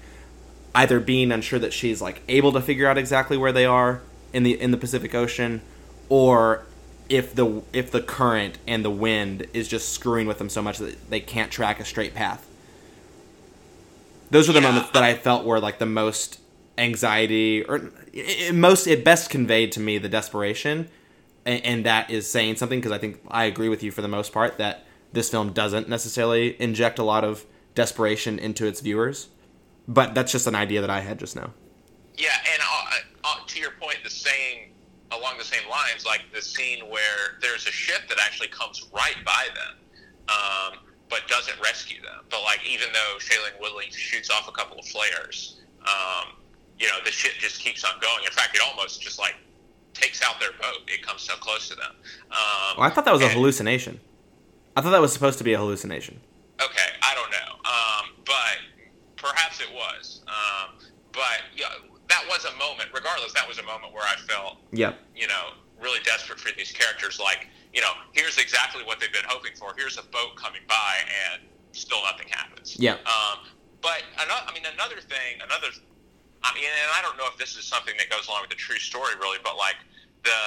either 0.76 1.00
being 1.00 1.32
unsure 1.32 1.58
that 1.58 1.72
she's 1.72 2.00
like 2.00 2.22
able 2.28 2.52
to 2.52 2.60
figure 2.60 2.86
out 2.86 2.98
exactly 2.98 3.36
where 3.36 3.52
they 3.52 3.66
are 3.66 4.00
in 4.32 4.44
the 4.44 4.58
in 4.60 4.70
the 4.70 4.78
Pacific 4.78 5.12
Ocean 5.12 5.60
or 6.08 6.64
if 7.12 7.34
the 7.34 7.62
if 7.74 7.90
the 7.90 8.00
current 8.00 8.56
and 8.66 8.82
the 8.84 8.90
wind 8.90 9.46
is 9.52 9.68
just 9.68 9.90
screwing 9.90 10.26
with 10.26 10.38
them 10.38 10.48
so 10.48 10.62
much 10.62 10.78
that 10.78 11.10
they 11.10 11.20
can't 11.20 11.50
track 11.52 11.78
a 11.78 11.84
straight 11.84 12.14
path. 12.14 12.48
Those 14.30 14.48
are 14.48 14.52
the 14.52 14.60
Yeah. 14.62 14.70
moments 14.70 14.90
that 14.92 15.02
I 15.02 15.14
felt 15.14 15.44
were 15.44 15.60
like 15.60 15.78
the 15.78 15.86
most 15.86 16.40
anxiety 16.78 17.62
or 17.64 17.92
i- 18.16 18.46
i- 18.48 18.50
most 18.50 18.86
it 18.86 19.04
best 19.04 19.28
conveyed 19.28 19.70
to 19.72 19.80
me 19.80 19.98
the 19.98 20.08
desperation 20.08 20.88
and, 21.44 21.62
and 21.64 21.86
that 21.86 22.10
is 22.10 22.30
saying 22.30 22.56
something 22.56 22.80
because 22.80 22.92
I 22.92 22.96
think 22.98 23.20
I 23.28 23.44
agree 23.44 23.68
with 23.68 23.82
you 23.82 23.90
for 23.90 24.00
the 24.00 24.08
most 24.08 24.32
part 24.32 24.56
that 24.56 24.86
this 25.12 25.28
film 25.28 25.52
doesn't 25.52 25.86
necessarily 25.86 26.56
inject 26.60 26.98
a 26.98 27.02
lot 27.02 27.24
of 27.24 27.44
desperation 27.74 28.38
into 28.38 28.66
its 28.66 28.80
viewers 28.80 29.28
but 29.86 30.14
that's 30.14 30.32
just 30.32 30.46
an 30.46 30.54
idea 30.54 30.80
that 30.80 30.88
I 30.88 31.00
had 31.00 31.18
just 31.18 31.36
now. 31.36 31.52
Yeah, 32.16 32.30
and 32.52 32.62
uh, 32.62 33.28
uh, 33.28 33.36
to 33.48 33.58
your 33.60 33.72
point, 33.72 33.98
the 34.04 34.10
same 34.10 34.71
along 35.16 35.38
the 35.38 35.44
same 35.44 35.68
lines, 35.68 36.04
like 36.06 36.22
the 36.34 36.42
scene 36.42 36.80
where 36.88 37.38
there's 37.40 37.66
a 37.66 37.70
ship 37.72 38.08
that 38.08 38.18
actually 38.24 38.48
comes 38.48 38.88
right 38.94 39.16
by 39.24 39.46
them, 39.54 39.78
um, 40.28 40.78
but 41.08 41.26
doesn't 41.28 41.60
rescue 41.62 42.00
them. 42.02 42.24
But 42.30 42.42
like, 42.42 42.60
even 42.68 42.88
though 42.92 43.18
Shailene 43.18 43.60
Woodley 43.60 43.90
shoots 43.90 44.30
off 44.30 44.48
a 44.48 44.52
couple 44.52 44.78
of 44.78 44.84
flares, 44.86 45.60
um, 45.82 46.34
you 46.78 46.86
know, 46.88 46.96
the 47.04 47.10
ship 47.10 47.32
just 47.38 47.60
keeps 47.60 47.84
on 47.84 48.00
going. 48.00 48.24
In 48.24 48.32
fact, 48.32 48.54
it 48.56 48.62
almost 48.66 49.00
just 49.02 49.18
like 49.18 49.34
takes 49.94 50.22
out 50.22 50.40
their 50.40 50.52
boat. 50.52 50.88
It 50.88 51.02
comes 51.06 51.22
so 51.22 51.34
close 51.36 51.68
to 51.68 51.74
them. 51.76 51.92
Um, 52.30 52.78
Well, 52.78 52.86
I 52.86 52.90
thought 52.90 53.04
that 53.04 53.12
was 53.12 53.22
a 53.22 53.28
hallucination. 53.28 54.00
I 54.76 54.80
thought 54.80 54.90
that 54.90 55.00
was 55.02 55.12
supposed 55.12 55.38
to 55.38 55.44
be 55.44 55.52
a 55.52 55.58
hallucination. 55.58 56.18
Okay, 56.62 56.88
I 57.02 57.14
don't 57.14 57.30
know, 57.30 57.70
um, 57.70 58.24
but 58.24 58.58
perhaps 59.16 59.60
it 59.60 59.68
was. 59.74 60.22
Um, 60.28 60.76
but 61.12 61.40
yeah, 61.56 61.66
was 62.32 62.44
a 62.48 62.54
moment. 62.56 62.88
Regardless, 62.94 63.32
that 63.34 63.46
was 63.46 63.58
a 63.58 63.62
moment 63.62 63.92
where 63.92 64.04
I 64.04 64.16
felt, 64.24 64.58
Yep. 64.72 64.98
you 65.14 65.26
know, 65.28 65.52
really 65.80 66.00
desperate 66.04 66.40
for 66.40 66.50
these 66.56 66.72
characters. 66.72 67.20
Like, 67.20 67.48
you 67.74 67.80
know, 67.80 67.92
here's 68.12 68.38
exactly 68.38 68.82
what 68.84 69.00
they've 69.00 69.12
been 69.12 69.28
hoping 69.28 69.52
for. 69.54 69.74
Here's 69.76 69.98
a 69.98 70.02
boat 70.02 70.36
coming 70.36 70.62
by, 70.68 70.92
and 71.28 71.42
still 71.72 72.02
nothing 72.04 72.28
happens. 72.28 72.76
Yeah. 72.78 72.96
Um, 73.04 73.44
but 73.80 74.02
another, 74.16 74.44
I 74.48 74.52
mean, 74.54 74.64
another 74.72 75.00
thing, 75.00 75.40
another. 75.44 75.68
I 76.42 76.52
mean, 76.54 76.64
and 76.64 76.90
I 76.96 77.02
don't 77.02 77.16
know 77.16 77.26
if 77.30 77.38
this 77.38 77.56
is 77.56 77.64
something 77.64 77.94
that 77.98 78.10
goes 78.10 78.26
along 78.26 78.42
with 78.42 78.50
the 78.50 78.56
true 78.56 78.78
story, 78.78 79.14
really, 79.20 79.38
but 79.44 79.56
like 79.56 79.76
the 80.24 80.40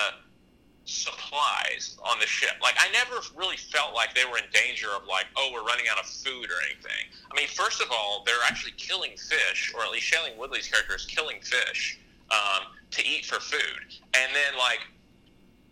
supplies 0.85 1.97
on 2.03 2.19
the 2.19 2.25
ship. 2.25 2.53
Like 2.61 2.75
I 2.77 2.89
never 2.91 3.21
really 3.35 3.57
felt 3.57 3.93
like 3.93 4.13
they 4.13 4.25
were 4.25 4.37
in 4.37 4.45
danger 4.53 4.87
of 4.95 5.05
like, 5.07 5.25
oh, 5.35 5.49
we're 5.53 5.65
running 5.65 5.85
out 5.91 5.99
of 5.99 6.05
food 6.05 6.45
or 6.49 6.57
anything. 6.69 7.09
I 7.31 7.35
mean, 7.35 7.47
first 7.47 7.81
of 7.81 7.87
all, 7.91 8.23
they're 8.25 8.45
actually 8.45 8.73
killing 8.77 9.11
fish, 9.17 9.73
or 9.75 9.83
at 9.83 9.91
least 9.91 10.11
Shailene 10.11 10.37
Woodley's 10.37 10.67
character 10.67 10.95
is 10.95 11.05
killing 11.05 11.41
fish 11.41 11.99
um, 12.31 12.71
to 12.91 13.05
eat 13.05 13.25
for 13.25 13.39
food, 13.39 13.81
and 14.13 14.29
then 14.33 14.57
like 14.57 14.79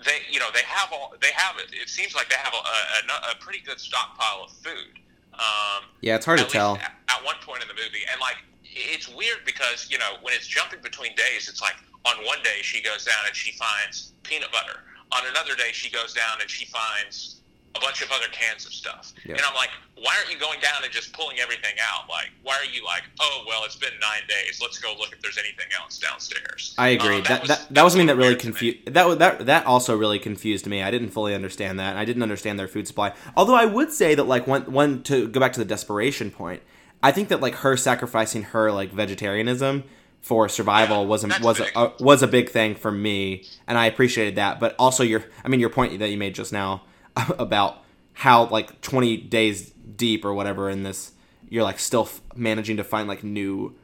they, 0.03 0.19
you 0.29 0.39
know, 0.39 0.49
they 0.53 0.63
have 0.65 0.89
all 0.91 1.13
they 1.21 1.31
have 1.33 1.57
it. 1.59 1.73
It 1.73 1.89
seems 1.89 2.15
like 2.15 2.29
they 2.29 2.35
have 2.35 2.53
a, 2.53 2.57
a, 2.57 3.31
a 3.31 3.35
pretty 3.39 3.59
good 3.59 3.79
stockpile 3.79 4.45
of 4.45 4.51
food. 4.51 4.99
Um, 5.33 5.89
Yeah, 6.01 6.15
it's 6.15 6.25
hard 6.25 6.39
to 6.39 6.45
tell. 6.45 6.75
At, 6.75 6.93
at 7.09 7.23
one 7.23 7.35
point 7.41 7.61
in 7.61 7.67
the 7.67 7.73
movie, 7.73 8.05
and 8.11 8.19
like 8.19 8.37
it's 8.63 9.07
weird 9.07 9.45
because 9.45 9.87
you 9.89 9.97
know 9.97 10.17
when 10.21 10.33
it's 10.33 10.47
jumping 10.47 10.81
between 10.81 11.15
days, 11.15 11.47
it's 11.47 11.61
like 11.61 11.75
on 12.05 12.23
one 12.25 12.39
day 12.43 12.59
she 12.61 12.81
goes 12.81 13.05
down 13.05 13.23
and 13.25 13.35
she 13.35 13.57
finds 13.57 14.13
peanut 14.23 14.51
butter. 14.51 14.79
On 15.17 15.27
another 15.29 15.55
day, 15.55 15.71
she 15.71 15.89
goes 15.91 16.13
down 16.13 16.41
and 16.41 16.49
she 16.49 16.65
finds 16.65 17.41
a 17.75 17.79
bunch 17.79 18.01
of 18.03 18.11
other 18.11 18.27
cans 18.31 18.65
of 18.67 18.73
stuff. 18.73 19.13
And 19.37 19.41
I'm 19.41 19.55
like, 19.55 19.69
why 19.95 20.13
aren't 20.17 20.31
you 20.31 20.37
going 20.39 20.59
down 20.59 20.83
and 20.83 20.91
just 20.91 21.11
pulling 21.13 21.39
everything 21.39 21.73
out? 21.81 22.07
Like, 22.09 22.29
why 22.43 22.53
are 22.55 22.65
you 22.65 22.83
like, 22.85 23.01
oh 23.19 23.43
well, 23.47 23.63
it's 23.65 23.75
been 23.75 23.93
nine 23.99 24.21
days. 24.27 24.59
Let's 24.61 24.77
go 24.77 24.93
look 24.99 25.11
if 25.11 25.21
there's 25.21 25.37
anything 25.39 25.67
else 25.79 25.97
downstairs. 25.97 26.75
I 26.77 26.89
agree. 26.89 27.17
Um, 27.17 27.23
that, 27.23 27.41
was- 27.41 27.49
that, 27.49 27.67
that 27.71 27.83
was 27.83 27.93
something 27.93 28.07
that 28.07 28.17
really 28.17 28.35
confused. 28.35 28.93
That 28.93 29.17
that 29.19 29.45
that 29.47 29.65
also 29.65 29.97
really 29.97 30.19
confused 30.19 30.67
me. 30.67 30.83
I 30.83 30.91
didn't 30.91 31.09
fully 31.09 31.33
understand 31.33 31.79
that. 31.79 31.95
I 31.97 32.05
didn't 32.05 32.21
understand 32.23 32.59
their 32.59 32.67
food 32.67 32.87
supply. 32.87 33.13
Although 33.35 33.55
I 33.55 33.65
would 33.65 33.91
say 33.91 34.13
that 34.15 34.25
like 34.25 34.45
one 34.45 34.71
one 34.71 35.01
to 35.03 35.27
go 35.27 35.39
back 35.39 35.53
to 35.53 35.59
the 35.59 35.65
desperation 35.65 36.29
point. 36.31 36.61
I 37.01 37.11
think 37.11 37.29
that 37.29 37.41
like 37.41 37.55
her 37.55 37.75
sacrificing 37.75 38.43
her 38.43 38.71
like 38.71 38.91
vegetarianism 38.91 39.83
for 40.23 40.49
survival 40.49 41.01
Yeah, 41.01 41.07
was 41.07 41.23
a, 41.23 41.27
was 41.43 41.59
big. 41.59 41.71
a, 41.75 41.91
was 41.99 42.23
a 42.23 42.27
big 42.27 42.49
thing 42.49 42.73
for 42.75 42.91
me, 42.91 43.45
and 43.67 43.77
I 43.77 43.85
appreciated 43.85 44.35
that. 44.37 44.59
But 44.59 44.73
also 44.79 45.03
your, 45.03 45.23
I 45.45 45.49
mean, 45.49 45.59
your 45.59 45.69
point 45.69 45.99
that 45.99 46.09
you 46.09 46.17
made 46.17 46.33
just 46.33 46.51
now 46.51 46.83
about 47.37 47.83
how 48.13 48.45
like 48.47 48.81
20 48.81 49.17
days 49.17 49.69
deep 49.71 50.23
or 50.25 50.33
whatever 50.33 50.69
in 50.69 50.83
this, 50.83 51.11
you're 51.49 51.63
like 51.63 51.77
still 51.77 52.03
f- 52.03 52.21
managing 52.35 52.77
to 52.77 52.83
find 52.83 53.07
like 53.07 53.23
new 53.23 53.75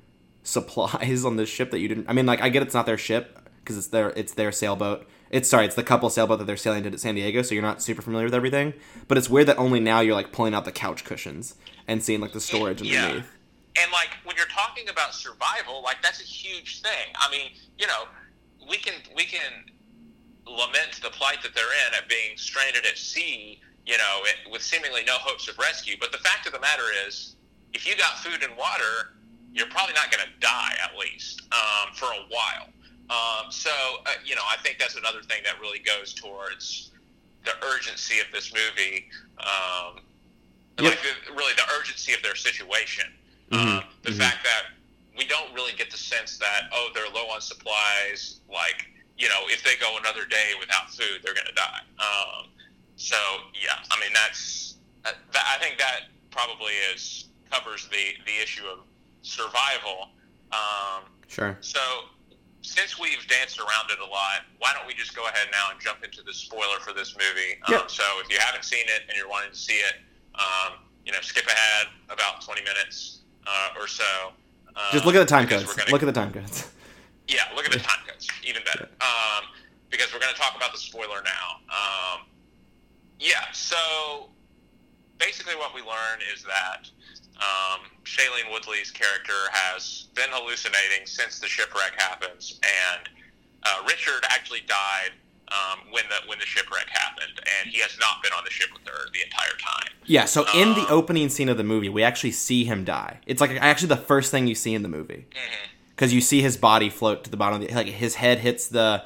supplies 0.43 1.25
on 1.29 1.35
this 1.35 1.49
ship 1.49 1.71
that 1.71 1.79
you 1.79 1.87
didn't. 1.87 2.09
I 2.09 2.13
mean, 2.13 2.25
like 2.25 2.41
I 2.41 2.49
get 2.49 2.63
it's 2.63 2.73
not 2.73 2.85
their 2.85 2.97
ship 2.97 3.37
because 3.59 3.77
it's 3.77 3.87
their 3.87 4.09
it's 4.11 4.33
their 4.33 4.51
sailboat. 4.51 5.07
It's 5.31 5.47
sorry, 5.49 5.65
it's 5.65 5.75
the 5.75 5.83
couple 5.83 6.09
sailboat 6.09 6.39
that 6.39 6.45
they're 6.45 6.57
sailing 6.57 6.83
to 6.83 6.89
at 6.89 6.99
San 6.99 7.13
Diego, 7.15 7.43
so 7.43 7.53
you're 7.53 7.61
not 7.61 7.83
super 7.83 8.01
familiar 8.01 8.25
with 8.25 8.33
everything. 8.33 8.73
But 9.07 9.17
it's 9.19 9.29
weird 9.29 9.47
that 9.47 9.57
only 9.59 9.79
now 9.79 9.99
you're 9.99 10.15
like 10.15 10.31
pulling 10.31 10.55
out 10.55 10.65
the 10.65 10.71
couch 10.71 11.03
cushions 11.05 11.53
and 11.87 12.01
seeing 12.03 12.19
like 12.21 12.31
the 12.31 12.39
storage 12.41 12.81
Yeah. 12.81 13.21
And 13.81 13.91
like 13.91 14.09
when 14.23 14.35
you're 14.35 14.47
talking 14.47 14.89
about 14.89 15.13
survival, 15.13 15.81
like 15.83 16.01
that's 16.01 16.21
a 16.21 16.25
huge 16.25 16.81
thing. 16.81 17.13
I 17.15 17.29
mean, 17.31 17.51
you 17.77 17.87
know, 17.87 18.05
we 18.69 18.77
can 18.77 18.95
we 19.15 19.25
can 19.25 19.65
lament 20.45 20.99
the 21.01 21.09
plight 21.09 21.41
that 21.43 21.53
they're 21.53 21.73
in 21.87 21.93
at 21.95 22.09
being 22.09 22.35
stranded 22.35 22.85
at 22.85 22.97
sea, 22.97 23.59
you 23.85 23.97
know, 23.97 24.21
it, 24.23 24.51
with 24.51 24.61
seemingly 24.61 25.03
no 25.05 25.13
hopes 25.13 25.47
of 25.47 25.57
rescue. 25.57 25.95
But 25.99 26.11
the 26.11 26.17
fact 26.19 26.47
of 26.47 26.53
the 26.53 26.59
matter 26.59 26.83
is, 27.07 27.35
if 27.73 27.87
you 27.87 27.95
got 27.95 28.17
food 28.19 28.43
and 28.43 28.57
water, 28.57 29.13
you're 29.53 29.67
probably 29.67 29.93
not 29.93 30.11
going 30.11 30.25
to 30.25 30.39
die 30.39 30.73
at 30.83 30.97
least 30.97 31.41
um, 31.51 31.93
for 31.93 32.05
a 32.05 32.25
while. 32.29 32.69
Um, 33.09 33.51
so, 33.51 33.71
uh, 34.05 34.11
you 34.23 34.35
know, 34.35 34.41
I 34.49 34.57
think 34.61 34.77
that's 34.77 34.95
another 34.95 35.21
thing 35.21 35.41
that 35.43 35.59
really 35.59 35.79
goes 35.79 36.13
towards 36.13 36.91
the 37.43 37.51
urgency 37.73 38.19
of 38.19 38.27
this 38.31 38.53
movie. 38.53 39.09
Um, 39.39 40.01
Yep. 40.81 40.91
Like 40.91 40.99
the, 41.01 41.33
really 41.33 41.53
the 41.55 41.67
urgency 41.77 42.13
of 42.13 42.21
their 42.23 42.35
situation. 42.35 43.05
Mhm, 43.51 43.77
Um, 43.79 43.83
the 44.03 44.11
mhm. 44.11 44.17
fact 44.17 44.43
that 44.43 44.65
we 45.17 45.25
don't 45.25 45.53
really 45.53 45.73
get 45.73 45.91
the 45.91 45.97
sense 45.97 46.37
that 46.37 46.69
oh 46.71 46.89
they're 46.93 47.09
low 47.09 47.27
on 47.29 47.41
supplies. 47.41 48.41
Like 48.49 48.85
you 49.17 49.27
know 49.29 49.41
if 49.47 49.63
they 49.63 49.75
go 49.77 49.97
another 49.97 50.25
day 50.25 50.51
without 50.59 50.89
food 50.93 51.21
they're 51.23 51.33
going 51.33 51.47
to 51.47 51.53
die. 51.53 51.81
Um, 51.99 52.49
so 52.95 53.17
yeah, 53.61 53.79
I 53.91 53.99
mean 53.99 54.13
that's 54.13 54.75
uh, 55.05 55.11
that, 55.33 55.45
I 55.55 55.61
think 55.63 55.77
that 55.79 56.09
probably 56.31 56.73
is 56.93 57.25
covers 57.51 57.87
the 57.89 58.15
the 58.25 58.41
issue 58.41 58.65
of 58.67 58.79
survival. 59.21 60.09
Um, 60.51 61.03
Sure. 61.27 61.55
so, 61.61 61.79
since 62.63 62.97
we've 62.97 63.25
danced 63.27 63.59
around 63.59 63.91
it 63.91 63.99
a 63.99 64.05
lot, 64.05 64.45
why 64.57 64.73
don't 64.73 64.87
we 64.87 64.95
just 64.95 65.15
go 65.15 65.27
ahead 65.27 65.47
now 65.51 65.69
and 65.69 65.79
jump 65.79 66.03
into 66.03 66.23
the 66.23 66.33
spoiler 66.33 66.79
for 66.79 66.91
this 66.91 67.15
movie? 67.15 67.61
Um, 67.67 67.73
Yeah. 67.75 67.87
So, 67.87 68.03
if 68.19 68.31
you 68.31 68.39
haven't 68.39 68.63
seen 68.65 68.85
it 68.87 69.03
and 69.07 69.15
you're 69.15 69.29
wanting 69.29 69.51
to 69.51 69.57
see 69.57 69.77
it, 69.77 70.01
um, 70.33 70.79
you 71.05 71.11
know, 71.11 71.21
skip 71.21 71.45
ahead 71.45 71.87
about 72.09 72.41
20 72.41 72.63
minutes 72.63 73.18
uh, 73.47 73.79
or 73.79 73.87
so. 73.87 74.03
Um, 74.75 74.83
Just 74.91 75.05
look 75.05 75.15
at 75.15 75.19
the 75.19 75.25
time 75.25 75.47
codes. 75.47 75.63
gonna- 75.73 75.91
Look 75.91 76.03
at 76.03 76.05
the 76.05 76.11
time 76.11 76.31
codes. 76.31 76.67
yeah, 77.27 77.43
look 77.55 77.65
at 77.65 77.71
the 77.71 77.79
time 77.79 77.99
codes. 78.07 78.27
Even 78.43 78.61
better. 78.63 78.87
Um, 79.01 79.45
because 79.89 80.13
we're 80.13 80.19
going 80.19 80.33
to 80.33 80.39
talk 80.39 80.55
about 80.55 80.71
the 80.71 80.77
spoiler 80.77 81.21
now. 81.23 81.57
Um, 81.69 82.25
yeah, 83.19 83.45
so 83.51 84.29
basically 85.17 85.55
what 85.55 85.73
we 85.73 85.81
learn 85.81 86.19
is 86.33 86.43
that 86.43 86.87
um, 87.37 87.81
Shailene 88.03 88.51
Woodley's 88.51 88.91
character 88.91 89.33
has 89.51 90.07
been 90.13 90.29
hallucinating 90.29 91.05
since 91.05 91.39
the 91.39 91.47
shipwreck 91.47 91.99
happens, 91.99 92.59
and 92.63 93.09
uh, 93.63 93.83
Richard 93.87 94.23
actually 94.29 94.61
died 94.67 95.11
um, 95.51 95.79
when 95.91 96.03
the 96.09 96.27
when 96.29 96.39
the 96.39 96.45
shipwreck 96.45 96.87
happened, 96.89 97.39
and 97.61 97.69
he 97.71 97.79
has 97.79 97.97
not 97.99 98.21
been 98.23 98.31
on 98.37 98.43
the 98.43 98.49
ship 98.51 98.69
with 98.73 98.83
her 98.87 99.09
the 99.13 99.21
entire 99.23 99.57
time. 99.59 99.89
Yeah, 100.05 100.25
so 100.25 100.45
in 100.53 100.73
the 100.73 100.81
Um, 100.81 100.87
opening 100.89 101.29
scene 101.29 101.49
of 101.49 101.57
the 101.57 101.63
movie, 101.63 101.89
we 101.89 102.03
actually 102.03 102.31
see 102.31 102.63
him 102.65 102.83
die. 102.83 103.19
It's 103.25 103.41
like 103.41 103.51
actually 103.59 103.89
the 103.89 103.97
first 103.97 104.31
thing 104.31 104.47
you 104.47 104.55
see 104.55 104.73
in 104.73 104.83
the 104.83 104.89
movie. 104.89 105.25
Mm-hmm. 105.31 105.65
Because 105.95 106.13
you 106.13 106.21
see 106.21 106.41
his 106.41 106.55
body 106.55 106.89
float 106.89 107.23
to 107.25 107.29
the 107.29 107.35
bottom 107.37 107.61
of 107.61 107.67
the 107.67 107.73
like 107.75 107.87
his 107.87 108.15
head 108.15 108.39
hits 108.39 108.67
the 108.67 109.03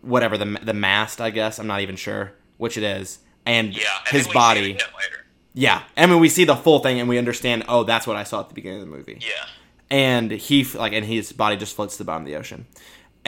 whatever 0.00 0.38
the 0.38 0.58
the 0.62 0.74
mast. 0.74 1.20
I 1.20 1.30
guess 1.30 1.58
I'm 1.58 1.66
not 1.66 1.80
even 1.80 1.96
sure 1.96 2.32
which 2.56 2.76
it 2.76 2.82
is, 2.84 3.18
and 3.46 3.74
Yeah, 3.74 3.82
his 4.06 4.10
then 4.10 4.18
we 4.18 4.22
see 4.24 4.30
it 4.30 4.34
body. 4.34 4.60
later. 4.74 5.24
Yeah, 5.54 5.82
I 5.96 6.06
mean 6.06 6.20
we 6.20 6.28
see 6.28 6.44
the 6.44 6.54
full 6.56 6.78
thing 6.80 7.00
and 7.00 7.08
we 7.08 7.18
understand. 7.18 7.64
Oh, 7.68 7.82
that's 7.84 8.06
what 8.06 8.16
I 8.16 8.22
saw 8.24 8.40
at 8.40 8.48
the 8.48 8.54
beginning 8.54 8.80
of 8.82 8.88
the 8.88 8.96
movie. 8.96 9.18
Yeah. 9.20 9.46
and 9.90 10.30
he 10.30 10.64
like 10.64 10.92
and 10.92 11.04
his 11.04 11.32
body 11.32 11.56
just 11.56 11.74
floats 11.74 11.94
to 11.96 11.98
the 11.98 12.04
bottom 12.04 12.22
of 12.22 12.26
the 12.28 12.36
ocean 12.36 12.66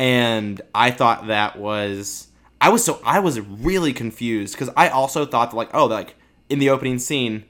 and 0.00 0.62
i 0.74 0.90
thought 0.90 1.26
that 1.26 1.58
was 1.58 2.28
i 2.58 2.70
was 2.70 2.82
so 2.82 2.98
i 3.04 3.20
was 3.20 3.38
really 3.38 3.92
confused 3.92 4.54
because 4.54 4.70
i 4.74 4.88
also 4.88 5.26
thought 5.26 5.50
that 5.50 5.56
like 5.56 5.68
oh 5.74 5.84
like 5.84 6.14
in 6.48 6.58
the 6.58 6.70
opening 6.70 6.98
scene 6.98 7.44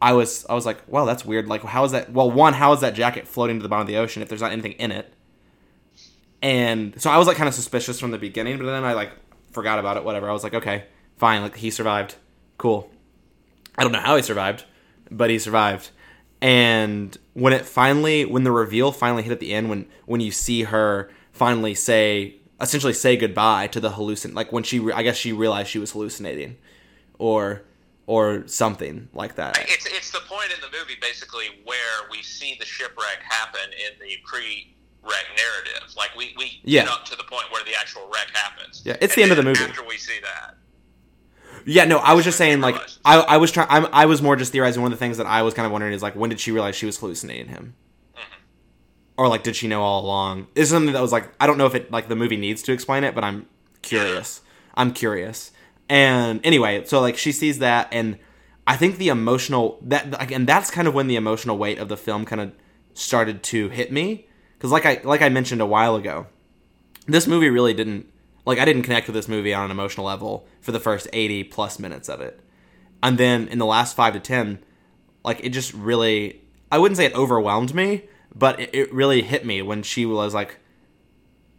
i 0.00 0.10
was 0.14 0.46
i 0.48 0.54
was 0.54 0.64
like 0.64 0.78
well 0.88 1.04
that's 1.04 1.24
weird. 1.24 1.46
Like 1.48 1.62
how 1.62 1.84
is 1.84 1.92
that 1.92 2.10
well 2.10 2.30
one 2.30 2.54
how 2.54 2.72
is 2.72 2.80
that 2.80 2.94
jacket 2.94 3.28
floating 3.28 3.58
to 3.58 3.62
the 3.62 3.68
bottom 3.68 3.82
of 3.82 3.88
the 3.88 3.98
ocean 3.98 4.22
if 4.22 4.28
there's 4.28 4.40
not 4.40 4.52
anything 4.52 4.72
in 4.72 4.90
it? 4.90 5.12
And 6.42 7.00
so 7.00 7.10
i 7.10 7.18
was 7.18 7.26
like 7.26 7.36
kind 7.36 7.48
of 7.48 7.54
suspicious 7.54 8.00
from 8.00 8.10
the 8.10 8.18
beginning 8.18 8.56
but 8.56 8.64
then 8.64 8.82
i 8.82 8.94
like 8.94 9.10
forgot 9.52 9.78
about 9.78 9.98
it 9.98 10.04
whatever. 10.04 10.30
I 10.30 10.32
was 10.32 10.44
like 10.44 10.54
okay 10.54 10.84
fine 11.18 11.42
like 11.42 11.56
he 11.56 11.70
survived. 11.70 12.16
Cool. 12.56 12.90
I 13.76 13.82
don't 13.82 13.92
know 13.92 14.00
how 14.00 14.16
he 14.16 14.22
survived, 14.22 14.64
but 15.10 15.28
he 15.28 15.38
survived. 15.38 15.90
And 16.40 17.16
when 17.34 17.52
it 17.52 17.66
finally, 17.66 18.24
when 18.24 18.44
the 18.44 18.52
reveal 18.52 18.92
finally 18.92 19.22
hit 19.22 19.32
at 19.32 19.40
the 19.40 19.52
end, 19.52 19.68
when 19.68 19.86
when 20.06 20.20
you 20.20 20.30
see 20.30 20.62
her 20.64 21.10
finally 21.36 21.74
say, 21.74 22.36
essentially 22.60 22.92
say 22.92 23.16
goodbye 23.16 23.66
to 23.68 23.80
the 23.80 23.90
hallucin, 23.90 24.34
like 24.34 24.52
when 24.52 24.62
she, 24.64 24.78
re- 24.80 24.92
I 24.94 25.02
guess 25.02 25.16
she 25.16 25.32
realized 25.32 25.68
she 25.68 25.78
was 25.78 25.92
hallucinating, 25.92 26.56
or 27.18 27.62
or 28.08 28.46
something 28.46 29.08
like 29.12 29.34
that. 29.34 29.58
It's 29.68 29.86
it's 29.86 30.10
the 30.12 30.20
point 30.28 30.52
in 30.54 30.60
the 30.60 30.68
movie 30.78 30.94
basically 31.00 31.46
where 31.64 32.08
we 32.10 32.22
see 32.22 32.56
the 32.58 32.64
shipwreck 32.64 33.18
happen 33.22 33.68
in 33.72 33.98
the 33.98 34.16
pre-wreck 34.24 35.24
narrative. 35.36 35.92
Like 35.96 36.14
we 36.16 36.32
we 36.38 36.60
Yeah. 36.64 36.82
get 36.84 36.92
up 36.92 37.04
to 37.06 37.16
the 37.16 37.24
point 37.24 37.50
where 37.50 37.64
the 37.64 37.72
actual 37.80 38.08
wreck 38.12 38.28
happens. 38.32 38.82
Yeah, 38.84 38.96
it's 39.00 39.14
And 39.14 39.18
the 39.18 39.22
end 39.24 39.30
of 39.32 39.36
the 39.38 39.42
movie. 39.42 39.64
After 39.64 39.84
we 39.84 39.96
see 39.98 40.20
that, 40.22 40.54
Yeah, 41.66 41.84
no, 41.84 41.98
I 41.98 42.12
was 42.12 42.24
just 42.24 42.38
saying 42.38 42.60
like 42.60 42.76
I 43.04 43.16
I 43.22 43.36
was 43.38 43.50
trying 43.50 43.66
I, 43.70 43.78
I 44.02 44.06
was 44.06 44.22
more 44.22 44.36
just 44.36 44.52
theorizing 44.52 44.82
one 44.82 44.92
of 44.92 44.98
the 44.98 45.04
things 45.04 45.16
that 45.16 45.26
I 45.26 45.42
was 45.42 45.52
kind 45.54 45.66
of 45.66 45.72
wondering 45.72 45.92
is 45.92 46.00
like 46.02 46.14
when 46.14 46.30
did 46.30 46.38
she 46.38 46.52
realize 46.52 46.76
she 46.76 46.86
was 46.86 46.96
hallucinating 46.98 47.48
him? 47.48 47.74
Or 49.16 49.28
like 49.28 49.42
did 49.42 49.56
she 49.56 49.68
know 49.68 49.82
all 49.82 50.04
along? 50.04 50.46
Is 50.54 50.70
something 50.70 50.92
that 50.92 51.02
was 51.02 51.12
like 51.12 51.30
I 51.40 51.46
don't 51.46 51.58
know 51.58 51.66
if 51.66 51.74
it 51.74 51.90
like 51.90 52.08
the 52.08 52.16
movie 52.16 52.36
needs 52.36 52.62
to 52.64 52.72
explain 52.72 53.04
it, 53.04 53.14
but 53.14 53.24
I'm 53.24 53.46
curious. 53.82 54.42
I'm 54.74 54.92
curious. 54.92 55.52
And 55.88 56.44
anyway, 56.44 56.84
so 56.84 57.00
like 57.00 57.16
she 57.16 57.32
sees 57.32 57.58
that 57.60 57.88
and 57.92 58.18
I 58.66 58.76
think 58.76 58.98
the 58.98 59.08
emotional 59.08 59.78
that 59.82 60.30
and 60.32 60.46
that's 60.46 60.70
kind 60.70 60.88
of 60.88 60.94
when 60.94 61.06
the 61.06 61.16
emotional 61.16 61.56
weight 61.56 61.78
of 61.78 61.88
the 61.88 61.96
film 61.96 62.24
kind 62.24 62.40
of 62.40 62.52
started 62.94 63.42
to 63.42 63.68
hit 63.68 63.92
me 63.92 64.26
cuz 64.58 64.70
like 64.70 64.84
I 64.84 65.00
like 65.04 65.22
I 65.22 65.28
mentioned 65.28 65.60
a 65.60 65.66
while 65.66 65.94
ago, 65.94 66.26
this 67.06 67.26
movie 67.26 67.48
really 67.48 67.74
didn't 67.74 68.06
like 68.44 68.58
I 68.58 68.64
didn't 68.64 68.82
connect 68.82 69.06
with 69.06 69.14
this 69.14 69.28
movie 69.28 69.54
on 69.54 69.64
an 69.64 69.70
emotional 69.70 70.06
level 70.06 70.46
for 70.60 70.72
the 70.72 70.80
first 70.80 71.08
80 71.12 71.44
plus 71.44 71.78
minutes 71.78 72.08
of 72.08 72.20
it. 72.20 72.40
And 73.02 73.18
then 73.18 73.48
in 73.48 73.58
the 73.58 73.66
last 73.66 73.94
5 73.94 74.14
to 74.14 74.20
10, 74.20 74.58
like 75.24 75.44
it 75.44 75.50
just 75.50 75.72
really 75.72 76.42
I 76.72 76.78
wouldn't 76.78 76.96
say 76.96 77.04
it 77.04 77.14
overwhelmed 77.14 77.72
me, 77.74 78.08
but 78.36 78.60
it, 78.60 78.70
it 78.74 78.92
really 78.92 79.22
hit 79.22 79.44
me 79.44 79.62
when 79.62 79.82
she 79.82 80.04
was 80.06 80.34
like 80.34 80.58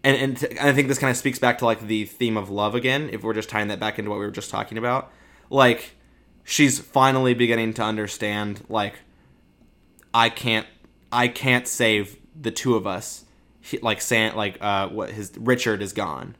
and, 0.03 0.39
and, 0.41 0.59
I 0.59 0.71
think 0.73 0.87
this 0.87 0.99
kind 0.99 1.11
of 1.11 1.17
speaks 1.17 1.39
back 1.39 1.57
to 1.57 1.65
like 1.65 1.81
the 1.81 2.05
theme 2.05 2.37
of 2.37 2.49
love 2.49 2.75
again 2.75 3.09
if 3.11 3.23
we're 3.23 3.33
just 3.33 3.49
tying 3.49 3.67
that 3.67 3.79
back 3.79 3.99
into 3.99 4.09
what 4.09 4.19
we 4.19 4.25
were 4.25 4.31
just 4.31 4.49
talking 4.49 4.77
about. 4.77 5.11
Like 5.49 5.95
she's 6.43 6.79
finally 6.79 7.33
beginning 7.33 7.73
to 7.73 7.83
understand 7.83 8.63
like 8.69 8.93
I 10.13 10.29
can't 10.29 10.67
I 11.11 11.27
can't 11.27 11.67
save 11.67 12.17
the 12.39 12.51
two 12.51 12.75
of 12.75 12.87
us. 12.87 13.25
He, 13.59 13.79
like 13.79 13.99
San 13.99 14.35
like 14.35 14.57
uh 14.61 14.87
what 14.89 15.09
his 15.09 15.33
Richard 15.37 15.81
is 15.81 15.93
gone. 15.93 16.35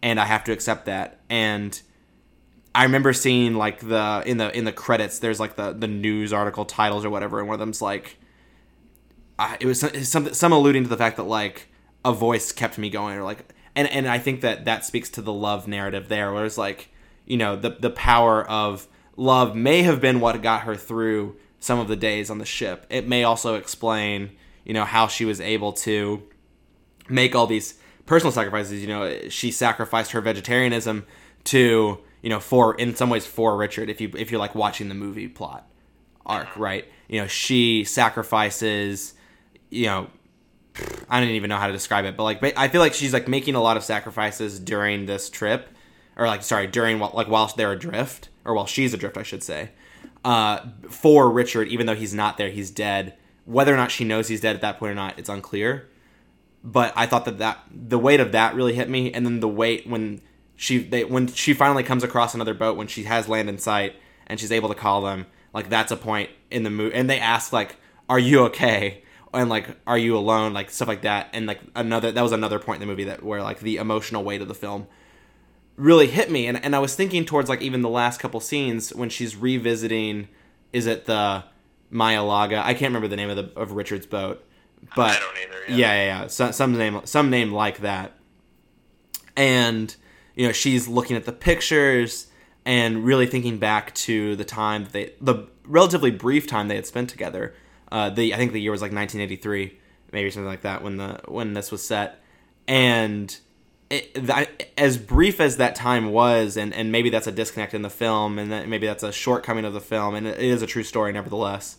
And 0.00 0.20
I 0.20 0.26
have 0.26 0.44
to 0.44 0.52
accept 0.52 0.86
that. 0.86 1.20
And 1.28 1.80
I 2.74 2.84
remember 2.84 3.12
seeing 3.12 3.54
like 3.54 3.80
the 3.80 4.22
in 4.24 4.36
the 4.36 4.56
in 4.56 4.64
the 4.64 4.72
credits 4.72 5.18
there's 5.18 5.40
like 5.40 5.56
the 5.56 5.72
the 5.72 5.88
news 5.88 6.32
article 6.32 6.64
titles 6.64 7.04
or 7.04 7.10
whatever 7.10 7.40
and 7.40 7.48
one 7.48 7.54
of 7.54 7.60
them's 7.60 7.82
like 7.82 8.17
it 9.60 9.66
was 9.66 9.80
some- 10.08 10.34
some 10.34 10.52
alluding 10.52 10.82
to 10.84 10.88
the 10.88 10.96
fact 10.96 11.16
that 11.16 11.24
like 11.24 11.68
a 12.04 12.12
voice 12.12 12.52
kept 12.52 12.78
me 12.78 12.90
going 12.90 13.16
or 13.18 13.22
like 13.22 13.52
and 13.74 13.88
and 13.88 14.08
I 14.08 14.18
think 14.18 14.40
that 14.40 14.64
that 14.64 14.84
speaks 14.84 15.08
to 15.10 15.22
the 15.22 15.32
love 15.32 15.68
narrative 15.68 16.08
there 16.08 16.32
where 16.32 16.44
it's 16.44 16.58
like 16.58 16.88
you 17.26 17.36
know 17.36 17.56
the 17.56 17.70
the 17.70 17.90
power 17.90 18.48
of 18.48 18.88
love 19.16 19.54
may 19.54 19.82
have 19.82 20.00
been 20.00 20.20
what 20.20 20.40
got 20.42 20.62
her 20.62 20.74
through 20.74 21.36
some 21.60 21.78
of 21.78 21.88
the 21.88 21.96
days 21.96 22.30
on 22.30 22.38
the 22.38 22.44
ship. 22.44 22.86
It 22.90 23.06
may 23.06 23.24
also 23.24 23.54
explain 23.54 24.30
you 24.64 24.74
know 24.74 24.84
how 24.84 25.06
she 25.06 25.24
was 25.24 25.40
able 25.40 25.72
to 25.74 26.22
make 27.08 27.34
all 27.34 27.46
these 27.46 27.74
personal 28.06 28.32
sacrifices. 28.32 28.80
You 28.80 28.88
know 28.88 29.28
she 29.28 29.50
sacrificed 29.50 30.12
her 30.12 30.20
vegetarianism 30.20 31.06
to 31.44 31.98
you 32.22 32.30
know 32.30 32.40
for 32.40 32.74
in 32.74 32.96
some 32.96 33.10
ways 33.10 33.26
for 33.26 33.56
Richard 33.56 33.88
if 33.90 34.00
you 34.00 34.10
if 34.16 34.30
you're 34.30 34.40
like 34.40 34.54
watching 34.54 34.88
the 34.88 34.94
movie 34.94 35.28
plot 35.28 35.68
arc 36.26 36.56
right? 36.56 36.84
You 37.08 37.20
know 37.20 37.26
she 37.26 37.84
sacrifices 37.84 39.14
you 39.70 39.86
know 39.86 40.08
I 41.08 41.20
don't 41.20 41.30
even 41.30 41.48
know 41.48 41.56
how 41.56 41.66
to 41.66 41.72
describe 41.72 42.04
it, 42.04 42.16
but 42.16 42.24
like 42.24 42.56
I 42.56 42.68
feel 42.68 42.80
like 42.80 42.94
she's 42.94 43.12
like 43.12 43.28
making 43.28 43.54
a 43.54 43.62
lot 43.62 43.76
of 43.76 43.84
sacrifices 43.84 44.58
during 44.58 45.06
this 45.06 45.30
trip, 45.30 45.68
or 46.16 46.26
like 46.26 46.42
sorry 46.42 46.66
during 46.66 46.98
while 46.98 47.12
like 47.14 47.28
whilst 47.28 47.56
they're 47.56 47.72
adrift, 47.72 48.28
or 48.44 48.54
while 48.54 48.66
she's 48.66 48.94
adrift, 48.94 49.16
I 49.16 49.22
should 49.22 49.42
say, 49.42 49.70
uh, 50.24 50.60
for 50.88 51.30
Richard. 51.30 51.68
Even 51.68 51.86
though 51.86 51.94
he's 51.94 52.14
not 52.14 52.36
there, 52.36 52.50
he's 52.50 52.70
dead. 52.70 53.14
Whether 53.44 53.72
or 53.72 53.76
not 53.76 53.90
she 53.90 54.04
knows 54.04 54.28
he's 54.28 54.40
dead 54.40 54.54
at 54.54 54.62
that 54.62 54.78
point 54.78 54.92
or 54.92 54.94
not, 54.94 55.18
it's 55.18 55.28
unclear. 55.28 55.88
But 56.62 56.92
I 56.96 57.06
thought 57.06 57.24
that 57.24 57.38
that 57.38 57.58
the 57.72 57.98
weight 57.98 58.20
of 58.20 58.32
that 58.32 58.54
really 58.54 58.74
hit 58.74 58.88
me, 58.88 59.12
and 59.12 59.24
then 59.24 59.40
the 59.40 59.48
weight 59.48 59.86
when 59.86 60.20
she 60.54 60.78
they 60.78 61.04
when 61.04 61.28
she 61.28 61.54
finally 61.54 61.82
comes 61.82 62.04
across 62.04 62.34
another 62.34 62.54
boat 62.54 62.76
when 62.76 62.88
she 62.88 63.04
has 63.04 63.28
land 63.28 63.48
in 63.48 63.58
sight 63.58 63.96
and 64.26 64.38
she's 64.38 64.52
able 64.52 64.68
to 64.68 64.74
call 64.74 65.02
them, 65.02 65.26
like 65.54 65.70
that's 65.70 65.90
a 65.90 65.96
point 65.96 66.30
in 66.50 66.62
the 66.62 66.70
movie, 66.70 66.94
and 66.94 67.08
they 67.08 67.18
ask 67.18 67.52
like, 67.52 67.76
"Are 68.08 68.18
you 68.18 68.40
okay?" 68.44 69.02
And 69.34 69.50
like 69.50 69.76
are 69.86 69.98
you 69.98 70.16
alone 70.16 70.54
like 70.54 70.70
stuff 70.70 70.88
like 70.88 71.02
that 71.02 71.28
and 71.32 71.46
like 71.46 71.60
another 71.74 72.10
that 72.12 72.22
was 72.22 72.32
another 72.32 72.58
point 72.58 72.80
in 72.82 72.88
the 72.88 72.90
movie 72.90 73.04
that 73.04 73.22
where 73.22 73.42
like 73.42 73.60
the 73.60 73.76
emotional 73.76 74.24
weight 74.24 74.40
of 74.40 74.48
the 74.48 74.54
film 74.54 74.86
really 75.76 76.06
hit 76.06 76.30
me 76.30 76.46
and, 76.46 76.62
and 76.64 76.74
i 76.74 76.78
was 76.78 76.94
thinking 76.94 77.24
towards 77.24 77.48
like 77.48 77.60
even 77.60 77.82
the 77.82 77.90
last 77.90 78.18
couple 78.20 78.40
scenes 78.40 78.92
when 78.94 79.10
she's 79.10 79.36
revisiting 79.36 80.28
is 80.72 80.86
it 80.86 81.04
the 81.04 81.44
Mayaluga? 81.92 82.62
i 82.64 82.72
can't 82.72 82.88
remember 82.90 83.06
the 83.06 83.16
name 83.16 83.28
of 83.28 83.36
the 83.36 83.52
of 83.60 83.72
richard's 83.72 84.06
boat 84.06 84.44
but 84.94 85.16
I 85.16 85.18
don't 85.18 85.36
either. 85.38 85.60
yeah, 85.68 85.76
Yeah. 85.76 85.94
yeah, 85.94 86.20
yeah. 86.20 86.26
So, 86.28 86.50
some 86.50 86.76
name, 86.76 87.00
some 87.04 87.30
name 87.30 87.52
like 87.52 87.80
that. 87.80 88.12
And 89.36 89.94
you 90.34 90.46
know, 90.46 90.52
she's 90.52 90.86
looking 90.88 91.16
at 91.16 91.24
the 91.24 91.32
pictures 91.32 92.28
and 92.64 93.04
really 93.04 93.26
thinking 93.26 93.58
back 93.58 93.94
to 93.94 94.36
the 94.36 94.44
time 94.44 94.84
that 94.84 94.92
they, 94.92 95.12
the 95.20 95.48
relatively 95.64 96.10
brief 96.10 96.46
time 96.46 96.68
they 96.68 96.76
had 96.76 96.86
spent 96.86 97.10
together. 97.10 97.54
Uh, 97.90 98.10
the 98.10 98.34
I 98.34 98.36
think 98.36 98.52
the 98.52 98.60
year 98.60 98.72
was 98.72 98.82
like 98.82 98.92
1983, 98.92 99.78
maybe 100.12 100.30
something 100.30 100.46
like 100.46 100.62
that 100.62 100.82
when 100.82 100.96
the 100.96 101.20
when 101.26 101.54
this 101.54 101.70
was 101.70 101.84
set. 101.84 102.22
And 102.66 103.34
it, 103.90 104.70
as 104.76 104.98
brief 104.98 105.40
as 105.40 105.56
that 105.56 105.74
time 105.74 106.10
was, 106.12 106.56
and, 106.56 106.74
and 106.74 106.92
maybe 106.92 107.08
that's 107.08 107.26
a 107.26 107.32
disconnect 107.32 107.72
in 107.72 107.82
the 107.82 107.90
film, 107.90 108.38
and 108.38 108.52
that 108.52 108.68
maybe 108.68 108.86
that's 108.86 109.02
a 109.02 109.12
shortcoming 109.12 109.64
of 109.64 109.72
the 109.72 109.80
film, 109.80 110.14
and 110.14 110.26
it 110.26 110.38
is 110.38 110.60
a 110.60 110.66
true 110.66 110.82
story 110.82 111.12
nevertheless. 111.12 111.78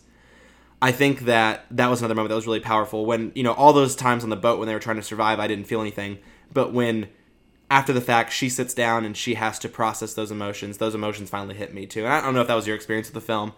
I 0.82 0.92
think 0.92 1.20
that 1.22 1.66
that 1.70 1.88
was 1.88 2.00
another 2.00 2.14
moment 2.14 2.30
that 2.30 2.36
was 2.36 2.46
really 2.46 2.60
powerful. 2.60 3.06
When 3.06 3.32
you 3.34 3.42
know 3.42 3.52
all 3.52 3.72
those 3.72 3.94
times 3.94 4.24
on 4.24 4.30
the 4.30 4.36
boat 4.36 4.58
when 4.58 4.66
they 4.66 4.74
were 4.74 4.80
trying 4.80 4.96
to 4.96 5.02
survive, 5.02 5.38
I 5.38 5.46
didn't 5.46 5.66
feel 5.66 5.80
anything. 5.80 6.18
But 6.52 6.72
when 6.72 7.08
after 7.70 7.92
the 7.92 8.00
fact 8.00 8.32
she 8.32 8.48
sits 8.48 8.74
down 8.74 9.04
and 9.04 9.16
she 9.16 9.34
has 9.34 9.58
to 9.60 9.68
process 9.68 10.14
those 10.14 10.32
emotions, 10.32 10.78
those 10.78 10.94
emotions 10.94 11.30
finally 11.30 11.54
hit 11.54 11.72
me 11.72 11.86
too. 11.86 12.04
And 12.04 12.12
I 12.12 12.20
don't 12.20 12.34
know 12.34 12.40
if 12.40 12.48
that 12.48 12.54
was 12.54 12.66
your 12.66 12.74
experience 12.74 13.06
with 13.06 13.14
the 13.14 13.20
film, 13.20 13.52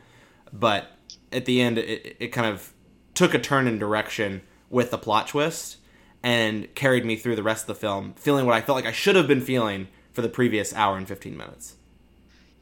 but 0.53 0.91
at 1.33 1.45
the 1.45 1.61
end, 1.61 1.79
it, 1.79 2.17
it 2.19 2.29
kind 2.29 2.47
of 2.47 2.73
took 3.15 3.35
a 3.35 3.39
turn 3.39 3.67
in 3.67 3.79
direction 3.79 4.43
with 4.71 4.91
the 4.91 4.99
plot 4.99 5.29
twist 5.29 5.79
and 6.23 6.73
carried 6.75 7.05
me 7.05 7.17
through 7.17 7.37
the 7.37 7.43
rest 7.43 7.65
of 7.65 7.67
the 7.69 7.75
film, 7.75 8.15
feeling 8.15 8.47
what 8.47 8.55
I 8.55 8.61
felt 8.61 8.77
like 8.77 8.87
I 8.87 8.93
should 8.93 9.17
have 9.17 9.27
been 9.27 9.41
feeling 9.41 9.89
for 10.13 10.23
the 10.23 10.29
previous 10.29 10.75
hour 10.75 10.97
and 10.97 11.07
fifteen 11.07 11.37
minutes. 11.37 11.77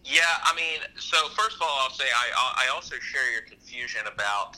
Yeah, 0.04 0.22
I 0.42 0.54
mean, 0.54 0.80
so 0.96 1.16
first 1.36 1.56
of 1.56 1.62
all, 1.62 1.80
I'll 1.82 1.90
say 1.90 2.04
I 2.04 2.66
I 2.66 2.74
also 2.74 2.96
share 2.96 3.30
your 3.32 3.42
confusion 3.42 4.02
about 4.12 4.56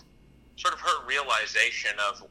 sort 0.57 0.75
of 0.75 0.81
her 0.81 1.07
realization 1.07 1.93
of 2.09 2.23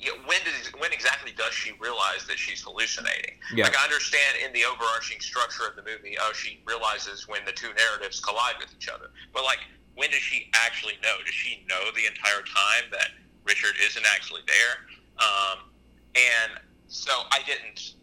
you 0.00 0.16
know, 0.16 0.22
when 0.24 0.38
does 0.44 0.72
when 0.78 0.92
exactly 0.92 1.32
does 1.36 1.52
she 1.52 1.72
realize 1.78 2.26
that 2.26 2.38
she's 2.38 2.62
hallucinating? 2.62 3.36
Yeah. 3.54 3.64
Like 3.64 3.76
I 3.76 3.84
understand 3.84 4.38
in 4.44 4.52
the 4.52 4.64
overarching 4.64 5.20
structure 5.20 5.64
of 5.68 5.76
the 5.76 5.82
movie, 5.82 6.16
oh, 6.18 6.32
she 6.32 6.60
realizes 6.64 7.28
when 7.28 7.44
the 7.44 7.52
two 7.52 7.68
narratives 7.74 8.20
collide 8.20 8.54
with 8.58 8.72
each 8.74 8.88
other. 8.88 9.10
But 9.34 9.44
like, 9.44 9.58
when 10.00 10.08
does 10.08 10.20
she 10.20 10.48
actually 10.54 10.94
know? 11.02 11.20
Does 11.26 11.34
she 11.34 11.62
know 11.68 11.92
the 11.94 12.06
entire 12.06 12.40
time 12.40 12.88
that 12.90 13.10
Richard 13.44 13.76
isn't 13.84 14.06
actually 14.14 14.40
there? 14.46 14.88
Um, 15.20 15.68
and 16.16 16.58
so 16.88 17.12
I 17.30 17.40
didn't. 17.44 17.96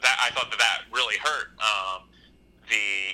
That 0.00 0.16
I 0.18 0.30
thought 0.30 0.48
that 0.48 0.58
that 0.58 0.88
really 0.90 1.16
hurt. 1.18 1.52
Um, 1.60 2.08
the 2.70 3.12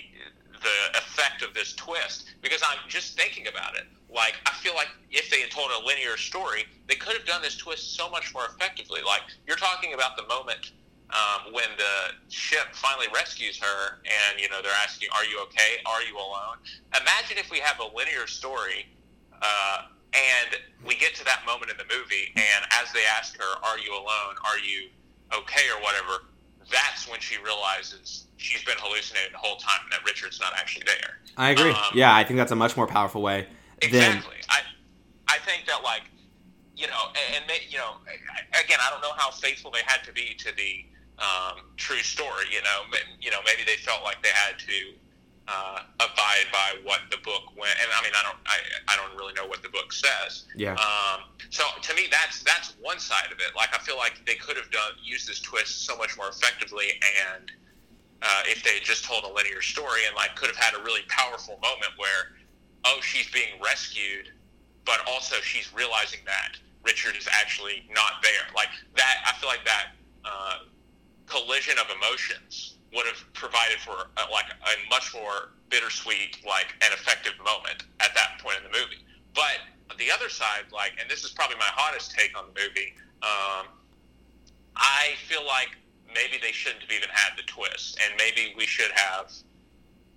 the 0.62 0.96
effect 0.96 1.42
of 1.42 1.54
this 1.54 1.74
twist 1.74 2.30
because 2.40 2.62
I'm 2.62 2.78
just 2.88 3.16
thinking 3.16 3.48
about 3.48 3.74
it. 3.74 3.86
Like 4.14 4.34
I 4.46 4.52
feel 4.62 4.76
like 4.76 4.88
if 5.10 5.28
they 5.28 5.40
had 5.40 5.50
told 5.50 5.72
a 5.72 5.84
linear 5.84 6.16
story, 6.16 6.66
they 6.86 6.94
could 6.94 7.16
have 7.16 7.26
done 7.26 7.42
this 7.42 7.56
twist 7.56 7.96
so 7.96 8.08
much 8.08 8.32
more 8.32 8.44
effectively. 8.44 9.00
Like 9.04 9.22
you're 9.44 9.56
talking 9.56 9.92
about 9.92 10.16
the 10.16 10.26
moment 10.28 10.70
um, 11.12 11.52
when 11.52 11.68
the 11.76 12.16
ship 12.28 12.72
finally 12.72 13.06
rescues 13.14 13.58
her, 13.60 14.00
and 14.04 14.40
you 14.40 14.48
know 14.48 14.62
they're 14.62 14.82
asking, 14.82 15.08
"Are 15.14 15.24
you 15.24 15.40
okay? 15.42 15.82
Are 15.86 16.02
you 16.02 16.16
alone?" 16.16 16.56
Imagine 17.00 17.38
if 17.38 17.50
we 17.50 17.58
have 17.58 17.78
a 17.80 17.96
linear 17.96 18.26
story, 18.26 18.86
uh, 19.40 19.92
and 20.14 20.56
we 20.86 20.96
get 20.96 21.14
to 21.16 21.24
that 21.24 21.44
moment 21.46 21.70
in 21.70 21.76
the 21.76 21.88
movie, 21.94 22.32
and 22.36 22.64
as 22.80 22.92
they 22.92 23.04
ask 23.04 23.36
her, 23.38 23.64
"Are 23.64 23.78
you 23.78 23.92
alone? 23.92 24.34
Are 24.44 24.58
you 24.58 24.88
okay?" 25.34 25.68
or 25.74 25.82
whatever, 25.82 26.24
that's 26.70 27.08
when 27.08 27.20
she 27.20 27.36
realizes 27.38 28.24
she's 28.36 28.64
been 28.64 28.78
hallucinating 28.78 29.32
the 29.32 29.38
whole 29.38 29.56
time, 29.56 29.80
and 29.84 29.92
that 29.92 30.04
Richard's 30.04 30.40
not 30.40 30.52
actually 30.56 30.84
there. 30.86 31.18
I 31.36 31.50
agree. 31.50 31.70
Um, 31.70 31.92
yeah, 31.94 32.14
I 32.14 32.24
think 32.24 32.38
that's 32.38 32.52
a 32.52 32.56
much 32.56 32.76
more 32.76 32.86
powerful 32.86 33.22
way 33.22 33.48
than 33.80 33.90
Exactly. 33.90 34.36
I 34.48 34.60
I 35.28 35.38
think 35.38 35.66
that 35.66 35.82
like 35.82 36.02
you 36.74 36.86
know, 36.86 37.12
and, 37.34 37.44
and 37.48 37.60
you 37.70 37.78
know, 37.78 37.96
again, 38.58 38.78
I 38.80 38.90
don't 38.90 39.02
know 39.02 39.12
how 39.16 39.30
faithful 39.30 39.70
they 39.70 39.82
had 39.84 40.02
to 40.04 40.12
be 40.12 40.34
to 40.38 40.56
the 40.56 40.84
um, 41.18 41.66
true 41.76 41.98
story. 41.98 42.46
You 42.50 42.62
know, 42.62 42.88
you 43.20 43.30
know, 43.30 43.40
maybe 43.44 43.62
they 43.66 43.76
felt 43.76 44.02
like 44.02 44.22
they 44.22 44.34
had 44.34 44.58
to 44.58 44.94
uh, 45.48 45.80
abide 45.96 46.48
by 46.52 46.78
what 46.84 47.00
the 47.10 47.18
book 47.18 47.50
went. 47.56 47.74
And 47.82 47.90
I 47.90 48.02
mean, 48.02 48.12
I 48.14 48.22
don't, 48.22 48.38
I, 48.46 48.58
I 48.88 48.96
don't 48.96 49.16
really 49.16 49.34
know 49.34 49.46
what 49.46 49.62
the 49.62 49.68
book 49.68 49.92
says. 49.92 50.44
Yeah. 50.56 50.74
Um, 50.74 51.24
so 51.50 51.64
to 51.80 51.94
me, 51.94 52.08
that's 52.10 52.42
that's 52.42 52.74
one 52.80 52.98
side 52.98 53.32
of 53.32 53.38
it. 53.38 53.54
Like 53.56 53.74
I 53.74 53.78
feel 53.78 53.96
like 53.96 54.24
they 54.26 54.36
could 54.36 54.56
have 54.56 54.70
done 54.70 54.92
used 55.02 55.28
this 55.28 55.40
twist 55.40 55.86
so 55.86 55.96
much 55.96 56.16
more 56.16 56.28
effectively, 56.28 57.00
and 57.36 57.50
uh, 58.22 58.42
if 58.46 58.62
they 58.62 58.74
had 58.74 58.84
just 58.84 59.04
told 59.04 59.24
a 59.24 59.32
linear 59.32 59.60
story 59.60 60.06
and 60.06 60.14
like 60.14 60.34
could 60.36 60.48
have 60.48 60.56
had 60.56 60.78
a 60.78 60.82
really 60.84 61.02
powerful 61.08 61.58
moment 61.60 61.92
where, 61.96 62.38
oh, 62.84 63.00
she's 63.02 63.28
being 63.30 63.60
rescued, 63.62 64.30
but 64.84 65.00
also 65.08 65.36
she's 65.42 65.72
realizing 65.74 66.20
that 66.24 66.56
Richard 66.84 67.16
is 67.16 67.28
actually 67.30 67.84
not 67.94 68.22
there. 68.22 68.46
Like 68.54 68.70
that, 68.96 69.16
I 69.26 69.32
feel 69.38 69.48
like 69.48 69.64
that 69.64 69.86
uh, 70.24 70.58
collision 71.26 71.78
of 71.78 71.86
emotions 71.96 72.76
would 72.94 73.06
have 73.06 73.24
provided 73.32 73.78
for 73.78 74.10
uh, 74.16 74.26
like 74.30 74.46
a 74.50 74.88
much 74.90 75.14
more 75.14 75.52
bittersweet, 75.70 76.38
like 76.46 76.74
an 76.82 76.92
effective 76.92 77.32
moment 77.38 77.84
at 78.00 78.14
that 78.14 78.38
point 78.38 78.58
in 78.58 78.70
the 78.70 78.78
movie. 78.78 79.00
But 79.34 79.64
the 79.98 80.10
other 80.10 80.28
side, 80.28 80.64
like, 80.72 80.92
and 81.00 81.10
this 81.10 81.24
is 81.24 81.30
probably 81.30 81.56
my 81.56 81.70
hottest 81.72 82.12
take 82.12 82.36
on 82.38 82.44
the 82.52 82.60
movie. 82.60 82.94
Um, 83.22 83.72
I 84.76 85.14
feel 85.28 85.44
like 85.46 85.76
maybe 86.14 86.36
they 86.40 86.52
shouldn't 86.52 86.82
have 86.82 86.90
even 86.92 87.08
had 87.08 87.36
the 87.36 87.42
twist, 87.44 87.98
and 88.04 88.12
maybe 88.18 88.54
we 88.56 88.66
should 88.66 88.90
have, 88.94 89.32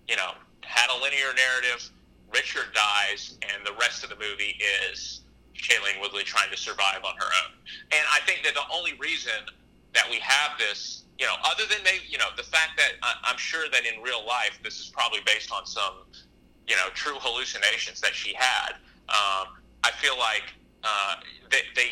you 0.08 0.16
know, 0.16 0.32
had 0.62 0.90
a 0.90 1.02
linear 1.02 1.32
narrative. 1.36 1.90
Richard 2.34 2.74
dies, 2.74 3.38
and 3.54 3.66
the 3.66 3.74
rest 3.80 4.04
of 4.04 4.10
the 4.10 4.16
movie 4.16 4.60
is 4.92 5.22
Shailene 5.56 6.02
Woodley 6.02 6.24
trying 6.24 6.52
to 6.52 6.58
survive 6.58 7.04
on 7.06 7.16
her 7.16 7.32
own. 7.46 7.54
And 7.92 8.04
I 8.12 8.20
think 8.26 8.44
that 8.44 8.54
the 8.54 8.68
only 8.74 8.94
reason 9.00 9.48
that 9.96 10.10
we 10.10 10.20
have 10.20 10.58
this, 10.60 11.04
you 11.18 11.26
know, 11.26 11.34
other 11.44 11.64
than 11.70 11.84
maybe, 11.84 12.04
you 12.08 12.18
know, 12.18 12.30
the 12.38 12.44
fact 12.44 12.78
that 12.78 12.94
I, 13.02 13.16
I'm 13.24 13.38
sure 13.38 13.66
that 13.72 13.82
in 13.86 14.02
real 14.04 14.26
life 14.26 14.60
this 14.64 14.80
is 14.80 14.92
probably 14.94 15.20
based 15.26 15.52
on 15.52 15.66
some, 15.66 16.06
you 16.68 16.76
know, 16.76 16.88
true 16.94 17.16
hallucinations 17.20 18.00
that 18.02 18.14
she 18.14 18.34
had. 18.34 18.74
Um, 19.10 19.58
I 19.84 19.92
feel 19.98 20.18
like 20.18 20.44
uh, 20.84 21.16
they, 21.50 21.62
they 21.76 21.90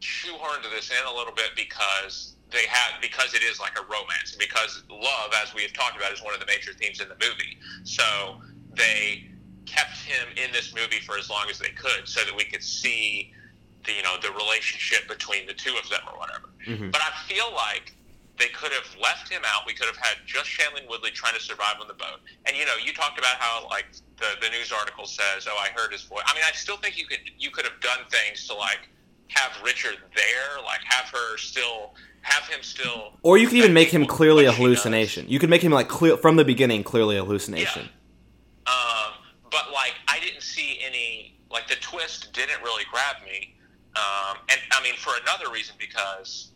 shoehorned 0.00 0.68
this 0.74 0.90
in 0.90 1.06
a 1.06 1.16
little 1.16 1.32
bit 1.32 1.50
because 1.56 2.36
they 2.50 2.66
have 2.68 3.00
because 3.00 3.34
it 3.34 3.42
is 3.42 3.58
like 3.58 3.78
a 3.78 3.82
romance 3.82 4.32
and 4.32 4.38
because 4.38 4.82
love, 4.90 5.32
as 5.42 5.54
we 5.54 5.62
have 5.62 5.72
talked 5.72 5.96
about, 5.96 6.12
is 6.12 6.22
one 6.22 6.34
of 6.34 6.40
the 6.40 6.46
major 6.46 6.72
themes 6.72 7.00
in 7.00 7.08
the 7.08 7.16
movie. 7.16 7.58
So 7.84 8.04
they 8.76 9.24
kept 9.66 9.96
him 10.02 10.28
in 10.36 10.52
this 10.52 10.74
movie 10.74 11.00
for 11.00 11.18
as 11.18 11.30
long 11.30 11.46
as 11.50 11.58
they 11.58 11.70
could, 11.70 12.06
so 12.06 12.24
that 12.24 12.34
we 12.36 12.44
could 12.44 12.62
see 12.62 13.32
the 13.84 13.92
you 13.92 14.02
know 14.02 14.16
the 14.20 14.30
relationship 14.32 15.06
between 15.08 15.46
the 15.46 15.54
two 15.54 15.74
of 15.82 15.88
them 15.90 16.00
or 16.12 16.18
whatever. 16.18 16.48
Mhm. 16.66 16.90
But 16.92 17.02
I 17.02 17.10
feel 17.28 17.52
like 17.54 17.92
they 18.36 18.48
could 18.48 18.72
have 18.72 18.88
left 19.00 19.30
him 19.30 19.42
out. 19.46 19.64
We 19.66 19.74
could 19.74 19.86
have 19.86 19.96
had 19.96 20.16
just 20.26 20.46
Shailene 20.50 20.88
Woodley 20.88 21.12
trying 21.12 21.34
to 21.34 21.40
survive 21.40 21.76
on 21.80 21.86
the 21.86 21.94
boat. 21.94 22.20
And 22.46 22.56
you 22.56 22.64
know, 22.66 22.74
you 22.82 22.92
talked 22.92 23.18
about 23.18 23.36
how 23.38 23.68
like 23.70 23.86
the 24.16 24.26
the 24.40 24.48
news 24.50 24.72
article 24.72 25.06
says, 25.06 25.46
"Oh, 25.48 25.56
I 25.56 25.68
heard 25.78 25.92
his 25.92 26.02
voice." 26.02 26.22
I 26.26 26.34
mean, 26.34 26.42
I 26.48 26.52
still 26.52 26.76
think 26.78 26.98
you 26.98 27.06
could 27.06 27.20
you 27.38 27.50
could 27.50 27.64
have 27.64 27.78
done 27.80 28.00
things 28.10 28.46
to 28.48 28.54
like 28.54 28.88
have 29.28 29.52
Richard 29.64 29.96
there, 30.14 30.62
like 30.64 30.80
have 30.84 31.06
her 31.10 31.36
still 31.38 31.94
have 32.22 32.46
him 32.48 32.62
still. 32.62 33.12
Or 33.22 33.36
you 33.38 33.46
could 33.48 33.58
even 33.58 33.72
make 33.74 33.88
him 33.90 34.06
clearly 34.06 34.44
a 34.44 34.48
what 34.48 34.54
she 34.56 34.62
does. 34.62 34.66
hallucination. 34.82 35.26
You 35.28 35.38
could 35.38 35.50
make 35.50 35.62
him 35.62 35.72
like 35.72 35.88
clear 35.88 36.16
from 36.16 36.36
the 36.36 36.44
beginning, 36.44 36.82
clearly 36.82 37.16
a 37.18 37.24
hallucination. 37.24 37.88
Um, 38.66 39.12
but 39.50 39.70
like, 39.72 39.94
I 40.08 40.18
didn't 40.20 40.42
see 40.42 40.80
any 40.84 41.38
like 41.50 41.68
the 41.68 41.76
twist 41.76 42.32
didn't 42.32 42.62
really 42.62 42.84
grab 42.90 43.16
me. 43.24 43.53
Um, 43.96 44.38
and 44.50 44.60
I 44.72 44.82
mean, 44.82 44.94
for 44.96 45.12
another 45.22 45.52
reason, 45.52 45.76
because 45.78 46.50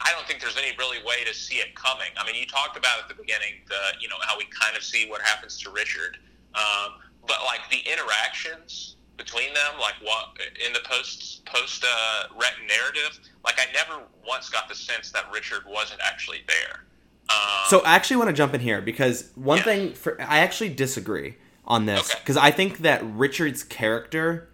I 0.00 0.12
don't 0.12 0.26
think 0.26 0.40
there's 0.40 0.56
any 0.56 0.76
really 0.78 0.98
way 1.04 1.24
to 1.26 1.34
see 1.34 1.56
it 1.56 1.74
coming. 1.74 2.08
I 2.16 2.26
mean, 2.26 2.34
you 2.36 2.46
talked 2.46 2.76
about 2.76 2.98
at 3.02 3.08
the 3.08 3.14
beginning 3.14 3.62
the 3.68 3.98
you 4.00 4.08
know 4.08 4.16
how 4.22 4.36
we 4.38 4.44
kind 4.46 4.76
of 4.76 4.82
see 4.82 5.08
what 5.08 5.22
happens 5.22 5.58
to 5.62 5.70
Richard, 5.70 6.18
um, 6.54 6.92
but 7.26 7.38
like 7.46 7.60
the 7.70 7.78
interactions 7.90 8.96
between 9.16 9.52
them, 9.54 9.78
like 9.80 9.94
what 10.02 10.38
in 10.64 10.72
the 10.72 10.80
post 10.84 11.44
post 11.46 11.84
uh, 11.84 12.28
Rhett 12.40 12.54
narrative, 12.66 13.18
like 13.44 13.58
I 13.58 13.70
never 13.72 14.02
once 14.26 14.48
got 14.48 14.68
the 14.68 14.74
sense 14.74 15.10
that 15.12 15.24
Richard 15.32 15.62
wasn't 15.66 16.00
actually 16.04 16.38
there. 16.48 16.84
Um, 17.28 17.36
So 17.68 17.80
I 17.84 17.94
actually 17.94 18.16
want 18.16 18.28
to 18.30 18.34
jump 18.34 18.54
in 18.54 18.60
here 18.60 18.80
because 18.80 19.30
one 19.34 19.58
Yeah. 19.58 19.64
thing 19.64 19.92
for 19.94 20.20
I 20.20 20.38
actually 20.38 20.70
disagree 20.70 21.36
on 21.64 21.86
this 21.86 22.10
Okay. 22.10 22.18
because 22.20 22.36
I 22.36 22.50
think 22.50 22.78
that 22.78 23.00
Richard's 23.04 23.62
character 23.62 24.48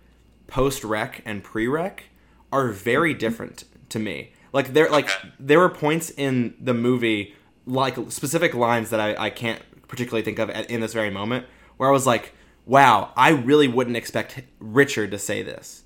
post 0.49 0.82
wreck 0.82 1.22
and 1.24 1.44
pre 1.44 1.68
wreck 1.68 2.07
are 2.53 2.68
very 2.68 3.14
different 3.14 3.64
to 3.90 4.01
me. 4.01 4.32
Like 4.53 4.72
there 4.72 4.90
like 4.90 5.09
there 5.38 5.61
were 5.61 5.68
points 5.68 6.11
in 6.11 6.55
the 6.61 6.74
movie 6.74 7.36
like 7.66 7.96
specific 8.11 8.55
lines 8.55 8.90
that 8.90 8.99
I, 8.99 9.26
I 9.26 9.30
can't 9.30 9.62
particularly 9.86 10.22
think 10.22 10.40
of 10.40 10.51
at, 10.51 10.70
in 10.70 10.80
this 10.80 10.92
very 10.92 11.11
moment 11.11 11.46
where 11.76 11.88
I 11.88 11.92
was 11.92 12.07
like, 12.07 12.34
wow, 12.66 13.12
I 13.16 13.30
really 13.30 13.68
wouldn't 13.68 13.96
expect 13.96 14.42
Richard 14.59 15.12
to 15.12 15.18
say 15.18 15.42
this 15.42 15.84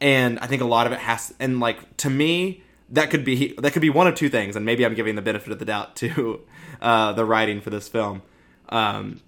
and 0.00 0.38
I 0.38 0.46
think 0.46 0.62
a 0.62 0.66
lot 0.66 0.86
of 0.86 0.92
it 0.92 0.98
has 1.00 1.34
and 1.38 1.60
like 1.60 1.96
to 1.98 2.10
me 2.10 2.62
that 2.90 3.10
could 3.10 3.24
be 3.24 3.54
that 3.58 3.72
could 3.72 3.82
be 3.82 3.90
one 3.90 4.06
of 4.06 4.14
two 4.14 4.28
things, 4.28 4.56
and 4.56 4.64
maybe 4.64 4.84
I'm 4.84 4.94
giving 4.94 5.14
the 5.14 5.22
benefit 5.22 5.52
of 5.52 5.58
the 5.58 5.64
doubt 5.64 5.96
to 5.96 6.40
uh, 6.80 7.12
the 7.12 7.24
writing 7.24 7.60
for 7.60 7.70
this 7.70 7.88
film. 7.88 8.22
Um, 8.68 9.20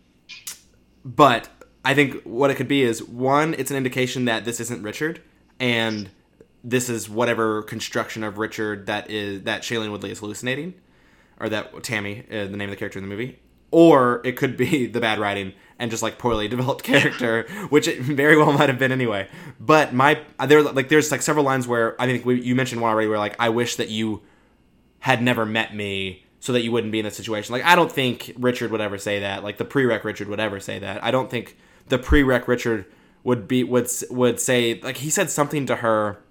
but 1.04 1.48
I 1.85 1.95
think 1.95 2.22
what 2.22 2.51
it 2.51 2.57
could 2.57 2.68
be 2.68 2.83
is 2.83 3.03
one, 3.03 3.55
it's 3.55 3.70
an 3.70 3.76
indication 3.76 4.26
that 4.26 4.45
this 4.45 4.61
isn't 4.61 4.83
Richard, 4.83 5.20
and 5.59 6.11
this 6.62 6.89
is 6.89 7.09
whatever 7.09 7.62
construction 7.62 8.22
of 8.22 8.39
Richard 8.39 8.87
that 8.87 9.11
is 9.11 9.43
that 9.43 9.62
Shailene 9.62 9.91
Woodley 9.91 10.11
is 10.11 10.20
hallucinating, 10.20 10.74
or 11.41 11.49
that 11.49 11.72
Tami, 11.72 12.24
uh, 12.30 12.49
the 12.51 12.57
name 12.57 12.68
of 12.68 12.70
the 12.70 12.76
character 12.76 12.99
in 12.99 13.05
the 13.05 13.09
movie, 13.09 13.41
or 13.72 14.20
it 14.24 14.37
could 14.37 14.57
be 14.57 14.87
the 14.97 15.01
bad 15.01 15.18
writing 15.18 15.55
and 15.78 15.91
just 15.91 16.03
like 16.03 16.18
poorly 16.18 16.47
developed 16.49 16.85
character, 16.85 17.47
which 17.70 17.89
it 17.89 18.01
very 18.01 18.37
well 18.37 18.53
might 18.53 18.68
have 18.68 18.78
been 18.78 18.93
anyway. 18.93 19.28
But 19.59 19.93
my 19.93 20.20
there 20.47 20.62
like 20.62 20.89
there's 20.89 21.11
like 21.11 21.22
several 21.22 21.45
lines 21.45 21.66
where 21.66 22.01
I 22.01 22.07
think 22.07 22.24
we, 22.24 22.41
you 22.41 22.55
mentioned 22.55 22.80
one 22.80 22.93
already 22.93 23.09
where 23.09 23.18
like 23.18 23.35
I 23.41 23.49
wish 23.49 23.76
that 23.76 23.89
you 23.89 24.22
had 25.01 25.20
never 25.20 25.45
met 25.45 25.74
me 25.74 26.24
so 26.39 26.53
that 26.53 26.62
you 26.62 26.70
wouldn't 26.70 26.93
be 26.93 27.01
in 27.01 27.05
this 27.05 27.16
situation. 27.16 27.53
Like 27.53 27.64
I 27.64 27.74
don't 27.74 27.91
think 27.91 28.33
Richard 28.39 28.70
would 28.70 28.80
ever 28.80 28.99
say 28.99 29.20
that. 29.20 29.43
Like 29.43 29.59
the 29.59 29.64
prereq 29.64 30.05
Richard 30.05 30.28
would 30.28 30.39
ever 30.39 30.61
say 30.61 30.78
that. 30.78 31.03
I 31.03 31.11
don't 31.11 31.28
think 31.28 31.57
the 31.89 31.99
prereq 31.99 32.47
Richard 32.49 32.87
would 33.24 33.47
be 33.47 33.64
would 33.64 33.89
would 34.11 34.41
say 34.41 34.80
like 34.83 34.99
he 34.99 35.11
said 35.11 35.30
something 35.30 35.66
to 35.66 35.76
her 35.76 36.22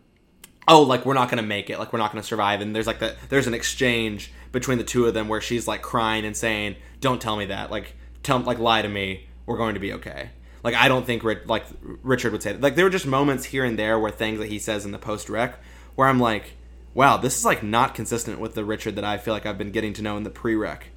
oh 0.67 0.81
like 0.81 1.05
we're 1.05 1.13
not 1.13 1.29
gonna 1.29 1.41
make 1.41 1.69
it. 1.69 1.79
Like 1.79 1.93
we're 1.93 1.99
not 1.99 2.11
gonna 2.11 2.23
survive. 2.23 2.61
And 2.61 2.75
there's 2.75 2.87
like 2.87 2.99
that 2.99 3.15
there's 3.29 3.47
an 3.47 3.53
exchange 3.53 4.31
between 4.51 4.77
the 4.77 4.83
two 4.83 5.05
of 5.05 5.13
them 5.13 5.27
where 5.27 5.41
she's 5.41 5.67
like 5.67 5.81
crying 5.81 6.25
and 6.25 6.35
saying 6.35 6.75
don't 6.99 7.21
tell 7.21 7.37
me 7.37 7.45
that. 7.45 7.71
Like 7.71 7.95
tell 8.23 8.39
like 8.39 8.59
lie 8.59 8.81
to 8.81 8.89
me. 8.89 9.27
We're 9.45 9.57
going 9.57 9.73
to 9.73 9.79
be 9.79 9.93
okay. 9.93 10.29
Like 10.63 10.75
i 10.75 10.87
don't 10.87 11.05
think 11.05 11.23
Ri- 11.23 11.43
like 11.45 11.65
richard 12.03 12.31
would 12.31 12.43
say 12.43 12.53
that. 12.53 12.61
Like 12.61 12.75
there 12.75 12.85
were 12.85 12.91
just 12.91 13.07
moments 13.07 13.45
here 13.45 13.65
and 13.65 13.77
there 13.77 13.97
where 13.99 14.11
things 14.11 14.39
that 14.39 14.49
he 14.49 14.59
says 14.59 14.85
in 14.85 14.91
the 14.91 14.99
post 14.99 15.29
wreck 15.29 15.57
where 15.95 16.07
i'm 16.07 16.19
like 16.19 16.53
wow 16.93 17.17
this 17.17 17.37
is 17.37 17.45
like 17.45 17.63
not 17.63 17.95
consistent 17.95 18.39
with 18.39 18.53
the 18.53 18.63
richard 18.63 18.95
that 18.95 19.03
i 19.03 19.17
feel 19.17 19.33
like 19.33 19.45
i've 19.45 19.57
been 19.57 19.71
getting 19.71 19.93
to 19.93 20.01
know 20.01 20.17
in 20.17 20.23
the 20.23 20.29
pre-wreck 20.29 20.87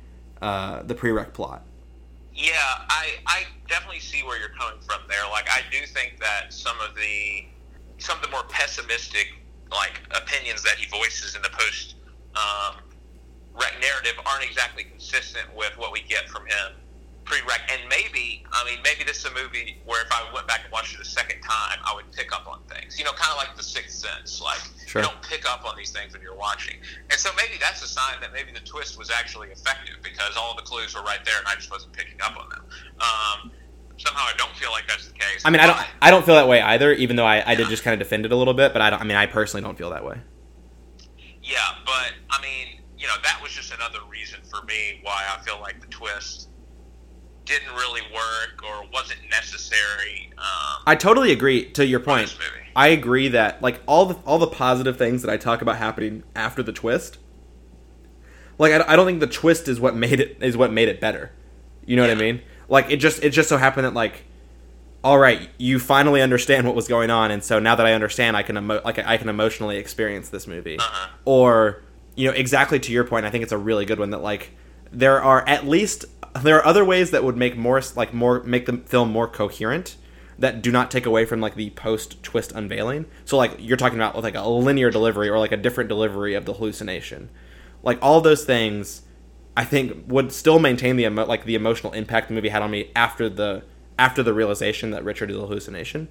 uh 0.42 0.82
the 0.82 0.94
pre-wreck 0.94 1.32
plot 1.32 1.64
Yeah, 2.34 2.52
I, 2.88 3.14
I 3.26 3.44
definitely 3.68 4.00
see 4.00 4.22
where 4.22 4.38
you're 4.38 4.56
coming 4.58 4.80
from 4.80 5.00
there. 5.08 5.22
Like, 5.30 5.48
I 5.48 5.60
do 5.70 5.86
think 5.86 6.18
that 6.20 6.52
some 6.52 6.76
of 6.80 6.94
the 6.96 7.46
some 7.98 8.16
of 8.18 8.24
the 8.24 8.30
more 8.30 8.42
pessimistic 8.48 9.28
like 9.70 10.00
opinions 10.10 10.62
that 10.62 10.74
he 10.76 10.86
voices 10.86 11.36
in 11.36 11.42
the 11.42 11.50
post 11.50 11.94
um, 12.34 12.74
narrative 13.80 14.14
aren't 14.26 14.44
exactly 14.44 14.84
consistent 14.84 15.46
with 15.54 15.72
what 15.76 15.92
we 15.92 16.02
get 16.02 16.28
from 16.28 16.42
him 16.46 16.72
pre-wreck. 17.24 17.62
And 17.72 17.80
maybe, 17.88 18.44
I 18.52 18.64
mean, 18.64 18.78
maybe 18.84 19.04
this 19.04 19.18
is 19.18 19.24
a 19.24 19.34
movie 19.34 19.78
where 19.86 20.04
if 20.04 20.12
I 20.12 20.24
went 20.34 20.46
back 20.46 20.60
and 20.64 20.72
watched 20.72 20.94
it 20.94 21.00
a 21.00 21.04
second 21.04 21.40
time, 21.42 21.78
I 21.84 21.94
would 21.94 22.10
pick 22.12 22.32
up 22.32 22.46
on 22.46 22.60
things. 22.68 22.98
You 22.98 23.04
know, 23.04 23.12
kind 23.12 23.32
of 23.32 23.38
like 23.38 23.56
The 23.56 23.62
Sixth 23.62 23.98
Sense. 23.98 24.40
Like, 24.42 24.60
Sure. 24.86 25.02
you 25.02 25.08
don't 25.08 25.20
pick 25.22 25.48
up 25.50 25.64
on 25.68 25.76
these 25.76 25.90
things 25.90 26.12
when 26.12 26.22
you're 26.22 26.36
watching. 26.36 26.76
And 27.10 27.18
so 27.18 27.30
maybe 27.36 27.54
that's 27.60 27.82
a 27.82 27.88
sign 27.88 28.20
that 28.20 28.32
maybe 28.32 28.52
the 28.52 28.60
twist 28.60 28.98
was 28.98 29.10
actually 29.10 29.48
effective 29.48 29.96
because 30.02 30.36
all 30.36 30.54
the 30.54 30.62
clues 30.62 30.94
were 30.94 31.02
right 31.02 31.24
there 31.24 31.38
and 31.38 31.46
I 31.48 31.54
just 31.56 31.70
wasn't 31.70 31.92
picking 31.94 32.20
up 32.22 32.36
on 32.38 32.48
them. 32.50 32.62
Um, 33.00 33.50
somehow 33.96 34.22
I 34.22 34.32
don't 34.36 34.54
feel 34.56 34.70
like 34.72 34.86
that's 34.88 35.06
the 35.06 35.14
case. 35.14 35.40
i 35.44 35.50
mean 35.50 35.60
i 35.60 35.66
don't 35.68 35.78
i 36.02 36.10
don't 36.10 36.26
feel 36.26 36.34
that 36.34 36.48
way 36.48 36.60
either 36.60 36.92
even 36.94 37.14
though 37.14 37.24
i, 37.24 37.48
I 37.48 37.54
did 37.54 37.68
just 37.68 37.84
kind 37.84 37.92
of 37.94 38.00
defend 38.00 38.26
it 38.26 38.32
a 38.32 38.36
little 38.36 38.52
bit 38.52 38.72
but 38.72 38.82
i 38.82 38.90
don't 38.90 39.00
i 39.00 39.04
mean 39.04 39.16
i 39.16 39.24
personally 39.26 39.62
don't 39.62 39.78
feel 39.78 39.90
that 39.90 40.04
way 40.04 40.18
Yeah, 41.42 41.58
but 41.86 42.12
I 42.28 42.42
mean, 42.42 42.80
you 42.98 43.06
know, 43.06 43.14
that 43.22 43.38
was 43.42 43.52
just 43.52 43.72
another 43.72 44.00
reason 44.10 44.40
for 44.50 44.64
me 44.64 44.98
why 45.02 45.22
I 45.30 45.42
feel 45.44 45.60
like 45.60 45.80
the 45.80 45.86
twist 45.88 46.48
didn't 47.44 47.74
really 47.74 48.02
work 48.12 48.62
or 48.64 48.86
wasn't 48.92 49.20
necessary. 49.30 50.30
Um, 50.38 50.82
I 50.86 50.96
totally 50.96 51.32
agree 51.32 51.70
to 51.72 51.86
your 51.86 52.00
point. 52.00 52.36
I 52.76 52.88
agree 52.88 53.28
that 53.28 53.62
like 53.62 53.80
all 53.86 54.06
the 54.06 54.14
all 54.26 54.38
the 54.38 54.46
positive 54.46 54.96
things 54.96 55.22
that 55.22 55.30
I 55.30 55.36
talk 55.36 55.62
about 55.62 55.76
happening 55.76 56.24
after 56.34 56.62
the 56.62 56.72
twist, 56.72 57.18
like 58.58 58.72
I, 58.72 58.92
I 58.92 58.96
don't 58.96 59.06
think 59.06 59.20
the 59.20 59.26
twist 59.26 59.68
is 59.68 59.78
what 59.78 59.94
made 59.94 60.20
it 60.20 60.38
is 60.40 60.56
what 60.56 60.72
made 60.72 60.88
it 60.88 61.00
better. 61.00 61.32
You 61.86 61.96
know 61.96 62.02
what 62.02 62.10
I 62.10 62.14
mean? 62.14 62.42
Like 62.68 62.90
it 62.90 62.96
just 62.96 63.22
it 63.22 63.30
just 63.30 63.48
so 63.48 63.58
happened 63.58 63.86
that 63.86 63.94
like, 63.94 64.24
all 65.02 65.18
right, 65.18 65.50
you 65.58 65.78
finally 65.78 66.22
understand 66.22 66.66
what 66.66 66.74
was 66.74 66.88
going 66.88 67.10
on, 67.10 67.30
and 67.30 67.44
so 67.44 67.58
now 67.58 67.74
that 67.74 67.86
I 67.86 67.92
understand, 67.92 68.36
I 68.36 68.42
can 68.42 68.56
emo- 68.56 68.82
like 68.84 68.98
I 68.98 69.16
can 69.18 69.28
emotionally 69.28 69.76
experience 69.76 70.30
this 70.30 70.46
movie. 70.46 70.78
Uh-huh. 70.78 71.08
Or 71.24 71.82
you 72.16 72.26
know 72.26 72.34
exactly 72.34 72.80
to 72.80 72.92
your 72.92 73.04
point, 73.04 73.26
I 73.26 73.30
think 73.30 73.42
it's 73.42 73.52
a 73.52 73.58
really 73.58 73.84
good 73.84 73.98
one 73.98 74.10
that 74.10 74.22
like 74.22 74.50
there 74.98 75.22
are 75.22 75.46
at 75.48 75.66
least 75.66 76.04
there 76.42 76.56
are 76.56 76.66
other 76.66 76.84
ways 76.84 77.10
that 77.10 77.24
would 77.24 77.36
make 77.36 77.56
more 77.56 77.80
like 77.96 78.12
more 78.12 78.42
make 78.42 78.66
the 78.66 78.78
film 78.78 79.10
more 79.10 79.28
coherent 79.28 79.96
that 80.38 80.62
do 80.62 80.72
not 80.72 80.90
take 80.90 81.06
away 81.06 81.24
from 81.24 81.40
like 81.40 81.54
the 81.54 81.70
post 81.70 82.22
twist 82.22 82.52
unveiling. 82.52 83.06
So 83.24 83.36
like 83.36 83.56
you're 83.58 83.76
talking 83.76 83.98
about 83.98 84.20
like 84.20 84.34
a 84.34 84.48
linear 84.48 84.90
delivery 84.90 85.28
or 85.28 85.38
like 85.38 85.52
a 85.52 85.56
different 85.56 85.88
delivery 85.88 86.34
of 86.34 86.44
the 86.44 86.54
hallucination. 86.54 87.30
Like 87.82 87.98
all 88.02 88.20
those 88.20 88.44
things 88.44 89.02
I 89.56 89.64
think 89.64 90.04
would 90.08 90.32
still 90.32 90.58
maintain 90.58 90.96
the 90.96 91.04
emo- 91.04 91.26
like 91.26 91.44
the 91.44 91.54
emotional 91.54 91.92
impact 91.92 92.28
the 92.28 92.34
movie 92.34 92.48
had 92.48 92.62
on 92.62 92.70
me 92.70 92.90
after 92.96 93.28
the 93.28 93.62
after 93.98 94.22
the 94.22 94.34
realization 94.34 94.90
that 94.90 95.04
Richard 95.04 95.30
is 95.30 95.36
a 95.36 95.40
hallucination. 95.40 96.08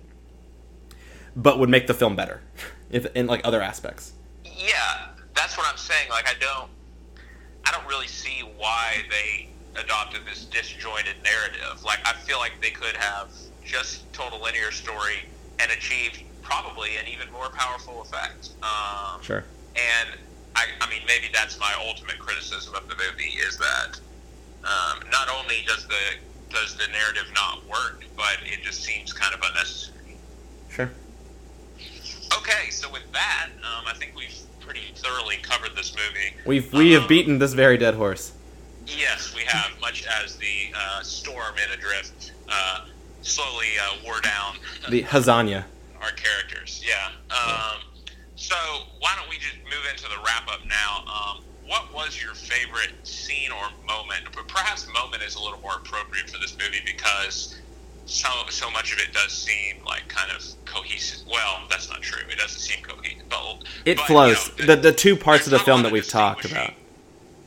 But 1.36 1.60
would 1.60 1.70
make 1.70 1.88
the 1.88 1.94
film 1.94 2.16
better 2.16 2.42
if 2.90 3.06
in 3.16 3.28
like 3.28 3.42
other 3.44 3.62
aspects. 3.62 4.14
Yeah, 4.46 5.10
that's 5.34 5.58
what 5.58 5.68
I'm 5.68 5.78
saying. 5.78 6.10
Like, 6.10 6.28
I 6.28 6.34
don't, 6.40 6.70
I 7.66 7.72
don't 7.72 7.88
really 7.88 8.08
see 8.08 8.42
why 8.58 9.04
they 9.10 9.50
adopted 9.80 10.22
this 10.26 10.46
disjointed 10.46 11.16
narrative. 11.24 11.84
Like, 11.84 12.00
I 12.06 12.14
feel 12.14 12.38
like 12.38 12.54
they 12.62 12.72
could 12.72 12.96
have 12.98 13.32
just 13.64 14.12
told 14.14 14.34
a 14.34 14.38
linear 14.38 14.72
story 14.72 15.26
and 15.60 15.72
achieved 15.72 16.22
probably 16.42 16.98
an 16.98 17.08
even 17.08 17.32
more 17.32 17.50
powerful 17.50 18.02
effect. 18.02 18.50
Um, 18.62 19.22
Sure. 19.22 19.44
And 19.76 20.20
I, 20.56 20.66
I 20.82 20.90
mean, 20.90 21.02
maybe 21.08 21.28
that's 21.34 21.60
my 21.60 21.74
ultimate 21.88 22.20
criticism 22.20 22.76
of 22.76 22.88
the 22.88 22.96
movie 22.96 23.38
is 23.48 23.58
that 23.58 24.00
um, 24.64 25.00
not 25.12 25.30
only 25.30 25.64
does 25.66 25.88
the 25.88 26.18
does 26.50 26.76
the 26.76 26.86
narrative 26.92 27.26
not 27.34 27.68
work, 27.68 28.04
but 28.16 28.38
it 28.44 28.62
just 28.62 28.84
seems 28.84 29.12
kind 29.12 29.34
of 29.34 29.42
unnecessary. 29.42 30.16
Sure. 30.70 30.92
Okay, 32.38 32.70
so 32.70 32.92
with 32.92 33.12
that, 33.12 33.50
um, 33.64 33.86
I 33.88 33.94
think 33.96 34.14
we've 34.16 34.38
pretty 34.66 34.82
thoroughly 34.96 35.38
covered 35.42 35.76
this 35.76 35.94
movie. 35.96 36.34
We've 36.46 36.72
we 36.74 36.92
have 36.92 37.04
Um, 37.04 37.08
beaten 37.08 37.40
this 37.40 37.54
very 37.54 37.78
dead 37.78 37.96
horse. 37.96 38.34
Yes, 38.88 39.34
we 39.36 39.42
have, 39.44 39.72
much 39.80 40.06
as 40.24 40.36
the 40.38 40.72
uh, 40.76 41.02
storm 41.04 41.56
in 41.58 41.72
Adrift 41.78 42.32
uh, 42.50 42.86
slowly 43.22 43.68
uh, 43.82 43.96
wore 44.04 44.20
down 44.22 44.58
The 44.90 45.04
Hazana. 45.04 45.64
our 46.02 46.12
characters. 46.12 46.84
Yeah. 46.86 47.10
Um, 47.32 47.80
so 48.36 48.56
why 49.00 49.14
don't 49.18 49.30
we 49.30 49.38
just 49.38 49.56
move 49.64 49.86
into 49.90 50.04
the 50.04 50.18
wrap 50.26 50.48
up 50.50 50.66
now? 50.68 51.04
Um, 51.08 51.44
what 51.66 51.94
was 51.94 52.22
your 52.22 52.34
favorite 52.34 52.92
scene 53.04 53.52
or 53.52 53.70
moment? 53.88 54.26
But 54.36 54.48
perhaps 54.50 54.86
moment 54.94 55.24
is 55.24 55.36
a 55.36 55.42
little 55.42 55.60
more 55.62 55.76
appropriate 55.78 56.30
for 56.30 56.38
this 56.40 56.58
movie 56.58 56.82
because 56.86 57.58
so 58.06 58.28
so 58.50 58.70
much 58.72 58.92
of 58.94 59.00
it 59.00 59.14
does 59.14 59.32
seem 59.32 59.84
like 59.86 60.08
kind 60.08 60.32
of 60.36 60.44
cohesive. 60.66 61.26
Well, 61.32 61.64
that's 61.70 61.90
not 61.90 62.02
true. 62.02 62.24
It 62.30 62.38
doesn't 62.38 62.60
seem 62.60 62.84
cohesive. 62.84 63.24
But, 63.30 63.64
It 63.86 63.98
but, 63.98 64.06
flows. 64.08 64.52
you 64.58 64.66
know, 64.66 64.76
the 64.76 64.82
the 64.82 64.94
two 64.94 65.16
parts 65.16 65.46
of 65.48 65.52
the 65.52 65.60
film 65.60 65.84
that 65.84 65.92
we've 65.92 66.08
talked 66.08 66.46
about. 66.46 66.74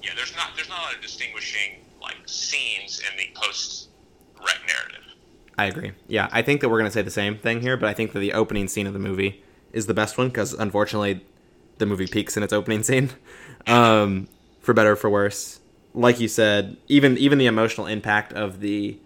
Yeah, 0.02 0.10
there's 0.16 0.34
not 0.36 0.50
there's 0.56 0.68
not 0.68 0.78
a 0.80 0.82
lot 0.82 0.94
of 0.94 1.02
distinguishing 1.02 1.80
like 2.00 2.16
scenes 2.26 3.00
in 3.00 3.16
the 3.18 3.28
post 3.34 3.88
wreck 4.38 4.58
narrative. 4.66 5.02
I 5.58 5.66
agree. 5.66 5.92
Yeah, 6.06 6.28
I 6.32 6.42
think 6.42 6.60
that 6.60 6.68
we're 6.68 6.78
going 6.78 6.90
to 6.90 6.92
say 6.92 7.02
the 7.02 7.10
same 7.10 7.38
thing 7.38 7.62
here, 7.62 7.76
but 7.76 7.88
I 7.88 7.94
think 7.94 8.12
that 8.12 8.20
the 8.20 8.34
opening 8.34 8.68
scene 8.68 8.86
of 8.86 8.92
the 8.92 8.98
movie 8.98 9.42
is 9.72 9.86
the 9.86 9.94
best 9.94 10.18
one 10.18 10.28
because 10.28 10.52
unfortunately, 10.52 11.24
the 11.78 11.86
movie 11.86 12.06
peaks 12.06 12.36
in 12.36 12.42
its 12.42 12.52
opening 12.52 12.82
scene, 12.82 13.10
um, 13.66 14.28
for 14.60 14.74
better 14.74 14.92
or 14.92 14.96
for 14.96 15.10
worse. 15.10 15.60
Like 15.94 16.20
you 16.20 16.28
said, 16.28 16.76
even 16.88 17.16
even 17.18 17.38
the 17.38 17.46
emotional 17.46 17.86
impact 17.86 18.32
of 18.34 18.60
the 18.60 18.98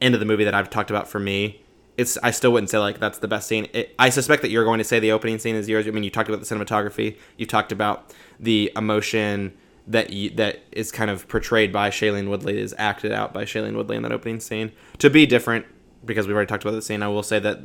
end 0.00 0.14
of 0.14 0.20
the 0.20 0.26
movie 0.26 0.44
that 0.44 0.54
I've 0.54 0.70
talked 0.70 0.90
about 0.90 1.08
for 1.08 1.18
me, 1.18 1.62
it's 1.96 2.16
I 2.22 2.30
still 2.30 2.52
wouldn't 2.52 2.70
say 2.70 2.78
like 2.78 2.98
that's 2.98 3.18
the 3.18 3.28
best 3.28 3.46
scene. 3.46 3.68
It, 3.72 3.94
I 3.98 4.10
suspect 4.10 4.42
that 4.42 4.50
you're 4.50 4.64
going 4.64 4.78
to 4.78 4.84
say 4.84 4.98
the 4.98 5.12
opening 5.12 5.38
scene 5.38 5.54
is 5.54 5.68
yours. 5.68 5.86
I 5.86 5.90
mean, 5.90 6.04
you 6.04 6.10
talked 6.10 6.28
about 6.28 6.40
the 6.40 6.54
cinematography, 6.54 7.16
you 7.36 7.46
talked 7.46 7.72
about 7.72 8.14
the 8.38 8.72
emotion 8.76 9.52
that 9.86 10.10
you, 10.10 10.30
that 10.30 10.60
is 10.72 10.92
kind 10.92 11.10
of 11.10 11.26
portrayed 11.28 11.72
by 11.72 11.90
Shailene 11.90 12.28
Woodley, 12.28 12.58
is 12.58 12.74
acted 12.78 13.12
out 13.12 13.32
by 13.32 13.44
Shailene 13.44 13.74
Woodley 13.74 13.96
in 13.96 14.02
that 14.02 14.12
opening 14.12 14.40
scene. 14.40 14.72
To 14.98 15.10
be 15.10 15.26
different, 15.26 15.66
because 16.04 16.26
we've 16.26 16.36
already 16.36 16.48
talked 16.48 16.62
about 16.62 16.74
the 16.74 16.82
scene, 16.82 17.02
I 17.02 17.08
will 17.08 17.22
say 17.22 17.38
that 17.40 17.60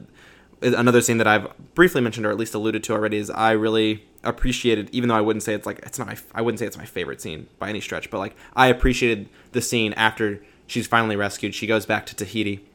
another 0.62 1.02
scene 1.02 1.18
that 1.18 1.28
I've 1.28 1.48
briefly 1.76 2.02
mentioned 2.02 2.26
or 2.26 2.32
at 2.32 2.38
least 2.38 2.54
alluded 2.54 2.84
to 2.86 2.94
already 2.94 3.18
is 3.18 3.30
I 3.30 3.52
really 3.52 4.06
appreciated, 4.24 4.90
even 4.92 5.10
though 5.10 5.16
I 5.16 5.22
wouldn't 5.22 5.44
say 5.44 5.54
it's 5.54 5.66
like 5.66 5.80
it's 5.80 6.00
not 6.00 6.08
my 6.08 6.18
I 6.34 6.42
wouldn't 6.42 6.60
say 6.60 6.66
it's 6.66 6.78
my 6.78 6.86
favorite 6.86 7.22
scene 7.22 7.48
by 7.60 7.70
any 7.70 7.82
stretch, 7.82 8.10
but 8.10 8.20
like 8.20 8.36
I 8.56 8.68
appreciated 8.68 9.30
the 9.52 9.62
scene 9.62 9.94
after 9.94 10.44
she's 10.68 10.88
finally 10.88 11.16
rescued. 11.16 11.53
She 11.55 11.68
goes 11.68 11.86
back 11.86 12.05
to 12.07 12.16
Tahiti 12.16 12.66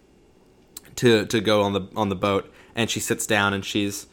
to 0.96 1.26
to 1.26 1.40
go 1.40 1.62
on 1.62 1.72
the 1.72 1.88
on 1.96 2.08
the 2.08 2.16
boat, 2.16 2.52
and 2.74 2.90
she 2.90 3.00
sits 3.00 3.26
down 3.26 3.54
and 3.54 3.64
she's 3.64 4.06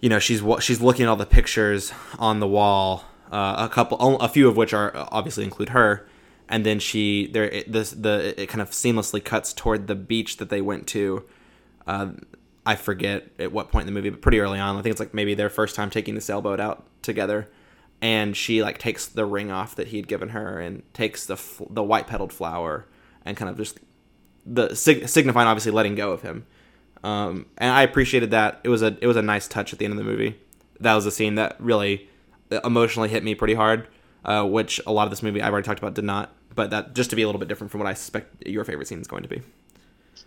you 0.00 0.08
know 0.08 0.18
she's 0.18 0.42
she's 0.60 0.80
looking 0.80 1.04
at 1.04 1.08
all 1.08 1.16
the 1.16 1.26
pictures 1.26 1.92
on 2.18 2.40
the 2.40 2.48
wall, 2.48 3.04
uh, 3.30 3.68
a 3.70 3.72
couple, 3.72 4.18
a 4.20 4.28
few 4.28 4.48
of 4.48 4.56
which 4.56 4.72
are 4.72 4.92
obviously 5.12 5.44
include 5.44 5.70
her, 5.70 6.08
and 6.48 6.64
then 6.64 6.78
she 6.78 7.26
there 7.28 7.44
it, 7.44 7.70
this 7.70 7.90
the 7.90 8.40
it 8.40 8.48
kind 8.48 8.62
of 8.62 8.70
seamlessly 8.70 9.22
cuts 9.22 9.52
toward 9.52 9.86
the 9.86 9.94
beach 9.94 10.38
that 10.38 10.48
they 10.48 10.60
went 10.60 10.86
to. 10.88 11.24
Uh, 11.86 12.12
I 12.66 12.76
forget 12.76 13.28
at 13.38 13.52
what 13.52 13.70
point 13.70 13.88
in 13.88 13.94
the 13.94 13.98
movie, 13.98 14.10
but 14.10 14.20
pretty 14.20 14.38
early 14.38 14.58
on. 14.58 14.76
I 14.76 14.82
think 14.82 14.92
it's 14.92 15.00
like 15.00 15.14
maybe 15.14 15.34
their 15.34 15.50
first 15.50 15.74
time 15.74 15.90
taking 15.90 16.14
the 16.14 16.20
sailboat 16.20 16.60
out 16.60 16.86
together, 17.02 17.48
and 18.02 18.36
she 18.36 18.62
like 18.62 18.78
takes 18.78 19.06
the 19.06 19.24
ring 19.24 19.50
off 19.50 19.76
that 19.76 19.88
he 19.88 19.96
had 19.96 20.08
given 20.08 20.30
her 20.30 20.58
and 20.60 20.82
takes 20.94 21.26
the 21.26 21.34
f- 21.34 21.62
the 21.70 21.82
white 21.82 22.06
petaled 22.06 22.32
flower 22.32 22.86
and 23.24 23.36
kind 23.36 23.50
of 23.50 23.56
just 23.56 23.78
the 24.46 24.74
sig- 24.74 25.08
signifying 25.08 25.46
obviously 25.46 25.72
letting 25.72 25.94
go 25.94 26.12
of 26.12 26.22
him. 26.22 26.46
Um, 27.02 27.46
and 27.58 27.70
I 27.70 27.82
appreciated 27.82 28.30
that. 28.32 28.60
It 28.64 28.68
was 28.68 28.82
a 28.82 28.96
it 29.00 29.06
was 29.06 29.16
a 29.16 29.22
nice 29.22 29.48
touch 29.48 29.72
at 29.72 29.78
the 29.78 29.84
end 29.84 29.92
of 29.92 29.98
the 29.98 30.04
movie. 30.04 30.38
That 30.80 30.94
was 30.94 31.06
a 31.06 31.10
scene 31.10 31.34
that 31.34 31.56
really 31.58 32.08
emotionally 32.64 33.08
hit 33.08 33.22
me 33.22 33.34
pretty 33.34 33.54
hard, 33.54 33.86
uh, 34.24 34.44
which 34.46 34.80
a 34.86 34.92
lot 34.92 35.04
of 35.04 35.10
this 35.10 35.22
movie 35.22 35.42
I've 35.42 35.52
already 35.52 35.66
talked 35.66 35.78
about 35.78 35.94
did 35.94 36.04
not. 36.04 36.32
But 36.54 36.70
that 36.70 36.94
just 36.94 37.10
to 37.10 37.16
be 37.16 37.22
a 37.22 37.26
little 37.26 37.38
bit 37.38 37.48
different 37.48 37.70
from 37.70 37.80
what 37.80 37.86
I 37.86 37.94
suspect 37.94 38.46
your 38.46 38.64
favorite 38.64 38.88
scene 38.88 39.00
is 39.00 39.06
going 39.06 39.22
to 39.22 39.28
be. 39.28 39.40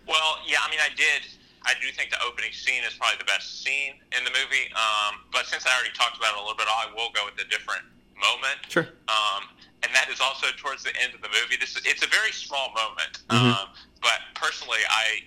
Well, 0.08 0.38
yeah, 0.46 0.58
I 0.66 0.70
mean, 0.70 0.80
I 0.80 0.88
did. 0.96 1.22
I 1.64 1.72
do 1.80 1.88
think 1.92 2.10
the 2.10 2.20
opening 2.24 2.52
scene 2.52 2.84
is 2.84 2.94
probably 2.94 3.18
the 3.18 3.28
best 3.28 3.62
scene 3.64 3.96
in 4.16 4.22
the 4.24 4.30
movie. 4.30 4.68
Um, 4.76 5.24
but 5.32 5.46
since 5.46 5.64
I 5.66 5.72
already 5.72 5.92
talked 5.96 6.16
about 6.20 6.36
it 6.36 6.38
a 6.38 6.44
little 6.44 6.56
bit, 6.56 6.68
I 6.68 6.92
will 6.92 7.08
go 7.16 7.24
with 7.24 7.40
a 7.40 7.48
different 7.48 7.84
moment. 8.20 8.60
Sure. 8.68 8.88
Um, 9.08 9.48
and 9.84 9.92
that 9.96 10.08
is 10.12 10.20
also 10.20 10.48
towards 10.56 10.84
the 10.84 10.92
end 11.00 11.12
of 11.16 11.20
the 11.20 11.28
movie. 11.32 11.56
This 11.60 11.76
is, 11.76 11.84
it's 11.84 12.04
a 12.04 12.08
very 12.08 12.32
small 12.32 12.72
moment, 12.72 13.20
Mhm. 13.28 13.52
um, 13.52 13.68
but 14.00 14.20
personally, 14.34 14.80
I 14.88 15.24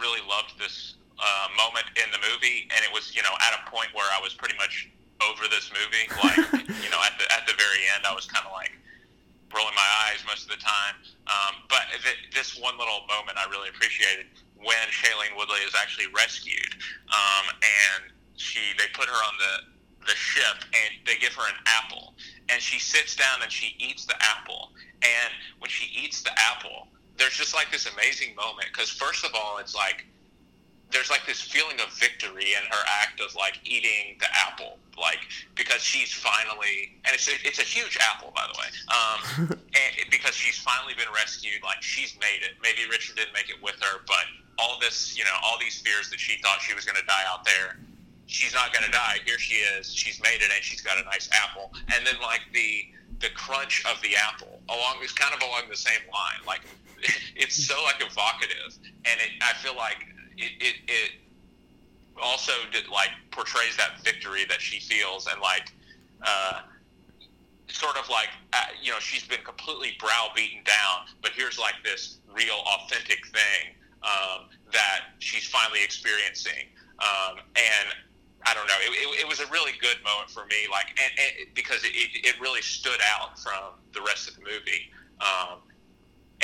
really 0.00 0.20
loved 0.26 0.58
this 0.58 0.94
uh, 1.18 1.46
moment 1.54 1.86
in 1.94 2.10
the 2.10 2.18
movie, 2.26 2.66
and 2.74 2.82
it 2.84 2.90
was 2.90 3.14
you 3.14 3.22
know 3.22 3.34
at 3.38 3.54
a 3.54 3.70
point 3.70 3.88
where 3.94 4.06
I 4.10 4.18
was 4.18 4.34
pretty 4.34 4.56
much 4.58 4.90
over 5.22 5.46
this 5.46 5.70
movie. 5.70 6.06
Like 6.18 6.82
you 6.82 6.90
know 6.90 6.98
at 7.06 7.14
the 7.18 7.26
at 7.30 7.46
the 7.46 7.54
very 7.54 7.82
end, 7.94 8.02
I 8.06 8.14
was 8.14 8.26
kind 8.26 8.42
of 8.46 8.50
like 8.52 8.74
rolling 9.54 9.74
my 9.78 9.90
eyes 10.10 10.18
most 10.26 10.42
of 10.44 10.50
the 10.50 10.58
time. 10.58 10.98
Um, 11.30 11.62
but 11.70 11.86
th- 12.02 12.34
this 12.34 12.58
one 12.58 12.74
little 12.76 13.06
moment 13.06 13.38
I 13.38 13.46
really 13.50 13.68
appreciated 13.70 14.26
when 14.64 14.88
Shailene 14.90 15.36
Woodley 15.36 15.60
is 15.66 15.74
actually 15.74 16.06
rescued, 16.16 16.74
um, 17.12 17.46
and 17.62 18.12
she 18.36 18.60
they 18.78 18.88
put 18.92 19.08
her 19.08 19.20
on 19.24 19.34
the 19.38 20.06
the 20.06 20.16
ship 20.16 20.60
and 20.74 21.06
they 21.06 21.16
give 21.16 21.32
her 21.32 21.48
an 21.48 21.56
apple. 21.66 22.14
And 22.50 22.60
she 22.60 22.78
sits 22.78 23.16
down 23.16 23.40
and 23.42 23.50
she 23.50 23.74
eats 23.78 24.04
the 24.04 24.16
apple. 24.20 24.72
And 25.00 25.32
when 25.60 25.70
she 25.70 25.88
eats 25.98 26.22
the 26.22 26.30
apple 26.38 26.88
there's 27.16 27.34
just 27.34 27.54
like 27.54 27.70
this 27.70 27.86
amazing 27.92 28.34
moment. 28.34 28.68
Because 28.72 28.90
first 28.90 29.24
of 29.24 29.30
all 29.34 29.58
it's 29.58 29.74
like 29.74 30.06
there's 30.94 31.10
like 31.10 31.26
this 31.26 31.42
feeling 31.42 31.76
of 31.80 31.92
victory 31.98 32.54
in 32.54 32.64
her 32.70 32.84
act 33.02 33.20
of 33.20 33.34
like 33.34 33.60
eating 33.64 34.16
the 34.20 34.30
apple 34.32 34.78
like 34.96 35.26
because 35.54 35.82
she's 35.82 36.14
finally 36.14 36.94
and 37.04 37.12
it's 37.12 37.28
a, 37.28 37.34
it's 37.42 37.58
a 37.58 37.66
huge 37.66 37.98
apple 38.00 38.32
by 38.34 38.46
the 38.46 38.56
way 38.56 38.70
um, 38.94 39.58
and 39.74 40.10
because 40.10 40.34
she's 40.34 40.56
finally 40.56 40.94
been 40.94 41.10
rescued 41.12 41.60
like 41.62 41.82
she's 41.82 42.16
made 42.20 42.40
it. 42.46 42.54
Maybe 42.62 42.88
richard 42.88 43.16
didn't 43.16 43.34
make 43.34 43.50
it 43.50 43.60
with 43.60 43.76
her 43.82 44.00
but 44.06 44.24
all 44.56 44.78
this 44.80 45.18
you 45.18 45.24
know 45.24 45.36
all 45.44 45.58
these 45.58 45.82
fears 45.82 46.08
that 46.10 46.20
she 46.20 46.40
thought 46.40 46.62
she 46.62 46.74
was 46.74 46.84
going 46.86 46.96
to 46.96 47.06
die 47.06 47.26
out 47.28 47.44
there 47.44 47.76
she's 48.26 48.54
not 48.54 48.72
going 48.72 48.84
to 48.84 48.90
die. 48.90 49.18
Here 49.24 49.38
she 49.38 49.56
is. 49.56 49.92
She's 49.92 50.20
made 50.22 50.36
it 50.36 50.50
and 50.54 50.62
she's 50.62 50.80
got 50.80 50.98
a 50.98 51.04
nice 51.04 51.28
apple. 51.32 51.72
And 51.94 52.06
then 52.06 52.14
like 52.22 52.42
the 52.52 52.86
the 53.20 53.30
crunch 53.34 53.84
of 53.86 54.00
the 54.02 54.16
apple 54.16 54.60
along 54.68 54.96
is 55.02 55.12
kind 55.12 55.34
of 55.34 55.40
along 55.46 55.62
the 55.70 55.76
same 55.76 56.02
line. 56.12 56.40
Like 56.46 56.62
it's 57.36 57.56
so 57.56 57.74
like 57.84 58.00
evocative. 58.00 58.78
And 59.04 59.20
it 59.20 59.30
i 59.42 59.52
feel 59.54 59.76
like 59.76 60.06
it, 60.36 60.52
it, 60.60 60.76
it 60.86 61.10
also 62.22 62.52
did, 62.72 62.88
like 62.88 63.10
portrays 63.30 63.76
that 63.76 64.02
victory 64.04 64.44
that 64.48 64.60
she 64.60 64.80
feels 64.80 65.26
and 65.26 65.40
like 65.40 65.72
uh, 66.22 66.60
sort 67.68 67.96
of 67.96 68.08
like 68.08 68.28
uh, 68.52 68.64
you 68.82 68.90
know 68.90 68.98
she's 68.98 69.26
been 69.26 69.42
completely 69.44 69.96
browbeaten 69.98 70.62
down, 70.64 71.06
but 71.22 71.32
here's 71.34 71.58
like 71.58 71.74
this 71.84 72.18
real 72.34 72.62
authentic 72.66 73.26
thing 73.26 73.74
um, 74.02 74.46
that 74.72 75.14
she's 75.18 75.46
finally 75.48 75.82
experiencing, 75.82 76.68
um, 77.00 77.38
and 77.56 77.88
I 78.46 78.54
don't 78.54 78.66
know. 78.66 78.76
It, 78.80 78.92
it, 78.92 79.20
it, 79.22 79.28
was 79.28 79.40
a 79.40 79.46
really 79.46 79.72
good 79.80 79.96
moment 80.04 80.30
for 80.30 80.44
me, 80.46 80.68
like, 80.70 80.88
and, 80.90 81.12
and 81.18 81.54
because 81.54 81.82
it, 81.84 81.90
it 81.94 82.38
really 82.40 82.60
stood 82.60 83.00
out 83.16 83.38
from 83.38 83.80
the 83.94 84.02
rest 84.02 84.28
of 84.28 84.36
the 84.36 84.42
movie. 84.42 84.92
Um, 85.20 85.60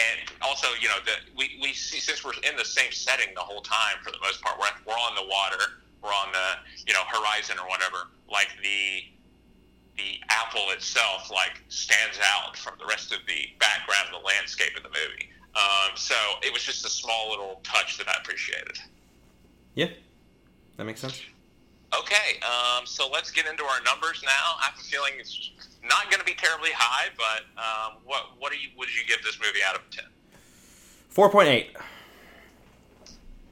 and 0.00 0.30
also, 0.40 0.68
you 0.80 0.88
know, 0.88 1.00
that 1.04 1.20
we, 1.36 1.58
we 1.60 1.72
see 1.72 1.98
since 2.00 2.24
we're 2.24 2.38
in 2.48 2.56
the 2.56 2.64
same 2.64 2.92
setting 2.92 3.34
the 3.34 3.40
whole 3.40 3.60
time 3.60 3.96
for 4.02 4.10
the 4.10 4.20
most 4.22 4.40
part, 4.40 4.58
we're, 4.58 4.70
we're 4.86 4.98
on 4.98 5.14
the 5.14 5.26
water, 5.28 5.82
we're 6.02 6.10
on 6.10 6.32
the 6.32 6.48
you 6.86 6.94
know 6.94 7.02
horizon 7.06 7.56
or 7.58 7.68
whatever. 7.68 8.08
Like 8.30 8.48
the 8.62 9.04
the 9.96 10.20
apple 10.30 10.70
itself, 10.70 11.30
like 11.30 11.60
stands 11.68 12.18
out 12.24 12.56
from 12.56 12.74
the 12.78 12.86
rest 12.86 13.12
of 13.12 13.18
the 13.26 13.48
background 13.58 14.08
and 14.12 14.22
the 14.22 14.26
landscape 14.26 14.76
of 14.76 14.82
the 14.82 14.88
movie. 14.88 15.28
Um, 15.54 15.96
so 15.96 16.14
it 16.42 16.52
was 16.52 16.62
just 16.62 16.84
a 16.86 16.88
small 16.88 17.30
little 17.30 17.60
touch 17.64 17.98
that 17.98 18.08
I 18.08 18.14
appreciated. 18.20 18.78
Yeah, 19.74 19.88
that 20.76 20.84
makes 20.84 21.00
sense. 21.00 21.20
Okay, 21.92 22.38
um, 22.46 22.86
so 22.86 23.08
let's 23.08 23.30
get 23.30 23.46
into 23.46 23.64
our 23.64 23.82
numbers 23.82 24.22
now. 24.24 24.56
I 24.60 24.66
have 24.66 24.78
a 24.78 24.82
feeling 24.82 25.14
it's 25.18 25.50
not 25.82 26.08
going 26.10 26.20
to 26.20 26.24
be 26.24 26.34
terribly 26.34 26.70
high, 26.72 27.08
but 27.16 27.46
um, 27.58 27.98
what 28.04 28.30
what 28.38 28.52
you 28.52 28.68
would 28.78 28.88
you 28.94 29.02
give 29.08 29.22
this 29.24 29.38
movie 29.40 29.60
out 29.66 29.74
of 29.74 29.82
ten? 29.90 30.04
Four 31.08 31.30
point 31.30 31.48
eight. 31.48 31.76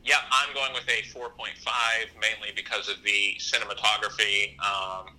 Yeah, 0.04 0.16
I'm 0.30 0.54
going 0.54 0.72
with 0.72 0.88
a 0.88 1.02
four 1.08 1.30
point 1.30 1.58
five, 1.58 2.06
mainly 2.20 2.52
because 2.54 2.88
of 2.88 3.02
the 3.02 3.36
cinematography. 3.38 4.56
Um, 4.60 5.16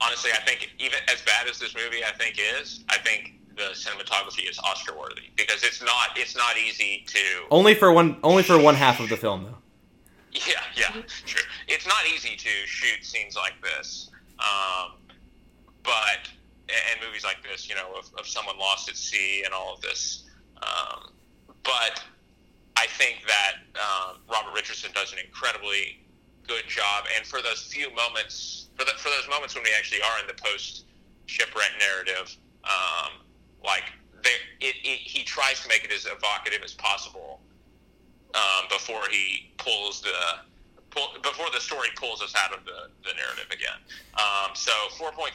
honestly, 0.00 0.30
I 0.32 0.40
think 0.46 0.70
even 0.78 1.00
as 1.12 1.22
bad 1.22 1.48
as 1.48 1.58
this 1.58 1.74
movie 1.74 2.04
I 2.04 2.12
think 2.12 2.38
is, 2.38 2.84
I 2.88 2.98
think 2.98 3.40
the 3.56 3.74
cinematography 3.74 4.48
is 4.48 4.58
Oscar 4.60 4.96
worthy 4.96 5.30
because 5.36 5.64
it's 5.64 5.82
not 5.82 6.10
it's 6.14 6.36
not 6.36 6.56
easy 6.56 7.04
to 7.08 7.18
only 7.50 7.74
for 7.74 7.92
one 7.92 8.18
only 8.22 8.42
for 8.42 8.56
one 8.60 8.74
half 8.74 9.00
of 9.00 9.08
the 9.08 9.16
film 9.16 9.44
though. 9.44 9.58
Yeah, 10.46 10.60
yeah, 10.76 11.02
true. 11.24 11.42
It's 11.66 11.86
not 11.86 12.04
easy 12.12 12.36
to 12.36 12.48
shoot 12.66 13.04
scenes 13.04 13.36
like 13.36 13.54
this, 13.62 14.10
um, 14.38 14.98
but 15.82 16.28
and 16.68 17.00
movies 17.04 17.24
like 17.24 17.42
this, 17.42 17.68
you 17.68 17.74
know, 17.74 17.94
of, 17.96 18.10
of 18.18 18.26
someone 18.26 18.58
lost 18.58 18.88
at 18.88 18.96
sea 18.96 19.42
and 19.44 19.54
all 19.54 19.74
of 19.74 19.80
this. 19.80 20.24
Um, 20.58 21.12
but 21.62 22.02
I 22.76 22.86
think 22.86 23.22
that 23.26 23.54
um, 23.76 24.18
Robert 24.30 24.52
Richardson 24.54 24.90
does 24.92 25.12
an 25.12 25.18
incredibly 25.24 26.04
good 26.46 26.64
job, 26.68 27.04
and 27.16 27.26
for 27.26 27.40
those 27.40 27.62
few 27.72 27.88
moments, 27.94 28.68
for 28.76 28.84
the, 28.84 28.92
for 28.98 29.08
those 29.08 29.28
moments 29.30 29.54
when 29.54 29.64
we 29.64 29.70
actually 29.76 30.02
are 30.02 30.20
in 30.20 30.26
the 30.26 30.40
post 30.42 30.84
shipwreck 31.26 31.70
narrative, 31.78 32.36
um, 32.64 33.24
like 33.64 33.84
they, 34.22 34.66
it, 34.66 34.76
it, 34.82 34.98
he 34.98 35.24
tries 35.24 35.62
to 35.62 35.68
make 35.68 35.84
it 35.84 35.92
as 35.92 36.06
evocative 36.06 36.62
as 36.64 36.74
possible 36.74 37.40
um, 38.34 38.68
before 38.68 39.02
he 39.10 39.50
pulls 39.58 40.00
the 40.00 40.10
pull, 40.90 41.12
before 41.22 41.46
the 41.52 41.60
story 41.60 41.88
pulls 41.96 42.22
us 42.22 42.34
out 42.34 42.56
of 42.56 42.64
the, 42.64 42.88
the 43.04 43.12
narrative 43.14 43.52
again. 43.52 43.78
Um, 44.16 44.56
so 44.56 44.72
4.5, 44.96 45.30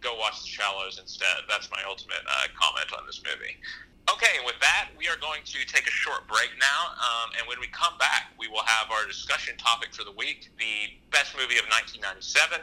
go 0.00 0.16
watch 0.16 0.42
The 0.42 0.48
Shallows 0.48 0.98
instead. 0.98 1.44
That's 1.48 1.70
my 1.70 1.82
ultimate 1.86 2.24
uh, 2.26 2.48
comment 2.56 2.92
on 2.96 3.06
this 3.06 3.20
movie. 3.22 3.56
Okay, 4.12 4.36
with 4.44 4.60
that, 4.60 4.90
we 4.98 5.08
are 5.08 5.16
going 5.16 5.40
to 5.44 5.64
take 5.64 5.86
a 5.86 5.90
short 5.90 6.28
break 6.28 6.50
now, 6.60 6.92
um, 6.92 7.30
and 7.38 7.48
when 7.48 7.58
we 7.58 7.68
come 7.68 7.96
back, 7.98 8.32
we 8.38 8.48
will 8.48 8.64
have 8.64 8.90
our 8.90 9.06
discussion 9.06 9.56
topic 9.56 9.94
for 9.94 10.04
the 10.04 10.12
week, 10.12 10.50
the 10.58 10.92
best 11.10 11.32
movie 11.32 11.56
of 11.56 11.64
1997, 11.72 12.60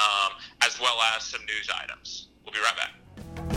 um, 0.00 0.34
as 0.62 0.80
well 0.80 0.98
as 1.14 1.22
some 1.22 1.42
news 1.46 1.70
items. 1.70 2.28
We'll 2.44 2.54
be 2.54 2.58
right 2.58 2.76
back. 2.76 3.49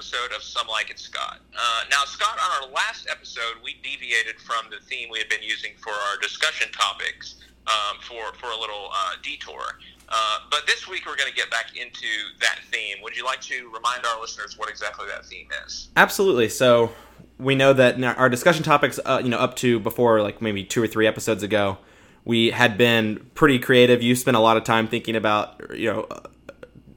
Episode 0.00 0.34
of 0.34 0.42
Some 0.42 0.66
Like 0.66 0.88
It 0.88 0.98
Scott. 0.98 1.40
Uh, 1.54 1.84
now, 1.90 2.06
Scott, 2.06 2.38
on 2.42 2.62
our 2.62 2.70
last 2.72 3.06
episode, 3.10 3.60
we 3.62 3.76
deviated 3.82 4.40
from 4.40 4.70
the 4.70 4.78
theme 4.86 5.10
we 5.12 5.18
had 5.18 5.28
been 5.28 5.42
using 5.42 5.72
for 5.76 5.90
our 5.90 6.16
discussion 6.22 6.72
topics 6.72 7.34
um, 7.66 7.98
for, 8.08 8.32
for 8.38 8.46
a 8.46 8.58
little 8.58 8.88
uh, 8.94 9.16
detour. 9.22 9.60
Uh, 10.08 10.38
but 10.50 10.66
this 10.66 10.88
week, 10.88 11.04
we're 11.04 11.18
going 11.18 11.28
to 11.28 11.36
get 11.36 11.50
back 11.50 11.76
into 11.76 12.06
that 12.40 12.60
theme. 12.72 12.96
Would 13.02 13.14
you 13.14 13.26
like 13.26 13.42
to 13.42 13.70
remind 13.74 14.06
our 14.06 14.18
listeners 14.18 14.56
what 14.56 14.70
exactly 14.70 15.06
that 15.08 15.26
theme 15.26 15.48
is? 15.66 15.90
Absolutely. 15.94 16.48
So, 16.48 16.92
we 17.38 17.54
know 17.54 17.74
that 17.74 18.02
our 18.02 18.30
discussion 18.30 18.62
topics, 18.62 18.98
uh, 19.04 19.20
you 19.22 19.28
know, 19.28 19.38
up 19.38 19.54
to 19.56 19.78
before 19.80 20.22
like 20.22 20.40
maybe 20.40 20.64
two 20.64 20.82
or 20.82 20.86
three 20.86 21.06
episodes 21.06 21.42
ago, 21.42 21.76
we 22.24 22.52
had 22.52 22.78
been 22.78 23.30
pretty 23.34 23.58
creative. 23.58 24.02
You 24.02 24.16
spent 24.16 24.38
a 24.38 24.40
lot 24.40 24.56
of 24.56 24.64
time 24.64 24.88
thinking 24.88 25.14
about, 25.14 25.76
you 25.76 25.92
know, 25.92 26.08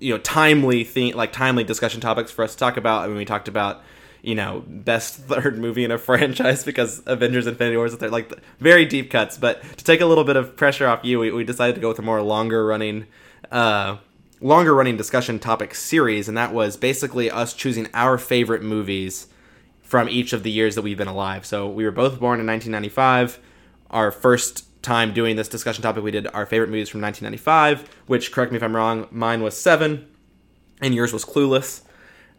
you 0.04 0.14
know 0.14 0.20
timely 0.20 0.84
thing 0.84 1.14
like 1.16 1.32
timely 1.32 1.64
discussion 1.64 2.02
topics 2.02 2.30
for 2.30 2.44
us 2.44 2.54
to 2.54 2.58
talk 2.58 2.78
about. 2.78 3.04
I 3.04 3.08
mean, 3.08 3.18
we 3.18 3.26
talked 3.26 3.48
about 3.48 3.82
you 4.22 4.36
know 4.36 4.64
best 4.68 5.16
third 5.28 5.58
movie 5.58 5.86
in 5.86 5.92
a 5.92 5.98
franchise 5.98 6.64
because 6.64 7.02
Avengers: 7.06 7.48
Infinity 7.48 7.78
Wars 7.78 7.98
they're 7.98 8.10
like 8.10 8.32
very 8.60 8.86
deep 8.86 9.10
cuts. 9.10 9.38
But 9.38 9.64
to 9.78 9.84
take 9.84 10.02
a 10.02 10.06
little 10.06 10.26
bit 10.26 10.36
of 10.36 10.58
pressure 10.58 10.88
off 10.88 11.04
you, 11.04 11.20
we, 11.20 11.32
we 11.32 11.44
decided 11.46 11.76
to 11.76 11.82
go 11.82 11.88
with 11.88 12.00
a 12.00 12.04
more 12.04 12.22
longer 12.22 12.66
running. 12.66 13.08
Uh, 13.50 13.98
longer 14.42 14.76
running 14.76 14.98
discussion 14.98 15.40
topic 15.40 15.74
series 15.74 16.28
and 16.28 16.38
that 16.38 16.54
was 16.54 16.76
basically 16.76 17.32
us 17.32 17.54
choosing 17.54 17.88
our 17.94 18.18
favorite 18.18 18.62
movies 18.62 19.28
from 19.82 20.10
each 20.10 20.34
of 20.34 20.44
the 20.44 20.52
years 20.52 20.76
that 20.76 20.82
we've 20.82 20.98
been 20.98 21.08
alive 21.08 21.46
so 21.46 21.70
we 21.70 21.86
were 21.86 21.92
both 21.92 22.20
born 22.20 22.42
in 22.42 22.48
1995 22.48 23.40
our 23.90 24.12
first 24.12 24.66
time 24.84 25.14
doing 25.14 25.36
this 25.36 25.48
discussion 25.48 25.82
topic, 25.82 26.04
we 26.04 26.12
did 26.12 26.28
our 26.28 26.46
favorite 26.46 26.70
movies 26.70 26.90
from 26.90 27.02
1995, 27.02 27.90
which, 28.08 28.32
correct 28.32 28.52
me 28.52 28.58
if 28.58 28.64
I'm 28.64 28.76
wrong, 28.76 29.08
mine 29.10 29.42
was 29.42 29.60
Seven, 29.60 30.08
and 30.82 30.94
yours 30.94 31.12
was 31.12 31.26
Clueless. 31.26 31.82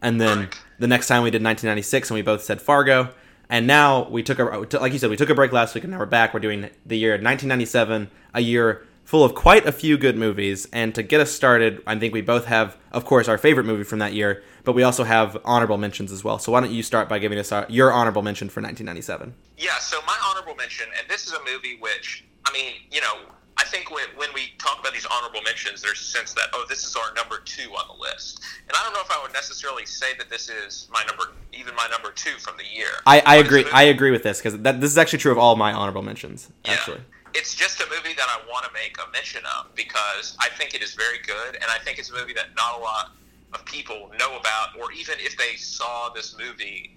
And 0.01 0.20
then 0.20 0.51
the 0.78 0.86
next 0.86 1.09
time 1.09 1.22
we 1.22 1.30
did 1.30 1.42
1996, 1.42 2.11
and 2.11 2.14
we 2.14 2.22
both 2.22 2.42
said 2.42 2.61
Fargo. 2.61 3.12
And 3.49 3.66
now 3.66 4.09
we 4.09 4.22
took 4.22 4.38
a, 4.38 4.45
like 4.78 4.92
you 4.92 4.99
said, 4.99 5.11
we 5.11 5.16
took 5.16 5.30
a 5.30 5.34
break 5.34 5.53
last 5.53 5.74
week, 5.74 5.84
and 5.84 5.92
now 5.92 5.99
we're 5.99 6.07
back. 6.07 6.34
We're 6.34 6.40
doing 6.40 6.70
the 6.86 6.97
year 6.97 7.12
1997, 7.12 8.11
a 8.34 8.40
year 8.40 8.86
full 9.05 9.22
of 9.22 9.34
quite 9.34 9.66
a 9.66 9.72
few 9.72 9.97
good 9.99 10.16
movies. 10.16 10.66
And 10.72 10.95
to 10.95 11.03
get 11.03 11.20
us 11.20 11.30
started, 11.30 11.82
I 11.86 11.99
think 11.99 12.12
we 12.14 12.22
both 12.22 12.47
have, 12.47 12.76
of 12.90 13.05
course, 13.05 13.28
our 13.28 13.38
favorite 13.38 13.64
movie 13.64 13.84
from 13.84 13.99
that 13.99 14.14
year, 14.14 14.42
but 14.64 14.72
we 14.72 14.82
also 14.82 15.05
have 15.05 15.36
honorable 15.45 15.76
mentions 15.76 16.11
as 16.11 16.24
well. 16.24 16.38
So 16.38 16.53
why 16.53 16.61
don't 16.61 16.72
you 16.72 16.82
start 16.82 17.09
by 17.09 17.18
giving 17.18 17.38
us 17.38 17.53
our, 17.53 17.66
your 17.68 17.92
honorable 17.92 18.22
mention 18.22 18.49
for 18.49 18.61
1997? 18.61 19.34
Yeah, 19.59 19.78
so 19.78 20.01
my 20.07 20.16
honorable 20.24 20.55
mention, 20.55 20.86
and 20.99 21.09
this 21.09 21.26
is 21.26 21.32
a 21.32 21.45
movie 21.45 21.76
which 21.78 22.24
mean, 22.55 22.73
you 22.91 23.01
know, 23.01 23.19
I 23.57 23.65
think 23.65 23.91
when, 23.91 24.05
when 24.17 24.31
we 24.35 24.53
talk 24.59 24.81
about 24.81 24.93
these 24.93 25.07
honorable 25.07 25.43
mentions, 25.43 25.83
there's 25.83 26.01
a 26.01 26.05
sense 26.05 26.33
that, 26.35 26.47
oh, 26.53 26.65
this 26.69 26.85
is 26.85 26.97
our 26.97 27.15
number 27.15 27.41
two 27.45 27.71
on 27.71 27.87
the 27.89 28.01
list. 28.01 28.41
And 28.67 28.73
I 28.79 28.83
don't 28.83 28.95
know 28.95 29.01
if 29.01 29.11
I 29.11 29.23
would 29.23 29.33
necessarily 29.33 29.87
say 29.87 30.17
that 30.19 30.29
this 30.31 30.49
is 30.49 30.89
my 30.91 31.05
number, 31.07 31.33
even 31.53 31.75
my 31.75 31.87
number 31.91 32.11
two 32.11 32.37
from 32.39 32.57
the 32.57 32.65
year. 32.65 32.89
I, 33.07 33.21
I 33.21 33.37
agree. 33.37 33.65
I 33.73 33.85
agree 33.85 34.11
with 34.11 34.23
this 34.23 34.39
because 34.39 34.59
this 34.59 34.91
is 34.91 34.99
actually 34.99 35.21
true 35.21 35.33
of 35.33 35.39
all 35.39 35.57
my 35.57 35.73
honorable 35.73 36.03
mentions. 36.03 36.51
Actually. 36.65 37.01
It's 37.35 37.55
just 37.55 37.81
a 37.81 37.87
movie 37.91 38.15
that 38.15 38.27
I 38.29 38.41
want 38.49 38.65
to 38.65 38.73
make 38.73 38.97
a 38.99 39.11
mention 39.13 39.43
of 39.59 39.75
because 39.75 40.37
I 40.41 40.49
think 40.51 40.75
it 40.75 40.83
is 40.83 40.95
very 40.95 41.19
good, 41.27 41.57
and 41.57 41.65
I 41.69 41.79
think 41.79 41.99
it's 41.99 42.11
a 42.11 42.15
movie 42.15 42.35
that 42.35 42.55
not 42.57 42.79
a 42.79 42.83
lot 42.83 43.13
of 43.53 43.65
people 43.65 44.11
know 44.19 44.37
about, 44.39 44.79
or 44.81 44.93
even 44.93 45.15
if 45.19 45.37
they 45.37 45.57
saw 45.57 46.11
this 46.11 46.37
movie, 46.39 46.97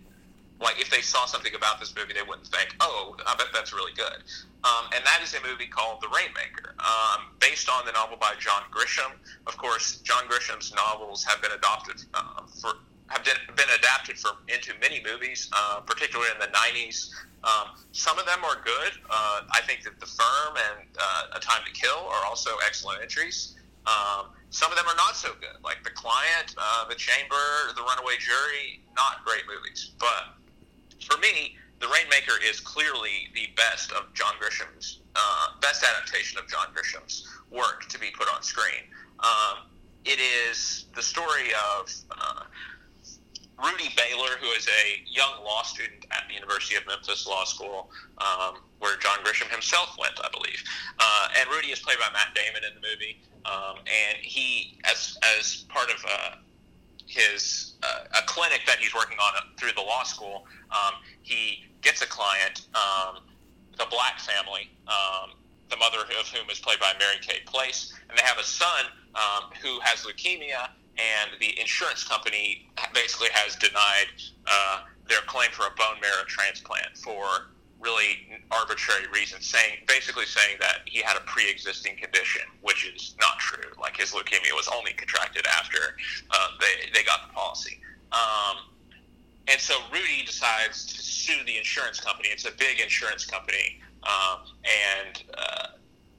like 0.60 0.80
if 0.80 0.90
they 0.90 1.02
saw 1.02 1.26
something 1.26 1.54
about 1.54 1.80
this 1.80 1.94
movie, 1.96 2.14
they 2.14 2.24
wouldn't 2.24 2.48
think, 2.48 2.76
"Oh, 2.80 3.16
I 3.26 3.36
bet 3.36 3.48
that's 3.54 3.74
really 3.74 3.94
good." 3.94 4.24
Um, 4.64 4.90
and 4.94 5.06
that 5.06 5.22
is 5.22 5.34
a 5.36 5.42
movie 5.48 5.68
called 5.68 6.02
The 6.02 6.10
Rainmaker, 6.10 6.76
um, 6.80 7.28
based 7.40 7.70
on 7.70 7.86
the 7.86 7.92
novel 7.92 8.18
by 8.18 8.34
John 8.40 8.64
Grisham. 8.72 9.12
Of 9.46 9.58
course, 9.58 9.98
John 9.98 10.28
Grisham's 10.28 10.74
novels 10.74 11.24
have 11.24 11.42
been 11.42 11.52
adopted 11.52 12.04
uh, 12.14 12.42
for 12.62 12.74
have 13.08 13.24
been, 13.24 13.38
been 13.56 13.70
adapted 13.80 14.18
for 14.18 14.32
into 14.50 14.74
many 14.82 15.02
movies, 15.04 15.50
uh, 15.54 15.80
particularly 15.82 16.30
in 16.34 16.40
the 16.40 16.48
'90s. 16.48 17.10
Um, 17.44 17.78
some 17.92 18.18
of 18.20 18.26
them 18.26 18.44
are 18.44 18.56
good. 18.64 18.94
Uh, 19.10 19.42
I 19.52 19.62
think 19.66 19.84
that 19.84 20.00
The 20.00 20.08
Firm 20.08 20.58
and 20.58 20.88
uh, 21.00 21.38
A 21.38 21.40
Time 21.40 21.62
to 21.66 21.72
Kill 21.72 21.98
are 21.98 22.26
also 22.26 22.52
excellent 22.66 23.02
entries. 23.02 23.56
Um, 23.86 24.28
some 24.50 24.72
of 24.72 24.78
them 24.78 24.88
are 24.88 24.96
not 24.96 25.16
so 25.16 25.30
good, 25.40 25.62
like 25.64 25.84
The 25.84 25.92
Client, 25.92 26.56
uh, 26.58 26.88
The 26.88 26.96
Chamber, 26.96 27.72
The 27.76 27.82
Runaway 27.82 28.18
Jury. 28.20 28.82
Not 28.96 29.24
great 29.24 29.44
movies, 29.48 29.92
but 30.00 30.37
for 31.06 31.18
me, 31.20 31.56
The 31.80 31.88
Rainmaker 31.88 32.34
is 32.44 32.60
clearly 32.60 33.30
the 33.34 33.50
best 33.56 33.92
of 33.92 34.14
John 34.14 34.34
Grisham's 34.40 35.02
uh, 35.16 35.48
best 35.62 35.84
adaptation 35.84 36.40
of 36.40 36.48
John 36.48 36.68
Grisham's 36.74 37.28
work 37.52 37.88
to 37.90 38.00
be 38.00 38.12
put 38.12 38.28
on 38.34 38.44
screen. 38.44 38.86
Um, 39.20 39.66
it 40.06 40.20
is 40.20 40.86
the 40.96 41.02
story 41.02 41.50
of 41.80 41.92
uh, 42.12 42.44
Rudy 43.64 43.90
Baylor, 43.98 44.38
who 44.40 44.48
is 44.52 44.68
a 44.68 45.02
young 45.10 45.44
law 45.44 45.64
student 45.64 46.06
at 46.12 46.24
the 46.28 46.36
University 46.36 46.76
of 46.76 46.86
Memphis 46.86 47.26
Law 47.26 47.44
School, 47.44 47.90
um, 48.20 48.58
where 48.80 48.98
John 48.98 49.18
Grisham 49.24 49.50
himself 49.50 49.98
went, 50.00 50.14
I 50.24 50.30
believe. 50.30 50.64
Uh, 51.00 51.28
and 51.40 51.50
Rudy 51.50 51.70
is 51.70 51.80
played 51.80 51.98
by 51.98 52.08
Matt 52.14 52.36
Damon 52.36 52.62
in 52.64 52.80
the 52.80 52.88
movie, 52.88 53.22
um, 53.46 53.78
and 53.80 54.18
he, 54.22 54.80
as 54.86 55.18
as 55.40 55.66
part 55.70 55.90
of 55.90 56.04
uh, 56.08 56.36
his 57.08 57.74
uh, 57.84 58.04
a 58.18 58.26
clinic 58.26 58.62
that 58.68 58.78
he's 58.78 58.94
working 58.94 59.18
on 59.18 59.34
through 59.58 59.72
the 59.76 59.82
law 59.82 60.04
school, 60.04 60.46
um, 60.72 60.96
he 61.22 61.66
gets 61.82 62.02
a 62.02 62.08
client, 62.08 62.68
um, 62.76 63.24
the 63.78 63.86
Black 63.90 64.20
family, 64.20 64.70
um, 64.88 65.32
the 65.70 65.78
mother 65.78 66.00
of 66.20 66.28
whom 66.28 66.50
is 66.50 66.60
played 66.60 66.80
by 66.80 66.94
Mary 67.00 67.18
Kay 67.22 67.40
Place, 67.46 67.94
and 68.10 68.18
they 68.18 68.24
have 68.24 68.38
a 68.38 68.44
son 68.44 68.86
um, 69.16 69.50
who 69.62 69.80
has 69.82 70.06
leukemia, 70.06 70.70
and 70.98 71.32
the 71.40 71.60
insurance 71.60 72.04
company 72.04 72.70
basically 72.94 73.30
has 73.32 73.56
denied 73.56 74.08
uh, 74.48 74.82
their 75.08 75.22
claim 75.28 75.50
for 75.52 75.64
a 75.64 75.72
bone 75.72 76.00
marrow 76.02 76.26
transplant 76.28 76.98
for 76.98 77.52
really 77.80 78.42
arbitrary 78.52 79.06
reason, 79.14 79.42
saying 79.42 79.78
basically 79.88 80.26
saying 80.26 80.58
that 80.60 80.80
he 80.86 81.02
had 81.02 81.18
a 81.18 81.22
pre-existing 81.22 81.96
condition, 81.98 82.42
which 82.62 82.86
is 82.86 83.16
not 83.20 83.38
true. 83.40 83.70
Like 83.80 83.98
his 83.98 84.12
leukemia 84.12 84.54
was 84.56 84.68
only 84.76 84.94
contracted 84.94 85.46
after 85.48 85.98
uh, 86.32 86.48
they 86.60 86.90
they 86.94 87.04
got 87.04 87.28
the 87.28 87.34
policy. 87.34 87.80
Um, 88.12 88.58
and 89.48 89.60
so 89.60 89.76
Rudy 89.92 90.26
decides 90.26 90.86
to 90.86 91.02
sue 91.02 91.44
the 91.46 91.58
insurance 91.58 92.00
company. 92.00 92.30
It's 92.30 92.46
a 92.46 92.52
big 92.52 92.80
insurance 92.80 93.26
company, 93.26 93.80
um, 94.04 94.40
and 94.64 95.24
uh, 95.38 95.68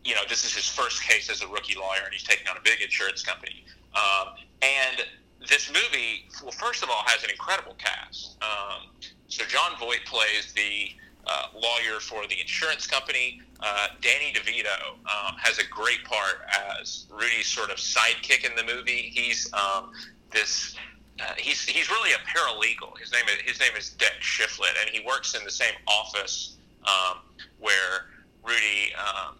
you 0.04 0.14
know 0.14 0.22
this 0.28 0.44
is 0.44 0.54
his 0.54 0.68
first 0.68 1.02
case 1.02 1.28
as 1.30 1.42
a 1.42 1.48
rookie 1.48 1.78
lawyer, 1.78 2.02
and 2.04 2.12
he's 2.12 2.24
taking 2.24 2.48
on 2.48 2.56
a 2.56 2.62
big 2.62 2.80
insurance 2.80 3.22
company. 3.22 3.64
Um, 3.94 4.34
and 4.62 5.04
this 5.48 5.70
movie, 5.72 6.28
well, 6.42 6.52
first 6.52 6.82
of 6.82 6.90
all, 6.90 7.02
has 7.06 7.22
an 7.24 7.30
incredible 7.30 7.74
cast. 7.78 8.36
Um, 8.42 8.88
so 9.28 9.44
Jon 9.44 9.78
Voight 9.78 10.04
plays 10.06 10.52
the 10.54 10.90
uh, 11.28 11.46
lawyer 11.54 12.00
for 12.00 12.26
the 12.26 12.40
insurance 12.40 12.86
company. 12.86 13.40
Uh, 13.60 13.88
Danny 14.00 14.32
DeVito 14.32 14.92
um, 15.00 15.36
has 15.36 15.58
a 15.58 15.66
great 15.66 16.04
part 16.04 16.40
as 16.80 17.06
Rudy's 17.10 17.46
sort 17.46 17.70
of 17.70 17.76
sidekick 17.76 18.48
in 18.48 18.54
the 18.56 18.64
movie. 18.64 19.12
He's 19.14 19.52
um, 19.52 19.92
this. 20.32 20.74
Uh, 21.20 21.24
he's 21.36 21.64
he's 21.64 21.90
really 21.90 22.12
a 22.12 22.18
paralegal. 22.18 22.96
His 22.98 23.12
name 23.12 23.24
is 23.26 23.50
his 23.50 23.60
name 23.60 23.72
is 23.76 23.90
Deck 23.90 24.20
Shiflett, 24.20 24.80
and 24.80 24.90
he 24.90 25.04
works 25.04 25.34
in 25.34 25.44
the 25.44 25.50
same 25.50 25.74
office 25.88 26.56
um, 26.84 27.18
where 27.58 28.06
Rudy 28.44 28.94
um, 28.94 29.36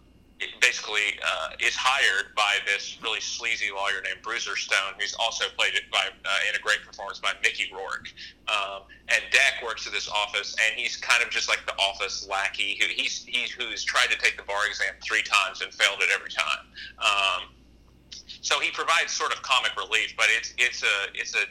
basically 0.60 1.18
uh, 1.18 1.50
is 1.58 1.74
hired 1.74 2.34
by 2.34 2.58
this 2.64 2.98
really 3.02 3.20
sleazy 3.20 3.70
lawyer 3.74 4.00
named 4.02 4.22
Bruiser 4.22 4.56
Stone, 4.56 4.94
who's 4.98 5.14
also 5.18 5.46
played 5.56 5.74
it 5.74 5.90
by 5.90 6.06
uh, 6.06 6.48
in 6.48 6.54
a 6.54 6.62
great 6.62 6.78
performance 6.86 7.18
by 7.18 7.32
Mickey 7.42 7.70
Rourke. 7.74 8.12
Um, 8.46 8.82
and 9.08 9.22
Deck 9.32 9.64
works 9.64 9.86
at 9.86 9.92
this 9.92 10.08
office, 10.08 10.54
and 10.64 10.78
he's 10.78 10.96
kind 10.96 11.22
of 11.24 11.30
just 11.30 11.48
like 11.48 11.66
the 11.66 11.74
office 11.74 12.26
lackey 12.28 12.78
who 12.80 12.86
he's 12.86 13.24
he's 13.24 13.50
who's 13.50 13.82
tried 13.82 14.10
to 14.10 14.18
take 14.18 14.36
the 14.36 14.44
bar 14.44 14.66
exam 14.68 14.94
three 15.02 15.22
times 15.22 15.60
and 15.60 15.72
failed 15.74 15.98
it 16.00 16.08
every 16.14 16.30
time. 16.30 16.64
Um, 16.98 17.42
so 18.40 18.60
he 18.60 18.70
provides 18.70 19.12
sort 19.12 19.32
of 19.32 19.42
comic 19.42 19.74
relief, 19.76 20.14
but 20.16 20.26
it's 20.36 20.54
it's 20.56 20.82
a 20.82 20.96
it's 21.14 21.34
a 21.34 21.44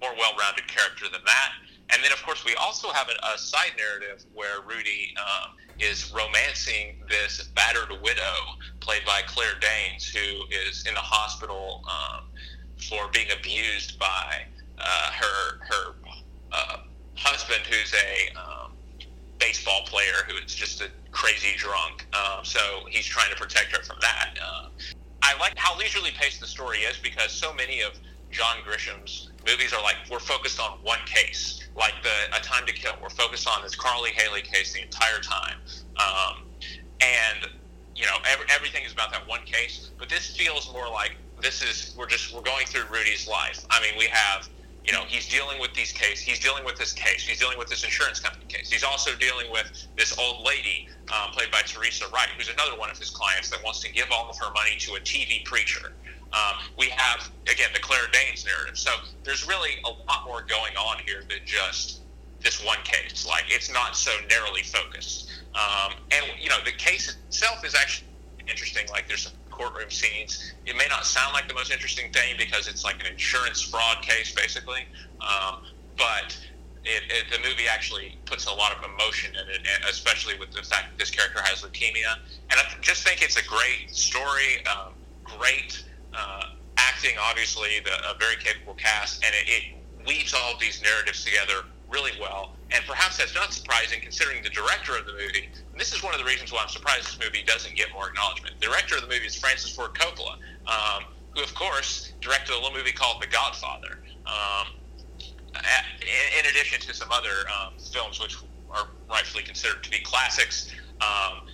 more 0.00 0.14
well-rounded 0.16 0.66
character 0.66 1.06
than 1.10 1.22
that. 1.24 1.52
And 1.90 2.04
then, 2.04 2.12
of 2.12 2.22
course, 2.22 2.44
we 2.44 2.54
also 2.54 2.90
have 2.90 3.08
a, 3.08 3.34
a 3.34 3.38
side 3.38 3.72
narrative 3.78 4.24
where 4.34 4.60
Rudy 4.66 5.14
um, 5.16 5.56
is 5.78 6.12
romancing 6.12 6.96
this 7.08 7.48
battered 7.54 7.90
widow 8.02 8.34
played 8.80 9.04
by 9.06 9.22
Claire 9.26 9.58
Danes, 9.60 10.08
who 10.08 10.44
is 10.68 10.84
in 10.86 10.94
the 10.94 11.00
hospital 11.00 11.82
um, 11.88 12.24
for 12.76 13.08
being 13.12 13.28
abused 13.38 13.98
by 13.98 14.44
uh, 14.78 15.10
her 15.12 15.58
her 15.60 15.94
uh, 16.52 16.76
husband, 17.16 17.62
who's 17.66 17.94
a 17.94 18.38
um, 18.38 18.72
baseball 19.38 19.82
player 19.86 20.24
who 20.28 20.36
is 20.44 20.54
just 20.54 20.80
a 20.80 20.88
crazy 21.10 21.56
drunk. 21.56 22.06
Um, 22.14 22.44
so 22.44 22.60
he's 22.88 23.06
trying 23.06 23.30
to 23.30 23.36
protect 23.36 23.76
her 23.76 23.82
from 23.82 23.96
that. 24.00 24.38
Uh, 24.42 24.68
I 25.22 25.38
like 25.38 25.54
how 25.56 25.76
leisurely 25.78 26.10
paced 26.10 26.40
the 26.40 26.46
story 26.46 26.78
is 26.78 26.96
because 26.98 27.30
so 27.32 27.52
many 27.54 27.80
of 27.80 27.92
John 28.30 28.56
Grisham's 28.64 29.30
movies 29.46 29.72
are 29.72 29.82
like 29.82 29.96
we're 30.10 30.18
focused 30.18 30.60
on 30.60 30.78
one 30.82 30.98
case, 31.06 31.66
like 31.76 31.94
the 32.02 32.36
A 32.36 32.40
Time 32.40 32.66
to 32.66 32.72
Kill. 32.72 32.92
We're 33.02 33.10
focused 33.10 33.48
on 33.48 33.62
this 33.62 33.74
Carl 33.74 34.02
Lee 34.02 34.10
Hailey 34.10 34.42
case 34.42 34.72
the 34.72 34.82
entire 34.82 35.20
time, 35.20 35.56
um, 35.96 36.44
and 37.00 37.50
you 37.96 38.04
know 38.04 38.16
every, 38.30 38.46
everything 38.50 38.84
is 38.84 38.92
about 38.92 39.10
that 39.12 39.26
one 39.26 39.40
case. 39.44 39.90
But 39.98 40.08
this 40.08 40.36
feels 40.36 40.72
more 40.72 40.88
like 40.88 41.16
this 41.40 41.62
is 41.62 41.94
we're 41.96 42.06
just 42.06 42.34
we're 42.34 42.42
going 42.42 42.66
through 42.66 42.84
Rudy's 42.92 43.26
life. 43.26 43.64
I 43.70 43.80
mean, 43.80 43.94
we 43.98 44.06
have 44.06 44.48
you 44.88 44.94
know 44.94 45.04
he's 45.06 45.28
dealing 45.28 45.60
with 45.60 45.74
these 45.74 45.92
cases. 45.92 46.20
he's 46.20 46.38
dealing 46.38 46.64
with 46.64 46.76
this 46.76 46.94
case 46.94 47.26
he's 47.26 47.38
dealing 47.38 47.58
with 47.58 47.68
this 47.68 47.84
insurance 47.84 48.20
company 48.20 48.44
case 48.48 48.70
he's 48.70 48.82
also 48.82 49.14
dealing 49.16 49.50
with 49.50 49.86
this 49.98 50.16
old 50.18 50.46
lady 50.46 50.88
um, 51.12 51.30
played 51.32 51.50
by 51.50 51.60
teresa 51.66 52.06
wright 52.08 52.28
who's 52.38 52.48
another 52.48 52.76
one 52.78 52.88
of 52.88 52.96
his 52.96 53.10
clients 53.10 53.50
that 53.50 53.62
wants 53.62 53.80
to 53.80 53.92
give 53.92 54.06
all 54.10 54.30
of 54.30 54.38
her 54.38 54.50
money 54.54 54.76
to 54.78 54.94
a 54.94 55.00
tv 55.00 55.44
preacher 55.44 55.92
um, 56.32 56.56
we 56.76 56.88
have 56.90 57.30
again 57.50 57.68
the 57.72 57.80
Claire 57.80 58.08
Danes 58.12 58.44
narrative. 58.44 58.78
So 58.78 58.90
there's 59.24 59.46
really 59.46 59.80
a 59.84 59.88
lot 59.88 60.24
more 60.26 60.42
going 60.42 60.76
on 60.76 60.98
here 61.04 61.22
than 61.28 61.38
just 61.44 62.00
this 62.42 62.64
one 62.64 62.78
case. 62.84 63.26
Like 63.26 63.44
it's 63.48 63.72
not 63.72 63.96
so 63.96 64.12
narrowly 64.28 64.62
focused. 64.62 65.30
Um, 65.54 65.94
and 66.10 66.24
you 66.40 66.50
know 66.50 66.58
the 66.64 66.72
case 66.72 67.16
itself 67.26 67.64
is 67.64 67.74
actually 67.74 68.08
interesting. 68.46 68.86
Like 68.90 69.08
there's 69.08 69.22
some 69.22 69.32
courtroom 69.50 69.90
scenes. 69.90 70.52
It 70.66 70.76
may 70.76 70.86
not 70.88 71.04
sound 71.04 71.32
like 71.32 71.48
the 71.48 71.54
most 71.54 71.72
interesting 71.72 72.12
thing 72.12 72.36
because 72.38 72.68
it's 72.68 72.84
like 72.84 73.00
an 73.00 73.10
insurance 73.10 73.60
fraud 73.60 74.02
case 74.02 74.32
basically, 74.34 74.86
um, 75.20 75.62
but 75.96 76.38
it, 76.84 77.02
it, 77.10 77.24
the 77.30 77.38
movie 77.46 77.66
actually 77.68 78.16
puts 78.24 78.46
a 78.46 78.52
lot 78.52 78.72
of 78.72 78.84
emotion 78.84 79.34
in 79.34 79.48
it, 79.48 79.60
especially 79.90 80.38
with 80.38 80.52
the 80.52 80.62
fact 80.62 80.90
that 80.90 80.98
this 80.98 81.10
character 81.10 81.40
has 81.42 81.62
leukemia. 81.62 82.18
And 82.50 82.60
I 82.60 82.64
just 82.80 83.06
think 83.06 83.22
it's 83.22 83.36
a 83.36 83.44
great 83.44 83.90
story, 83.90 84.64
um, 84.66 84.92
great 85.24 85.84
uh, 86.14 86.42
acting, 86.76 87.16
obviously, 87.20 87.80
the, 87.84 87.92
a 88.10 88.14
very 88.18 88.36
capable 88.36 88.74
cast, 88.74 89.24
and 89.24 89.34
it, 89.34 89.48
it 89.48 90.06
weaves 90.06 90.34
all 90.34 90.54
of 90.54 90.60
these 90.60 90.82
narratives 90.82 91.24
together 91.24 91.64
really 91.90 92.12
well. 92.20 92.56
And 92.70 92.84
perhaps 92.86 93.16
that's 93.16 93.34
not 93.34 93.52
surprising 93.52 94.00
considering 94.00 94.42
the 94.42 94.50
director 94.50 94.96
of 94.96 95.06
the 95.06 95.12
movie. 95.12 95.48
And 95.72 95.80
this 95.80 95.92
is 95.92 96.02
one 96.02 96.12
of 96.12 96.20
the 96.20 96.26
reasons 96.26 96.52
why 96.52 96.60
I'm 96.62 96.68
surprised 96.68 97.06
this 97.06 97.18
movie 97.18 97.42
doesn't 97.46 97.74
get 97.74 97.92
more 97.92 98.08
acknowledgement. 98.08 98.60
The 98.60 98.66
director 98.66 98.96
of 98.96 99.02
the 99.02 99.08
movie 99.08 99.26
is 99.26 99.34
Francis 99.36 99.74
Ford 99.74 99.94
Coppola, 99.94 100.36
um, 100.66 101.04
who, 101.34 101.42
of 101.42 101.54
course, 101.54 102.12
directed 102.20 102.52
a 102.52 102.56
little 102.56 102.76
movie 102.76 102.92
called 102.92 103.22
The 103.22 103.26
Godfather. 103.26 104.00
Um, 104.26 104.74
in 106.38 106.46
addition 106.50 106.80
to 106.80 106.94
some 106.94 107.10
other 107.10 107.48
um, 107.48 107.72
films 107.78 108.20
which 108.20 108.36
are 108.70 108.86
rightfully 109.10 109.42
considered 109.42 109.82
to 109.82 109.90
be 109.90 109.98
classics, 110.00 110.70
um, 111.00 111.48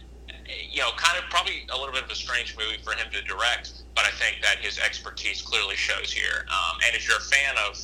you 0.71 0.81
know, 0.81 0.91
kind 0.97 1.23
of 1.23 1.31
probably 1.31 1.67
a 1.73 1.77
little 1.77 1.93
bit 1.93 2.03
of 2.05 2.11
a 2.11 2.15
strange 2.15 2.57
movie 2.59 2.79
for 2.83 2.93
him 2.93 3.07
to 3.13 3.23
direct, 3.23 3.84
but 3.95 4.05
I 4.05 4.11
think 4.11 4.43
that 4.43 4.59
his 4.59 4.79
expertise 4.79 5.43
clearly 5.43 5.77
shows 5.77 6.13
here. 6.13 6.47
Um, 6.49 6.79
and 6.87 6.97
if 6.97 7.07
you're 7.07 7.19
a 7.19 7.21
fan 7.21 7.55
of 7.69 7.79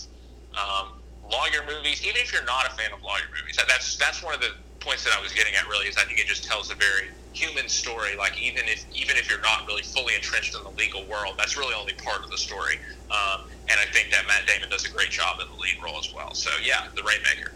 um, 0.55 1.01
lawyer 1.31 1.63
movies, 1.67 2.03
even 2.05 2.21
if 2.21 2.33
you're 2.33 2.45
not 2.45 2.67
a 2.67 2.71
fan 2.71 2.93
of 2.93 3.03
lawyer 3.03 3.29
movies, 3.39 3.57
that's 3.57 3.97
that's 3.97 4.23
one 4.23 4.35
of 4.35 4.41
the 4.41 4.53
points 4.81 5.05
that 5.05 5.15
I 5.17 5.23
was 5.23 5.33
getting 5.33 5.55
at. 5.55 5.69
Really, 5.69 5.87
is 5.87 5.97
I 5.97 6.05
think 6.05 6.19
it 6.19 6.27
just 6.27 6.45
tells 6.45 6.71
a 6.71 6.75
very 6.75 7.09
human 7.33 7.69
story. 7.69 8.17
Like 8.17 8.41
even 8.41 8.65
if 8.67 8.85
even 8.95 9.17
if 9.17 9.31
you're 9.31 9.41
not 9.41 9.67
really 9.67 9.83
fully 9.83 10.15
entrenched 10.15 10.57
in 10.57 10.63
the 10.63 10.71
legal 10.71 11.05
world, 11.07 11.35
that's 11.39 11.57
really 11.57 11.75
only 11.75 11.95
part 11.95 12.25
of 12.25 12.31
the 12.31 12.39
story. 12.39 12.79
Um, 13.11 13.43
and 13.69 13.79
I 13.79 13.85
think 13.93 14.11
that 14.11 14.27
Matt 14.27 14.47
Damon 14.47 14.69
does 14.69 14.85
a 14.85 14.91
great 14.91 15.11
job 15.11 15.41
in 15.41 15.47
the 15.49 15.61
lead 15.61 15.83
role 15.83 15.99
as 15.99 16.13
well. 16.13 16.35
So 16.35 16.51
yeah, 16.65 16.89
The 16.97 17.03
Rainmaker. 17.03 17.53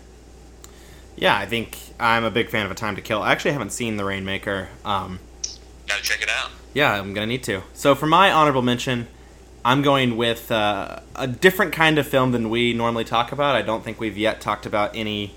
Yeah, 1.16 1.36
I 1.36 1.46
think 1.46 1.78
I'm 2.00 2.24
a 2.24 2.30
big 2.30 2.50
fan 2.50 2.66
of 2.66 2.72
A 2.72 2.74
Time 2.74 2.96
to 2.96 3.02
Kill. 3.02 3.22
I 3.22 3.32
actually 3.32 3.52
haven't 3.52 3.70
seen 3.70 3.96
The 3.96 4.05
Rainmaker. 4.05 4.68
Um, 4.84 5.20
Gotta 5.87 6.03
check 6.03 6.22
it 6.22 6.28
out. 6.28 6.51
Yeah, 6.72 6.93
I'm 6.93 7.14
gonna 7.14 7.26
need 7.26 7.43
to. 7.45 7.62
So 7.72 7.95
for 7.95 8.07
my 8.07 8.30
honorable 8.30 8.62
mention, 8.62 9.07
I'm 9.64 9.82
going 9.82 10.16
with 10.16 10.51
uh, 10.51 11.01
a 11.14 11.26
different 11.26 11.72
kind 11.72 11.99
of 11.99 12.07
film 12.07 12.32
than 12.32 12.51
we 12.51 12.72
normally 12.72 13.05
talk 13.05 13.32
about. 13.32 13.57
I 13.57 13.62
don't 13.62 13.82
think 13.85 14.01
we've 14.01 14.16
yet 14.16 14.41
talked 14.41 14.66
about 14.66 14.95
any 14.95 15.35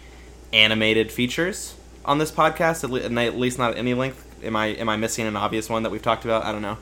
animated 0.52 1.12
features 1.12 1.76
on 2.06 2.18
this 2.18 2.32
podcast, 2.32 2.84
at 2.84 3.38
least 3.38 3.60
not 3.60 3.72
at 3.72 3.78
any 3.78 3.94
length. 3.94 4.24
Am 4.44 4.56
I 4.56 4.68
am 4.68 4.90
I 4.90 4.98
missing 4.98 5.26
an 5.26 5.36
obvious 5.36 5.70
one 5.70 5.84
that 5.84 5.92
we've 5.92 6.02
talked 6.02 6.26
about? 6.26 6.44
I 6.44 6.52
don't 6.52 6.62
know, 6.62 6.78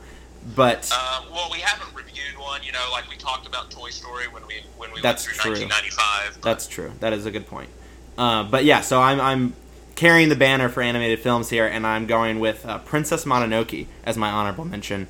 but 0.54 0.90
uh, 0.92 1.22
well, 1.32 1.48
we 1.50 1.58
haven't 1.58 1.94
reviewed 1.94 2.38
one. 2.38 2.62
You 2.62 2.72
know, 2.72 2.88
like 2.92 3.08
we 3.08 3.16
talked 3.16 3.46
about 3.46 3.70
Toy 3.70 3.90
Story 3.90 4.28
when 4.28 4.46
we 4.46 4.62
when 4.76 4.92
we 4.92 5.00
that's 5.00 5.26
went 5.26 5.38
through 5.38 5.54
true. 5.56 5.64
1995. 5.66 6.42
That's 6.42 6.66
true. 6.66 6.92
That 7.00 7.12
is 7.12 7.26
a 7.26 7.30
good 7.30 7.46
point. 7.46 7.70
Uh, 8.18 8.44
but 8.44 8.64
yeah, 8.64 8.80
so 8.80 9.00
I'm 9.00 9.20
I'm 9.20 9.54
carrying 9.96 10.28
the 10.28 10.36
banner 10.36 10.68
for 10.68 10.82
animated 10.82 11.18
films 11.18 11.50
here, 11.50 11.66
and 11.66 11.86
I'm 11.86 12.06
going 12.06 12.38
with 12.38 12.64
uh, 12.64 12.78
Princess 12.78 13.24
Mononoke 13.24 13.86
as 14.04 14.16
my 14.16 14.30
honorable 14.30 14.64
mention. 14.64 15.08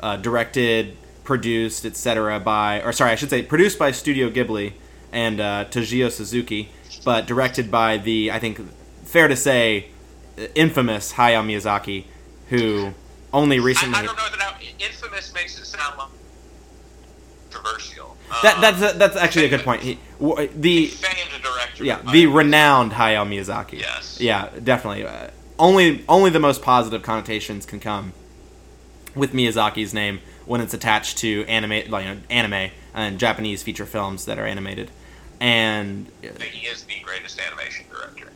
Uh, 0.00 0.16
directed, 0.16 0.96
produced, 1.24 1.84
etc. 1.84 2.40
by, 2.40 2.80
or 2.82 2.92
sorry, 2.92 3.10
I 3.10 3.16
should 3.16 3.30
say 3.30 3.42
produced 3.42 3.78
by 3.78 3.90
Studio 3.90 4.30
Ghibli 4.30 4.74
and 5.12 5.40
uh, 5.40 5.64
Toshio 5.66 6.10
Suzuki, 6.10 6.70
but 7.04 7.26
directed 7.26 7.70
by 7.70 7.98
the, 7.98 8.30
I 8.30 8.38
think, 8.38 8.60
fair 9.04 9.26
to 9.26 9.36
say, 9.36 9.88
infamous 10.54 11.14
Hayao 11.14 11.44
Miyazaki, 11.44 12.04
who 12.48 12.94
only 13.32 13.58
recently. 13.58 13.96
I, 13.96 14.02
I 14.02 14.06
don't 14.06 14.16
know 14.16 14.28
that 14.38 14.56
infamous 14.78 15.34
makes 15.34 15.58
it 15.58 15.64
sound 15.64 15.98
like 15.98 16.08
controversial. 17.50 18.16
That 18.42 18.56
Um, 18.56 18.60
that's 18.60 18.92
that's 18.98 19.16
actually 19.16 19.46
a 19.46 19.48
good 19.48 19.62
point. 19.62 19.82
He, 19.82 19.98
the 20.20 20.86
famed 20.86 21.42
director. 21.42 21.84
yeah 21.84 22.00
the 22.12 22.26
renowned 22.26 22.92
Hayao 22.92 23.26
Miyazaki. 23.26 23.80
Yes. 23.80 24.20
Yeah, 24.20 24.50
definitely. 24.62 25.06
Uh, 25.06 25.28
only 25.58 26.04
only 26.08 26.30
the 26.30 26.38
most 26.40 26.62
positive 26.62 27.02
connotations 27.02 27.64
can 27.66 27.80
come 27.80 28.12
with 29.14 29.32
Miyazaki's 29.32 29.94
name 29.94 30.20
when 30.46 30.60
it's 30.60 30.72
attached 30.72 31.18
to 31.18 31.44
anime, 31.46 31.90
like, 31.90 32.06
you 32.06 32.14
know, 32.14 32.20
anime 32.30 32.70
and 32.94 33.18
Japanese 33.18 33.62
feature 33.62 33.84
films 33.86 34.24
that 34.26 34.38
are 34.38 34.46
animated, 34.46 34.90
and 35.40 36.06
I 36.22 36.28
think 36.28 36.52
he 36.52 36.66
is 36.66 36.84
the 36.84 36.94
greatest 37.02 37.38
animation 37.40 37.86
director. 37.90 38.28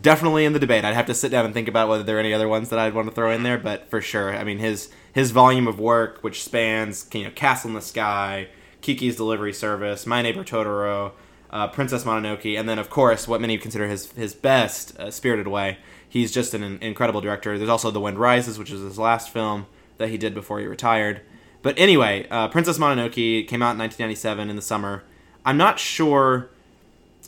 Definitely 0.00 0.44
in 0.44 0.52
the 0.52 0.58
debate. 0.58 0.84
I'd 0.84 0.94
have 0.94 1.06
to 1.06 1.14
sit 1.14 1.30
down 1.30 1.44
and 1.44 1.54
think 1.54 1.68
about 1.68 1.88
whether 1.88 2.02
there 2.02 2.16
are 2.16 2.20
any 2.20 2.34
other 2.34 2.48
ones 2.48 2.68
that 2.70 2.78
I'd 2.78 2.94
want 2.94 3.08
to 3.08 3.14
throw 3.14 3.30
in 3.30 3.42
there, 3.42 3.58
but 3.58 3.88
for 3.88 4.00
sure, 4.00 4.34
I 4.34 4.44
mean 4.44 4.58
his 4.58 4.90
his 5.12 5.30
volume 5.30 5.68
of 5.68 5.78
work, 5.78 6.18
which 6.22 6.42
spans 6.42 7.08
you 7.12 7.24
know 7.24 7.30
Castle 7.30 7.68
in 7.68 7.74
the 7.74 7.80
Sky, 7.80 8.48
Kiki's 8.80 9.16
Delivery 9.16 9.52
Service, 9.52 10.06
My 10.06 10.22
Neighbor 10.22 10.44
Totoro, 10.44 11.12
uh, 11.50 11.68
Princess 11.68 12.04
Mononoke, 12.04 12.58
and 12.58 12.68
then 12.68 12.78
of 12.78 12.90
course 12.90 13.28
what 13.28 13.40
many 13.40 13.56
consider 13.58 13.88
his 13.88 14.10
his 14.12 14.34
best, 14.34 14.98
uh, 14.98 15.10
Spirited 15.10 15.46
Away. 15.46 15.78
He's 16.08 16.32
just 16.32 16.54
an, 16.54 16.78
incredible 16.80 17.20
director. 17.20 17.58
There's 17.58 17.70
also 17.70 17.90
The 17.90 18.00
Wind 18.00 18.18
Rises, 18.18 18.58
which 18.58 18.70
is 18.70 18.80
his 18.80 18.98
last 18.98 19.30
film 19.30 19.66
that 19.98 20.10
he 20.10 20.18
did 20.18 20.32
before 20.32 20.60
he 20.60 20.66
retired. 20.66 21.22
But 21.60 21.76
anyway, 21.78 22.28
uh, 22.30 22.48
Princess 22.48 22.78
Mononoke 22.78 23.48
came 23.48 23.62
out 23.62 23.72
in 23.72 23.78
1997 23.78 24.50
in 24.50 24.54
the 24.54 24.62
summer. 24.62 25.02
I'm 25.44 25.56
not 25.56 25.80
sure 25.80 26.50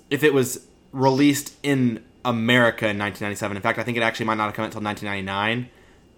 if 0.09 0.23
it 0.23 0.33
was 0.33 0.67
released 0.93 1.55
in 1.63 2.05
America 2.27 2.87
in 2.89 2.99
1997. 2.99 3.57
In 3.57 3.63
fact, 3.63 3.79
I 3.79 3.85
think 3.85 3.97
it 3.97 4.03
actually 4.03 4.27
might 4.27 4.35
not 4.35 4.47
have 4.47 4.55
come 4.55 4.65
out 4.65 4.75
until 4.75 4.83
1999 4.83 5.71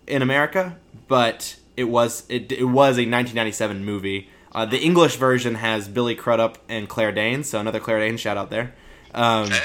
in 0.06 0.22
America, 0.22 0.78
but 1.06 1.56
it 1.76 1.84
was 1.84 2.24
it, 2.30 2.50
it 2.50 2.64
was 2.64 2.96
a 2.96 3.04
1997 3.04 3.84
movie. 3.84 4.30
Uh, 4.50 4.64
the 4.64 4.78
English 4.78 5.16
version 5.16 5.56
has 5.56 5.86
Billy 5.86 6.14
Crudup 6.14 6.58
and 6.68 6.88
Claire 6.88 7.12
Danes, 7.12 7.50
so 7.50 7.60
another 7.60 7.78
Claire 7.78 8.00
Danes 8.00 8.20
shout 8.20 8.38
out 8.38 8.48
there. 8.48 8.74
Um, 9.14 9.50
Hey, 9.50 9.60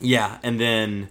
yeah, 0.00 0.38
and 0.42 0.58
then 0.58 1.08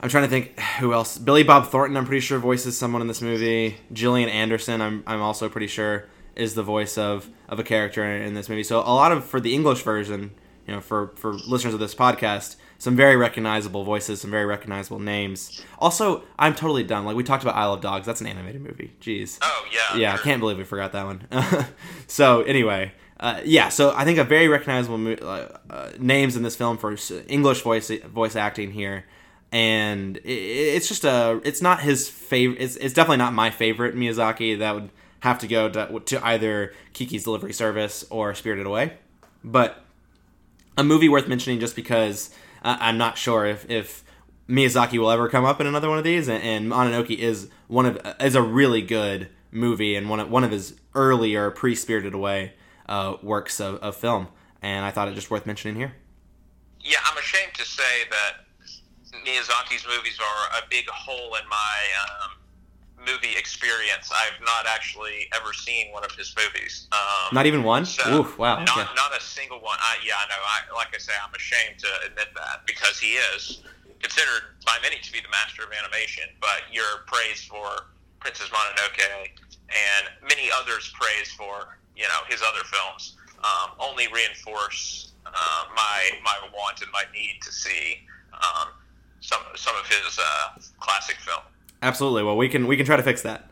I'm 0.00 0.08
trying 0.08 0.24
to 0.24 0.30
think 0.30 0.58
who 0.80 0.92
else. 0.92 1.16
Billy 1.16 1.44
Bob 1.44 1.68
Thornton, 1.68 1.96
I'm 1.96 2.04
pretty 2.04 2.20
sure 2.20 2.40
voices 2.40 2.76
someone 2.76 3.00
in 3.00 3.08
this 3.08 3.22
movie. 3.22 3.76
Gillian 3.92 4.28
Anderson, 4.28 4.80
I'm 4.80 5.04
I'm 5.06 5.22
also 5.22 5.48
pretty 5.48 5.68
sure 5.68 6.06
is 6.34 6.56
the 6.56 6.64
voice 6.64 6.98
of 6.98 7.30
of 7.48 7.60
a 7.60 7.62
character 7.62 8.04
in 8.04 8.34
this 8.34 8.48
movie. 8.48 8.64
So 8.64 8.80
a 8.80 8.90
lot 8.94 9.12
of 9.12 9.24
for 9.24 9.38
the 9.38 9.54
English 9.54 9.82
version, 9.82 10.32
you 10.66 10.74
know, 10.74 10.80
for 10.80 11.12
for 11.14 11.34
listeners 11.34 11.72
of 11.72 11.80
this 11.80 11.94
podcast, 11.94 12.56
some 12.84 12.96
very 12.96 13.16
recognizable 13.16 13.82
voices, 13.82 14.20
some 14.20 14.30
very 14.30 14.44
recognizable 14.44 14.98
names. 14.98 15.64
Also, 15.78 16.22
I'm 16.38 16.54
totally 16.54 16.84
dumb. 16.84 17.06
Like 17.06 17.16
we 17.16 17.24
talked 17.24 17.42
about 17.42 17.56
Isle 17.56 17.72
of 17.72 17.80
Dogs, 17.80 18.04
that's 18.04 18.20
an 18.20 18.26
animated 18.26 18.60
movie. 18.60 18.92
Jeez 19.00 19.38
oh 19.40 19.66
yeah, 19.72 19.96
yeah, 19.96 20.14
I 20.14 20.18
can't 20.18 20.38
believe 20.38 20.58
we 20.58 20.64
forgot 20.64 20.92
that 20.92 21.06
one. 21.06 21.26
so 22.06 22.42
anyway, 22.42 22.92
uh, 23.18 23.40
yeah, 23.42 23.70
so 23.70 23.94
I 23.96 24.04
think 24.04 24.18
a 24.18 24.24
very 24.24 24.48
recognizable 24.48 24.98
mo- 24.98 25.14
uh, 25.14 25.56
uh, 25.70 25.90
names 25.98 26.36
in 26.36 26.42
this 26.42 26.56
film 26.56 26.76
for 26.76 26.94
English 27.26 27.62
voice 27.62 27.90
voice 27.90 28.36
acting 28.36 28.70
here, 28.72 29.06
and 29.50 30.18
i 30.18 30.28
it's 30.28 30.86
just 30.86 31.04
a 31.04 31.40
it's 31.42 31.62
not 31.62 31.80
his 31.80 32.06
favorite. 32.06 32.60
It's, 32.60 32.76
it's 32.76 32.92
definitely 32.92 33.16
not 33.16 33.32
my 33.32 33.48
favorite 33.48 33.96
Miyazaki. 33.96 34.58
That 34.58 34.74
would 34.74 34.90
have 35.20 35.38
to 35.38 35.48
go 35.48 35.70
to, 35.70 36.00
to 36.00 36.26
either 36.26 36.74
Kiki's 36.92 37.24
Delivery 37.24 37.54
Service 37.54 38.04
or 38.10 38.34
Spirited 38.34 38.66
Away, 38.66 38.98
but 39.42 39.82
a 40.76 40.84
movie 40.84 41.08
worth 41.08 41.28
mentioning 41.28 41.60
just 41.60 41.74
because 41.74 42.28
uh, 42.64 42.78
I'm 42.80 42.98
not 42.98 43.18
sure 43.18 43.46
if, 43.46 43.70
if 43.70 44.02
Miyazaki 44.48 44.98
will 44.98 45.10
ever 45.10 45.28
come 45.28 45.44
up 45.44 45.60
in 45.60 45.66
another 45.66 45.88
one 45.88 45.98
of 45.98 46.04
these, 46.04 46.28
and, 46.28 46.42
and 46.42 46.70
Mononoke 46.70 47.16
is 47.16 47.48
one 47.68 47.86
of 47.86 47.98
is 48.20 48.34
a 48.34 48.42
really 48.42 48.82
good 48.82 49.28
movie 49.50 49.94
and 49.94 50.10
one 50.10 50.20
of 50.20 50.30
one 50.30 50.42
of 50.42 50.50
his 50.50 50.74
earlier 50.94 51.50
pre 51.50 51.74
Spirited 51.74 52.14
Away 52.14 52.54
uh, 52.88 53.16
works 53.22 53.60
of, 53.60 53.76
of 53.76 53.96
film, 53.96 54.28
and 54.62 54.84
I 54.84 54.90
thought 54.90 55.08
it 55.08 55.14
just 55.14 55.30
worth 55.30 55.46
mentioning 55.46 55.76
here. 55.76 55.94
Yeah, 56.80 56.98
I'm 57.04 57.16
ashamed 57.18 57.54
to 57.54 57.64
say 57.64 58.04
that 58.10 58.44
Miyazaki's 59.24 59.86
movies 59.86 60.18
are 60.20 60.58
a 60.58 60.62
big 60.68 60.88
hole 60.88 61.34
in 61.36 61.48
my 61.48 61.76
um, 62.02 62.30
movie 63.04 63.36
experience. 63.36 64.10
I've 64.12 64.40
not 64.40 64.66
actually 64.66 65.28
ever 65.34 65.52
seen 65.52 65.92
one 65.92 66.04
of 66.04 66.12
his 66.12 66.34
movies. 66.36 66.88
Um, 66.92 67.32
Not 67.32 67.46
even 67.46 67.62
one. 67.62 67.84
So, 67.84 68.20
Oof! 68.20 68.38
Wow. 68.38 68.56
Not, 68.58 68.70
okay. 68.70 68.88
not 68.94 69.16
a 69.16 69.20
single 69.20 69.60
one. 69.60 69.78
I, 69.80 69.96
yeah, 70.04 70.14
I 70.18 70.26
know. 70.28 70.42
I, 70.42 70.74
like 70.74 70.94
I 70.94 70.98
say, 70.98 71.12
I'm 71.22 71.34
ashamed 71.34 71.78
to 71.80 71.88
admit 72.06 72.28
that 72.34 72.66
because 72.66 72.98
he 72.98 73.14
is 73.34 73.62
considered 74.00 74.42
by 74.66 74.78
many 74.82 74.96
to 75.00 75.12
be 75.12 75.20
the 75.20 75.30
master 75.30 75.62
of 75.62 75.70
animation. 75.72 76.24
But 76.40 76.68
your 76.72 77.04
praise 77.06 77.42
for 77.44 77.88
Princess 78.20 78.48
Mononoke 78.48 79.00
and 79.68 80.08
many 80.22 80.50
others' 80.52 80.92
praise 80.98 81.32
for 81.32 81.78
you 81.96 82.04
know 82.04 82.20
his 82.28 82.42
other 82.42 82.64
films 82.64 83.16
um, 83.44 83.70
only 83.78 84.08
reinforce 84.12 85.12
uh, 85.26 85.64
my 85.74 86.10
my 86.22 86.36
want 86.52 86.80
and 86.80 86.90
my 86.92 87.04
need 87.12 87.38
to 87.42 87.52
see 87.52 88.00
um, 88.32 88.68
some 89.20 89.40
some 89.54 89.74
of 89.76 89.86
his 89.86 90.18
uh, 90.18 90.60
classic 90.80 91.16
film. 91.16 91.42
Absolutely. 91.84 92.22
Well, 92.22 92.38
we 92.38 92.48
can 92.48 92.66
we 92.66 92.78
can 92.78 92.86
try 92.86 92.96
to 92.96 93.02
fix 93.02 93.20
that. 93.22 93.50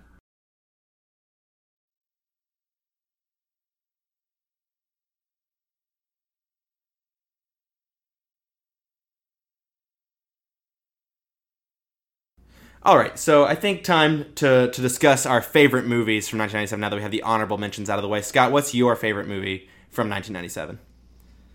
All 12.84 12.96
right, 12.96 13.16
so 13.16 13.44
I 13.44 13.54
think 13.54 13.84
time 13.84 14.32
to 14.36 14.68
to 14.70 14.80
discuss 14.82 15.24
our 15.24 15.40
favorite 15.40 15.86
movies 15.86 16.28
from 16.28 16.38
1997. 16.38 16.80
Now 16.80 16.88
that 16.88 16.96
we 16.96 17.02
have 17.02 17.12
the 17.12 17.22
honorable 17.22 17.58
mentions 17.58 17.88
out 17.88 17.98
of 17.98 18.02
the 18.02 18.08
way, 18.08 18.22
Scott, 18.22 18.50
what's 18.50 18.74
your 18.74 18.96
favorite 18.96 19.28
movie 19.28 19.68
from 19.90 20.08
1997? 20.08 20.78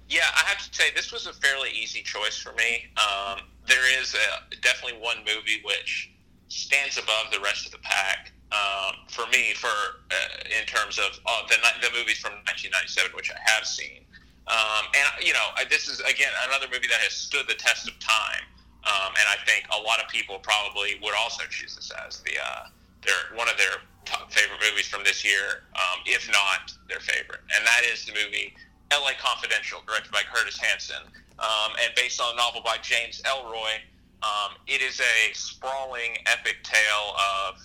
Yeah, 0.08 0.22
I 0.36 0.48
have 0.48 0.60
to 0.60 0.74
say 0.74 0.86
this 0.96 1.12
was 1.12 1.28
a 1.28 1.34
fairly 1.34 1.70
easy 1.72 2.02
choice 2.02 2.38
for 2.38 2.54
me. 2.54 2.86
Um, 2.96 3.42
there 3.68 4.02
is 4.02 4.16
a, 4.16 4.56
definitely 4.62 5.02
one 5.02 5.18
movie 5.20 5.62
which 5.66 6.14
stands 6.48 6.98
above 6.98 7.32
the 7.32 7.40
rest 7.40 7.66
of 7.66 7.72
the 7.72 7.80
pack 7.80 8.32
um, 8.52 8.96
for 9.08 9.28
me. 9.28 9.54
For 9.56 9.68
uh, 9.68 10.60
in 10.60 10.66
terms 10.66 10.98
of 10.98 11.20
uh, 11.26 11.44
the 11.50 11.58
the 11.82 11.92
movies 11.96 12.18
from 12.18 12.34
1997, 12.48 13.12
which 13.16 13.32
I 13.32 13.40
have 13.52 13.66
seen, 13.66 14.08
um, 14.48 14.88
and 14.96 15.26
you 15.26 15.34
know, 15.34 15.48
this 15.70 15.88
is 15.88 16.00
again 16.02 16.32
another 16.48 16.68
movie 16.72 16.88
that 16.88 17.02
has 17.04 17.14
stood 17.14 17.48
the 17.48 17.60
test 17.60 17.88
of 17.88 17.98
time. 18.00 18.48
Um, 18.88 19.12
and 19.20 19.28
I 19.28 19.36
think 19.44 19.68
a 19.68 19.82
lot 19.84 20.00
of 20.00 20.08
people 20.08 20.40
probably 20.40 20.96
would 21.04 21.14
also 21.20 21.44
choose 21.50 21.76
this 21.76 21.92
as 22.08 22.24
the 22.24 22.40
uh, 22.40 22.72
their 23.04 23.36
one 23.36 23.50
of 23.50 23.58
their 23.58 23.84
top 24.06 24.32
favorite 24.32 24.64
movies 24.64 24.88
from 24.88 25.04
this 25.04 25.26
year, 25.26 25.68
um, 25.76 26.00
if 26.06 26.32
not 26.32 26.72
their 26.88 27.04
favorite, 27.04 27.44
and 27.52 27.68
that 27.68 27.84
is 27.92 28.06
the 28.06 28.14
movie 28.14 28.56
L.A. 28.92 29.14
Confidential, 29.20 29.84
directed 29.86 30.12
by 30.12 30.22
Curtis 30.32 30.58
Hanson, 30.58 31.04
um, 31.40 31.76
and 31.84 31.94
based 31.96 32.22
on 32.22 32.34
a 32.34 32.38
novel 32.38 32.62
by 32.64 32.78
James 32.82 33.22
Ellroy. 33.26 33.84
Um, 34.24 34.56
it 34.66 34.82
is 34.82 35.00
a 35.00 35.34
sprawling, 35.34 36.18
epic 36.26 36.58
tale 36.64 37.14
of 37.50 37.56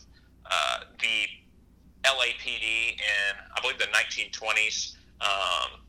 uh, 0.51 0.81
the 1.01 1.27
LAPD 2.05 2.93
in, 2.93 3.36
I 3.56 3.60
believe, 3.60 3.78
the 3.78 3.86
1920s, 3.86 4.97
um, 5.20 5.81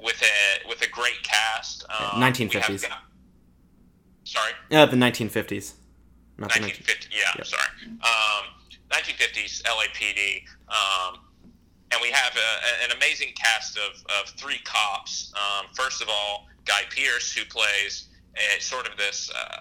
with 0.00 0.20
a 0.22 0.68
with 0.68 0.82
a 0.82 0.88
great 0.90 1.22
cast. 1.22 1.84
Um, 1.88 2.20
1950s. 2.20 2.82
got- 2.88 2.98
Sorry. 4.24 4.52
Uh, 4.72 4.86
the 4.86 4.96
1950s. 4.96 5.74
Not 6.38 6.52
the 6.52 6.60
19- 6.60 6.62
1950. 6.62 7.08
Yeah, 7.14 7.44
sorry. 7.44 7.68
Um, 7.86 8.44
1950s 8.90 9.62
LAPD, 9.62 10.42
um, 10.68 11.20
and 11.92 12.00
we 12.00 12.10
have 12.10 12.34
a, 12.36 12.84
an 12.84 12.96
amazing 12.96 13.28
cast 13.36 13.76
of, 13.78 14.02
of 14.20 14.28
three 14.36 14.58
cops. 14.64 15.32
Um, 15.36 15.66
first 15.74 16.02
of 16.02 16.08
all, 16.08 16.46
Guy 16.64 16.82
Pearce, 16.90 17.32
who 17.32 17.44
plays 17.44 18.08
a, 18.36 18.60
sort 18.60 18.86
of 18.88 18.96
this 18.96 19.30
uh, 19.30 19.60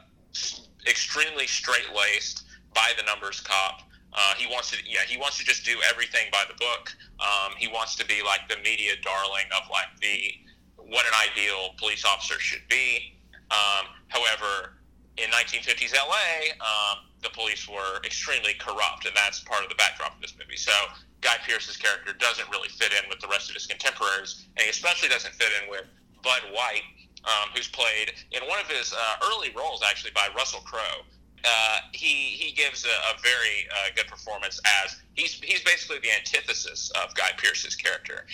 extremely 0.88 1.48
straight-laced, 1.48 2.44
by-the-numbers 2.74 3.40
cop. 3.42 3.82
Uh, 4.14 4.34
he 4.38 4.46
wants 4.48 4.72
to, 4.72 4.78
yeah, 4.86 5.02
he 5.08 5.18
wants 5.18 5.38
to 5.38 5.44
just 5.44 5.66
do 5.66 5.78
everything 5.90 6.28
by 6.32 6.44
the 6.48 6.54
book. 6.56 6.94
Um, 7.20 7.54
he 7.58 7.68
wants 7.68 7.96
to 7.96 8.06
be 8.06 8.22
like 8.24 8.48
the 8.48 8.58
media 8.64 8.94
darling 9.04 9.46
of 9.56 9.70
like 9.72 9.88
the 10.02 10.34
what 10.78 11.06
an 11.06 11.14
ideal 11.32 11.74
police 11.78 12.06
officer 12.06 12.40
should 12.40 12.68
be. 12.70 13.16
Um, 13.50 13.88
however, 14.10 14.78
in 15.18 15.30
1950s 15.30 15.94
LA, 15.94 16.54
um, 16.62 17.06
the 17.22 17.30
police 17.30 17.68
were 17.68 18.02
extremely 18.04 18.54
corrupt, 18.54 19.06
and 19.06 19.16
that's 19.16 19.40
part 19.42 19.64
of 19.64 19.70
the 19.70 19.76
backdrop 19.76 20.16
of 20.16 20.22
this 20.22 20.36
movie. 20.38 20.58
So 20.58 20.74
Guy 21.22 21.38
Pearce's 21.48 21.78
character 21.78 22.14
doesn't 22.14 22.50
really 22.52 22.70
fit 22.70 22.92
in 22.92 23.10
with 23.10 23.20
the 23.20 23.28
rest 23.28 23.50
of 23.50 23.56
his 23.56 23.66
contemporaries, 23.66 24.46
and 24.58 24.64
he 24.64 24.70
especially 24.70 25.10
doesn't 25.10 25.34
fit 25.34 25.50
in 25.64 25.70
with 25.70 25.86
Bud 26.22 26.42
White, 26.52 26.84
um, 27.26 27.50
who's 27.56 27.68
played 27.68 28.14
in 28.32 28.44
one 28.48 28.60
of 28.60 28.68
his 28.68 28.94
uh, 28.94 29.28
early 29.32 29.50
roles 29.56 29.82
actually 29.84 30.12
by 30.12 30.28
Russell 30.36 30.62
Crowe. 30.62 31.06
Uh, 31.44 31.80
he 31.92 32.40
he 32.40 32.54
gives 32.54 32.86
a, 32.86 32.88
a 32.88 33.20
very 33.22 33.68
uh, 33.72 33.90
good 33.96 34.08
performance 34.08 34.62
as 34.84 34.96
he's 35.16 35.34
he's 35.42 35.62
basically 35.64 36.00
the 36.00 36.12
antithesis 36.12 36.92
of 37.04 37.14
Guy 37.16 37.32
Pearce's 37.38 37.76
character. 37.76 38.26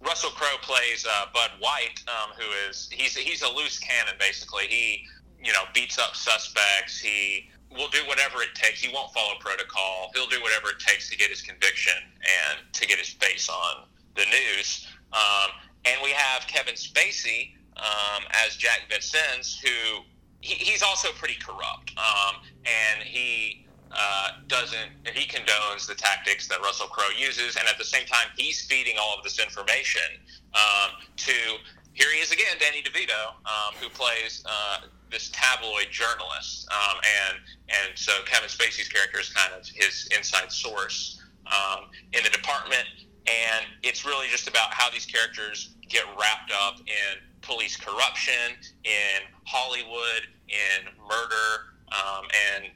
Russell 0.00 0.30
Crowe 0.30 0.58
plays 0.62 1.06
uh, 1.08 1.26
Bud 1.32 1.50
White, 1.60 2.02
um, 2.06 2.30
who 2.36 2.68
is 2.68 2.88
he's 2.92 3.16
he's 3.16 3.42
a 3.42 3.48
loose 3.48 3.78
cannon 3.78 4.14
basically. 4.18 4.64
He 4.68 5.06
you 5.42 5.52
know 5.52 5.64
beats 5.72 5.98
up 5.98 6.14
suspects. 6.14 7.00
He 7.00 7.50
will 7.70 7.88
do 7.88 8.00
whatever 8.06 8.42
it 8.42 8.54
takes. 8.54 8.82
He 8.82 8.92
won't 8.92 9.12
follow 9.12 9.34
protocol. 9.40 10.10
He'll 10.14 10.28
do 10.28 10.40
whatever 10.42 10.70
it 10.70 10.78
takes 10.78 11.10
to 11.10 11.16
get 11.16 11.30
his 11.30 11.42
conviction 11.42 11.96
and 12.20 12.58
to 12.72 12.86
get 12.86 12.98
his 12.98 13.10
face 13.10 13.48
on 13.48 13.84
the 14.14 14.24
news. 14.24 14.86
Um, 15.12 15.50
and 15.84 16.00
we 16.02 16.10
have 16.10 16.46
Kevin 16.46 16.74
Spacey 16.74 17.54
um, 17.78 18.24
as 18.44 18.56
Jack 18.56 18.82
Vincennes, 18.90 19.60
who 19.60 20.02
he, 20.40 20.54
he's 20.54 20.82
also 20.82 21.08
pretty 21.18 21.36
corrupt, 21.40 21.92
um, 21.96 22.36
and 22.64 23.02
he 23.02 23.66
uh, 23.90 24.30
doesn't 24.46 24.90
he 25.12 25.26
condones 25.26 25.86
the 25.86 25.94
tactics 25.94 26.46
that 26.48 26.60
Russell 26.60 26.88
Crowe 26.88 27.10
uses, 27.18 27.56
and 27.56 27.66
at 27.68 27.78
the 27.78 27.84
same 27.84 28.06
time 28.06 28.28
he's 28.36 28.62
feeding 28.62 28.96
all 29.00 29.16
of 29.16 29.24
this 29.24 29.38
information 29.38 30.02
um, 30.54 30.92
to 31.16 31.32
here 31.98 32.12
he 32.14 32.20
is 32.20 32.30
again, 32.30 32.56
Danny 32.60 32.80
DeVito, 32.80 33.34
um, 33.44 33.74
who 33.80 33.88
plays 33.88 34.44
uh, 34.46 34.86
this 35.10 35.30
tabloid 35.32 35.88
journalist, 35.90 36.68
um, 36.70 36.96
and 37.02 37.38
and 37.68 37.98
so 37.98 38.12
Kevin 38.24 38.48
Spacey's 38.48 38.88
character 38.88 39.18
is 39.18 39.32
kind 39.32 39.52
of 39.52 39.66
his 39.66 40.08
inside 40.16 40.52
source 40.52 41.20
um, 41.46 41.86
in 42.12 42.22
the 42.22 42.30
department, 42.30 42.86
and 43.26 43.66
it's 43.82 44.06
really 44.06 44.28
just 44.30 44.46
about 44.46 44.72
how 44.72 44.88
these 44.90 45.06
characters 45.06 45.74
get 45.88 46.04
wrapped 46.20 46.52
up 46.52 46.78
in 46.80 47.18
police 47.48 47.76
corruption, 47.76 48.54
in 48.84 49.18
Hollywood, 49.44 50.28
in 50.48 50.86
murder, 51.08 51.74
um, 51.90 52.26
and 52.54 52.66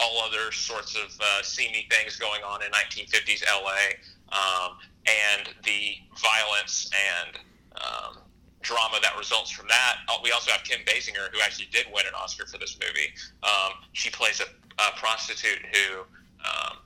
all 0.00 0.22
other 0.24 0.50
sorts 0.50 0.96
of 0.96 1.12
uh, 1.20 1.42
seamy 1.42 1.86
things 1.90 2.16
going 2.16 2.42
on 2.42 2.62
in 2.62 2.70
1950s 2.72 3.44
LA, 3.46 3.92
um, 4.32 4.78
and 5.06 5.48
the 5.64 5.94
violence 6.20 6.90
and 6.92 7.36
um, 7.76 8.22
drama 8.62 8.96
that 9.02 9.16
results 9.18 9.50
from 9.50 9.68
that. 9.68 9.96
Uh, 10.08 10.16
We 10.24 10.32
also 10.32 10.50
have 10.50 10.64
Kim 10.64 10.80
Basinger, 10.86 11.30
who 11.32 11.40
actually 11.42 11.68
did 11.70 11.86
win 11.94 12.06
an 12.06 12.14
Oscar 12.14 12.46
for 12.46 12.58
this 12.58 12.78
movie. 12.80 13.12
Um, 13.42 13.72
she 13.92 14.10
plays 14.10 14.40
a, 14.40 14.44
a 14.82 14.96
prostitute 14.96 15.62
who 15.72 16.00
um, 16.40 16.78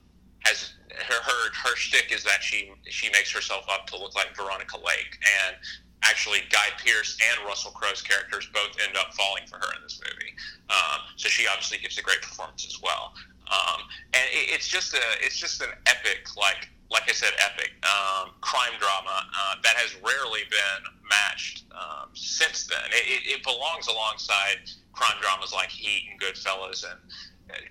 has 0.44 0.72
her 0.96 1.22
her 1.22 1.50
her 1.64 1.76
shtick 1.76 2.12
is 2.12 2.24
that 2.24 2.42
she 2.42 2.72
she 2.88 3.10
makes 3.10 3.30
herself 3.32 3.66
up 3.70 3.86
to 3.88 3.98
look 3.98 4.14
like 4.14 4.34
Veronica 4.36 4.76
Lake, 4.78 5.18
and 5.46 5.56
actually 6.02 6.40
Guy 6.50 6.68
Pearce 6.84 7.16
and 7.30 7.46
Russell 7.46 7.72
Crowe's 7.72 8.02
characters 8.02 8.48
both 8.52 8.76
end 8.86 8.96
up 8.96 9.14
falling 9.14 9.44
for 9.46 9.56
her 9.56 9.74
in 9.76 9.82
this 9.82 10.00
movie. 10.02 10.32
Um, 10.70 11.00
so 11.16 11.28
she 11.28 11.46
obviously 11.46 11.78
gives 11.78 11.98
a 11.98 12.02
great 12.02 12.22
performance 12.22 12.66
as 12.66 12.80
well. 12.82 13.14
Um, 13.50 13.82
and 14.12 14.24
it, 14.32 14.54
it's 14.54 14.68
just 14.68 14.94
a 14.94 15.02
it's 15.20 15.36
just 15.36 15.62
an 15.62 15.70
epic 15.86 16.34
like 16.36 16.68
like 16.90 17.08
I 17.08 17.12
said 17.12 17.30
epic 17.38 17.72
um, 17.86 18.34
crime 18.40 18.74
drama 18.78 19.26
uh, 19.26 19.54
that 19.62 19.76
has 19.76 19.94
rarely 20.02 20.42
been 20.50 20.82
matched 21.08 21.64
um, 21.72 22.10
since 22.14 22.66
then. 22.66 22.90
It, 22.90 23.06
it, 23.06 23.22
it 23.38 23.42
belongs 23.44 23.86
alongside 23.86 24.66
crime 24.92 25.18
dramas 25.20 25.52
like 25.52 25.68
Heat 25.70 26.10
and 26.10 26.20
Goodfellas 26.20 26.84
and 26.84 26.98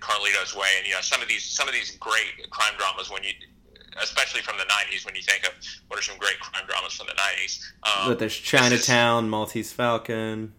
Carlito's 0.00 0.54
Way, 0.54 0.68
and 0.78 0.86
you 0.86 0.94
know 0.94 1.00
some 1.00 1.20
of 1.20 1.28
these 1.28 1.44
some 1.44 1.68
of 1.68 1.74
these 1.74 1.96
great 1.96 2.48
crime 2.50 2.72
dramas 2.78 3.10
when 3.10 3.22
you 3.22 3.32
especially 4.02 4.40
from 4.42 4.56
the 4.58 4.64
90s 4.64 5.04
when 5.06 5.14
you 5.14 5.22
think 5.22 5.44
of 5.44 5.52
what 5.88 5.98
are 5.98 6.02
some 6.02 6.18
great 6.18 6.38
crime 6.40 6.64
dramas 6.68 6.92
from 6.94 7.06
the 7.06 7.12
90s 7.14 7.60
um, 7.84 8.08
But 8.10 8.18
there's 8.18 8.32
this 8.34 8.42
is- 8.42 8.48
Chinatown, 8.86 9.28
Maltese 9.30 9.72
Falcon. 9.72 10.52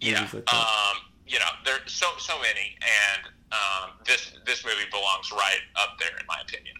yeah 0.00 0.28
like 0.32 0.52
um, 0.52 0.96
you 1.26 1.38
know 1.38 1.46
there's 1.64 1.80
so 1.92 2.06
so 2.18 2.34
many 2.40 2.76
and 2.80 3.32
um, 3.52 3.90
this 4.06 4.32
this 4.44 4.64
movie 4.64 4.88
belongs 4.90 5.30
right 5.32 5.60
up 5.76 5.98
there 5.98 6.10
in 6.20 6.26
my 6.26 6.36
opinion 6.42 6.76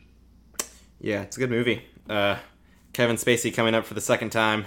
Yeah, 1.00 1.22
it's 1.22 1.36
a 1.36 1.40
good 1.40 1.50
movie. 1.50 1.82
Uh, 2.08 2.36
Kevin 2.92 3.16
Spacey 3.16 3.52
coming 3.54 3.74
up 3.74 3.84
for 3.84 3.94
the 3.94 4.00
second 4.00 4.30
time 4.30 4.64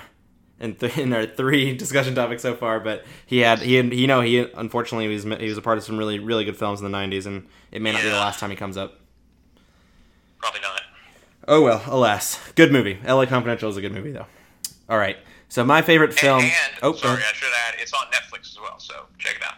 in, 0.60 0.76
th- 0.76 0.98
in 0.98 1.11
our 1.14 1.26
three 1.26 1.76
discussion 1.84 2.14
topics 2.15 2.41
so 2.44 2.53
far, 2.56 2.80
but 2.80 3.06
he 3.26 3.40
had 3.40 3.60
he 3.60 3.76
had, 3.76 3.94
you 3.94 4.07
know 4.07 4.22
he 4.22 4.40
unfortunately 4.40 5.07
he 5.07 5.14
was 5.14 5.23
he 5.40 5.48
was 5.49 5.57
a 5.57 5.61
part 5.61 5.77
of 5.77 5.84
some 5.84 5.98
really 5.98 6.19
really 6.19 6.45
good 6.45 6.56
films 6.57 6.81
in 6.81 6.90
the 6.90 6.95
'90s, 6.98 7.26
and 7.26 7.48
it 7.72 7.81
may 7.81 7.91
not 7.91 8.02
be 8.02 8.10
the 8.10 8.15
last 8.15 8.40
time 8.40 8.49
he 8.49 8.56
comes 8.56 8.77
up. 8.77 8.98
Probably 10.39 10.61
not 10.61 10.81
Oh 11.47 11.61
well, 11.61 11.81
alas. 11.87 12.39
Good 12.55 12.71
movie. 12.71 12.99
L.A. 13.05 13.25
Confidential 13.25 13.69
is 13.69 13.77
a 13.77 13.81
good 13.81 13.91
movie 13.93 14.11
though. 14.11 14.27
All 14.89 14.97
right. 14.97 15.17
So 15.47 15.63
my 15.63 15.81
favorite 15.81 16.13
film. 16.13 16.41
and, 16.41 16.51
and 16.51 16.79
oh, 16.83 16.93
sorry. 16.93 17.21
I 17.23 17.33
should 17.33 17.49
add 17.67 17.75
it's 17.79 17.93
on 17.93 18.05
Netflix 18.07 18.51
as 18.51 18.57
well 18.61 18.77
so 18.79 19.05
check 19.17 19.35
it 19.37 19.43
out 19.43 19.55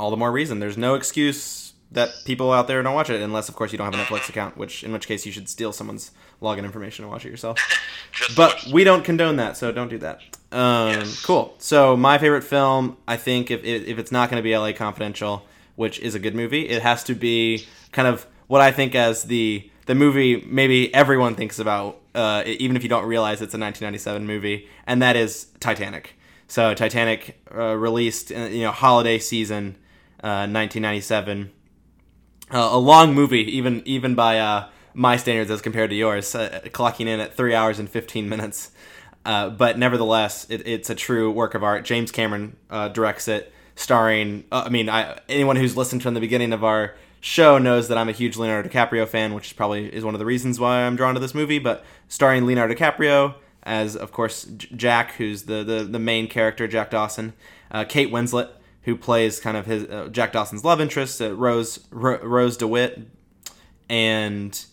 all 0.00 0.10
the 0.10 0.16
more 0.16 0.32
reason. 0.32 0.58
There's 0.60 0.78
no 0.78 0.94
excuse 0.94 1.74
that 1.92 2.08
people 2.24 2.52
out 2.52 2.66
there 2.68 2.82
don't 2.82 2.94
watch 2.94 3.10
it, 3.10 3.20
unless 3.20 3.48
of 3.48 3.56
course 3.56 3.70
you 3.70 3.78
don't 3.78 3.92
have 3.92 3.94
a 3.94 4.02
Mm-hmm. 4.02 4.14
Netflix 4.14 4.28
account, 4.30 4.56
which 4.56 4.82
in 4.82 4.92
which 4.92 5.06
case 5.06 5.26
you 5.26 5.32
should 5.32 5.48
steal 5.48 5.72
someone's 5.72 6.10
login 6.40 6.64
information 6.64 7.04
and 7.04 7.12
watch 7.12 7.26
it 7.26 7.30
yourself. 7.30 7.58
but 8.36 8.66
we 8.72 8.82
don't 8.82 9.04
condone 9.04 9.36
that, 9.36 9.56
so 9.58 9.70
don't 9.72 9.88
do 9.88 9.98
that. 9.98 10.20
Um, 10.52 10.90
Yes. 10.90 11.22
Cool. 11.22 11.54
So 11.58 11.96
my 11.96 12.16
favorite 12.18 12.44
film, 12.44 12.96
I 13.06 13.16
think, 13.16 13.50
if 13.50 13.62
if 13.62 13.98
it's 13.98 14.10
not 14.10 14.30
going 14.30 14.38
to 14.40 14.42
be 14.42 14.54
L.A. 14.54 14.72
Confidential, 14.72 15.46
which 15.76 15.98
is 16.00 16.14
a 16.14 16.18
good 16.18 16.34
movie, 16.34 16.68
it 16.68 16.80
has 16.82 17.04
to 17.04 17.14
be 17.14 17.66
kind 17.92 18.08
of 18.08 18.26
what 18.46 18.60
I 18.62 18.72
think 18.72 18.94
as 18.94 19.24
the 19.24 19.70
the 19.90 19.96
movie 19.96 20.40
maybe 20.46 20.94
everyone 20.94 21.34
thinks 21.34 21.58
about, 21.58 22.00
uh, 22.14 22.44
even 22.46 22.76
if 22.76 22.84
you 22.84 22.88
don't 22.88 23.06
realize 23.06 23.42
it's 23.42 23.54
a 23.54 23.58
1997 23.58 24.24
movie, 24.24 24.68
and 24.86 25.02
that 25.02 25.16
is 25.16 25.48
Titanic. 25.58 26.14
So 26.46 26.74
Titanic 26.74 27.42
uh, 27.52 27.74
released, 27.76 28.30
uh, 28.30 28.42
you 28.42 28.62
know, 28.62 28.70
holiday 28.70 29.18
season, 29.18 29.76
uh, 30.22 30.46
1997 30.46 31.50
uh, 32.52 32.68
a 32.70 32.78
long 32.78 33.14
movie, 33.14 33.42
even 33.56 33.82
even 33.84 34.14
by 34.14 34.38
uh, 34.38 34.68
my 34.94 35.16
standards 35.16 35.50
as 35.50 35.60
compared 35.60 35.90
to 35.90 35.96
yours, 35.96 36.34
clocking 36.34 37.08
in 37.08 37.18
at 37.18 37.34
three 37.36 37.56
hours 37.56 37.80
and 37.80 37.90
fifteen 37.90 38.28
minutes. 38.28 38.70
But 39.24 39.76
nevertheless, 39.76 40.48
it, 40.50 40.68
it's 40.68 40.88
a 40.88 40.94
true 40.94 41.32
work 41.32 41.56
of 41.56 41.64
art. 41.64 41.84
James 41.84 42.12
Cameron 42.12 42.56
directs 42.92 43.26
it, 43.26 43.52
starring. 43.74 44.44
I 44.52 44.68
mean, 44.68 44.88
I, 44.88 45.18
anyone 45.28 45.56
who's 45.56 45.76
listened 45.76 46.04
from 46.04 46.14
the 46.14 46.20
beginning 46.20 46.52
of 46.52 46.62
our 46.62 46.94
show 47.20 47.58
knows 47.58 47.88
that 47.88 47.98
I'm 47.98 48.08
a 48.08 48.12
huge 48.12 48.36
Leonardo 48.36 48.68
DiCaprio 48.68 49.06
fan, 49.06 49.34
which 49.34 49.56
probably 49.56 49.92
is 49.94 50.04
one 50.04 50.14
of 50.14 50.18
the 50.18 50.26
reasons 50.26 50.58
why 50.58 50.82
I'm 50.82 50.96
drawn 50.96 51.14
to 51.14 51.20
this 51.20 51.34
movie. 51.34 51.58
But 51.58 51.84
starring 52.08 52.46
Leonardo 52.46 52.74
DiCaprio 52.74 53.34
as, 53.62 53.94
of 53.94 54.10
course, 54.12 54.44
J- 54.44 54.68
Jack, 54.74 55.12
who's 55.16 55.42
the, 55.42 55.62
the 55.62 55.84
the 55.84 55.98
main 55.98 56.28
character, 56.28 56.66
Jack 56.66 56.90
Dawson. 56.90 57.34
Uh, 57.70 57.84
Kate 57.84 58.10
Winslet, 58.10 58.48
who 58.82 58.96
plays 58.96 59.38
kind 59.38 59.56
of 59.56 59.66
his 59.66 59.84
uh, 59.84 60.08
Jack 60.10 60.32
Dawson's 60.32 60.64
love 60.64 60.80
interest, 60.80 61.20
uh, 61.22 61.32
Rose 61.34 61.86
Ro- 61.90 62.18
Rose 62.22 62.56
DeWitt, 62.56 63.06
and 63.88 64.64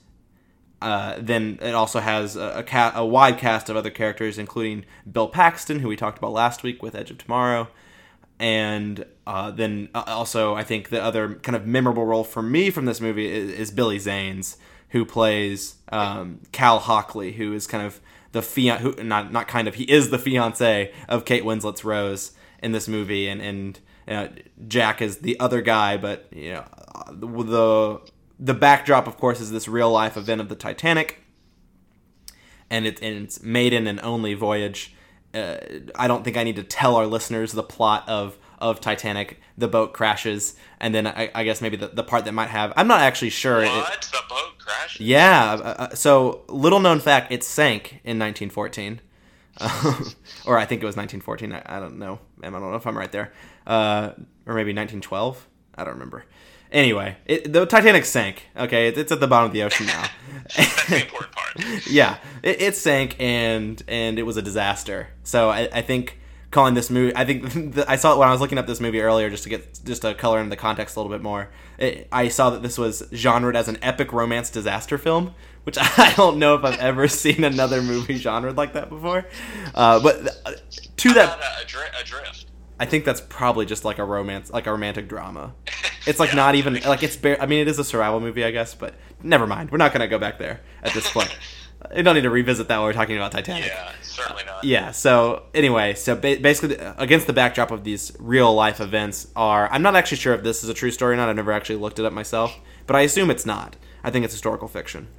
uh, 0.82 1.16
then 1.20 1.60
it 1.62 1.74
also 1.74 2.00
has 2.00 2.36
a, 2.36 2.60
a, 2.60 2.64
ca- 2.64 2.94
a 2.96 3.06
wide 3.06 3.38
cast 3.38 3.70
of 3.70 3.76
other 3.76 3.90
characters, 3.90 4.38
including 4.38 4.86
Bill 5.12 5.28
Paxton, 5.28 5.80
who 5.80 5.88
we 5.90 5.96
talked 5.96 6.18
about 6.18 6.32
last 6.32 6.64
week 6.64 6.82
with 6.82 6.96
Edge 6.96 7.12
of 7.12 7.18
Tomorrow, 7.18 7.68
and 8.40 9.06
uh, 9.26 9.52
then 9.52 9.90
uh, 9.96 10.04
also 10.08 10.56
I 10.56 10.64
think 10.64 10.90
the 10.90 11.02
other 11.02 11.36
kind 11.36 11.56
of 11.56 11.66
memorable 11.66 12.06
role 12.06 12.24
for 12.24 12.42
me 12.42 12.70
from 12.70 12.86
this 12.86 13.02
movie 13.02 13.32
is, 13.32 13.52
is 13.52 13.72
Billy 13.72 13.98
Zanes, 13.98 14.58
who 14.90 15.06
plays 15.06 15.76
um, 15.92 16.42
Cal 16.52 16.80
Hockley, 16.80 17.34
who 17.34 17.54
is 17.54 17.68
kind 17.68 17.86
of 17.86 18.00
the 18.32 18.42
fian 18.42 18.80
who 18.80 18.94
not 19.04 19.32
not 19.32 19.48
kind 19.48 19.68
of 19.68 19.76
he 19.76 19.84
is 19.86 20.10
the 20.10 20.20
fiance 20.20 20.94
of 21.08 21.26
Kate 21.26 21.44
Winslet's 21.44 21.84
Rose 21.84 22.32
in 22.62 22.72
this 22.72 22.88
movie, 22.88 23.28
and 23.28 23.42
and 23.42 23.80
you 24.08 24.14
know, 24.14 24.30
Jack 24.68 25.02
is 25.02 25.18
the 25.18 25.40
other 25.40 25.62
guy, 25.62 25.98
but 25.98 26.28
you 26.32 26.54
know 26.54 26.66
uh, 26.96 27.12
the 27.12 28.02
the 28.40 28.54
backdrop, 28.54 29.08
of 29.08 29.18
course, 29.18 29.40
is 29.40 29.52
this 29.52 29.68
real 29.68 29.92
life 29.92 30.16
event 30.16 30.42
of 30.42 30.50
the 30.50 30.56
Titanic, 30.56 31.24
and 32.70 32.86
it 32.86 33.02
and 33.02 33.24
it's 33.24 33.42
maiden 33.42 33.88
and 33.88 34.00
only 34.02 34.34
voyage. 34.34 34.94
Uh, 35.38 35.58
I 35.96 36.08
don't 36.08 36.24
think 36.24 36.38
I 36.38 36.44
need 36.44 36.56
to 36.56 36.64
tell 36.64 36.96
our 36.96 37.06
listeners 37.06 37.52
the 37.52 37.64
plot 37.64 38.08
of 38.08 38.38
of 38.60 38.82
Titanic. 38.82 39.40
The 39.58 39.68
boat 39.68 39.94
crashes, 39.94 40.56
and 40.80 40.94
then 40.94 41.08
I, 41.08 41.30
I 41.34 41.44
guess 41.44 41.62
maybe 41.62 41.78
the, 41.78 41.88
the 41.88 42.04
part 42.04 42.26
that 42.26 42.34
might 42.34 42.50
have. 42.50 42.74
I'm 42.76 42.88
not 42.88 43.02
actually 43.02 43.30
sure. 43.30 43.62
It- 43.62 43.70
what 43.70 44.02
the 44.12 44.22
boat 44.30 44.58
crashed 44.60 45.00
yeah. 45.00 45.54
uh, 45.54 45.56
uh, 45.58 45.96
so 45.96 46.44
little 46.48 46.80
known 46.80 47.00
fact, 47.00 47.32
it 47.32 47.44
sank 47.44 48.02
in 48.04 48.20
1914, 48.20 49.02
or 50.46 50.58
I 50.58 50.66
think 50.66 50.82
it 50.84 50.86
was 50.86 50.96
1914. 50.96 51.54
I, 51.54 51.64
I 51.66 51.80
don't 51.80 51.98
know. 51.98 52.20
I 52.42 52.50
don't 52.50 52.62
know 52.62 52.76
if 52.76 52.86
I'm 52.88 52.98
right 52.98 53.12
there, 53.12 53.32
uh, 53.66 54.12
or 54.46 54.54
maybe 54.54 54.74
1912. 54.74 55.48
I 55.76 55.84
don't 55.84 55.94
remember. 55.94 56.26
Anyway, 56.72 57.18
it, 57.26 57.52
the 57.54 57.66
Titanic 57.66 58.06
sank. 58.06 58.48
Okay, 58.56 58.88
it, 58.88 58.98
it's 58.98 59.12
at 59.12 59.20
the 59.20 59.28
bottom 59.28 59.48
of 59.48 59.54
the 59.54 59.64
ocean 59.64 59.86
now. 59.86 60.06
that's 60.58 60.90
the 60.90 61.02
important 61.02 61.32
part 61.34 61.48
yeah, 61.88 62.18
it, 62.44 62.62
it 62.62 62.76
sank 62.76 63.16
and 63.20 63.82
and 63.88 64.20
it 64.20 64.24
was 64.24 64.38
a 64.38 64.42
disaster. 64.42 65.10
So 65.24 65.50
I, 65.50 65.70
I 65.72 65.82
think 65.82 66.20
calling 66.52 66.74
this 66.74 66.90
movie, 66.90 67.14
I 67.16 67.26
think 67.26 67.74
the, 67.76 67.86
I 67.90 67.96
saw 67.96 68.14
it 68.14 68.18
when 68.18 68.28
I 68.28 68.32
was 68.32 68.42
looking 68.42 68.58
up 68.58 68.68
this 68.68 68.80
movie 68.80 69.02
earlier 69.02 69.30
just 69.30 69.44
to 69.44 69.50
get 69.50 69.80
just 69.86 70.02
to 70.04 70.14
color 70.14 70.40
in 70.40 70.50
the 70.50 70.56
context 70.56 70.96
a 70.96 71.00
little 71.00 71.12
bit 71.12 71.22
more. 71.22 71.50
I 72.12 72.30
saw 72.30 72.50
that 72.52 72.64
this 72.64 72.78
was 72.78 73.04
genred 73.12 73.56
as 73.56 73.68
an 73.68 73.78
epic 73.84 74.12
romance 74.12 74.50
disaster 74.50 74.98
film, 74.98 75.36
which 75.64 75.78
I 75.80 76.14
don't 76.16 76.40
know 76.40 76.56
if 76.56 76.64
I've 76.64 76.80
ever 76.80 77.08
seen 77.08 77.44
another 77.44 77.82
movie 77.82 78.20
genred 78.20 78.58
like 78.58 78.74
that 78.74 78.90
before. 78.90 79.26
Uh, 79.76 80.00
but 80.00 80.28
uh, 80.46 80.54
to 80.98 81.14
that, 81.14 81.40
a, 81.40 81.66
adri- 81.66 82.02
adrift 82.02 82.47
I 82.80 82.86
think 82.86 83.06
that's 83.06 83.22
probably 83.22 83.66
just 83.66 83.84
like 83.86 83.98
a 84.00 84.04
romance, 84.04 84.52
like 84.52 84.68
a 84.68 84.72
romantic 84.72 85.08
drama. 85.08 85.54
It's 86.08 86.20
like 86.22 86.30
Yeah, 86.30 86.36
not 86.38 86.56
even 86.56 86.76
like 86.86 87.04
it's. 87.04 87.18
Bare, 87.18 87.42
I 87.42 87.48
mean, 87.48 87.60
it 87.60 87.68
is 87.68 87.80
a 87.80 87.84
survival 87.84 88.22
movie, 88.22 88.46
I 88.46 88.52
guess, 88.52 88.74
but 88.74 88.94
never 89.22 89.46
mind. 89.46 89.72
We're 89.72 89.78
not 89.78 89.92
gonna 89.92 90.08
go 90.08 90.18
back 90.18 90.40
there 90.40 90.62
at 90.82 90.94
this 90.94 91.12
point. 91.12 91.38
I 91.94 92.02
don't 92.02 92.16
need 92.16 92.22
to 92.22 92.30
revisit 92.30 92.70
that 92.70 92.78
when 92.78 92.86
we're 92.86 92.94
talking 92.94 93.18
about 93.18 93.34
Titanic. 93.34 93.66
yeah 93.68 93.92
certainly 94.02 94.44
not 94.46 94.64
Yeah. 94.64 94.92
So 94.92 95.44
anyway, 95.54 95.96
so 95.96 96.16
ba- 96.16 96.38
basically, 96.42 96.78
against 96.98 97.28
the 97.28 97.34
backdrop 97.34 97.72
of 97.72 97.84
these 97.84 98.14
real 98.20 98.54
life 98.54 98.80
events, 98.80 99.28
are 99.36 99.68
I'm 99.70 99.82
not 99.82 99.98
actually 99.98 100.18
sure 100.18 100.34
if 100.34 100.44
this 100.44 100.64
is 100.64 100.70
a 100.70 100.74
true 100.74 100.92
story 100.92 101.16
or 101.16 101.18
not. 101.18 101.28
I've 101.28 101.36
never 101.36 101.52
actually 101.52 101.76
looked 101.76 102.00
it 102.00 102.06
up 102.06 102.14
myself, 102.14 102.58
but 102.86 102.96
I 102.96 103.02
assume 103.02 103.30
it's 103.30 103.46
not. 103.46 103.76
I 104.02 104.10
think 104.10 104.24
it's 104.24 104.34
historical 104.34 104.70
fiction. 104.70 105.10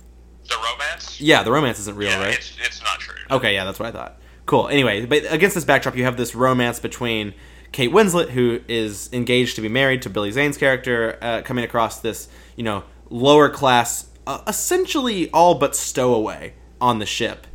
the 0.49 0.57
romance 0.57 1.21
Yeah, 1.21 1.43
the 1.43 1.53
romance 1.53 1.79
isn't 1.81 1.97
real, 1.97 2.09
yeah, 2.13 2.25
right? 2.25 2.35
it's 2.35 2.57
it's 2.65 2.81
not 2.83 2.99
true. 2.99 3.15
Okay, 3.31 3.53
yeah, 3.53 3.67
that's 3.67 3.79
what 3.79 3.91
I 3.91 3.93
thought. 3.93 4.19
Cool. 4.49 4.69
Anyway, 4.69 5.05
but 5.05 5.25
against 5.29 5.55
this 5.55 5.67
backdrop, 5.67 5.95
you 5.95 6.05
have 6.05 6.17
this 6.17 6.35
romance 6.35 6.81
between 6.81 7.35
Kate 7.71 7.91
Winslet, 7.91 8.31
who 8.31 8.63
is 8.67 9.11
engaged 9.13 9.57
to 9.57 9.61
be 9.61 9.69
married 9.69 10.01
to 10.03 10.11
Billy 10.11 10.31
Zane's 10.31 10.57
character, 10.57 11.19
uh, 11.21 11.43
coming 11.43 11.65
across 11.65 12.01
this, 12.01 12.31
you 12.57 12.65
know, 12.65 12.85
lower 13.11 13.51
class, 13.51 14.09
uh, 14.27 14.41
essentially 14.47 15.31
all 15.33 15.57
but 15.57 15.77
stowaway 15.77 16.55
on 16.81 16.99
the 16.99 17.05
ship, 17.05 17.47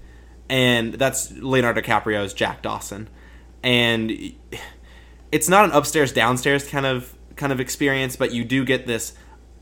and 0.47 0.93
that's 0.93 1.31
Leonardo 1.31 1.81
DiCaprio's 1.81 2.31
Jack 2.31 2.61
Dawson, 2.61 3.09
and 3.63 4.11
it's 5.31 5.49
not 5.49 5.65
an 5.65 5.71
upstairs 5.71 6.13
downstairs 6.13 6.67
kind 6.67 6.85
of 6.85 7.17
kind 7.35 7.51
of 7.51 7.59
experience, 7.59 8.15
but 8.15 8.31
you 8.31 8.43
do 8.43 8.63
get 8.63 8.85
this. 8.85 9.13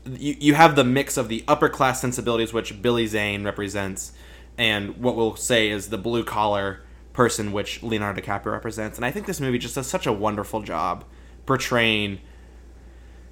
You, 0.04 0.36
you 0.38 0.54
have 0.54 0.76
the 0.76 0.84
mix 0.84 1.16
of 1.16 1.30
the 1.30 1.44
upper 1.48 1.70
class 1.70 2.02
sensibilities 2.02 2.52
which 2.52 2.82
Billy 2.82 3.06
Zane 3.06 3.42
represents, 3.42 4.12
and 4.58 4.98
what 4.98 5.16
we'll 5.16 5.36
say 5.36 5.70
is 5.70 5.88
the 5.88 5.96
blue 5.96 6.24
collar 6.24 6.82
person 7.12 7.52
which 7.52 7.82
Leonardo 7.82 8.20
DiCaprio 8.20 8.52
represents. 8.52 8.98
And 8.98 9.04
I 9.04 9.10
think 9.10 9.26
this 9.26 9.40
movie 9.40 9.58
just 9.58 9.74
does 9.74 9.86
such 9.86 10.06
a 10.06 10.12
wonderful 10.12 10.62
job 10.62 11.04
portraying 11.46 12.20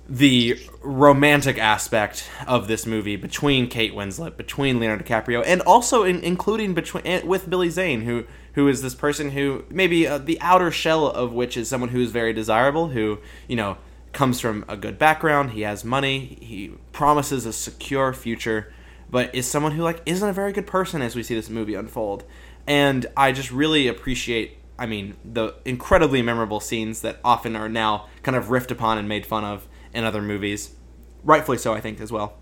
the 0.09 0.59
romantic 0.83 1.57
aspect 1.57 2.29
of 2.47 2.67
this 2.67 2.85
movie 2.85 3.15
between 3.15 3.69
Kate 3.69 3.95
Winslet, 3.95 4.37
between 4.37 4.81
Leonardo 4.81 5.05
DiCaprio, 5.05 5.43
and 5.47 5.61
also 5.63 6.03
in, 6.03 6.21
including 6.25 6.75
between 6.75 7.07
eh, 7.07 7.23
with 7.25 7.49
Billy 7.49 7.71
Zane, 7.71 8.03
who 8.03 8.25
who 8.55 8.67
is 8.67 8.83
this 8.83 8.97
person 8.97 9.31
who 9.31 9.65
maybe 9.71 10.09
uh, 10.09 10.19
the 10.19 10.41
outer 10.41 10.73
shell 10.73 11.07
of 11.07 11.33
which 11.33 11.57
is 11.57 11.69
someone 11.69 11.91
who 11.91 12.01
is 12.01 12.11
very 12.11 12.33
desirable, 12.33 12.89
who 12.89 13.19
you 13.47 13.55
know 13.55 13.79
comes 14.13 14.41
from 14.41 14.65
a 14.69 14.77
good 14.77 14.99
background, 14.99 15.53
he 15.53 15.61
has 15.61 15.85
money, 15.85 16.37
he 16.41 16.73
promises 16.91 17.47
a 17.47 17.53
secure 17.53 18.13
future, 18.13 18.73
but 19.09 19.33
is 19.33 19.47
someone 19.47 19.73
who 19.73 19.83
like 19.83 20.03
isn't 20.07 20.29
a 20.29 20.33
very 20.33 20.53
good 20.53 20.67
person 20.67 21.01
as 21.03 21.15
we 21.15 21.23
see 21.23 21.37
this 21.37 21.49
movie 21.49 21.77
unfold. 21.77 22.25
And 22.71 23.07
I 23.17 23.33
just 23.33 23.51
really 23.51 23.89
appreciate 23.89 24.59
I 24.79 24.87
mean, 24.87 25.19
the 25.23 25.57
incredibly 25.67 26.23
memorable 26.23 26.59
scenes 26.59 27.03
that 27.03 27.19
often 27.23 27.55
are 27.55 27.69
now 27.69 28.07
kind 28.23 28.35
of 28.35 28.47
riffed 28.47 28.71
upon 28.71 28.97
and 28.97 29.07
made 29.07 29.27
fun 29.27 29.45
of 29.45 29.69
in 29.93 30.05
other 30.05 30.23
movies. 30.23 30.75
Rightfully 31.23 31.59
so, 31.59 31.75
I 31.75 31.83
think, 31.83 32.01
as 32.01 32.11
well. 32.11 32.39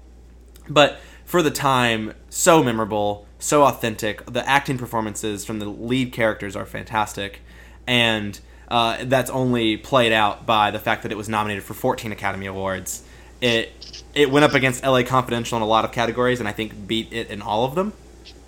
But 0.68 1.00
for 1.24 1.42
the 1.42 1.50
time, 1.50 2.14
so 2.30 2.62
memorable, 2.62 3.26
so 3.40 3.64
authentic. 3.64 4.24
The 4.26 4.48
acting 4.48 4.78
performances 4.78 5.44
from 5.44 5.58
the 5.58 5.66
lead 5.66 6.12
characters 6.12 6.54
are 6.54 6.64
fantastic. 6.64 7.40
And 7.88 8.38
uh, 8.68 8.98
that's 9.02 9.30
only 9.30 9.76
played 9.76 10.12
out 10.12 10.46
by 10.46 10.70
the 10.70 10.78
fact 10.78 11.02
that 11.02 11.10
it 11.10 11.16
was 11.16 11.28
nominated 11.28 11.64
for 11.64 11.74
14 11.74 12.12
Academy 12.12 12.46
Awards. 12.46 13.02
It 13.40 14.04
it 14.14 14.30
went 14.30 14.44
up 14.44 14.54
against 14.54 14.84
LA 14.84 15.02
Confidential 15.02 15.56
in 15.56 15.62
a 15.62 15.66
lot 15.66 15.84
of 15.84 15.90
categories, 15.90 16.38
and 16.38 16.48
I 16.48 16.52
think 16.52 16.86
beat 16.86 17.12
it 17.12 17.30
in 17.30 17.42
all 17.42 17.64
of 17.64 17.74
them. 17.74 17.94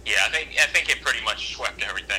Yeah, 0.07 0.15
I 0.27 0.31
think 0.31 0.51
I 0.61 0.67
think 0.67 0.89
it 0.91 1.00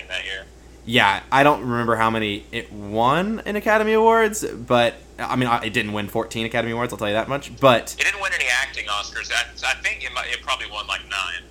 that 0.08 0.26
year. 0.26 0.46
Yeah, 0.86 1.22
I 1.32 1.44
don't 1.44 1.62
remember 1.62 1.96
how 1.96 2.10
many 2.10 2.46
it 2.52 2.72
won 2.74 3.42
in 3.46 3.56
Academy 3.56 3.94
Awards, 3.94 4.44
but 4.44 4.96
I 5.20 5.36
mean, 5.36 5.50
it 5.64 5.74
didn't 5.74 5.94
win 5.94 6.08
14 6.08 6.46
Academy 6.46 6.72
Awards. 6.72 6.92
I'll 6.92 6.98
tell 6.98 7.08
you 7.08 7.14
that 7.14 7.30
much. 7.30 7.56
But 7.60 7.96
it 8.00 8.04
didn't 8.04 8.22
win 8.22 8.32
any 8.34 8.46
acting 8.62 8.88
Oscars. 8.88 9.32
I, 9.32 9.70
I 9.70 9.76
think 9.76 10.04
it, 10.04 10.12
might, 10.14 10.28
it 10.32 10.42
probably 10.42 10.70
won 10.72 10.88
like 10.88 11.02
nine. 11.04 11.44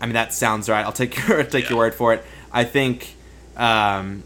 I 0.00 0.06
mean, 0.06 0.14
that 0.14 0.34
sounds 0.34 0.68
right. 0.68 0.84
I'll 0.84 0.92
take 0.92 1.16
your 1.28 1.42
take 1.44 1.64
yeah. 1.64 1.70
your 1.70 1.78
word 1.78 1.94
for 1.94 2.12
it. 2.12 2.24
I 2.52 2.64
think, 2.64 3.14
um, 3.56 4.22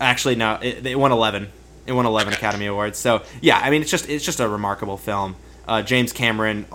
actually, 0.00 0.36
no, 0.36 0.58
it, 0.60 0.86
it 0.86 0.98
won 0.98 1.10
11. 1.10 1.50
It 1.86 1.92
won 1.92 2.06
11 2.06 2.34
okay. 2.34 2.38
Academy 2.38 2.66
Awards. 2.66 2.98
So 2.98 3.22
yeah, 3.40 3.58
I 3.58 3.70
mean, 3.70 3.80
it's 3.82 3.90
just 3.90 4.08
it's 4.08 4.24
just 4.24 4.40
a 4.40 4.48
remarkable 4.48 4.98
film. 4.98 5.36
Uh, 5.66 5.80
James 5.80 6.12
Cameron, 6.12 6.66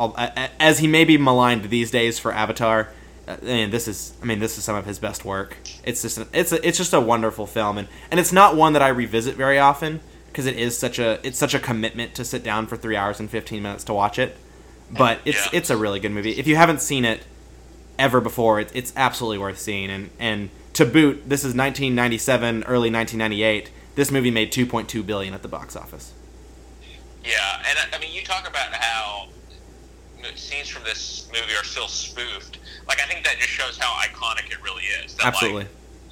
as 0.60 0.80
he 0.80 0.88
may 0.88 1.04
be 1.04 1.18
maligned 1.18 1.66
these 1.66 1.92
days 1.92 2.20
for 2.20 2.32
Avatar, 2.32 2.90
and 3.28 3.72
this 3.72 3.88
is 3.88 4.14
I 4.22 4.26
mean 4.26 4.40
this 4.40 4.58
is 4.58 4.64
some 4.64 4.76
of 4.76 4.86
his 4.86 5.00
best 5.00 5.26
work. 5.26 5.58
It's 5.84 6.02
just 6.02 6.18
an, 6.18 6.28
it's 6.34 6.52
a, 6.52 6.68
it's 6.68 6.78
just 6.78 6.94
a 6.94 7.02
wonderful 7.02 7.46
film 7.46 7.78
and 7.78 7.88
and 8.10 8.20
it's 8.20 8.32
not 8.32 8.56
one 8.56 8.74
that 8.74 8.82
I 8.82 8.88
revisit 8.90 9.36
very 9.36 9.60
often 9.60 10.00
because 10.28 10.46
it 10.46 10.56
is 10.56 10.78
such 10.78 11.00
a 11.00 11.20
it's 11.26 11.38
such 11.38 11.54
a 11.54 11.60
commitment 11.60 12.16
to 12.16 12.26
sit 12.26 12.44
down 12.44 12.68
for 12.68 12.78
3 12.78 12.96
hours 12.96 13.20
and 13.20 13.30
15 13.30 13.62
minutes 13.62 13.84
to 13.86 13.94
watch 13.94 14.18
it. 14.18 14.38
But 14.90 15.20
it's 15.26 15.46
yeah. 15.46 15.60
it's 15.60 15.70
a 15.70 15.78
really 15.78 16.00
good 16.00 16.12
movie. 16.12 16.32
If 16.32 16.48
you 16.48 16.56
haven't 16.56 16.82
seen 16.82 17.04
it 17.04 17.24
ever 18.00 18.22
before, 18.22 18.60
it, 18.60 18.72
it's 18.74 18.94
absolutely 18.96 19.40
worth 19.40 19.60
seeing 19.60 19.90
and 19.90 20.10
and 20.20 20.50
to 20.74 20.86
boot, 20.86 21.28
this 21.28 21.40
is 21.40 21.56
1997, 21.56 22.64
early 22.66 22.92
1998. 22.92 23.72
This 23.96 24.12
movie 24.12 24.30
made 24.30 24.52
2.2 24.52 25.04
billion 25.04 25.34
at 25.34 25.42
the 25.42 25.48
box 25.48 25.76
office. 25.76 26.14
Yeah, 27.26 27.64
and 27.68 27.94
I 27.94 28.00
mean 28.00 28.14
you 28.14 28.22
talk 28.22 28.48
about 28.48 28.72
how 28.74 29.28
scenes 30.36 30.68
from 30.68 30.84
this 30.84 31.30
movie 31.34 31.54
are 31.56 31.64
still 31.64 31.88
spoofed. 31.88 32.60
Like 32.88 33.02
I 33.02 33.06
think 33.06 33.26
that 33.26 33.38
just 33.38 33.50
shows 33.50 33.78
how 33.78 33.92
iconic 34.00 34.52
it 34.52 34.62
really 34.64 34.84
is. 35.04 35.16
That, 35.16 35.28
Absolutely. 35.28 35.64
Like, 35.64 35.72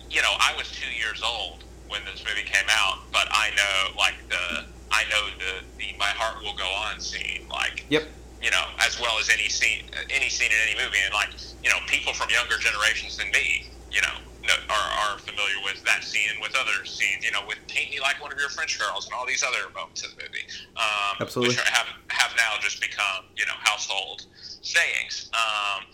you 0.09 0.21
know, 0.21 0.33
I 0.39 0.53
was 0.57 0.71
two 0.71 0.91
years 0.91 1.21
old 1.23 1.63
when 1.87 2.01
this 2.05 2.23
movie 2.23 2.43
came 2.43 2.67
out, 2.69 2.99
but 3.11 3.27
I 3.31 3.51
know 3.55 3.97
like 3.97 4.15
the 4.29 4.65
I 4.91 5.03
know 5.09 5.27
the 5.39 5.65
the 5.77 5.97
my 5.97 6.11
heart 6.15 6.43
will 6.43 6.55
go 6.55 6.67
on 6.67 6.99
scene. 6.99 7.47
Like 7.49 7.85
yep. 7.89 8.03
You 8.41 8.51
know, 8.51 8.65
as 8.79 8.99
well 9.01 9.17
as 9.19 9.29
any 9.29 9.49
scene, 9.49 9.85
any 10.11 10.29
scene 10.29 10.51
in 10.51 10.57
any 10.69 10.77
movie, 10.77 10.99
and 11.03 11.13
like 11.13 11.29
you 11.63 11.69
know, 11.69 11.77
people 11.87 12.13
from 12.13 12.29
younger 12.29 12.57
generations 12.59 13.17
than 13.17 13.31
me, 13.31 13.65
you 13.91 14.01
know, 14.01 14.21
are, 14.69 14.89
are 15.01 15.17
familiar 15.19 15.57
with 15.63 15.83
that 15.83 16.03
scene 16.03 16.37
with 16.41 16.55
other 16.55 16.85
scenes, 16.85 17.25
you 17.25 17.31
know, 17.31 17.41
with 17.47 17.57
Paint 17.67 17.89
Me 17.89 17.99
Like 17.99 18.21
One 18.21 18.31
of 18.31 18.37
Your 18.37 18.49
French 18.49 18.77
Girls 18.77 19.05
and 19.05 19.13
all 19.13 19.25
these 19.25 19.43
other 19.43 19.69
moments 19.73 20.03
in 20.03 20.11
the 20.15 20.23
movie. 20.23 20.45
Um, 20.77 21.17
Absolutely. 21.21 21.55
Which 21.55 21.63
have, 21.65 21.87
have 22.09 22.31
now 22.37 22.53
just 22.61 22.81
become, 22.81 23.25
you 23.35 23.45
know, 23.45 23.57
household 23.57 24.25
sayings. 24.61 25.31
Um, 25.33 25.85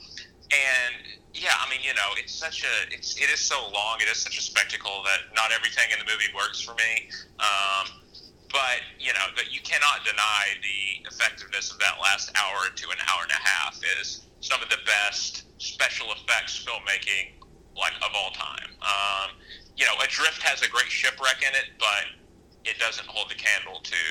and 0.52 1.20
yeah, 1.34 1.56
I 1.58 1.70
mean, 1.70 1.80
you 1.82 1.94
know, 1.96 2.12
it's 2.18 2.36
such 2.36 2.64
a, 2.64 2.94
it's, 2.94 3.16
it 3.16 3.30
is 3.32 3.40
so 3.40 3.56
long, 3.72 3.98
it 4.02 4.12
is 4.12 4.18
such 4.18 4.38
a 4.38 4.42
spectacle 4.42 5.02
that 5.08 5.34
not 5.36 5.52
everything 5.52 5.88
in 5.92 6.00
the 6.04 6.12
movie 6.12 6.28
works 6.36 6.60
for 6.60 6.76
me. 6.76 7.10
Um, 7.40 8.02
but 8.52 8.84
you 9.00 9.16
know 9.16 9.32
that 9.40 9.52
you 9.52 9.64
cannot 9.64 10.04
deny 10.04 10.60
the 10.60 11.08
effectiveness 11.08 11.72
of 11.72 11.80
that 11.80 11.96
last 12.04 12.32
hour 12.36 12.68
to 12.76 12.86
an 12.92 13.00
hour 13.08 13.24
and 13.24 13.32
a 13.32 13.42
half 13.42 13.80
is 14.00 14.28
some 14.42 14.62
of 14.62 14.70
the 14.70 14.80
best 14.86 15.48
special 15.58 16.12
effects 16.12 16.60
filmmaking 16.60 17.32
like 17.80 17.96
of 18.04 18.12
all 18.14 18.32
time. 18.32 18.76
Um, 18.84 19.40
you 19.78 19.86
know, 19.86 19.96
Adrift 20.04 20.44
has 20.44 20.62
a 20.62 20.70
great 20.70 20.92
shipwreck 20.92 21.40
in 21.40 21.56
it, 21.56 21.72
but 21.80 22.12
it 22.68 22.78
doesn't 22.78 23.08
hold 23.08 23.32
the 23.32 23.40
candle 23.40 23.80
to 23.80 24.04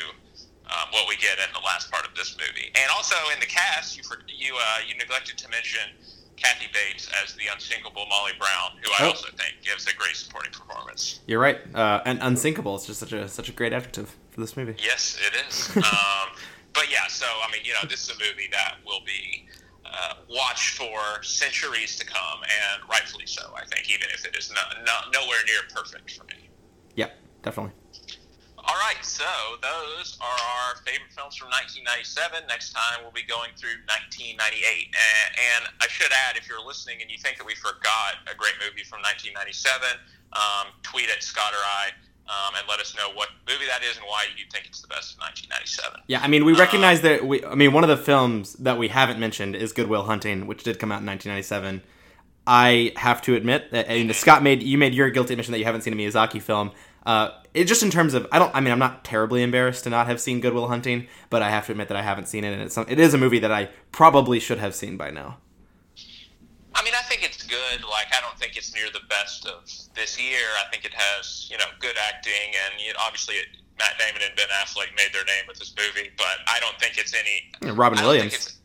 um, 0.73 0.89
what 0.97 1.05
we 1.09 1.17
get 1.21 1.37
in 1.37 1.53
the 1.53 1.61
last 1.61 1.93
part 1.93 2.09
of 2.09 2.17
this 2.17 2.35
movie. 2.41 2.73
And 2.73 2.89
also 2.97 3.17
in 3.35 3.41
the 3.41 3.51
cast, 3.51 3.97
you 4.01 4.03
you 4.27 4.57
uh, 4.57 4.89
you 4.89 4.97
neglected 4.97 5.37
to 5.39 5.49
mention 5.53 5.85
Kathy 6.43 6.67
Bates 6.73 7.09
as 7.23 7.35
the 7.35 7.45
unsinkable 7.53 8.07
Molly 8.09 8.33
Brown, 8.39 8.73
who 8.83 8.91
I 8.93 9.07
oh. 9.07 9.11
also 9.11 9.29
think 9.29 9.63
gives 9.63 9.87
a 9.87 9.95
great 9.95 10.17
supporting 10.17 10.53
performance. 10.53 11.21
You're 11.27 11.41
right, 11.41 11.59
uh, 11.75 12.01
and 12.05 12.19
unsinkable 12.23 12.77
is 12.77 12.87
just 12.87 13.01
such 13.01 13.13
a 13.13 13.29
such 13.29 13.49
a 13.49 13.53
great 13.53 13.73
adjective 13.73 14.17
for 14.31 14.41
this 14.41 14.57
movie. 14.57 14.75
Yes, 14.79 15.19
it 15.21 15.35
is. 15.47 15.77
um, 15.77 16.31
but 16.73 16.91
yeah, 16.91 17.07
so 17.09 17.27
I 17.27 17.53
mean, 17.53 17.63
you 17.65 17.73
know, 17.75 17.89
this 17.89 18.05
is 18.05 18.11
a 18.11 18.19
movie 18.19 18.49
that 18.53 18.77
will 18.87 19.05
be 19.05 19.47
uh, 19.85 20.15
watched 20.31 20.77
for 20.77 21.23
centuries 21.23 21.97
to 21.97 22.07
come, 22.07 22.41
and 22.43 22.89
rightfully 22.89 23.27
so. 23.27 23.53
I 23.57 23.65
think, 23.67 23.91
even 23.91 24.09
if 24.15 24.25
it 24.25 24.37
is 24.37 24.51
not, 24.53 24.77
not 24.87 25.13
nowhere 25.13 25.39
near 25.47 25.61
perfect 25.75 26.13
for 26.13 26.25
me. 26.25 26.49
Yep, 26.97 27.17
definitely. 27.43 27.73
All 28.71 28.79
right, 28.79 29.03
so 29.03 29.27
those 29.59 30.15
are 30.23 30.39
our 30.39 30.79
favorite 30.87 31.11
films 31.11 31.35
from 31.35 31.51
1997. 31.51 32.47
Next 32.47 32.71
time 32.71 33.03
we'll 33.03 33.11
be 33.11 33.27
going 33.27 33.51
through 33.59 33.83
1998. 33.91 34.95
And, 34.95 35.31
and 35.35 35.63
I 35.83 35.91
should 35.91 36.15
add, 36.15 36.39
if 36.39 36.47
you're 36.47 36.63
listening 36.63 37.03
and 37.03 37.11
you 37.11 37.19
think 37.19 37.43
that 37.43 37.47
we 37.47 37.59
forgot 37.59 38.23
a 38.31 38.35
great 38.39 38.55
movie 38.63 38.87
from 38.87 39.03
1997, 39.03 39.75
um, 40.39 40.71
tweet 40.87 41.11
at 41.11 41.19
Scott 41.19 41.51
or 41.51 41.59
I 41.67 41.91
um, 42.31 42.55
and 42.55 42.63
let 42.71 42.79
us 42.79 42.95
know 42.95 43.11
what 43.11 43.35
movie 43.43 43.67
that 43.67 43.83
is 43.83 43.99
and 43.99 44.07
why 44.07 44.31
you 44.39 44.47
think 44.55 44.71
it's 44.71 44.81
the 44.81 44.87
best 44.87 45.19
of 45.19 45.27
1997. 45.27 46.07
Yeah, 46.07 46.23
I 46.23 46.31
mean, 46.31 46.47
we 46.47 46.55
recognize 46.55 47.03
um, 47.03 47.11
that. 47.11 47.27
We, 47.27 47.45
I 47.45 47.59
mean, 47.59 47.75
one 47.75 47.83
of 47.83 47.91
the 47.91 47.99
films 47.99 48.55
that 48.63 48.79
we 48.79 48.87
haven't 48.87 49.19
mentioned 49.19 49.59
is 49.59 49.75
Good 49.75 49.91
Will 49.91 50.07
Hunting, 50.07 50.47
which 50.47 50.63
did 50.63 50.79
come 50.79 50.95
out 50.95 51.03
in 51.03 51.11
1997. 51.11 51.83
I 52.47 52.93
have 52.95 53.21
to 53.23 53.35
admit 53.35 53.71
that 53.73 53.89
and 53.89 54.15
Scott 54.15 54.43
made 54.43 54.63
you 54.63 54.79
made 54.79 54.95
your 54.95 55.11
guilty 55.11 55.35
admission 55.35 55.53
that 55.53 55.59
you 55.59 55.65
haven't 55.65 55.83
seen 55.83 55.93
a 55.93 55.97
Miyazaki 55.97 56.41
film. 56.41 56.71
Uh, 57.07 57.31
it 57.55 57.65
just 57.65 57.83
in 57.83 57.91
terms 57.91 58.15
of 58.15 58.27
I 58.31 58.39
don't 58.39 58.55
I 58.55 58.61
mean 58.61 58.73
I'm 58.73 58.79
not 58.79 59.05
terribly 59.05 59.43
embarrassed 59.43 59.85
to 59.85 59.91
not 59.91 60.07
have 60.07 60.21
seen 60.21 60.41
Good 60.41 60.55
Will 60.55 60.69
Hunting, 60.69 61.07
but 61.31 61.43
I 61.43 61.51
have 61.51 61.67
to 61.67 61.73
admit 61.73 61.89
that 61.89 61.97
I 61.97 62.03
haven't 62.03 62.29
seen 62.29 62.45
it, 62.45 62.53
and 62.53 62.63
it's 62.63 62.77
it 62.77 63.01
is 63.01 63.15
a 63.15 63.19
movie 63.19 63.39
that 63.39 63.53
I 63.53 63.71
probably 63.93 64.39
should 64.39 64.59
have 64.59 64.75
seen 64.75 64.97
by 64.97 65.11
now. 65.11 65.39
I 66.75 66.85
mean, 66.85 66.95
I 66.95 67.03
think 67.03 67.25
it's 67.25 67.43
good. 67.43 67.83
Like, 67.83 68.09
I 68.15 68.21
don't 68.23 68.39
think 68.39 68.57
it's 68.57 68.73
near 68.75 68.87
the 68.93 69.05
best 69.09 69.45
of 69.47 69.69
this 69.95 70.21
year. 70.21 70.47
I 70.65 70.71
think 70.71 70.85
it 70.85 70.95
has, 70.95 71.49
you 71.51 71.59
know, 71.59 71.67
good 71.81 71.97
acting, 72.09 72.55
and 72.65 72.81
you 72.81 72.93
know, 72.93 73.01
obviously 73.05 73.35
it, 73.37 73.49
Matt 73.79 73.99
Damon 73.99 74.23
and 74.23 74.37
Ben 74.37 74.47
Affleck 74.63 74.95
made 74.97 75.13
their 75.13 75.25
name 75.25 75.45
with 75.49 75.59
this 75.59 75.75
movie. 75.77 76.11
But 76.17 76.47
I 76.47 76.61
don't 76.61 76.79
think 76.79 76.97
it's 76.97 77.15
any. 77.15 77.51
Yeah, 77.61 77.73
Robin 77.75 77.99
Williams. 78.01 78.61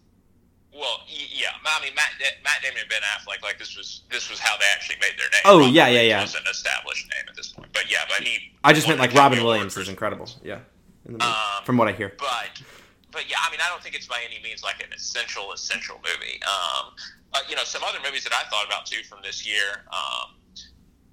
Well, 0.76 1.00
yeah, 1.08 1.56
I 1.64 1.82
mean 1.82 1.96
Matt, 1.96 2.12
Matt 2.44 2.60
Damon 2.62 2.84
and 2.84 2.90
Ben 2.90 3.00
Affleck, 3.16 3.42
like 3.42 3.58
this 3.58 3.78
was 3.78 4.04
this 4.12 4.30
was 4.30 4.40
how 4.40 4.58
they 4.60 4.68
actually 4.76 4.98
made 5.00 5.16
their 5.18 5.32
name. 5.32 5.42
Oh 5.46 5.60
Robin 5.60 5.74
yeah, 5.74 5.88
yeah, 5.88 6.02
yeah. 6.02 6.22
Was 6.22 6.36
an 6.36 6.44
established 6.52 7.08
name 7.16 7.24
at 7.30 7.36
this 7.36 7.48
point, 7.55 7.55
but 7.76 7.92
yeah, 7.92 8.00
but 8.08 8.26
he. 8.26 8.54
I 8.64 8.74
just 8.74 8.88
meant 8.88 9.00
like 9.00 9.14
Robin 9.14 9.44
Williams 9.44 9.78
is 9.78 9.90
incredible. 9.90 10.28
Yeah, 10.44 10.60
um, 11.08 11.64
from 11.66 11.78
what 11.78 11.88
I 11.88 11.92
hear. 11.92 12.14
But 12.18 12.64
but 13.12 13.30
yeah, 13.30 13.38
I 13.46 13.52
mean, 13.52 13.60
I 13.64 13.70
don't 13.70 13.84
think 13.84 13.96
it's 13.96 14.08
by 14.08 14.22
any 14.26 14.42
means 14.42 14.64
like 14.64 14.82
an 14.84 14.92
essential 14.96 15.52
essential 15.52 15.98
movie. 15.98 16.42
Um, 16.44 16.94
uh, 17.34 17.40
you 17.50 17.56
know, 17.56 17.64
some 17.64 17.84
other 17.84 18.00
movies 18.04 18.24
that 18.24 18.34
I 18.34 18.50
thought 18.50 18.66
about 18.66 18.86
too 18.86 19.04
from 19.04 19.20
this 19.22 19.46
year. 19.46 19.84
Um, 19.92 20.36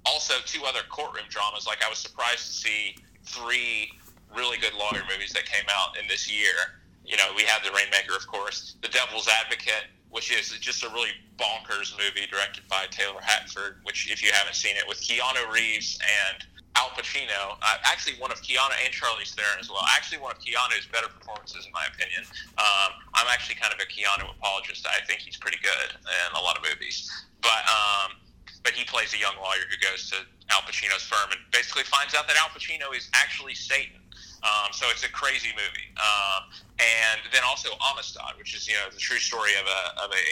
also, 0.05 0.35
two 0.45 0.63
other 0.65 0.81
courtroom 0.89 1.25
dramas. 1.29 1.67
Like 1.67 1.83
I 1.85 1.89
was 1.89 1.99
surprised 1.99 2.47
to 2.47 2.53
see 2.53 2.95
three 3.25 3.91
really 4.35 4.57
good 4.57 4.73
lawyer 4.73 5.03
movies 5.09 5.31
that 5.33 5.45
came 5.45 5.65
out 5.69 5.97
in 5.99 6.07
this 6.07 6.31
year. 6.31 6.79
You 7.05 7.17
know, 7.17 7.27
we 7.35 7.43
have 7.43 7.63
The 7.63 7.71
Rainmaker, 7.71 8.15
of 8.15 8.25
course, 8.27 8.75
The 8.81 8.87
Devil's 8.87 9.27
Advocate, 9.27 9.91
which 10.09 10.31
is 10.31 10.49
just 10.59 10.83
a 10.83 10.89
really 10.89 11.11
bonkers 11.37 11.91
movie 11.97 12.25
directed 12.31 12.67
by 12.67 12.85
Taylor 12.89 13.19
Hackford. 13.21 13.79
Which, 13.83 14.11
if 14.11 14.23
you 14.23 14.31
haven't 14.31 14.55
seen 14.55 14.75
it, 14.75 14.83
with 14.87 14.99
Keanu 15.01 15.51
Reeves 15.51 15.99
and 16.01 16.45
Al 16.75 16.89
Pacino, 16.97 17.57
uh, 17.61 17.77
actually 17.85 18.17
one 18.17 18.31
of 18.31 18.41
Keanu 18.41 18.73
and 18.83 18.93
Charlize 18.93 19.33
Theron 19.37 19.59
as 19.59 19.69
well. 19.69 19.85
Actually, 19.93 20.17
one 20.17 20.31
of 20.31 20.39
Keanu's 20.41 20.89
better 20.89 21.07
performances, 21.07 21.65
in 21.65 21.71
my 21.71 21.85
opinion. 21.85 22.25
Um, 22.57 22.97
I'm 23.13 23.29
actually 23.29 23.55
kind 23.61 23.73
of 23.73 23.79
a 23.79 23.85
Keanu 23.85 24.25
apologist. 24.25 24.87
I 24.89 25.05
think 25.05 25.21
he's 25.21 25.37
pretty 25.37 25.61
good 25.61 25.93
in 25.93 26.29
a 26.33 26.41
lot 26.41 26.57
of 26.57 26.65
movies, 26.65 27.09
but 27.41 27.61
um, 27.69 28.17
but 28.63 28.73
he 28.73 28.83
plays 28.85 29.13
a 29.13 29.19
young 29.19 29.35
lawyer 29.37 29.69
who 29.69 29.77
goes 29.85 30.09
to 30.09 30.25
Al 30.49 30.65
Pacino's 30.65 31.03
firm 31.03 31.29
and 31.29 31.39
basically 31.51 31.83
finds 31.83 32.15
out 32.15 32.27
that 32.27 32.37
Al 32.37 32.49
Pacino 32.49 32.95
is 32.95 33.09
actually 33.13 33.53
Satan. 33.53 34.01
Um, 34.43 34.73
so 34.73 34.87
it's 34.89 35.03
a 35.03 35.11
crazy 35.11 35.53
movie. 35.55 35.87
Um, 35.95 36.51
and 36.79 37.21
then 37.31 37.43
also 37.47 37.69
Amistad, 37.79 38.35
which 38.37 38.55
is 38.55 38.67
you 38.67 38.73
know 38.73 38.89
the 38.91 38.99
true 38.99 39.19
story 39.19 39.53
of 39.61 39.65
a 39.67 39.81
of 40.03 40.09
a 40.11 40.27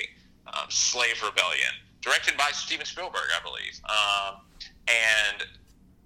um, 0.58 0.68
slave 0.70 1.22
rebellion, 1.24 1.72
directed 2.02 2.36
by 2.36 2.50
Steven 2.52 2.86
Spielberg, 2.86 3.30
I 3.30 3.42
believe. 3.44 3.78
Um, 3.86 4.42
and 4.90 5.48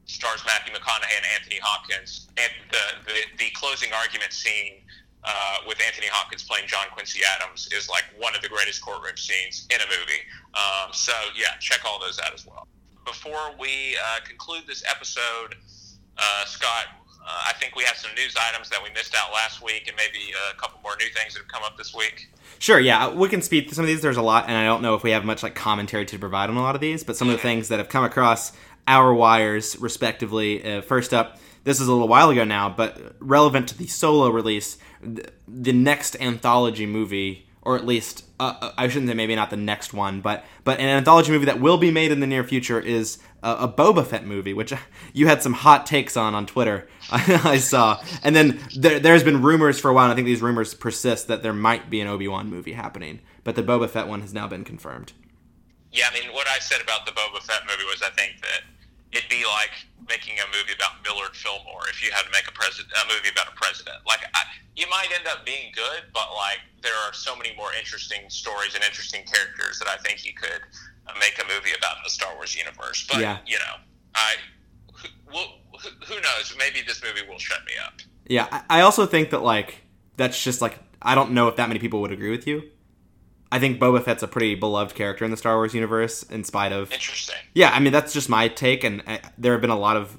stars 0.05 0.41
Matthew 0.45 0.73
McConaughey 0.73 1.17
and 1.17 1.25
Anthony 1.35 1.59
Hopkins. 1.61 2.29
And 2.37 2.51
the, 2.71 3.11
the, 3.11 3.19
the 3.37 3.49
closing 3.53 3.91
argument 3.93 4.33
scene 4.33 4.81
uh, 5.23 5.57
with 5.67 5.81
Anthony 5.81 6.07
Hopkins 6.07 6.43
playing 6.43 6.67
John 6.67 6.85
Quincy 6.93 7.21
Adams 7.37 7.69
is 7.73 7.89
like 7.89 8.05
one 8.17 8.35
of 8.35 8.41
the 8.41 8.49
greatest 8.49 8.81
courtroom 8.81 9.17
scenes 9.17 9.67
in 9.73 9.81
a 9.81 9.87
movie. 9.89 10.21
Um, 10.53 10.93
so, 10.93 11.13
yeah, 11.35 11.57
check 11.59 11.81
all 11.85 11.99
those 11.99 12.19
out 12.19 12.33
as 12.33 12.45
well. 12.45 12.67
Before 13.05 13.53
we 13.59 13.97
uh, 13.97 14.19
conclude 14.25 14.63
this 14.67 14.83
episode, 14.89 15.55
uh, 16.17 16.45
Scott, 16.45 16.85
uh, 17.25 17.49
I 17.49 17.53
think 17.53 17.75
we 17.75 17.83
have 17.83 17.97
some 17.97 18.13
news 18.13 18.35
items 18.37 18.69
that 18.69 18.81
we 18.83 18.91
missed 18.91 19.15
out 19.15 19.33
last 19.33 19.63
week 19.63 19.87
and 19.87 19.97
maybe 19.97 20.31
a 20.51 20.55
couple 20.59 20.79
more 20.83 20.95
new 20.99 21.09
things 21.09 21.33
that 21.33 21.39
have 21.39 21.47
come 21.47 21.63
up 21.63 21.75
this 21.75 21.93
week. 21.93 22.29
Sure, 22.59 22.79
yeah, 22.79 23.11
we 23.11 23.27
can 23.27 23.41
speed 23.41 23.65
through 23.65 23.73
some 23.73 23.83
of 23.83 23.87
these. 23.87 24.01
There's 24.01 24.17
a 24.17 24.21
lot, 24.21 24.47
and 24.47 24.55
I 24.55 24.63
don't 24.65 24.81
know 24.83 24.93
if 24.93 25.01
we 25.01 25.11
have 25.11 25.25
much 25.25 25.41
like 25.41 25.55
commentary 25.55 26.05
to 26.05 26.19
provide 26.19 26.49
on 26.51 26.57
a 26.57 26.61
lot 26.61 26.75
of 26.75 26.81
these, 26.81 27.03
but 27.03 27.17
some 27.17 27.27
of 27.27 27.33
the 27.33 27.41
things 27.41 27.67
that 27.69 27.79
have 27.79 27.89
come 27.89 28.03
across 28.03 28.51
our 28.87 29.13
wires, 29.13 29.77
respectively. 29.79 30.63
Uh, 30.63 30.81
first 30.81 31.13
up, 31.13 31.39
this 31.63 31.79
is 31.79 31.87
a 31.87 31.91
little 31.91 32.07
while 32.07 32.29
ago 32.29 32.43
now, 32.43 32.69
but 32.69 33.15
relevant 33.19 33.69
to 33.69 33.77
the 33.77 33.87
solo 33.87 34.29
release, 34.29 34.77
the 35.01 35.73
next 35.73 36.15
anthology 36.21 36.85
movie, 36.85 37.47
or 37.61 37.75
at 37.75 37.85
least 37.85 38.25
uh, 38.39 38.53
uh, 38.61 38.71
I 38.77 38.87
shouldn't 38.87 39.09
say 39.09 39.15
maybe 39.15 39.35
not 39.35 39.49
the 39.49 39.57
next 39.57 39.93
one, 39.93 40.19
but 40.19 40.43
but 40.63 40.79
an 40.79 40.87
anthology 40.87 41.31
movie 41.31 41.45
that 41.45 41.61
will 41.61 41.77
be 41.77 41.89
made 41.89 42.11
in 42.11 42.19
the 42.19 42.27
near 42.27 42.43
future 42.43 42.79
is 42.79 43.17
a, 43.41 43.67
Boba 43.67 44.05
Fett 44.05 44.25
movie, 44.25 44.53
which 44.53 44.73
you 45.13 45.27
had 45.27 45.41
some 45.41 45.53
hot 45.53 45.85
takes 45.85 46.17
on 46.17 46.35
on 46.35 46.45
Twitter. 46.45 46.87
I 47.11 47.57
saw, 47.57 48.01
and 48.23 48.35
then 48.35 48.59
there, 48.75 48.99
there's 48.99 49.23
been 49.23 49.41
rumors 49.41 49.79
for 49.79 49.89
a 49.89 49.93
while. 49.93 50.05
and 50.05 50.11
I 50.11 50.15
think 50.15 50.25
these 50.25 50.41
rumors 50.41 50.73
persist 50.73 51.27
that 51.27 51.43
there 51.43 51.53
might 51.53 51.89
be 51.89 52.01
an 52.01 52.07
Obi 52.07 52.27
Wan 52.27 52.49
movie 52.49 52.73
happening, 52.73 53.21
but 53.43 53.55
the 53.55 53.63
Boba 53.63 53.89
Fett 53.89 54.07
one 54.07 54.21
has 54.21 54.33
now 54.33 54.47
been 54.47 54.63
confirmed. 54.63 55.13
Yeah, 55.93 56.05
I 56.11 56.19
mean, 56.19 56.33
what 56.33 56.47
I 56.47 56.59
said 56.59 56.81
about 56.81 57.05
the 57.05 57.13
Boba 57.13 57.41
Fett 57.41 57.61
movie 57.65 57.85
was 57.85 58.01
I 58.01 58.09
think 58.09 58.41
that 58.41 58.63
it'd 59.15 59.29
be 59.29 59.43
like 59.47 59.71
making 60.09 60.37
a 60.37 60.47
movie 60.51 60.75
about 60.75 61.01
Millard 61.01 61.33
Fillmore 61.33 61.87
if 61.89 62.03
you 62.03 62.11
had 62.11 62.23
to 62.27 62.31
make 62.31 62.47
a 62.47 62.51
president 62.51 62.93
a 62.93 63.07
movie 63.07 63.31
about 63.31 63.47
a 63.47 63.55
president. 63.55 63.97
Like 64.05 64.21
I, 64.35 64.43
you 64.75 64.85
might 64.91 65.07
end 65.15 65.25
up 65.27 65.45
being 65.45 65.71
good, 65.73 66.11
but 66.13 66.35
like 66.35 66.59
there 66.83 66.95
are 67.07 67.13
so 67.13 67.35
many 67.35 67.55
more 67.55 67.73
interesting 67.73 68.29
stories 68.29 68.75
and 68.75 68.83
interesting 68.83 69.23
characters 69.23 69.79
that 69.79 69.87
I 69.87 69.97
think 70.03 70.25
you 70.25 70.33
could 70.33 70.61
uh, 71.07 71.13
make 71.19 71.39
a 71.39 71.47
movie 71.47 71.73
about 71.77 71.97
in 71.97 72.03
the 72.03 72.13
Star 72.13 72.35
Wars 72.35 72.55
universe. 72.55 73.07
But 73.07 73.23
yeah. 73.23 73.39
you 73.47 73.57
know, 73.57 73.75
I 74.13 74.35
who, 74.93 75.09
who, 75.79 75.89
who 76.05 76.15
knows? 76.21 76.53
Maybe 76.59 76.83
this 76.85 77.01
movie 77.01 77.25
will 77.27 77.39
shut 77.39 77.63
me 77.65 77.73
up. 77.83 77.93
Yeah, 78.27 78.63
I 78.69 78.81
also 78.81 79.05
think 79.05 79.31
that 79.31 79.41
like 79.41 79.81
that's 80.17 80.41
just 80.41 80.61
like 80.61 80.77
I 81.01 81.15
don't 81.15 81.31
know 81.31 81.47
if 81.47 81.55
that 81.55 81.67
many 81.67 81.79
people 81.79 82.01
would 82.01 82.11
agree 82.11 82.31
with 82.31 82.45
you. 82.45 82.69
I 83.51 83.59
think 83.59 83.79
Boba 83.79 84.03
Fett's 84.03 84.23
a 84.23 84.27
pretty 84.27 84.55
beloved 84.55 84.95
character 84.95 85.23
in 85.23 85.31
the 85.31 85.37
Star 85.37 85.55
Wars 85.55 85.73
universe, 85.73 86.23
in 86.23 86.43
spite 86.43 86.71
of. 86.71 86.91
Interesting. 86.91 87.35
Yeah, 87.53 87.71
I 87.71 87.79
mean 87.79 87.93
that's 87.93 88.13
just 88.13 88.29
my 88.29 88.47
take, 88.47 88.83
and 88.83 89.03
I, 89.07 89.17
uh, 89.17 89.19
there 89.37 89.51
have 89.53 89.61
been 89.61 89.69
a 89.69 89.79
lot 89.79 89.97
of 89.97 90.17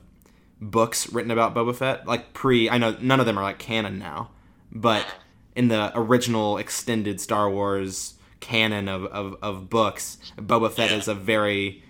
books 0.60 1.12
written 1.12 1.30
about 1.30 1.54
Boba 1.54 1.74
Fett, 1.74 2.06
like 2.06 2.32
pre. 2.32 2.70
I 2.70 2.78
know 2.78 2.96
none 3.00 3.20
of 3.20 3.26
them 3.26 3.38
are 3.38 3.42
like 3.42 3.58
canon 3.58 3.98
now, 3.98 4.30
but 4.72 5.04
in 5.54 5.68
the 5.68 5.90
original 5.94 6.58
extended 6.58 7.20
Star 7.20 7.50
Wars 7.50 8.14
canon 8.40 8.88
of, 8.88 9.04
of, 9.06 9.36
of 9.42 9.70
books, 9.70 10.18
Boba 10.36 10.70
Fett 10.70 10.90
yeah. 10.90 10.96
is 10.98 11.08
a 11.08 11.14
very, 11.14 11.82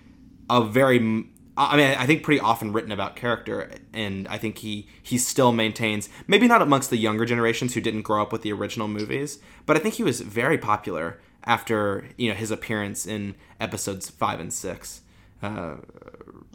a 0.49 0.63
very. 0.63 1.29
I 1.57 1.75
mean, 1.75 1.95
I 1.97 2.05
think 2.05 2.21
pretty 2.21 2.39
often 2.39 2.71
written 2.71 2.91
about 2.91 3.15
character, 3.15 3.71
and 3.91 4.27
I 4.27 4.37
think 4.37 4.59
he 4.59 4.87
he 5.01 5.17
still 5.17 5.51
maintains 5.51 6.07
maybe 6.27 6.47
not 6.47 6.61
amongst 6.61 6.91
the 6.91 6.97
younger 6.97 7.25
generations 7.25 7.73
who 7.73 7.81
didn't 7.81 8.03
grow 8.03 8.21
up 8.21 8.31
with 8.31 8.43
the 8.43 8.53
original 8.53 8.87
movies, 8.87 9.39
but 9.65 9.75
I 9.75 9.79
think 9.79 9.95
he 9.95 10.03
was 10.03 10.21
very 10.21 10.57
popular 10.57 11.19
after 11.45 12.09
you 12.17 12.29
know 12.29 12.35
his 12.35 12.51
appearance 12.51 13.07
in 13.07 13.35
episodes 13.59 14.09
five 14.09 14.39
and 14.39 14.53
six, 14.53 15.01
uh, 15.41 15.77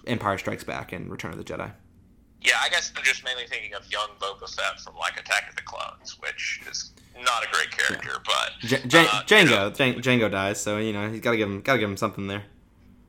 Empire 0.07 0.39
Strikes 0.39 0.63
Back 0.65 0.93
and 0.93 1.11
Return 1.11 1.33
of 1.33 1.39
the 1.39 1.45
Jedi. 1.45 1.73
Yeah, 2.41 2.59
I 2.63 2.69
guess 2.69 2.93
I'm 2.97 3.05
just 3.05 3.25
mainly 3.25 3.47
thinking 3.47 3.75
of 3.75 3.91
young 3.91 4.09
Boba 4.21 4.49
Fett 4.55 4.81
from 4.81 4.97
like 4.97 5.19
Attack 5.19 5.51
of 5.51 5.57
the 5.57 5.63
Clones, 5.63 6.17
which 6.21 6.63
is 6.71 6.93
not 7.25 7.45
a 7.45 7.51
great 7.51 7.71
character, 7.71 8.13
yeah. 8.15 8.23
but 8.25 8.69
J- 8.69 8.83
J- 8.87 9.07
uh, 9.07 9.23
Jango, 9.25 9.79
you 9.79 9.95
know, 9.95 10.01
Jango 10.01 10.31
dies, 10.31 10.61
so 10.61 10.79
you 10.79 10.93
know 10.93 11.11
he's 11.11 11.21
got 11.21 11.33
to 11.33 11.37
give 11.37 11.49
him 11.49 11.61
got 11.61 11.75
to 11.75 11.79
give 11.79 11.89
him 11.91 11.97
something 11.97 12.29
there. 12.29 12.45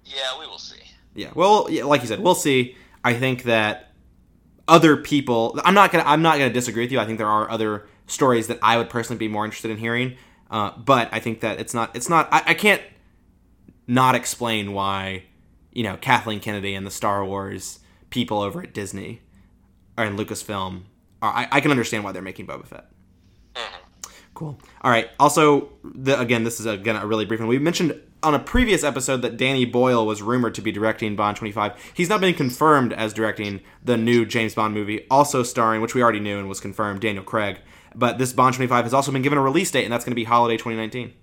Yeah, 0.06 0.40
we 0.40 0.48
will 0.48 0.60
see. 0.60 0.82
Yeah, 1.15 1.31
well, 1.35 1.68
yeah, 1.69 1.84
like 1.84 2.02
you 2.02 2.07
said, 2.07 2.19
we'll 2.19 2.35
see. 2.35 2.76
I 3.03 3.14
think 3.14 3.44
that 3.44 3.91
other 4.68 4.98
people, 4.98 5.60
I'm 5.64 5.73
not 5.73 5.91
gonna, 5.91 6.06
I'm 6.06 6.22
not 6.22 6.38
gonna 6.38 6.53
disagree 6.53 6.84
with 6.84 6.91
you. 6.91 6.99
I 6.99 7.06
think 7.06 7.18
there 7.18 7.27
are 7.27 7.49
other 7.49 7.85
stories 8.07 8.48
that 8.48 8.60
I 8.61 8.77
would 8.77 8.90
personally 8.90 9.19
be 9.19 9.27
more 9.27 9.45
interested 9.45 9.72
in 9.72 9.77
hearing. 9.77 10.18
Uh, 10.49 10.72
but 10.77 11.10
I 11.11 11.19
think 11.19 11.40
that 11.41 11.60
it's 11.60 11.73
not. 11.73 11.95
It's 11.95 12.10
not. 12.10 12.30
I, 12.31 12.44
I, 12.48 12.53
can't 12.53 12.81
not 13.88 14.14
explain 14.14 14.72
why, 14.73 15.23
you 15.72 15.81
know, 15.81 15.98
Kathleen 15.98 16.40
Kennedy 16.40 16.76
and 16.76 16.85
the 16.85 16.91
Star 16.91 17.26
Wars 17.26 17.80
people 18.11 18.40
over 18.40 18.61
at 18.61 18.72
Disney 18.72 19.22
or 19.98 20.06
in 20.06 20.15
Lucasfilm. 20.15 20.84
Are, 21.23 21.34
I, 21.34 21.48
I 21.52 21.60
can 21.60 21.72
understand 21.72 22.03
why 22.03 22.11
they're 22.11 22.22
making 22.22 22.45
Boba 22.45 22.68
Fett. 22.68 22.85
Mm-hmm. 23.56 24.11
Cool. 24.35 24.60
All 24.81 24.91
right. 24.91 25.10
Also, 25.19 25.73
the, 25.84 26.19
again, 26.19 26.44
this 26.44 26.60
is 26.60 26.68
again 26.68 26.98
a 26.98 27.07
really 27.07 27.26
brief 27.26 27.40
one. 27.40 27.49
We 27.49 27.57
mentioned 27.57 27.99
on 28.24 28.34
a 28.34 28.40
previous 28.40 28.84
episode 28.84 29.22
that 29.22 29.38
Danny 29.38 29.66
Boyle 29.66 30.06
was 30.06 30.22
rumored 30.22 30.56
to 30.56 30.62
be 30.62 30.72
directing 30.72 31.16
Bond 31.16 31.38
25. 31.38 31.91
He's 31.94 32.10
not 32.10 32.22
been 32.22 32.34
confirmed 32.34 32.94
as 32.94 33.14
directing 33.14 33.62
the 33.84 33.98
new 33.98 34.26
James 34.26 34.56
Bond 34.56 34.74
movie, 34.74 35.06
also 35.12 35.44
starring, 35.44 35.82
which 35.82 35.94
we 35.94 36.02
already 36.02 36.20
knew 36.20 36.40
and 36.40 36.50
was 36.50 36.60
confirmed, 36.60 37.02
Daniel 37.02 37.24
Craig. 37.24 37.60
But 37.94 38.18
this 38.18 38.34
Bond 38.34 38.56
25 38.56 38.86
has 38.86 38.94
also 38.94 39.12
been 39.12 39.22
given 39.22 39.38
a 39.38 39.41
release 39.41 39.70
date, 39.70 39.84
and 39.84 39.94
that's 39.94 40.06
going 40.06 40.12
to 40.12 40.16
be 40.16 40.24
holiday 40.24 40.56
2019. 40.58 41.14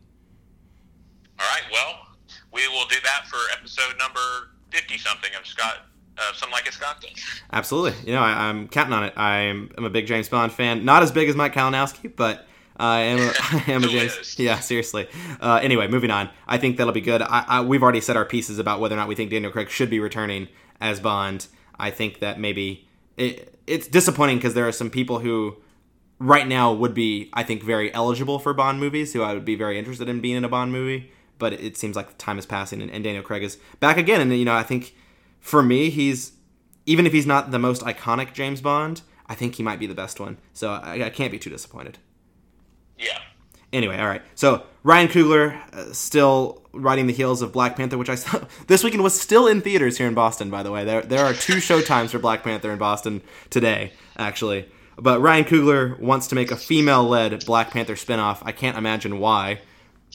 All 1.38 1.46
right. 1.46 1.62
Well, 1.72 2.06
we 2.52 2.68
will 2.68 2.86
do 2.86 2.96
that 3.02 3.26
for 3.26 3.38
episode 3.58 3.98
number 3.98 4.20
50 4.70 4.98
something 4.98 5.30
of 5.38 5.46
Scott. 5.46 5.86
Uh, 6.18 6.32
something 6.34 6.52
like 6.52 6.68
a 6.68 6.72
Scott. 6.72 7.02
Absolutely. 7.52 7.94
You 8.06 8.14
know, 8.14 8.20
I, 8.20 8.50
am 8.50 8.68
counting 8.68 8.92
on 8.92 9.04
it. 9.04 9.16
I'm, 9.16 9.70
I'm 9.78 9.84
a 9.84 9.90
big 9.90 10.06
James 10.06 10.28
Bond 10.28 10.52
fan. 10.52 10.84
Not 10.84 11.02
as 11.02 11.10
big 11.10 11.28
as 11.30 11.34
Mike 11.34 11.54
Kalinowski, 11.54 12.14
but 12.14 12.46
I 12.80 13.00
am 13.00 13.18
a, 13.18 13.32
I 13.40 13.64
am. 13.72 13.82
Yeah, 14.38 14.58
seriously. 14.60 15.06
Uh, 15.38 15.60
anyway, 15.62 15.86
moving 15.86 16.10
on. 16.10 16.30
I 16.48 16.56
think 16.56 16.78
that'll 16.78 16.94
be 16.94 17.02
good. 17.02 17.20
I, 17.20 17.44
I, 17.46 17.60
we've 17.60 17.82
already 17.82 18.00
said 18.00 18.16
our 18.16 18.24
pieces 18.24 18.58
about 18.58 18.80
whether 18.80 18.94
or 18.94 18.98
not 18.98 19.06
we 19.06 19.14
think 19.14 19.30
Daniel 19.30 19.52
Craig 19.52 19.68
should 19.68 19.90
be 19.90 20.00
returning 20.00 20.48
as 20.80 20.98
Bond. 20.98 21.46
I 21.78 21.90
think 21.90 22.20
that 22.20 22.40
maybe 22.40 22.88
it, 23.18 23.58
it's 23.66 23.86
disappointing 23.86 24.38
because 24.38 24.54
there 24.54 24.66
are 24.66 24.72
some 24.72 24.88
people 24.88 25.18
who 25.18 25.56
right 26.18 26.48
now 26.48 26.72
would 26.72 26.94
be, 26.94 27.28
I 27.34 27.42
think, 27.42 27.62
very 27.62 27.92
eligible 27.92 28.38
for 28.38 28.54
Bond 28.54 28.80
movies, 28.80 29.12
who 29.12 29.22
I 29.22 29.34
would 29.34 29.44
be 29.44 29.56
very 29.56 29.78
interested 29.78 30.08
in 30.08 30.20
being 30.20 30.36
in 30.36 30.44
a 30.44 30.48
Bond 30.48 30.72
movie. 30.72 31.12
But 31.38 31.52
it 31.54 31.76
seems 31.76 31.96
like 31.96 32.16
time 32.16 32.38
is 32.38 32.46
passing, 32.46 32.80
and, 32.80 32.90
and 32.90 33.04
Daniel 33.04 33.22
Craig 33.22 33.42
is 33.42 33.58
back 33.78 33.98
again. 33.98 34.22
And 34.22 34.34
you 34.34 34.44
know, 34.46 34.54
I 34.54 34.62
think 34.62 34.94
for 35.38 35.62
me, 35.62 35.90
he's 35.90 36.32
even 36.86 37.06
if 37.06 37.12
he's 37.12 37.26
not 37.26 37.50
the 37.50 37.58
most 37.58 37.82
iconic 37.82 38.32
James 38.32 38.62
Bond, 38.62 39.02
I 39.26 39.34
think 39.34 39.56
he 39.56 39.62
might 39.62 39.78
be 39.78 39.86
the 39.86 39.94
best 39.94 40.18
one. 40.18 40.38
So 40.54 40.70
I, 40.70 41.04
I 41.04 41.10
can't 41.10 41.30
be 41.30 41.38
too 41.38 41.50
disappointed. 41.50 41.98
Yeah. 43.00 43.18
Anyway, 43.72 43.98
all 43.98 44.06
right. 44.06 44.22
So 44.34 44.64
Ryan 44.82 45.08
Coogler 45.08 45.74
uh, 45.74 45.92
still 45.92 46.62
riding 46.72 47.06
the 47.06 47.12
heels 47.12 47.42
of 47.42 47.52
Black 47.52 47.76
Panther, 47.76 47.98
which 47.98 48.08
I 48.08 48.14
saw 48.14 48.40
this 48.66 48.84
weekend 48.84 49.02
was 49.02 49.18
still 49.18 49.46
in 49.46 49.60
theaters 49.60 49.98
here 49.98 50.06
in 50.06 50.14
Boston. 50.14 50.50
By 50.50 50.62
the 50.62 50.70
way, 50.70 50.84
there 50.84 51.02
there 51.02 51.24
are 51.24 51.34
two 51.34 51.60
show 51.60 51.80
times 51.80 52.12
for 52.12 52.18
Black 52.18 52.42
Panther 52.42 52.70
in 52.70 52.78
Boston 52.78 53.22
today, 53.48 53.92
actually. 54.16 54.68
But 54.96 55.20
Ryan 55.20 55.44
Coogler 55.44 55.98
wants 55.98 56.26
to 56.28 56.34
make 56.34 56.50
a 56.50 56.56
female-led 56.56 57.46
Black 57.46 57.70
Panther 57.70 57.94
spinoff. 57.94 58.42
I 58.42 58.52
can't 58.52 58.76
imagine 58.76 59.18
why 59.18 59.60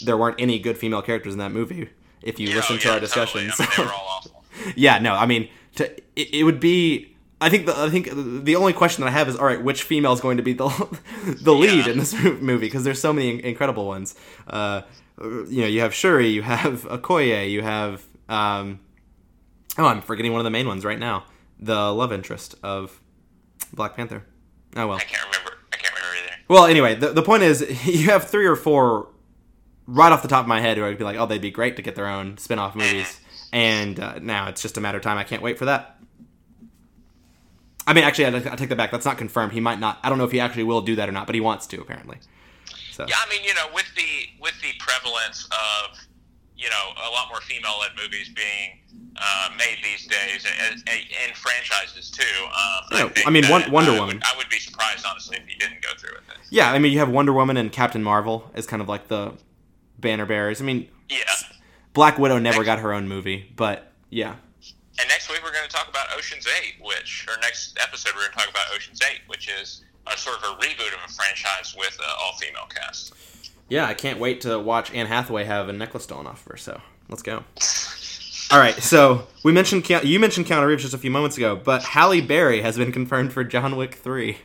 there 0.03 0.16
weren't 0.16 0.40
any 0.40 0.60
good 0.60 0.78
female 0.78 1.02
characters 1.02 1.34
in 1.34 1.40
that 1.40 1.52
movie. 1.52 1.90
If 2.22 2.40
you 2.40 2.49
yeah, 2.49 2.56
listen 2.57 2.78
to 2.78 2.88
yeah, 2.88 2.94
our 2.95 2.99
discussions, 2.99 3.56
totally. 3.57 3.88
I 3.88 4.22
mean, 4.64 4.74
yeah, 4.76 4.99
no, 4.99 5.14
I 5.14 5.26
mean, 5.26 5.49
to, 5.76 5.91
it, 6.16 6.34
it, 6.34 6.44
would 6.44 6.60
be 6.60 7.14
I 7.41 7.49
think 7.49 7.66
the 7.66 7.78
I 7.78 7.90
think 7.90 8.10
the 8.45 8.56
only 8.56 8.74
question 8.74 9.03
that 9.03 9.10
I 9.10 9.12
have 9.12 9.28
is 9.28 9.36
all 9.36 9.45
right, 9.45 9.62
which 9.62 9.84
female 9.84 10.14
is 10.14 10.22
going 10.22 10.38
to 10.38 10.44
be 10.44 10.53
the 10.53 10.70
the 11.41 11.53
lead 11.53 11.86
Yeah. 11.86 11.91
in 11.91 11.99
this 11.99 12.14
movie 12.24 12.68
because 12.68 12.84
there's 12.84 12.99
so 13.02 13.12
many 13.14 13.44
incredible 13.44 13.86
ones. 13.88 14.16
Uh, 14.48 14.82
you 15.22 15.62
know, 15.62 15.68
you 15.68 15.82
have 15.82 15.94
Shuri, 15.94 16.28
you 16.28 16.41
have 16.41 16.84
Okoye, 16.84 17.49
you 17.49 17.62
have 17.62 18.03
um, 18.30 18.80
oh, 19.78 19.86
I'm 19.86 20.02
forgetting 20.02 20.32
one 20.32 20.40
of 20.40 20.45
the 20.45 20.49
main 20.52 20.68
ones 20.68 20.86
right 20.86 20.99
now, 20.99 21.26
the 21.60 21.91
love 21.94 22.12
interest 22.14 22.56
of 22.64 22.99
Black 23.74 23.95
Panther. 23.95 24.24
Oh 24.76 24.88
well. 24.88 24.98
I 24.98 25.02
can't 25.03 25.24
remember. 25.26 25.52
I 25.74 25.78
can't 25.78 25.94
remember 25.94 26.18
either. 26.24 26.36
Well, 26.48 26.66
anyway, 26.66 26.95
the, 26.95 27.10
the 27.14 27.22
point 27.22 27.44
is, 27.44 27.62
you 27.86 28.10
have 28.12 28.30
three 28.30 28.45
or 28.45 28.56
four 28.56 29.10
right 29.88 30.12
off 30.12 30.22
the 30.22 30.28
top 30.28 30.44
of 30.44 30.48
my 30.48 30.62
head 30.62 30.78
who 30.78 30.86
I'd 30.86 30.98
be 30.98 31.03
like, 31.03 31.18
oh, 31.18 31.26
they'd 31.26 31.41
be 31.41 31.52
great 31.52 31.76
to 31.76 31.82
get 31.82 31.95
their 31.95 32.07
own 32.07 32.38
spin 32.38 32.60
off 32.60 32.76
movies. 32.76 33.20
And 33.53 33.99
uh, 33.99 34.20
now 34.20 34.48
it's 34.49 34.62
just 34.62 34.78
a 34.78 34.82
matter 34.82 34.98
of 34.98 35.03
time. 35.03 35.18
I 35.18 35.24
can't 35.24 35.41
wait 35.41 35.57
for 35.57 35.66
that. 35.66 35.94
I 37.88 37.94
mean, 37.94 38.03
actually, 38.03 38.26
I, 38.26 38.53
I 38.53 38.56
take 38.56 38.70
that 38.70 38.78
back. 38.78 38.91
That's 38.91 39.06
not 39.06 39.18
confirmed. 39.18 39.53
He 39.53 39.60
might 39.60 39.80
not. 39.80 39.99
I 40.03 40.10
don't 40.10 40.18
know 40.18 40.24
if 40.24 40.32
he 40.32 40.40
actually 40.40 40.64
will 40.64 40.82
do 40.82 40.95
that 40.95 41.07
or 41.07 41.12
not, 41.12 41.26
but 41.28 41.36
he 41.36 41.41
wants 41.41 41.68
to, 41.68 41.82
apparently. 41.82 42.18
So, 42.91 43.06
Yeah, 43.07 43.16
I 43.20 43.30
mean, 43.30 43.44
you 43.44 43.53
know, 43.53 43.68
with 43.74 43.94
the 43.95 44.30
with 44.41 44.60
the 44.62 44.72
prevalence 44.80 45.45
of 45.45 45.98
you 46.57 46.70
know 46.70 46.90
a 46.98 47.12
lot 47.12 47.28
more 47.30 47.41
female-led 47.41 47.91
movies 48.02 48.30
being 48.30 48.80
uh, 49.18 49.49
made 49.57 49.78
these 49.84 50.07
days, 50.07 50.45
and, 50.45 50.82
and, 50.88 50.99
and 51.26 51.36
franchises 51.36 52.10
too. 52.10 52.24
Um, 52.45 52.99
Yeah, 52.99 53.07
think 53.10 53.28
I 53.28 53.30
mean, 53.30 53.44
Wonder 53.49 53.91
uh, 53.91 53.99
Woman. 53.99 54.18
Would, 54.18 54.24
I 54.24 54.34
would 54.38 54.49
be 54.49 54.60
surprised, 54.60 55.06
honestly, 55.06 55.38
if 55.38 55.48
he 55.48 55.57
didn't 55.57 55.82
go 55.82 55.90
through 55.98 56.16
with 56.16 56.30
it. 56.30 56.38
yeah, 56.49 56.72
I 56.72 56.80
mean, 56.80 56.91
you 56.91 56.99
have 56.99 57.10
Wonder 57.10 57.34
Woman 57.34 57.57
and 57.57 57.72
Captain 57.72 58.03
Marvel 58.03 58.49
as 58.53 58.66
kind 58.66 58.82
of 58.82 58.90
like 58.90 59.07
the 59.07 59.34
banner 59.99 60.26
bearers. 60.26 60.62
I 60.62 60.66
mean, 60.66 60.90
Yeah. 61.10 61.24
Black 61.94 62.18
Widow 62.20 62.40
never 62.40 62.64
got 62.66 62.80
her 62.80 62.94
own 62.94 63.07
movie, 63.07 63.52
but 63.56 63.94
yeah. 64.10 64.36
And 64.99 65.10
next 65.10 65.30
week 65.30 65.40
we're 65.44 65.53
going 65.53 65.68
to 65.68 65.74
talk 65.74 65.88
about 65.90 66.07
Ocean's 66.18 66.48
Eight, 66.62 66.76
which, 67.06 67.27
or 67.30 67.40
next 67.40 67.77
episode 67.80 68.14
we're 68.15 68.22
going 68.22 68.32
to 68.32 68.38
talk 68.40 68.49
about 68.49 68.65
Ocean's 68.73 68.99
Eight, 69.03 69.19
which 69.27 69.48
is 69.48 69.84
a 70.07 70.18
sort 70.18 70.38
of 70.38 70.44
a 70.44 70.48
reboot 70.56 70.88
of 70.88 71.07
a 71.07 71.14
franchise 71.14 71.76
with 71.77 71.95
an 71.99 72.10
all-female 72.19 72.65
cast. 72.73 73.14
Yeah, 73.69 73.86
I 73.86 73.94
can't 73.94 74.19
wait 74.19 74.41
to 74.41 74.57
watch 74.57 74.91
Anne 74.91 75.06
Hathaway 75.06 75.44
have 75.44 75.69
a 75.69 75.73
necklace 75.73 76.06
stolen 76.06 76.26
off 76.26 76.44
of 76.44 76.52
her. 76.52 76.57
So 76.57 76.82
let's 77.07 77.22
go. 77.22 77.44
All 78.52 78.60
right, 78.60 78.73
so 78.82 79.27
we 79.44 79.52
mentioned 79.52 79.88
you 79.88 80.19
mentioned 80.19 80.48
Keanu 80.48 80.65
Reeves 80.65 80.82
just 80.82 80.95
a 80.95 80.98
few 80.98 81.11
moments 81.11 81.38
ago, 81.38 81.56
but 81.56 81.84
Halle 81.84 82.22
Berry 82.22 82.61
has 82.61 82.76
been 82.76 82.91
confirmed 82.91 83.32
for 83.32 83.44
John 83.44 83.76
Wick 83.76 83.94
three. 83.94 84.38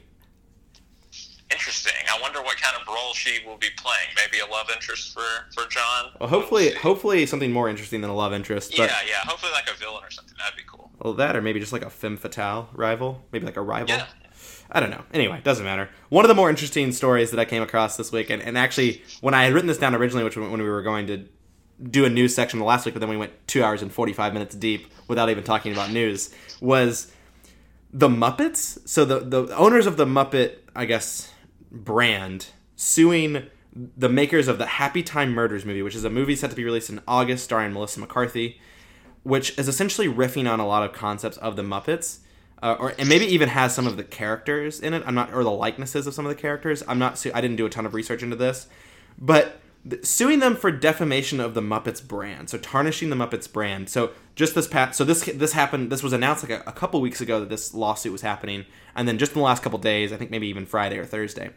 Interesting. 1.51 1.95
I 2.15 2.21
wonder 2.21 2.43
what 2.43 2.59
kind 2.59 2.77
of 2.79 2.87
role 2.87 3.15
she 3.15 3.41
will 3.47 3.57
be 3.57 3.69
playing. 3.79 4.09
Maybe 4.17 4.39
a 4.43 4.51
love 4.51 4.69
interest 4.71 5.15
for 5.15 5.25
for 5.55 5.67
John. 5.71 6.13
Well, 6.21 6.29
hopefully, 6.29 6.73
We'll 6.73 6.79
hopefully 6.81 7.25
something 7.25 7.53
more 7.53 7.71
interesting 7.71 8.03
than 8.03 8.11
a 8.11 8.15
love 8.15 8.35
interest. 8.35 8.73
But 8.77 8.91
yeah, 8.91 8.99
yeah. 9.07 9.15
Hopefully, 9.25 9.53
like 9.53 9.71
a 9.71 9.79
villain 9.79 10.05
or 10.05 10.11
something. 10.11 10.35
That'd 10.39 10.57
be 10.57 10.63
cool. 10.67 10.70
Well, 11.01 11.15
that 11.15 11.37
or 11.37 11.43
maybe 11.43 11.61
just 11.61 11.73
like 11.73 11.85
a 11.85 11.91
femme 11.91 12.17
fatale 12.17 12.69
rival, 12.75 13.25
maybe 13.33 13.47
like 13.47 13.57
a 13.57 13.63
rival. 13.63 13.89
Yeah. 13.89 14.07
I 14.73 14.81
don't 14.81 14.91
know. 14.91 15.03
Anyway, 15.13 15.41
doesn't 15.43 15.65
matter. 15.65 15.91
One 16.11 16.25
of 16.25 16.29
the 16.29 16.35
more 16.35 16.49
interesting 16.49 16.93
stories 16.93 17.31
that 17.33 17.41
I 17.41 17.45
came 17.45 17.63
across 17.63 17.97
this 17.97 18.13
week, 18.13 18.31
and, 18.31 18.41
and 18.41 18.57
actually, 18.57 19.03
when 19.21 19.35
I 19.35 19.45
had 19.45 19.53
written 19.53 19.67
this 19.67 19.79
down 19.79 19.95
originally, 19.95 20.23
which 20.23 20.37
when 20.37 20.53
we 20.53 20.69
were 20.69 20.83
going 20.83 21.07
to 21.09 21.25
do 21.83 22.05
a 22.05 22.11
news 22.11 22.35
section 22.35 22.61
last 22.61 22.85
week, 22.85 22.95
but 22.95 23.01
then 23.01 23.09
we 23.09 23.17
went 23.17 23.33
two 23.49 23.65
hours 23.65 23.83
and 23.83 23.93
45 23.93 24.33
minutes 24.33 24.55
deep 24.55 24.87
without 25.09 25.29
even 25.29 25.43
talking 25.43 25.73
about 25.73 25.91
news, 25.91 26.33
was 26.61 27.11
the 27.93 28.09
Muppets. 28.09 28.87
So 28.89 29.05
the, 29.05 29.21
the 29.21 29.57
owners 29.57 29.87
of 29.87 29.97
the 29.97 30.07
Muppet, 30.07 30.57
I 30.77 30.85
guess, 30.85 31.33
brand 31.73 32.49
suing 32.77 33.47
the 33.73 34.09
makers 34.09 34.49
of 34.49 34.59
the 34.59 34.67
Happy 34.67 35.03
Time 35.03 35.33
Murders 35.33 35.65
movie, 35.65 35.83
which 35.83 35.95
is 35.95 36.05
a 36.05 36.11
movie 36.11 36.37
set 36.37 36.51
to 36.51 36.57
be 36.57 36.65
released 36.65 36.91
in 36.91 37.01
August 37.07 37.45
starring 37.45 37.73
Melissa 37.73 38.01
McCarthy, 38.01 38.61
which 39.23 39.59
is 39.59 39.69
essentially 39.69 40.09
riffing 40.09 40.51
on 40.51 40.61
a 40.61 40.67
lot 40.67 40.83
of 40.83 40.93
concepts 40.93 41.37
of 41.39 41.57
the 41.57 41.63
Muppets. 41.63 42.19
Uh, 42.63 42.77
or 42.79 42.93
and 42.99 43.09
maybe 43.09 43.25
even 43.25 43.49
has 43.49 43.75
some 43.75 43.87
of 43.87 43.97
the 43.97 44.05
characters 44.05 44.81
in 44.81 44.93
it. 44.93 45.03
I'm 45.07 45.15
not, 45.15 45.33
or 45.33 45.43
the 45.43 45.51
likenesses 45.51 46.07
of 46.07 46.13
some 46.13 46.27
of 46.27 46.29
the 46.29 46.41
characters. 46.41 46.83
I'm 46.87 46.99
not. 46.99 47.25
I 47.35 47.41
didn't 47.41 47.57
do 47.57 47.65
a 47.65 47.71
ton 47.71 47.87
of 47.87 47.95
research 47.95 48.23
into 48.23 48.37
this, 48.37 48.67
but 49.19 49.61
suing 50.03 50.41
them 50.41 50.57
for 50.57 50.71
defamation 50.71 51.41
of 51.41 51.55
the 51.55 51.63
Muppets 51.63 52.07
brand, 52.07 52.51
so 52.51 52.59
tarnishing 52.59 53.09
the 53.09 53.17
Muppets 53.17 53.51
brand. 53.51 53.89
So 53.89 54.11
just 54.35 54.55
this 54.55 54.69
past, 54.69 54.99
so 54.99 55.05
this 55.05 55.25
this 55.25 55.53
happened. 55.53 55.91
This 55.91 56.03
was 56.03 56.13
announced 56.13 56.47
like 56.47 56.61
a, 56.61 56.69
a 56.69 56.73
couple 56.73 57.01
weeks 57.01 57.21
ago 57.21 57.41
that 57.41 57.49
this 57.49 57.73
lawsuit 57.73 58.13
was 58.13 58.21
happening, 58.23 58.67
and 58.95 59.09
then 59.09 59.17
just 59.17 59.33
in 59.33 59.39
the 59.39 59.45
last 59.45 59.63
couple 59.63 59.79
days, 59.79 60.13
I 60.13 60.17
think 60.17 60.31
maybe 60.31 60.49
even 60.49 60.67
Friday 60.67 60.99
or 60.99 61.07
Thursday, 61.07 61.51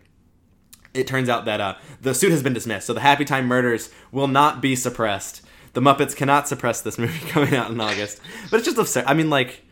it 0.94 1.06
turns 1.06 1.28
out 1.28 1.46
that 1.46 1.60
uh, 1.60 1.76
the 2.02 2.14
suit 2.14 2.32
has 2.32 2.44
been 2.44 2.54
dismissed. 2.54 2.88
So 2.88 2.94
the 2.94 3.02
Happy 3.02 3.26
Time 3.26 3.46
Murders 3.46 3.90
will 4.12 4.28
not 4.28 4.62
be 4.62 4.76
suppressed. 4.76 5.42
The 5.74 5.82
Muppets 5.82 6.16
cannot 6.16 6.48
suppress 6.48 6.82
this 6.82 6.98
movie 6.98 7.20
coming 7.30 7.56
out 7.56 7.72
in 7.72 7.80
August. 7.82 8.20
But 8.52 8.58
it's 8.58 8.66
just 8.66 8.78
absurd. 8.78 9.06
I 9.08 9.14
mean, 9.14 9.30
like, 9.30 9.64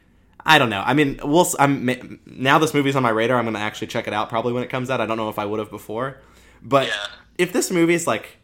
I 0.45 0.57
don't 0.57 0.69
know. 0.69 0.81
I 0.85 0.93
mean, 0.93 1.19
we'll. 1.23 1.47
I'm 1.59 2.19
now 2.25 2.57
this 2.59 2.73
movie's 2.73 2.95
on 2.95 3.03
my 3.03 3.09
radar. 3.11 3.37
I'm 3.37 3.45
gonna 3.45 3.59
actually 3.59 3.87
check 3.87 4.07
it 4.07 4.13
out 4.13 4.29
probably 4.29 4.53
when 4.53 4.63
it 4.63 4.69
comes 4.69 4.89
out. 4.89 4.99
I 4.99 5.05
don't 5.05 5.17
know 5.17 5.29
if 5.29 5.37
I 5.39 5.45
would 5.45 5.59
have 5.59 5.69
before, 5.69 6.19
but 6.61 6.87
Yeah. 6.87 6.93
if 7.37 7.53
this 7.53 7.69
movie 7.71 7.93
is 7.93 8.07
like 8.07 8.37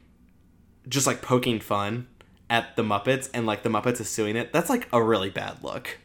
just 0.87 1.07
like 1.07 1.21
poking 1.21 1.59
fun 1.59 2.07
at 2.49 2.75
the 2.75 2.83
Muppets 2.83 3.29
and 3.33 3.45
like 3.45 3.63
the 3.63 3.69
Muppets 3.69 3.99
is 3.99 4.09
suing 4.09 4.35
it, 4.35 4.53
that's 4.53 4.69
like 4.69 4.87
a 4.93 5.01
really 5.01 5.29
bad 5.31 5.63
look. 5.63 5.97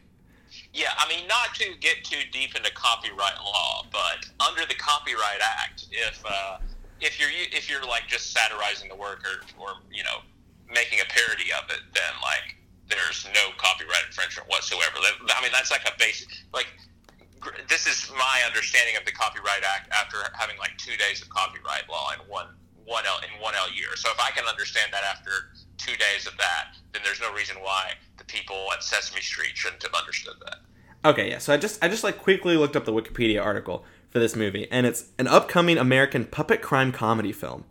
Yeah, 0.73 0.89
I 0.97 1.07
mean, 1.07 1.27
not 1.27 1.53
to 1.55 1.65
get 1.79 2.03
too 2.03 2.17
deep 2.31 2.55
into 2.55 2.71
copyright 2.73 3.37
law, 3.43 3.85
but 3.91 4.27
under 4.47 4.65
the 4.65 4.73
Copyright 4.75 5.39
Act, 5.41 5.85
if 5.91 6.23
uh, 6.27 6.57
if 6.99 7.19
you're 7.19 7.29
if 7.51 7.69
you're 7.69 7.85
like 7.85 8.07
just 8.07 8.31
satirizing 8.33 8.89
the 8.89 8.95
work 8.95 9.23
or, 9.23 9.63
or 9.63 9.69
you 9.91 10.03
know 10.03 10.21
making 10.73 10.99
a 10.99 11.07
parody 11.07 11.53
of 11.53 11.69
it, 11.69 11.81
then 11.93 12.13
like 12.21 12.57
there's 12.89 13.25
no 13.33 13.53
copyright 13.57 14.05
infringement 14.07 14.49
whatsoever. 14.49 14.97
I 14.99 15.41
mean, 15.41 15.51
that's 15.53 15.71
like 15.71 15.85
a 15.85 15.93
basic 15.97 16.29
like. 16.53 16.67
This 17.67 17.87
is 17.87 18.09
my 18.15 18.39
understanding 18.47 18.95
of 18.95 19.03
the 19.03 19.11
Copyright 19.11 19.67
Act 19.67 19.91
after 19.91 20.15
having 20.31 20.57
like 20.59 20.77
two 20.77 20.95
days 20.95 21.21
of 21.21 21.27
copyright 21.27 21.89
law 21.89 22.11
in 22.15 22.19
one 22.31 22.47
one 22.85 23.03
L 23.05 23.19
in 23.19 23.41
one 23.41 23.53
L 23.55 23.69
year. 23.71 23.95
So 23.95 24.09
if 24.11 24.19
I 24.19 24.31
can 24.31 24.45
understand 24.45 24.93
that 24.93 25.03
after 25.03 25.51
two 25.77 25.95
days 25.97 26.25
of 26.25 26.37
that, 26.37 26.75
then 26.93 27.01
there's 27.03 27.19
no 27.19 27.33
reason 27.33 27.57
why 27.57 27.93
the 28.17 28.23
people 28.23 28.69
at 28.71 28.81
Sesame 28.81 29.21
Street 29.21 29.51
shouldn't 29.55 29.83
have 29.83 29.93
understood 29.93 30.35
that. 30.45 30.57
Okay, 31.05 31.29
yeah. 31.29 31.39
So 31.39 31.53
I 31.53 31.57
just 31.57 31.83
I 31.83 31.89
just 31.89 32.03
like 32.03 32.17
quickly 32.17 32.55
looked 32.55 32.75
up 32.75 32.85
the 32.85 32.93
Wikipedia 32.93 33.43
article 33.43 33.83
for 34.09 34.19
this 34.19 34.35
movie, 34.35 34.67
and 34.71 34.85
it's 34.85 35.09
an 35.19 35.27
upcoming 35.27 35.77
American 35.77 36.25
puppet 36.25 36.61
crime 36.61 36.91
comedy 36.91 37.33
film. 37.33 37.65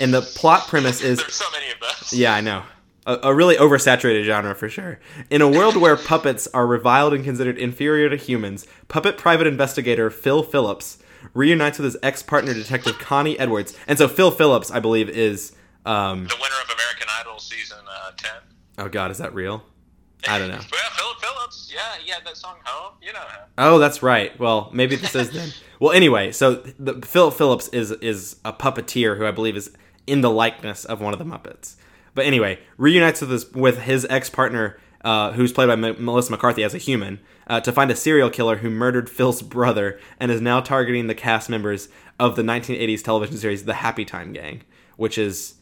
And 0.00 0.12
the 0.14 0.22
plot 0.22 0.66
premise 0.68 1.00
is 1.02 1.18
There's 1.18 1.34
so 1.34 1.44
many 1.52 1.70
of 1.70 1.78
those. 1.80 2.12
Yeah, 2.12 2.34
I 2.34 2.40
know. 2.40 2.62
A, 3.06 3.18
a 3.24 3.34
really 3.34 3.56
oversaturated 3.56 4.24
genre 4.24 4.54
for 4.54 4.68
sure. 4.68 4.98
In 5.30 5.40
a 5.42 5.48
world 5.48 5.76
where 5.76 5.96
puppets 5.96 6.48
are 6.52 6.66
reviled 6.66 7.14
and 7.14 7.24
considered 7.24 7.58
inferior 7.58 8.08
to 8.08 8.16
humans, 8.16 8.66
puppet 8.88 9.16
private 9.18 9.46
investigator 9.46 10.10
Phil 10.10 10.42
Phillips 10.42 10.98
reunites 11.34 11.78
with 11.78 11.84
his 11.84 11.96
ex 12.02 12.22
partner 12.22 12.52
detective 12.54 12.98
Connie 12.98 13.38
Edwards. 13.38 13.76
And 13.86 13.98
so 13.98 14.08
Phil 14.08 14.30
Phillips, 14.30 14.70
I 14.70 14.80
believe, 14.80 15.08
is. 15.08 15.52
Um, 15.86 16.24
The 16.24 16.34
winner 16.40 16.54
of 16.64 16.70
American 16.74 17.08
Idol 17.20 17.38
season 17.38 17.78
uh, 17.88 18.10
10. 18.16 18.30
oh, 18.78 18.88
God, 18.88 19.10
is 19.10 19.18
that 19.18 19.34
real? 19.34 19.64
I 20.28 20.38
don't 20.38 20.48
know. 20.48 20.60
well, 20.70 20.90
Philip 20.92 21.18
Phillips. 21.20 21.72
Yeah, 21.74 21.80
he 22.04 22.10
had 22.10 22.24
that 22.26 22.36
song 22.36 22.56
Home. 22.64 22.94
You 23.00 23.12
know 23.14 23.20
him. 23.20 23.40
Oh, 23.56 23.78
that's 23.78 24.02
right. 24.02 24.38
Well, 24.38 24.70
maybe 24.74 24.96
this 24.96 25.14
is 25.14 25.30
then. 25.30 25.50
Well, 25.80 25.92
anyway, 25.92 26.30
so 26.32 26.56
the, 26.78 27.00
Phil 27.00 27.30
Phillips 27.30 27.68
is 27.68 27.90
is 27.90 28.36
a 28.44 28.52
puppeteer 28.52 29.16
who 29.16 29.24
I 29.24 29.30
believe 29.30 29.56
is 29.56 29.70
in 30.06 30.20
the 30.20 30.30
likeness 30.30 30.84
of 30.84 31.00
one 31.00 31.12
of 31.12 31.18
the 31.18 31.24
Muppets. 31.24 31.76
But 32.14 32.26
anyway, 32.26 32.58
reunites 32.76 33.20
with 33.20 33.30
his 33.30 33.52
with 33.52 33.82
his 33.82 34.06
ex 34.10 34.28
partner, 34.30 34.78
uh, 35.04 35.32
who's 35.32 35.52
played 35.52 35.66
by 35.66 35.74
M- 35.74 36.04
Melissa 36.04 36.32
McCarthy 36.32 36.64
as 36.64 36.74
a 36.74 36.78
human, 36.78 37.20
uh, 37.46 37.60
to 37.60 37.72
find 37.72 37.90
a 37.90 37.96
serial 37.96 38.30
killer 38.30 38.56
who 38.56 38.70
murdered 38.70 39.08
Phil's 39.08 39.42
brother 39.42 39.98
and 40.18 40.30
is 40.30 40.40
now 40.40 40.60
targeting 40.60 41.06
the 41.06 41.14
cast 41.14 41.48
members 41.48 41.88
of 42.18 42.36
the 42.36 42.42
1980s 42.42 43.02
television 43.02 43.36
series 43.36 43.64
The 43.64 43.74
Happy 43.74 44.04
Time 44.04 44.32
Gang, 44.32 44.62
which 44.96 45.18
is 45.18 45.54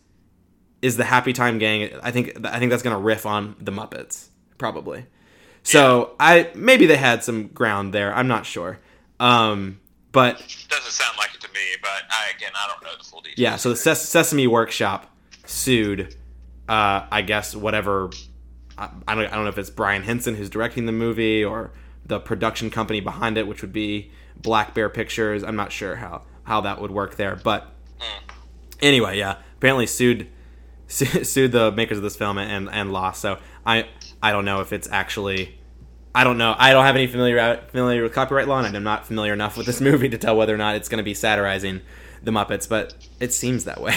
is 0.81 0.97
the 0.97 1.05
Happy 1.05 1.33
Time 1.33 1.59
Gang. 1.59 1.91
I 2.03 2.11
think 2.11 2.47
I 2.47 2.59
think 2.59 2.71
that's 2.71 2.83
gonna 2.83 2.99
riff 2.99 3.27
on 3.27 3.57
the 3.61 3.73
Muppets 3.73 4.29
probably. 4.59 5.07
So 5.63 6.15
I 6.19 6.51
maybe 6.55 6.87
they 6.87 6.97
had 6.97 7.23
some 7.25 7.49
ground 7.49 7.93
there. 7.93 8.15
I'm 8.15 8.29
not 8.29 8.47
sure. 8.47 8.79
Um, 9.21 9.81
but 10.13 10.37
Doesn't 10.69 10.91
sound 10.93 11.17
like 11.19 11.35
it 11.35 11.41
to 11.43 11.49
me, 11.53 11.61
but 11.83 11.91
I, 12.11 12.31
again, 12.37 12.53
I 12.55 12.69
don't 12.69 12.83
know 12.83 12.97
the 12.99 13.05
full 13.05 13.21
details. 13.21 13.39
yeah, 13.39 13.57
so 13.57 13.71
the 13.71 13.77
Ses- 13.77 14.09
Sesame 14.09 14.47
Workshop 14.47 15.07
sued, 15.47 16.15
uh, 16.69 17.07
I 17.11 17.23
guess 17.23 17.55
whatever. 17.55 18.11
I, 18.77 18.89
I 19.07 19.15
don't 19.15 19.27
I 19.27 19.31
don't 19.35 19.45
know 19.45 19.49
if 19.51 19.59
it's 19.59 19.71
Brian 19.71 20.03
Henson 20.03 20.35
who's 20.35 20.49
directing 20.51 20.87
the 20.87 20.93
movie 20.93 21.45
or 21.45 21.73
the 22.07 22.21
production 22.21 22.71
company 22.71 23.01
behind 23.01 23.37
it, 23.39 23.47
which 23.47 23.61
would 23.63 23.73
be 23.73 24.11
Black 24.41 24.75
Bear 24.75 24.89
Pictures. 24.89 25.43
I'm 25.43 25.57
not 25.57 25.73
sure 25.73 25.97
how 25.97 26.23
how 26.45 26.61
that 26.63 26.81
would 26.81 26.91
work 26.91 27.17
there, 27.17 27.37
but 27.37 27.67
anyway, 28.81 29.19
yeah, 29.19 29.37
apparently 29.57 29.87
sued 29.87 30.29
su- 30.87 31.05
sued 31.25 31.53
the 31.53 31.73
makers 31.73 31.97
of 31.99 32.03
this 32.03 32.17
film 32.17 32.39
and 32.39 32.69
and 32.71 32.93
lost. 32.93 33.21
So 33.21 33.39
I 33.67 33.89
I 34.23 34.33
don't 34.33 34.45
know 34.45 34.61
if 34.61 34.73
it's 34.73 34.89
actually. 34.91 35.58
I 36.19 36.25
don't 36.25 36.37
know. 36.37 36.57
I 36.59 36.73
don't 36.73 36.85
have 36.85 36.97
any 36.97 37.07
familiar 37.07 37.63
familiar 37.69 38.03
with 38.03 38.13
copyright 38.13 38.49
law, 38.49 38.59
and 38.59 38.77
I'm 38.77 38.83
not 38.83 39.07
familiar 39.07 39.33
enough 39.33 39.57
with 39.57 39.67
this 39.67 39.81
movie 39.81 40.09
to 40.09 40.19
tell 40.19 40.37
whether 40.37 40.53
or 40.53 40.57
not 40.59 40.75
it's 40.75 40.89
going 40.89 40.99
to 40.99 41.05
be 41.05 41.15
satirizing 41.15 41.81
the 42.25 42.33
Muppets, 42.33 42.69
but 42.69 42.93
it 43.21 43.33
seems 43.33 43.65
that 43.67 43.81
way. 43.81 43.95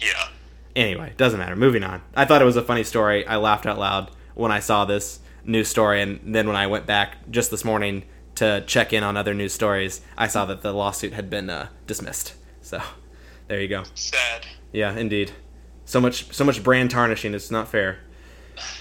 Yeah. 0.00 0.28
Anyway, 0.74 1.12
doesn't 1.16 1.38
matter. 1.38 1.54
Moving 1.54 1.84
on. 1.84 2.02
I 2.16 2.24
thought 2.24 2.42
it 2.42 2.46
was 2.46 2.56
a 2.56 2.62
funny 2.62 2.82
story. 2.82 3.24
I 3.24 3.36
laughed 3.36 3.64
out 3.64 3.78
loud 3.78 4.10
when 4.34 4.50
I 4.50 4.58
saw 4.58 4.84
this 4.84 5.20
news 5.44 5.68
story, 5.68 6.02
and 6.02 6.18
then 6.34 6.48
when 6.48 6.56
I 6.56 6.66
went 6.66 6.84
back 6.86 7.30
just 7.30 7.52
this 7.52 7.64
morning 7.64 8.02
to 8.34 8.64
check 8.66 8.92
in 8.92 9.04
on 9.04 9.16
other 9.16 9.32
news 9.32 9.52
stories, 9.52 10.00
I 10.18 10.26
saw 10.26 10.46
that 10.46 10.62
the 10.62 10.72
lawsuit 10.72 11.12
had 11.12 11.30
been 11.30 11.48
uh, 11.48 11.68
dismissed. 11.86 12.34
So 12.60 12.82
there 13.46 13.60
you 13.60 13.68
go. 13.68 13.84
Sad. 13.94 14.46
Yeah, 14.72 14.96
indeed. 14.96 15.30
So 15.84 16.00
much 16.00 16.32
so 16.32 16.42
much 16.42 16.64
brand 16.64 16.90
tarnishing. 16.90 17.34
It's 17.34 17.52
not 17.52 17.68
fair. 17.68 18.00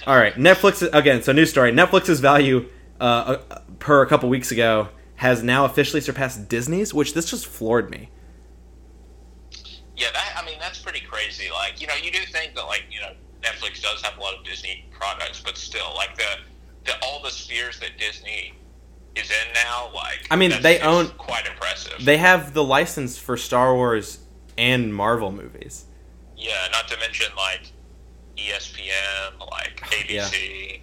All 0.07 0.15
right, 0.17 0.33
Netflix 0.35 0.87
again. 0.93 1.21
So 1.23 1.31
news 1.31 1.49
story. 1.49 1.71
Netflix's 1.71 2.19
value 2.19 2.69
uh, 2.99 3.37
uh, 3.49 3.59
per 3.79 4.01
a 4.01 4.07
couple 4.07 4.29
weeks 4.29 4.51
ago 4.51 4.89
has 5.15 5.43
now 5.43 5.65
officially 5.65 6.01
surpassed 6.01 6.47
Disney's, 6.49 6.93
which 6.93 7.13
this 7.13 7.29
just 7.29 7.45
floored 7.47 7.89
me. 7.89 8.09
Yeah, 9.97 10.07
that 10.13 10.35
I 10.41 10.45
mean 10.45 10.57
that's 10.59 10.79
pretty 10.79 11.01
crazy. 11.01 11.49
Like 11.51 11.79
you 11.81 11.87
know, 11.87 11.93
you 12.01 12.11
do 12.11 12.19
think 12.31 12.55
that 12.55 12.65
like 12.65 12.83
you 12.91 12.99
know 12.99 13.11
Netflix 13.41 13.81
does 13.81 14.01
have 14.01 14.17
a 14.17 14.21
lot 14.21 14.37
of 14.37 14.43
Disney 14.45 14.85
products, 14.91 15.41
but 15.43 15.57
still, 15.57 15.93
like 15.95 16.15
the, 16.17 16.23
the 16.85 16.91
all 17.03 17.21
the 17.23 17.29
spheres 17.29 17.79
that 17.79 17.97
Disney 17.97 18.53
is 19.15 19.29
in 19.29 19.53
now, 19.53 19.89
like 19.93 20.27
I 20.29 20.35
mean, 20.35 20.49
that's- 20.49 20.63
they 20.63 20.79
own- 20.85 21.07
quite 21.17 21.45
impressive. 21.45 22.03
They 22.03 22.17
have 22.17 22.53
the 22.53 22.63
license 22.63 23.17
for 23.17 23.37
Star 23.37 23.73
Wars 23.73 24.19
and 24.57 24.93
Marvel 24.93 25.31
movies. 25.31 25.85
yeah, 26.37 26.67
not 26.71 26.87
to 26.89 26.97
mention 26.99 27.27
like 27.37 27.71
ESPN, 28.37 29.39
like 29.51 29.79
ABC. 29.81 30.81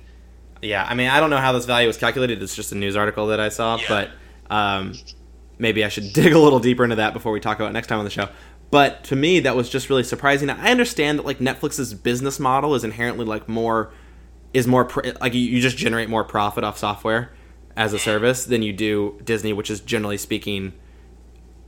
Yeah, 0.62 0.86
I 0.88 0.94
mean, 0.94 1.08
I 1.08 1.18
don't 1.20 1.30
know 1.30 1.38
how 1.38 1.52
this 1.52 1.64
value 1.64 1.88
was 1.88 1.96
calculated. 1.96 2.42
It's 2.42 2.54
just 2.54 2.70
a 2.72 2.76
news 2.76 2.96
article 2.96 3.26
that 3.28 3.40
I 3.40 3.48
saw, 3.48 3.76
Yeah. 3.78 3.84
but 3.88 4.54
um, 4.54 4.94
maybe 5.58 5.84
I 5.84 5.88
should 5.88 6.12
dig 6.12 6.32
a 6.32 6.38
little 6.38 6.60
deeper 6.60 6.84
into 6.84 6.96
that 6.96 7.12
before 7.12 7.32
we 7.32 7.40
talk 7.40 7.58
about 7.58 7.70
it 7.70 7.72
next 7.72 7.88
time 7.88 7.98
on 7.98 8.04
the 8.04 8.10
show. 8.10 8.28
But 8.70 9.04
to 9.04 9.16
me, 9.16 9.40
that 9.40 9.54
was 9.56 9.68
just 9.68 9.90
really 9.90 10.04
surprising. 10.04 10.48
I 10.48 10.70
understand 10.70 11.18
that 11.18 11.26
like 11.26 11.40
Netflix's 11.40 11.92
business 11.94 12.40
model 12.40 12.74
is 12.74 12.84
inherently 12.84 13.26
like 13.26 13.48
more 13.48 13.92
is 14.54 14.66
more 14.66 14.84
pr- 14.84 15.08
like 15.20 15.34
you, 15.34 15.40
you 15.40 15.60
just 15.60 15.76
generate 15.76 16.08
more 16.08 16.24
profit 16.24 16.62
off 16.64 16.78
software 16.78 17.32
as 17.76 17.92
a 17.94 17.98
service 17.98 18.44
than 18.44 18.62
you 18.62 18.72
do 18.72 19.18
Disney, 19.24 19.52
which 19.52 19.70
is 19.70 19.80
generally 19.80 20.16
speaking. 20.18 20.72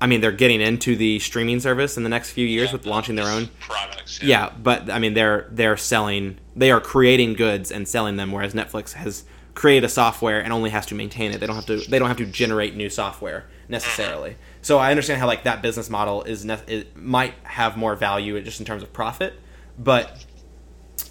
I 0.04 0.06
mean, 0.06 0.20
they're 0.20 0.32
getting 0.32 0.60
into 0.60 0.96
the 0.96 1.18
streaming 1.18 1.60
service 1.60 1.96
in 1.96 2.02
the 2.02 2.10
next 2.10 2.30
few 2.32 2.46
years 2.46 2.68
Yeah, 2.68 2.72
with 2.74 2.84
launching 2.86 3.14
their 3.16 3.26
own. 3.26 3.48
products. 3.60 4.22
Yeah, 4.22 4.50
but 4.62 4.90
I 4.90 4.98
mean 4.98 5.14
they're 5.14 5.48
they're 5.50 5.78
selling 5.78 6.36
they 6.54 6.70
are 6.70 6.80
creating 6.80 7.34
goods 7.34 7.72
and 7.72 7.88
selling 7.88 8.16
them 8.16 8.30
whereas 8.32 8.52
Netflix 8.54 8.92
has 8.92 9.24
created 9.54 9.84
a 9.84 9.88
software 9.88 10.40
and 10.42 10.52
only 10.52 10.68
has 10.70 10.84
to 10.86 10.94
maintain 10.94 11.32
it. 11.32 11.40
They 11.40 11.46
don't 11.46 11.56
have 11.56 11.66
to 11.66 11.78
they 11.90 11.98
don't 11.98 12.08
have 12.08 12.18
to 12.18 12.26
generate 12.26 12.76
new 12.76 12.90
software 12.90 13.46
necessarily. 13.68 14.36
So 14.62 14.78
I 14.78 14.90
understand 14.90 15.20
how 15.20 15.26
like 15.26 15.44
that 15.44 15.62
business 15.62 15.88
model 15.88 16.22
is 16.24 16.44
ne- 16.44 16.60
it 16.66 16.96
might 16.96 17.34
have 17.44 17.76
more 17.76 17.96
value 17.96 18.38
just 18.42 18.60
in 18.60 18.66
terms 18.66 18.82
of 18.82 18.92
profit, 18.92 19.32
but 19.78 20.24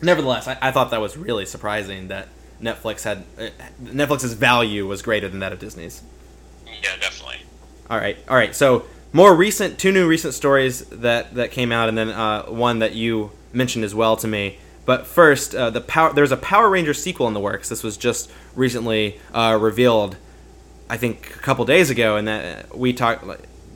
nevertheless, 0.01 0.47
I, 0.47 0.57
I 0.61 0.71
thought 0.71 0.91
that 0.91 1.01
was 1.01 1.17
really 1.17 1.45
surprising 1.47 2.09
that 2.09 2.27
Netflix 2.61 3.03
had 3.03 3.23
uh, 3.39 3.49
Netflix's 3.83 4.33
value 4.33 4.85
was 4.87 5.01
greater 5.01 5.27
than 5.29 5.39
that 5.39 5.51
of 5.51 5.59
Disney's. 5.59 6.03
yeah, 6.65 6.95
definitely. 6.99 7.41
All 7.93 7.99
right, 7.99 8.17
all 8.27 8.35
right. 8.35 8.55
So 8.55 8.85
more 9.11 9.35
recent, 9.35 9.77
two 9.77 9.91
new 9.91 10.07
recent 10.07 10.33
stories 10.33 10.79
that 10.85 11.35
that 11.35 11.51
came 11.51 11.71
out, 11.71 11.89
and 11.89 11.95
then 11.95 12.09
uh, 12.09 12.45
one 12.45 12.79
that 12.79 12.95
you 12.95 13.29
mentioned 13.51 13.85
as 13.85 13.93
well 13.93 14.17
to 14.17 14.27
me. 14.27 14.57
But 14.87 15.05
first, 15.05 15.53
uh, 15.53 15.69
the 15.69 15.79
power 15.79 16.11
there's 16.11 16.31
a 16.31 16.37
Power 16.37 16.71
Ranger 16.71 16.95
sequel 16.95 17.27
in 17.27 17.35
the 17.35 17.39
works. 17.39 17.69
This 17.69 17.83
was 17.83 17.95
just 17.95 18.31
recently 18.55 19.19
uh, 19.31 19.59
revealed, 19.61 20.17
I 20.89 20.97
think, 20.97 21.35
a 21.35 21.39
couple 21.39 21.65
days 21.65 21.91
ago, 21.91 22.17
and 22.17 22.27
that 22.27 22.75
we 22.75 22.93
talked. 22.93 23.25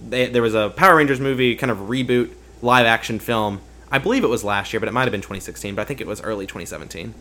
There 0.09 0.41
was 0.41 0.55
a 0.55 0.71
Power 0.71 0.95
Rangers 0.95 1.19
movie, 1.19 1.55
kind 1.55 1.69
of 1.69 1.77
reboot 1.77 2.33
live 2.63 2.87
action 2.87 3.19
film. 3.19 3.61
I 3.91 3.99
believe 3.99 4.23
it 4.23 4.29
was 4.29 4.43
last 4.43 4.73
year, 4.73 4.79
but 4.79 4.89
it 4.89 4.93
might 4.93 5.03
have 5.03 5.11
been 5.11 5.21
2016. 5.21 5.75
But 5.75 5.83
I 5.83 5.85
think 5.85 6.01
it 6.01 6.07
was 6.07 6.23
early 6.23 6.47
2017, 6.47 7.13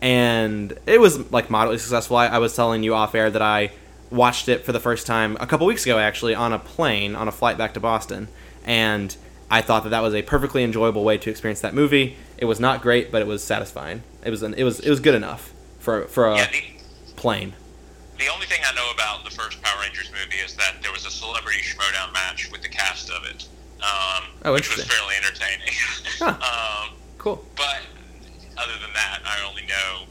and 0.00 0.78
it 0.86 1.00
was 1.00 1.32
like 1.32 1.50
moderately 1.50 1.78
successful. 1.78 2.16
I, 2.16 2.28
I 2.28 2.38
was 2.38 2.54
telling 2.54 2.84
you 2.84 2.94
off 2.94 3.16
air 3.16 3.32
that 3.32 3.42
I 3.42 3.72
watched 4.10 4.48
it 4.48 4.64
for 4.64 4.72
the 4.72 4.80
first 4.80 5.06
time 5.06 5.36
a 5.40 5.46
couple 5.46 5.66
weeks 5.66 5.84
ago, 5.84 5.98
actually, 5.98 6.34
on 6.34 6.52
a 6.52 6.58
plane 6.58 7.14
on 7.16 7.28
a 7.28 7.32
flight 7.32 7.58
back 7.58 7.74
to 7.74 7.80
Boston, 7.80 8.28
and 8.64 9.16
I 9.50 9.62
thought 9.62 9.84
that 9.84 9.90
that 9.90 10.00
was 10.02 10.14
a 10.14 10.22
perfectly 10.22 10.62
enjoyable 10.64 11.04
way 11.04 11.18
to 11.18 11.30
experience 11.30 11.60
that 11.60 11.74
movie. 11.74 12.16
It 12.38 12.44
was 12.46 12.58
not 12.60 12.82
great, 12.82 13.12
but 13.12 13.22
it 13.22 13.26
was 13.28 13.42
satisfying. 13.44 14.02
It 14.24 14.30
was 14.30 14.42
an, 14.42 14.54
it 14.54 14.64
was 14.64 14.80
it 14.80 14.90
was 14.90 15.00
good 15.00 15.14
enough 15.14 15.52
for 15.78 16.06
for 16.08 16.26
a 16.28 16.36
Yeah, 16.36 16.50
the, 16.50 16.62
plane. 17.16 17.54
the 18.18 18.28
only 18.28 18.46
thing 18.46 18.60
I 18.66 18.74
know 18.74 18.90
about 18.92 19.24
the 19.24 19.30
first 19.30 19.62
Power 19.62 19.80
Rangers 19.82 20.10
movie 20.10 20.38
is 20.44 20.54
that 20.56 20.76
there 20.82 20.92
was 20.92 21.06
a 21.06 21.10
celebrity 21.10 21.58
Schmoedown 21.62 22.12
match 22.12 22.50
with 22.50 22.62
the 22.62 22.68
cast 22.68 23.10
of 23.10 23.24
it, 23.24 23.46
um, 23.82 24.24
Oh, 24.44 24.52
which 24.52 24.74
was 24.74 24.84
fairly 24.84 25.14
entertaining. 25.16 25.74
um, 26.42 26.90
Cool. 27.18 27.44
But 27.56 27.82
other 28.58 28.72
than 28.80 28.92
that, 28.94 29.20
I 29.24 29.44
only 29.48 29.62
know 29.66 30.06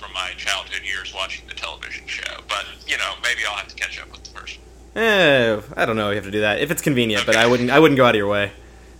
from 0.00 0.12
my 0.14 0.32
childhood 0.38 0.80
years 0.82 1.12
watching 1.14 1.46
the 1.46 1.54
television 1.54 2.06
show. 2.06 2.40
But 2.48 2.64
you 2.86 2.96
know, 2.96 3.12
maybe 3.22 3.40
I'll 3.46 3.56
have 3.56 3.68
to 3.68 3.76
catch 3.76 4.00
up 4.00 4.10
with 4.10 4.24
the 4.24 4.30
first. 4.30 4.58
Eh, 4.96 5.60
I 5.76 5.84
don't 5.84 5.96
know. 5.96 6.08
You 6.08 6.16
have 6.16 6.24
to 6.24 6.30
do 6.30 6.40
that 6.40 6.58
if 6.60 6.70
it's 6.70 6.80
convenient, 6.80 7.26
but 7.26 7.36
I 7.36 7.46
wouldn't. 7.46 7.70
I 7.70 7.78
wouldn't 7.78 7.98
go 7.98 8.06
out 8.06 8.14
of 8.14 8.18
your 8.18 8.28
way. 8.28 8.52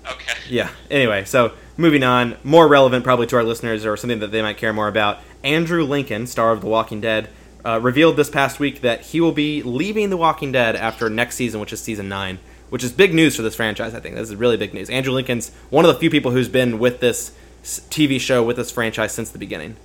Okay. 0.07 0.39
Yeah. 0.49 0.71
Anyway, 0.91 1.25
so 1.25 1.53
moving 1.77 2.03
on, 2.03 2.37
more 2.45 2.69
relevant 2.69 3.03
probably 3.03 3.27
to 3.29 3.37
our 3.37 3.43
listeners 3.43 3.87
or 3.87 3.97
something 3.97 4.21
that 4.21 4.31
they 4.31 4.43
might 4.43 4.59
care 4.59 4.73
more 4.73 4.89
about. 4.89 5.19
Andrew 5.43 5.85
Lincoln, 5.85 6.27
star 6.27 6.53
of 6.53 6.61
The 6.61 6.67
Walking 6.67 7.01
Dead, 7.01 7.29
uh, 7.65 7.81
revealed 7.81 8.17
this 8.17 8.31
past 8.31 8.61
week 8.61 8.83
that 8.83 9.01
he 9.01 9.21
will 9.21 9.33
be 9.33 9.63
leaving 9.63 10.11
The 10.11 10.17
Walking 10.17 10.53
Dead 10.53 10.77
after 10.77 11.09
next 11.09 11.37
season, 11.37 11.61
which 11.61 11.73
is 11.73 11.81
season 11.81 12.09
nine, 12.09 12.39
which 12.69 12.85
is 12.85 12.93
big 12.93 13.15
news 13.15 13.37
for 13.37 13.43
this 13.43 13.55
franchise. 13.55 13.95
I 13.95 14.01
think 14.01 14.15
this 14.17 14.29
is 14.29 14.37
really 14.37 14.57
big 14.57 14.75
news. 14.75 14.91
Andrew 14.91 15.13
Lincoln's 15.13 15.51
one 15.71 15.85
of 15.85 15.93
the 15.93 15.99
few 15.99 16.11
people 16.11 16.31
who's 16.31 16.49
been 16.49 16.79
with 16.79 17.01
this 17.01 17.33
TV 17.63 18.21
show 18.21 18.43
with 18.43 18.57
this 18.57 18.71
franchise 18.71 19.13
since 19.13 19.31
the 19.31 19.39
beginning. 19.39 19.77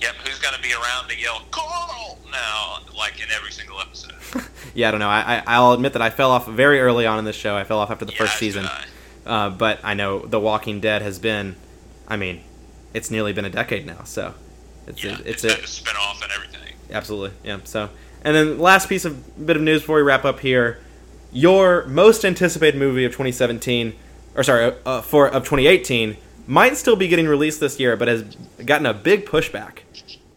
Yep. 0.00 0.14
Who's 0.24 0.38
going 0.38 0.54
to 0.54 0.62
be 0.62 0.72
around 0.72 1.08
to 1.08 1.18
yell 1.18 1.42
"Colonel" 1.50 2.18
now, 2.30 2.78
like 2.96 3.20
in 3.22 3.30
every 3.30 3.52
single 3.52 3.80
episode? 3.80 4.14
Yeah, 4.72 4.86
I 4.86 4.90
don't 4.92 5.00
know. 5.00 5.08
I, 5.08 5.38
I 5.38 5.42
I'll 5.48 5.72
admit 5.72 5.94
that 5.94 6.02
I 6.02 6.10
fell 6.10 6.30
off 6.30 6.46
very 6.46 6.80
early 6.80 7.04
on 7.04 7.18
in 7.18 7.24
this 7.24 7.34
show. 7.34 7.56
I 7.56 7.64
fell 7.64 7.80
off 7.80 7.90
after 7.90 8.04
the 8.04 8.12
Yeah, 8.12 8.18
first 8.18 8.38
season. 8.38 8.66
Uh, 9.26 9.50
but 9.50 9.80
I 9.82 9.94
know 9.94 10.20
The 10.20 10.38
Walking 10.38 10.78
Dead 10.80 11.02
has 11.02 11.18
been, 11.18 11.56
I 12.06 12.16
mean, 12.16 12.42
it's 12.94 13.10
nearly 13.10 13.32
been 13.32 13.44
a 13.44 13.50
decade 13.50 13.84
now. 13.84 14.04
So 14.04 14.34
it's 14.86 15.02
Yeah, 15.02 15.18
it's 15.24 15.42
it's 15.42 15.64
a, 15.64 15.66
spin 15.66 15.96
off 15.96 16.22
and 16.22 16.30
everything. 16.30 16.74
absolutely 16.92 17.36
yeah. 17.42 17.58
So 17.64 17.90
and 18.22 18.36
then 18.36 18.58
last 18.60 18.88
piece 18.88 19.04
of 19.04 19.44
bit 19.44 19.56
of 19.56 19.62
news 19.62 19.80
before 19.80 19.96
we 19.96 20.02
wrap 20.02 20.24
up 20.24 20.38
here, 20.38 20.78
your 21.32 21.84
most 21.86 22.24
anticipated 22.24 22.78
movie 22.78 23.04
of 23.04 23.10
2017, 23.10 23.94
or 24.36 24.44
sorry, 24.44 24.72
uh, 24.86 25.00
for 25.02 25.26
of 25.26 25.42
2018 25.42 26.16
might 26.46 26.76
still 26.76 26.96
be 26.96 27.08
getting 27.08 27.26
released 27.28 27.60
this 27.60 27.78
year, 27.80 27.96
but 27.96 28.08
has 28.08 28.22
gotten 28.64 28.86
a 28.86 28.94
big 28.94 29.26
pushback. 29.26 29.80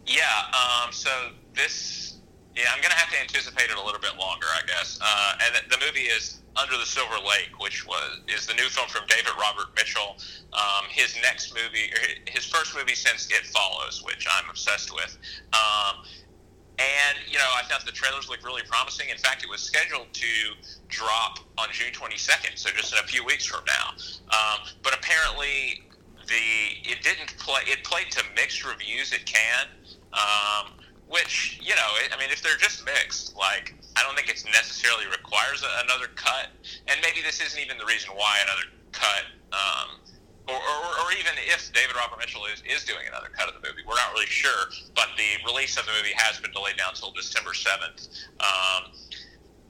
Yeah. 0.06 0.22
Um. 0.52 0.92
So 0.92 1.10
this, 1.54 2.16
yeah, 2.56 2.64
I'm 2.74 2.82
gonna 2.82 2.94
have 2.94 3.10
to 3.10 3.20
anticipate 3.20 3.70
it 3.70 3.76
a 3.76 3.82
little 3.84 4.00
bit 4.00 4.16
longer, 4.18 4.46
I 4.54 4.66
guess. 4.66 4.98
Uh, 5.00 5.38
and 5.44 5.70
the- 5.70 5.74
movie 5.84 6.06
is 6.08 6.40
Under 6.56 6.76
the 6.78 6.86
Silver 6.86 7.16
Lake, 7.18 7.50
which 7.60 7.86
was 7.86 8.20
is 8.28 8.46
the 8.46 8.54
new 8.54 8.68
film 8.68 8.88
from 8.88 9.02
David 9.06 9.32
Robert 9.38 9.68
Mitchell. 9.76 10.16
Um, 10.52 10.84
his 10.88 11.14
next 11.22 11.52
movie, 11.54 11.92
his 12.26 12.44
first 12.46 12.74
movie 12.74 12.94
since 12.94 13.28
It 13.30 13.46
Follows, 13.46 14.02
which 14.02 14.26
I'm 14.30 14.48
obsessed 14.48 14.92
with. 14.94 15.16
Um, 15.52 16.04
and 16.78 17.18
you 17.30 17.38
know, 17.38 17.50
I 17.56 17.62
thought 17.68 17.84
the 17.86 17.92
trailers 17.92 18.28
looked 18.28 18.44
really 18.44 18.62
promising. 18.68 19.08
In 19.10 19.18
fact, 19.18 19.42
it 19.44 19.50
was 19.50 19.60
scheduled 19.60 20.12
to 20.12 20.26
drop 20.88 21.38
on 21.58 21.68
June 21.72 21.92
22nd, 21.92 22.56
so 22.56 22.70
just 22.70 22.92
in 22.92 22.98
a 22.98 23.06
few 23.06 23.24
weeks 23.24 23.44
from 23.44 23.64
now. 23.66 23.90
Um, 24.30 24.66
but 24.82 24.94
apparently, 24.94 25.82
the 26.26 26.90
it 26.90 27.02
didn't 27.02 27.36
play. 27.38 27.62
It 27.66 27.84
played 27.84 28.10
to 28.12 28.22
mixed 28.34 28.64
reviews. 28.64 29.12
It 29.12 29.26
can, 29.26 29.66
um, 30.12 30.72
which 31.08 31.60
you 31.62 31.74
know, 31.74 31.90
I 32.12 32.18
mean, 32.18 32.30
if 32.30 32.42
they're 32.42 32.56
just 32.58 32.84
mixed, 32.84 33.36
like 33.36 33.74
I 33.96 34.02
don't 34.02 34.14
think 34.14 34.28
it 34.28 34.42
necessarily 34.52 35.06
requires 35.06 35.62
a, 35.62 35.84
another 35.84 36.08
cut. 36.14 36.48
And 36.88 37.00
maybe 37.02 37.22
this 37.22 37.40
isn't 37.40 37.60
even 37.60 37.78
the 37.78 37.86
reason 37.86 38.10
why 38.14 38.38
another 38.42 38.68
cut. 38.92 39.24
Um, 39.52 40.00
or, 40.46 40.56
or, 40.56 40.88
or 41.00 41.12
even 41.18 41.32
if 41.48 41.72
David 41.72 41.96
Robert 41.96 42.18
Mitchell 42.18 42.44
is, 42.52 42.62
is 42.68 42.84
doing 42.84 43.08
another 43.08 43.28
cut 43.32 43.48
of 43.48 43.54
the 43.54 43.66
movie, 43.66 43.80
we're 43.88 43.96
not 43.96 44.12
really 44.12 44.26
sure. 44.26 44.68
But 44.94 45.08
the 45.16 45.40
release 45.46 45.78
of 45.78 45.86
the 45.86 45.92
movie 45.96 46.12
has 46.16 46.38
been 46.38 46.52
delayed 46.52 46.76
now 46.76 46.90
until 46.90 47.12
December 47.12 47.54
seventh. 47.54 48.08
Um, 48.40 48.92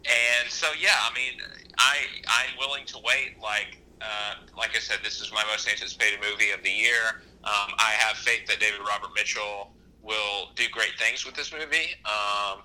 and 0.04 0.50
so, 0.50 0.66
yeah, 0.78 0.98
I 0.98 1.14
mean, 1.14 1.40
I 1.78 1.96
I'm 2.26 2.58
willing 2.58 2.86
to 2.86 2.98
wait. 2.98 3.40
Like 3.40 3.78
uh, 4.00 4.34
like 4.56 4.76
I 4.76 4.80
said, 4.80 4.98
this 5.02 5.20
is 5.20 5.32
my 5.32 5.42
most 5.50 5.68
anticipated 5.68 6.20
movie 6.20 6.50
of 6.50 6.62
the 6.62 6.70
year. 6.70 7.22
Um, 7.44 7.74
I 7.78 7.92
have 7.98 8.16
faith 8.16 8.46
that 8.46 8.60
David 8.60 8.80
Robert 8.86 9.10
Mitchell 9.14 9.72
will 10.02 10.50
do 10.54 10.64
great 10.70 10.98
things 10.98 11.24
with 11.24 11.34
this 11.34 11.52
movie. 11.52 11.96
Um, 12.04 12.62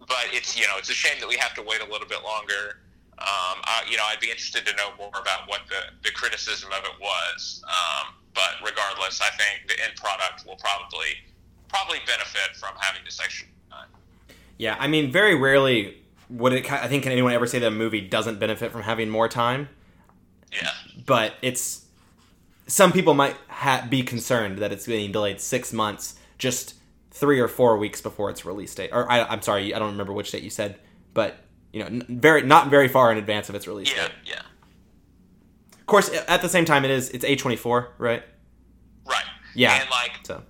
but 0.00 0.26
it's 0.32 0.58
you 0.58 0.66
know 0.66 0.74
it's 0.78 0.90
a 0.90 0.94
shame 0.94 1.18
that 1.20 1.28
we 1.28 1.36
have 1.36 1.54
to 1.54 1.62
wait 1.62 1.80
a 1.80 1.90
little 1.90 2.08
bit 2.08 2.22
longer. 2.24 2.82
Um, 3.18 3.62
I, 3.64 3.84
you 3.88 3.96
know, 3.96 4.04
I'd 4.04 4.20
be 4.20 4.30
interested 4.30 4.66
to 4.66 4.74
know 4.74 4.90
more 4.98 5.12
about 5.14 5.46
what 5.46 5.60
the, 5.68 5.94
the 6.02 6.10
criticism 6.10 6.70
of 6.72 6.84
it 6.84 6.98
was. 7.00 7.62
Um, 7.68 8.14
but 8.34 8.56
regardless, 8.64 9.20
I 9.20 9.28
think 9.36 9.68
the 9.68 9.80
end 9.84 9.94
product 9.96 10.44
will 10.46 10.56
probably 10.56 11.14
probably 11.68 11.98
benefit 12.06 12.56
from 12.56 12.74
having 12.78 13.02
this 13.04 13.20
extra 13.20 13.46
time. 13.70 13.88
Yeah, 14.58 14.76
I 14.78 14.88
mean, 14.88 15.12
very 15.12 15.34
rarely 15.34 16.02
would 16.30 16.52
it. 16.52 16.70
I 16.70 16.88
think 16.88 17.04
can 17.04 17.12
anyone 17.12 17.32
ever 17.32 17.46
say 17.46 17.58
that 17.58 17.66
a 17.66 17.70
movie 17.70 18.00
doesn't 18.00 18.40
benefit 18.40 18.72
from 18.72 18.82
having 18.82 19.08
more 19.08 19.28
time? 19.28 19.68
Yeah, 20.52 20.70
But 21.06 21.34
it's 21.42 21.84
some 22.66 22.92
people 22.92 23.14
might 23.14 23.36
ha- 23.48 23.86
be 23.88 24.02
concerned 24.02 24.58
that 24.58 24.72
it's 24.72 24.86
being 24.86 25.12
delayed 25.12 25.40
six 25.40 25.72
months 25.72 26.16
just 26.38 26.74
three 27.10 27.40
or 27.40 27.48
four 27.48 27.76
weeks 27.78 28.00
before 28.00 28.30
its 28.30 28.44
release 28.44 28.74
date. 28.74 28.90
Or 28.92 29.10
I, 29.10 29.22
I'm 29.24 29.42
sorry, 29.42 29.74
I 29.74 29.78
don't 29.78 29.92
remember 29.92 30.12
which 30.12 30.30
date 30.30 30.42
you 30.42 30.50
said, 30.50 30.78
but 31.14 31.36
you 31.72 31.80
know, 31.80 31.86
n- 31.86 32.06
very 32.08 32.42
not 32.42 32.68
very 32.68 32.88
far 32.88 33.10
in 33.12 33.18
advance 33.18 33.48
of 33.48 33.54
its 33.54 33.66
release 33.66 33.90
Yeah, 33.94 34.08
date. 34.08 34.12
yeah. 34.26 34.42
Of 35.80 35.86
course, 35.86 36.10
at 36.28 36.42
the 36.42 36.48
same 36.48 36.64
time, 36.64 36.84
it 36.84 36.90
is 36.90 37.10
it's 37.10 37.24
A24, 37.24 37.88
right? 37.98 38.22
Right. 39.06 39.24
Yeah. 39.54 39.80
And 39.80 39.90
like 39.90 40.12
So 40.26 40.42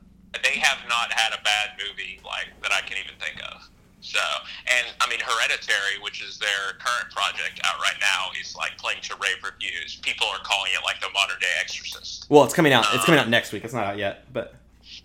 they 0.43 0.59
have 0.59 0.79
not 0.89 1.13
had 1.13 1.33
a 1.33 1.43
bad 1.43 1.71
movie 1.79 2.21
like 2.25 2.49
that 2.63 2.73
I 2.73 2.81
can 2.83 2.99
even 2.99 3.15
think 3.19 3.41
of. 3.53 3.69
So, 4.13 4.21
and 4.69 4.93
I 5.01 5.09
mean, 5.09 5.21
Hereditary, 5.25 5.97
which 6.03 6.21
is 6.23 6.37
their 6.37 6.77
current 6.79 7.09
project 7.15 7.61
out 7.65 7.81
right 7.81 7.97
now, 7.99 8.29
is 8.39 8.55
like 8.55 8.77
playing 8.77 9.01
to 9.09 9.15
rave 9.17 9.41
reviews. 9.43 9.97
People 10.03 10.27
are 10.29 10.41
calling 10.45 10.71
it 10.77 10.85
like 10.85 11.01
the 11.01 11.09
modern 11.15 11.39
day 11.41 11.49
Exorcist. 11.61 12.27
well, 12.29 12.45
it's 12.45 12.53
coming 12.53 12.75
out. 12.75 12.85
It's 12.93 13.07
coming 13.07 13.19
out 13.21 13.31
next 13.31 13.53
week. 13.53 13.65
It's 13.65 13.73
not 13.73 13.85
out 13.85 13.97
yet, 13.97 14.31
but 14.33 14.55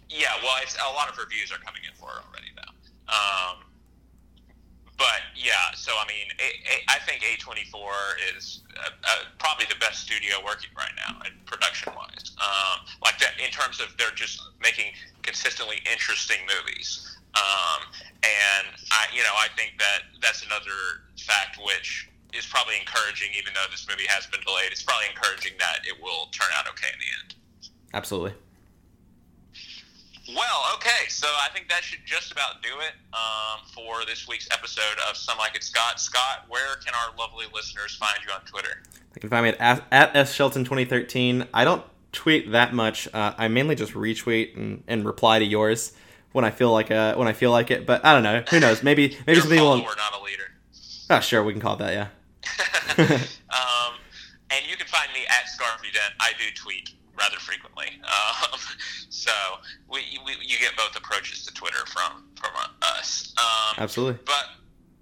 Yeah, 0.10 0.28
well, 0.44 0.60
it's 0.62 0.76
a 0.76 0.92
lot 0.94 1.08
of 1.10 1.18
reviews 1.18 1.54
are 1.54 1.60
coming 1.64 1.82
in 1.88 1.96
for 1.96 2.10
it 2.12 2.20
already 2.28 2.52
though. 2.60 2.74
Um, 3.08 3.64
but 4.98 5.22
yeah, 5.40 5.72
so 5.76 5.94
I 5.96 6.04
mean, 6.08 6.28
a, 6.44 6.50
a, 6.68 6.76
I 6.92 7.00
think 7.08 7.22
A24 7.24 8.36
is 8.36 8.62
uh, 8.76 8.90
uh, 9.08 9.16
probably 9.40 9.68
the 9.70 9.80
best 9.80 10.02
studio 10.02 10.36
working 10.44 10.72
right 10.76 10.92
now, 11.08 11.22
and 11.24 11.32
production 11.46 11.94
wise, 11.96 12.36
um, 12.44 12.84
like 13.02 13.20
that 13.20 13.40
in 13.40 13.52
terms 13.52 13.80
of 13.80 13.96
they're 13.98 14.12
just 14.16 14.42
making 14.62 14.92
consistently 15.22 15.78
interesting 15.90 16.38
movies. 16.44 17.17
Um, 17.36 17.82
and 18.24 18.68
I, 18.92 19.06
you 19.14 19.22
know, 19.22 19.36
I 19.38 19.48
think 19.56 19.76
that 19.80 20.10
that's 20.22 20.46
another 20.46 21.06
fact 21.20 21.58
which 21.64 22.10
is 22.34 22.46
probably 22.46 22.76
encouraging, 22.80 23.30
even 23.38 23.54
though 23.54 23.70
this 23.72 23.88
movie 23.90 24.08
has 24.08 24.26
been 24.28 24.42
delayed. 24.42 24.72
It's 24.72 24.84
probably 24.84 25.08
encouraging 25.10 25.54
that 25.60 25.86
it 25.86 26.02
will 26.02 26.28
turn 26.32 26.48
out 26.58 26.68
okay 26.70 26.88
in 26.94 27.00
the 27.00 27.12
end. 27.24 27.36
absolutely. 27.94 28.34
Well, 30.36 30.64
okay, 30.76 31.08
so 31.08 31.26
I 31.26 31.48
think 31.54 31.70
that 31.70 31.84
should 31.86 32.06
just 32.06 32.34
about 32.34 32.62
do 32.62 32.70
it 32.80 32.94
um, 33.14 33.66
for 33.74 34.06
this 34.06 34.28
week's 34.28 34.50
episode 34.52 34.98
of 35.10 35.16
Some 35.16 35.38
Like 35.38 35.56
It 35.56 35.64
Scott. 35.64 36.02
Scott, 36.02 36.44
where 36.50 36.76
can 36.84 36.94
our 36.94 37.16
lovely 37.18 37.46
listeners 37.54 37.96
find 37.96 38.18
you 38.28 38.34
on 38.34 38.42
Twitter? 38.42 38.84
You 39.16 39.22
can 39.22 39.30
find 39.30 39.46
me 39.46 39.54
at, 39.58 39.86
at 39.90 40.16
s 40.18 40.34
shelton 40.34 40.66
2013. 40.66 41.48
I 41.54 41.64
don't 41.64 41.84
tweet 42.12 42.52
that 42.52 42.74
much. 42.74 43.08
Uh, 43.14 43.36
I 43.38 43.48
mainly 43.48 43.76
just 43.76 43.94
retweet 43.94 44.58
and, 44.58 44.84
and 44.86 45.06
reply 45.06 45.40
to 45.40 45.46
yours 45.46 45.94
when 46.32 46.46
I 46.46 46.52
feel 46.52 46.72
like 46.72 46.92
uh, 46.92 47.16
when 47.16 47.28
I 47.28 47.34
feel 47.34 47.52
like 47.52 47.72
it. 47.72 47.86
But 47.86 48.06
I 48.06 48.14
don't 48.14 48.24
know. 48.24 48.44
Who 48.50 48.60
knows? 48.60 48.84
Maybe 48.84 49.18
maybe 49.26 49.40
some 49.40 49.50
people. 49.50 49.70
Won't... 49.70 49.84
not 49.86 50.20
a 50.20 50.24
leader. 50.24 50.44
Oh, 51.10 51.20
sure, 51.20 51.44
we 51.44 51.54
can 51.54 51.62
call 51.62 51.76
it 51.76 51.80
that. 51.80 51.94
Yeah. 51.94 52.08
um, 52.98 53.94
and 54.52 54.66
you 54.70 54.76
can 54.78 54.88
find 54.88 55.12
me 55.14 55.22
at 55.28 55.46
Scarfy 55.48 55.94
Dent. 55.94 56.14
I 56.20 56.32
do 56.38 56.46
tweet 56.56 56.92
rather 57.18 57.38
frequently, 57.38 57.88
um, 58.04 58.60
so 59.10 59.32
we, 59.90 60.02
we, 60.26 60.34
you 60.42 60.60
get 60.60 60.76
both 60.78 60.96
approaches 60.96 61.46
to 61.46 61.54
Twitter 61.54 61.86
from 61.88 62.26
from 62.36 62.52
us. 62.82 63.34
Um, 63.38 63.76
Absolutely. 63.84 64.20
But 64.26 64.46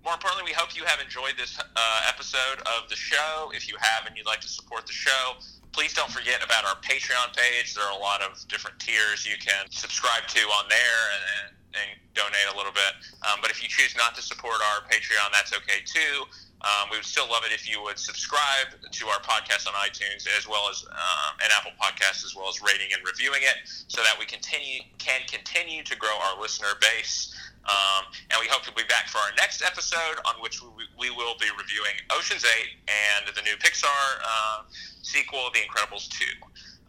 more 0.03 0.13
importantly, 0.13 0.49
we 0.49 0.53
hope 0.53 0.75
you 0.75 0.85
have 0.85 0.99
enjoyed 1.01 1.33
this 1.37 1.59
uh, 1.59 2.01
episode 2.07 2.59
of 2.61 2.87
the 2.89 2.95
show. 2.95 3.51
If 3.53 3.67
you 3.67 3.75
have 3.79 4.05
and 4.05 4.15
you'd 4.15 4.27
like 4.27 4.41
to 4.41 4.47
support 4.47 4.85
the 4.85 4.93
show, 4.93 5.33
please 5.75 5.91
don't 5.91 6.09
forget 6.09 6.39
about 6.39 6.63
our 6.63 6.79
Patreon 6.79 7.35
page. 7.35 7.75
There 7.75 7.83
are 7.83 7.91
a 7.91 7.99
lot 7.99 8.23
of 8.23 8.39
different 8.47 8.79
tiers 8.79 9.27
you 9.27 9.35
can 9.35 9.67
subscribe 9.69 10.23
to 10.31 10.39
on 10.55 10.71
there 10.71 11.01
and, 11.11 11.51
and 11.75 11.89
donate 12.15 12.47
a 12.47 12.55
little 12.55 12.71
bit. 12.71 12.95
Um, 13.27 13.43
but 13.43 13.51
if 13.51 13.59
you 13.59 13.67
choose 13.67 13.91
not 13.99 14.15
to 14.15 14.23
support 14.23 14.63
our 14.71 14.87
Patreon, 14.87 15.35
that's 15.35 15.51
okay 15.51 15.83
too. 15.83 16.23
Um, 16.63 16.87
we 16.89 16.97
would 16.97 17.05
still 17.05 17.27
love 17.27 17.43
it 17.43 17.51
if 17.51 17.69
you 17.69 17.83
would 17.83 17.99
subscribe 17.99 18.71
to 18.89 19.03
our 19.11 19.19
podcast 19.19 19.67
on 19.67 19.75
iTunes 19.83 20.23
as 20.39 20.47
well 20.47 20.71
as 20.71 20.87
um, 20.87 21.35
an 21.43 21.51
Apple 21.51 21.75
Podcast, 21.75 22.23
as 22.23 22.33
well 22.33 22.47
as 22.47 22.63
rating 22.63 22.95
and 22.95 23.03
reviewing 23.05 23.43
it, 23.43 23.67
so 23.67 23.99
that 24.01 24.15
we 24.17 24.25
continue 24.25 24.79
can 24.97 25.27
continue 25.27 25.83
to 25.83 25.95
grow 25.99 26.15
our 26.31 26.41
listener 26.41 26.79
base. 26.79 27.35
Um, 27.65 28.05
and 28.29 28.37
we 28.39 28.47
hope 28.47 28.63
to 28.63 28.73
be 28.73 28.83
back 28.87 29.07
for 29.07 29.17
our 29.17 29.31
next 29.37 29.63
episode, 29.63 30.21
on 30.25 30.35
which 30.41 30.61
we, 30.61 30.85
we 30.99 31.09
will 31.09 31.35
be 31.39 31.47
reviewing 31.57 31.97
Ocean's 32.13 32.45
Eight 32.45 32.77
and 32.87 33.35
the 33.35 33.41
new 33.41 33.55
Pixar 33.57 33.87
uh, 34.23 34.63
sequel, 35.01 35.49
The 35.53 35.59
Incredibles 35.59 36.07
Two. 36.09 36.25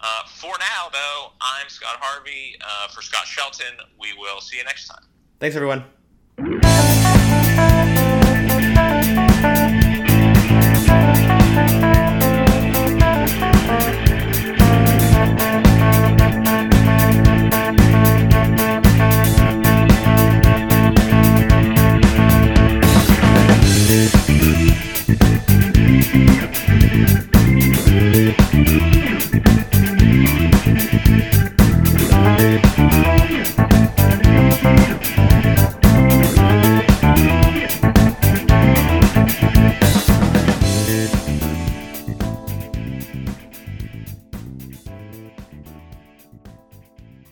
Uh, 0.00 0.22
for 0.26 0.52
now, 0.60 0.88
though, 0.92 1.32
I'm 1.40 1.68
Scott 1.68 1.96
Harvey. 2.00 2.56
Uh, 2.60 2.88
for 2.88 3.00
Scott 3.00 3.26
Shelton, 3.26 3.74
we 3.98 4.12
will 4.18 4.40
see 4.40 4.58
you 4.58 4.64
next 4.64 4.88
time. 4.88 5.04
Thanks, 5.40 5.56
everyone. 5.56 5.84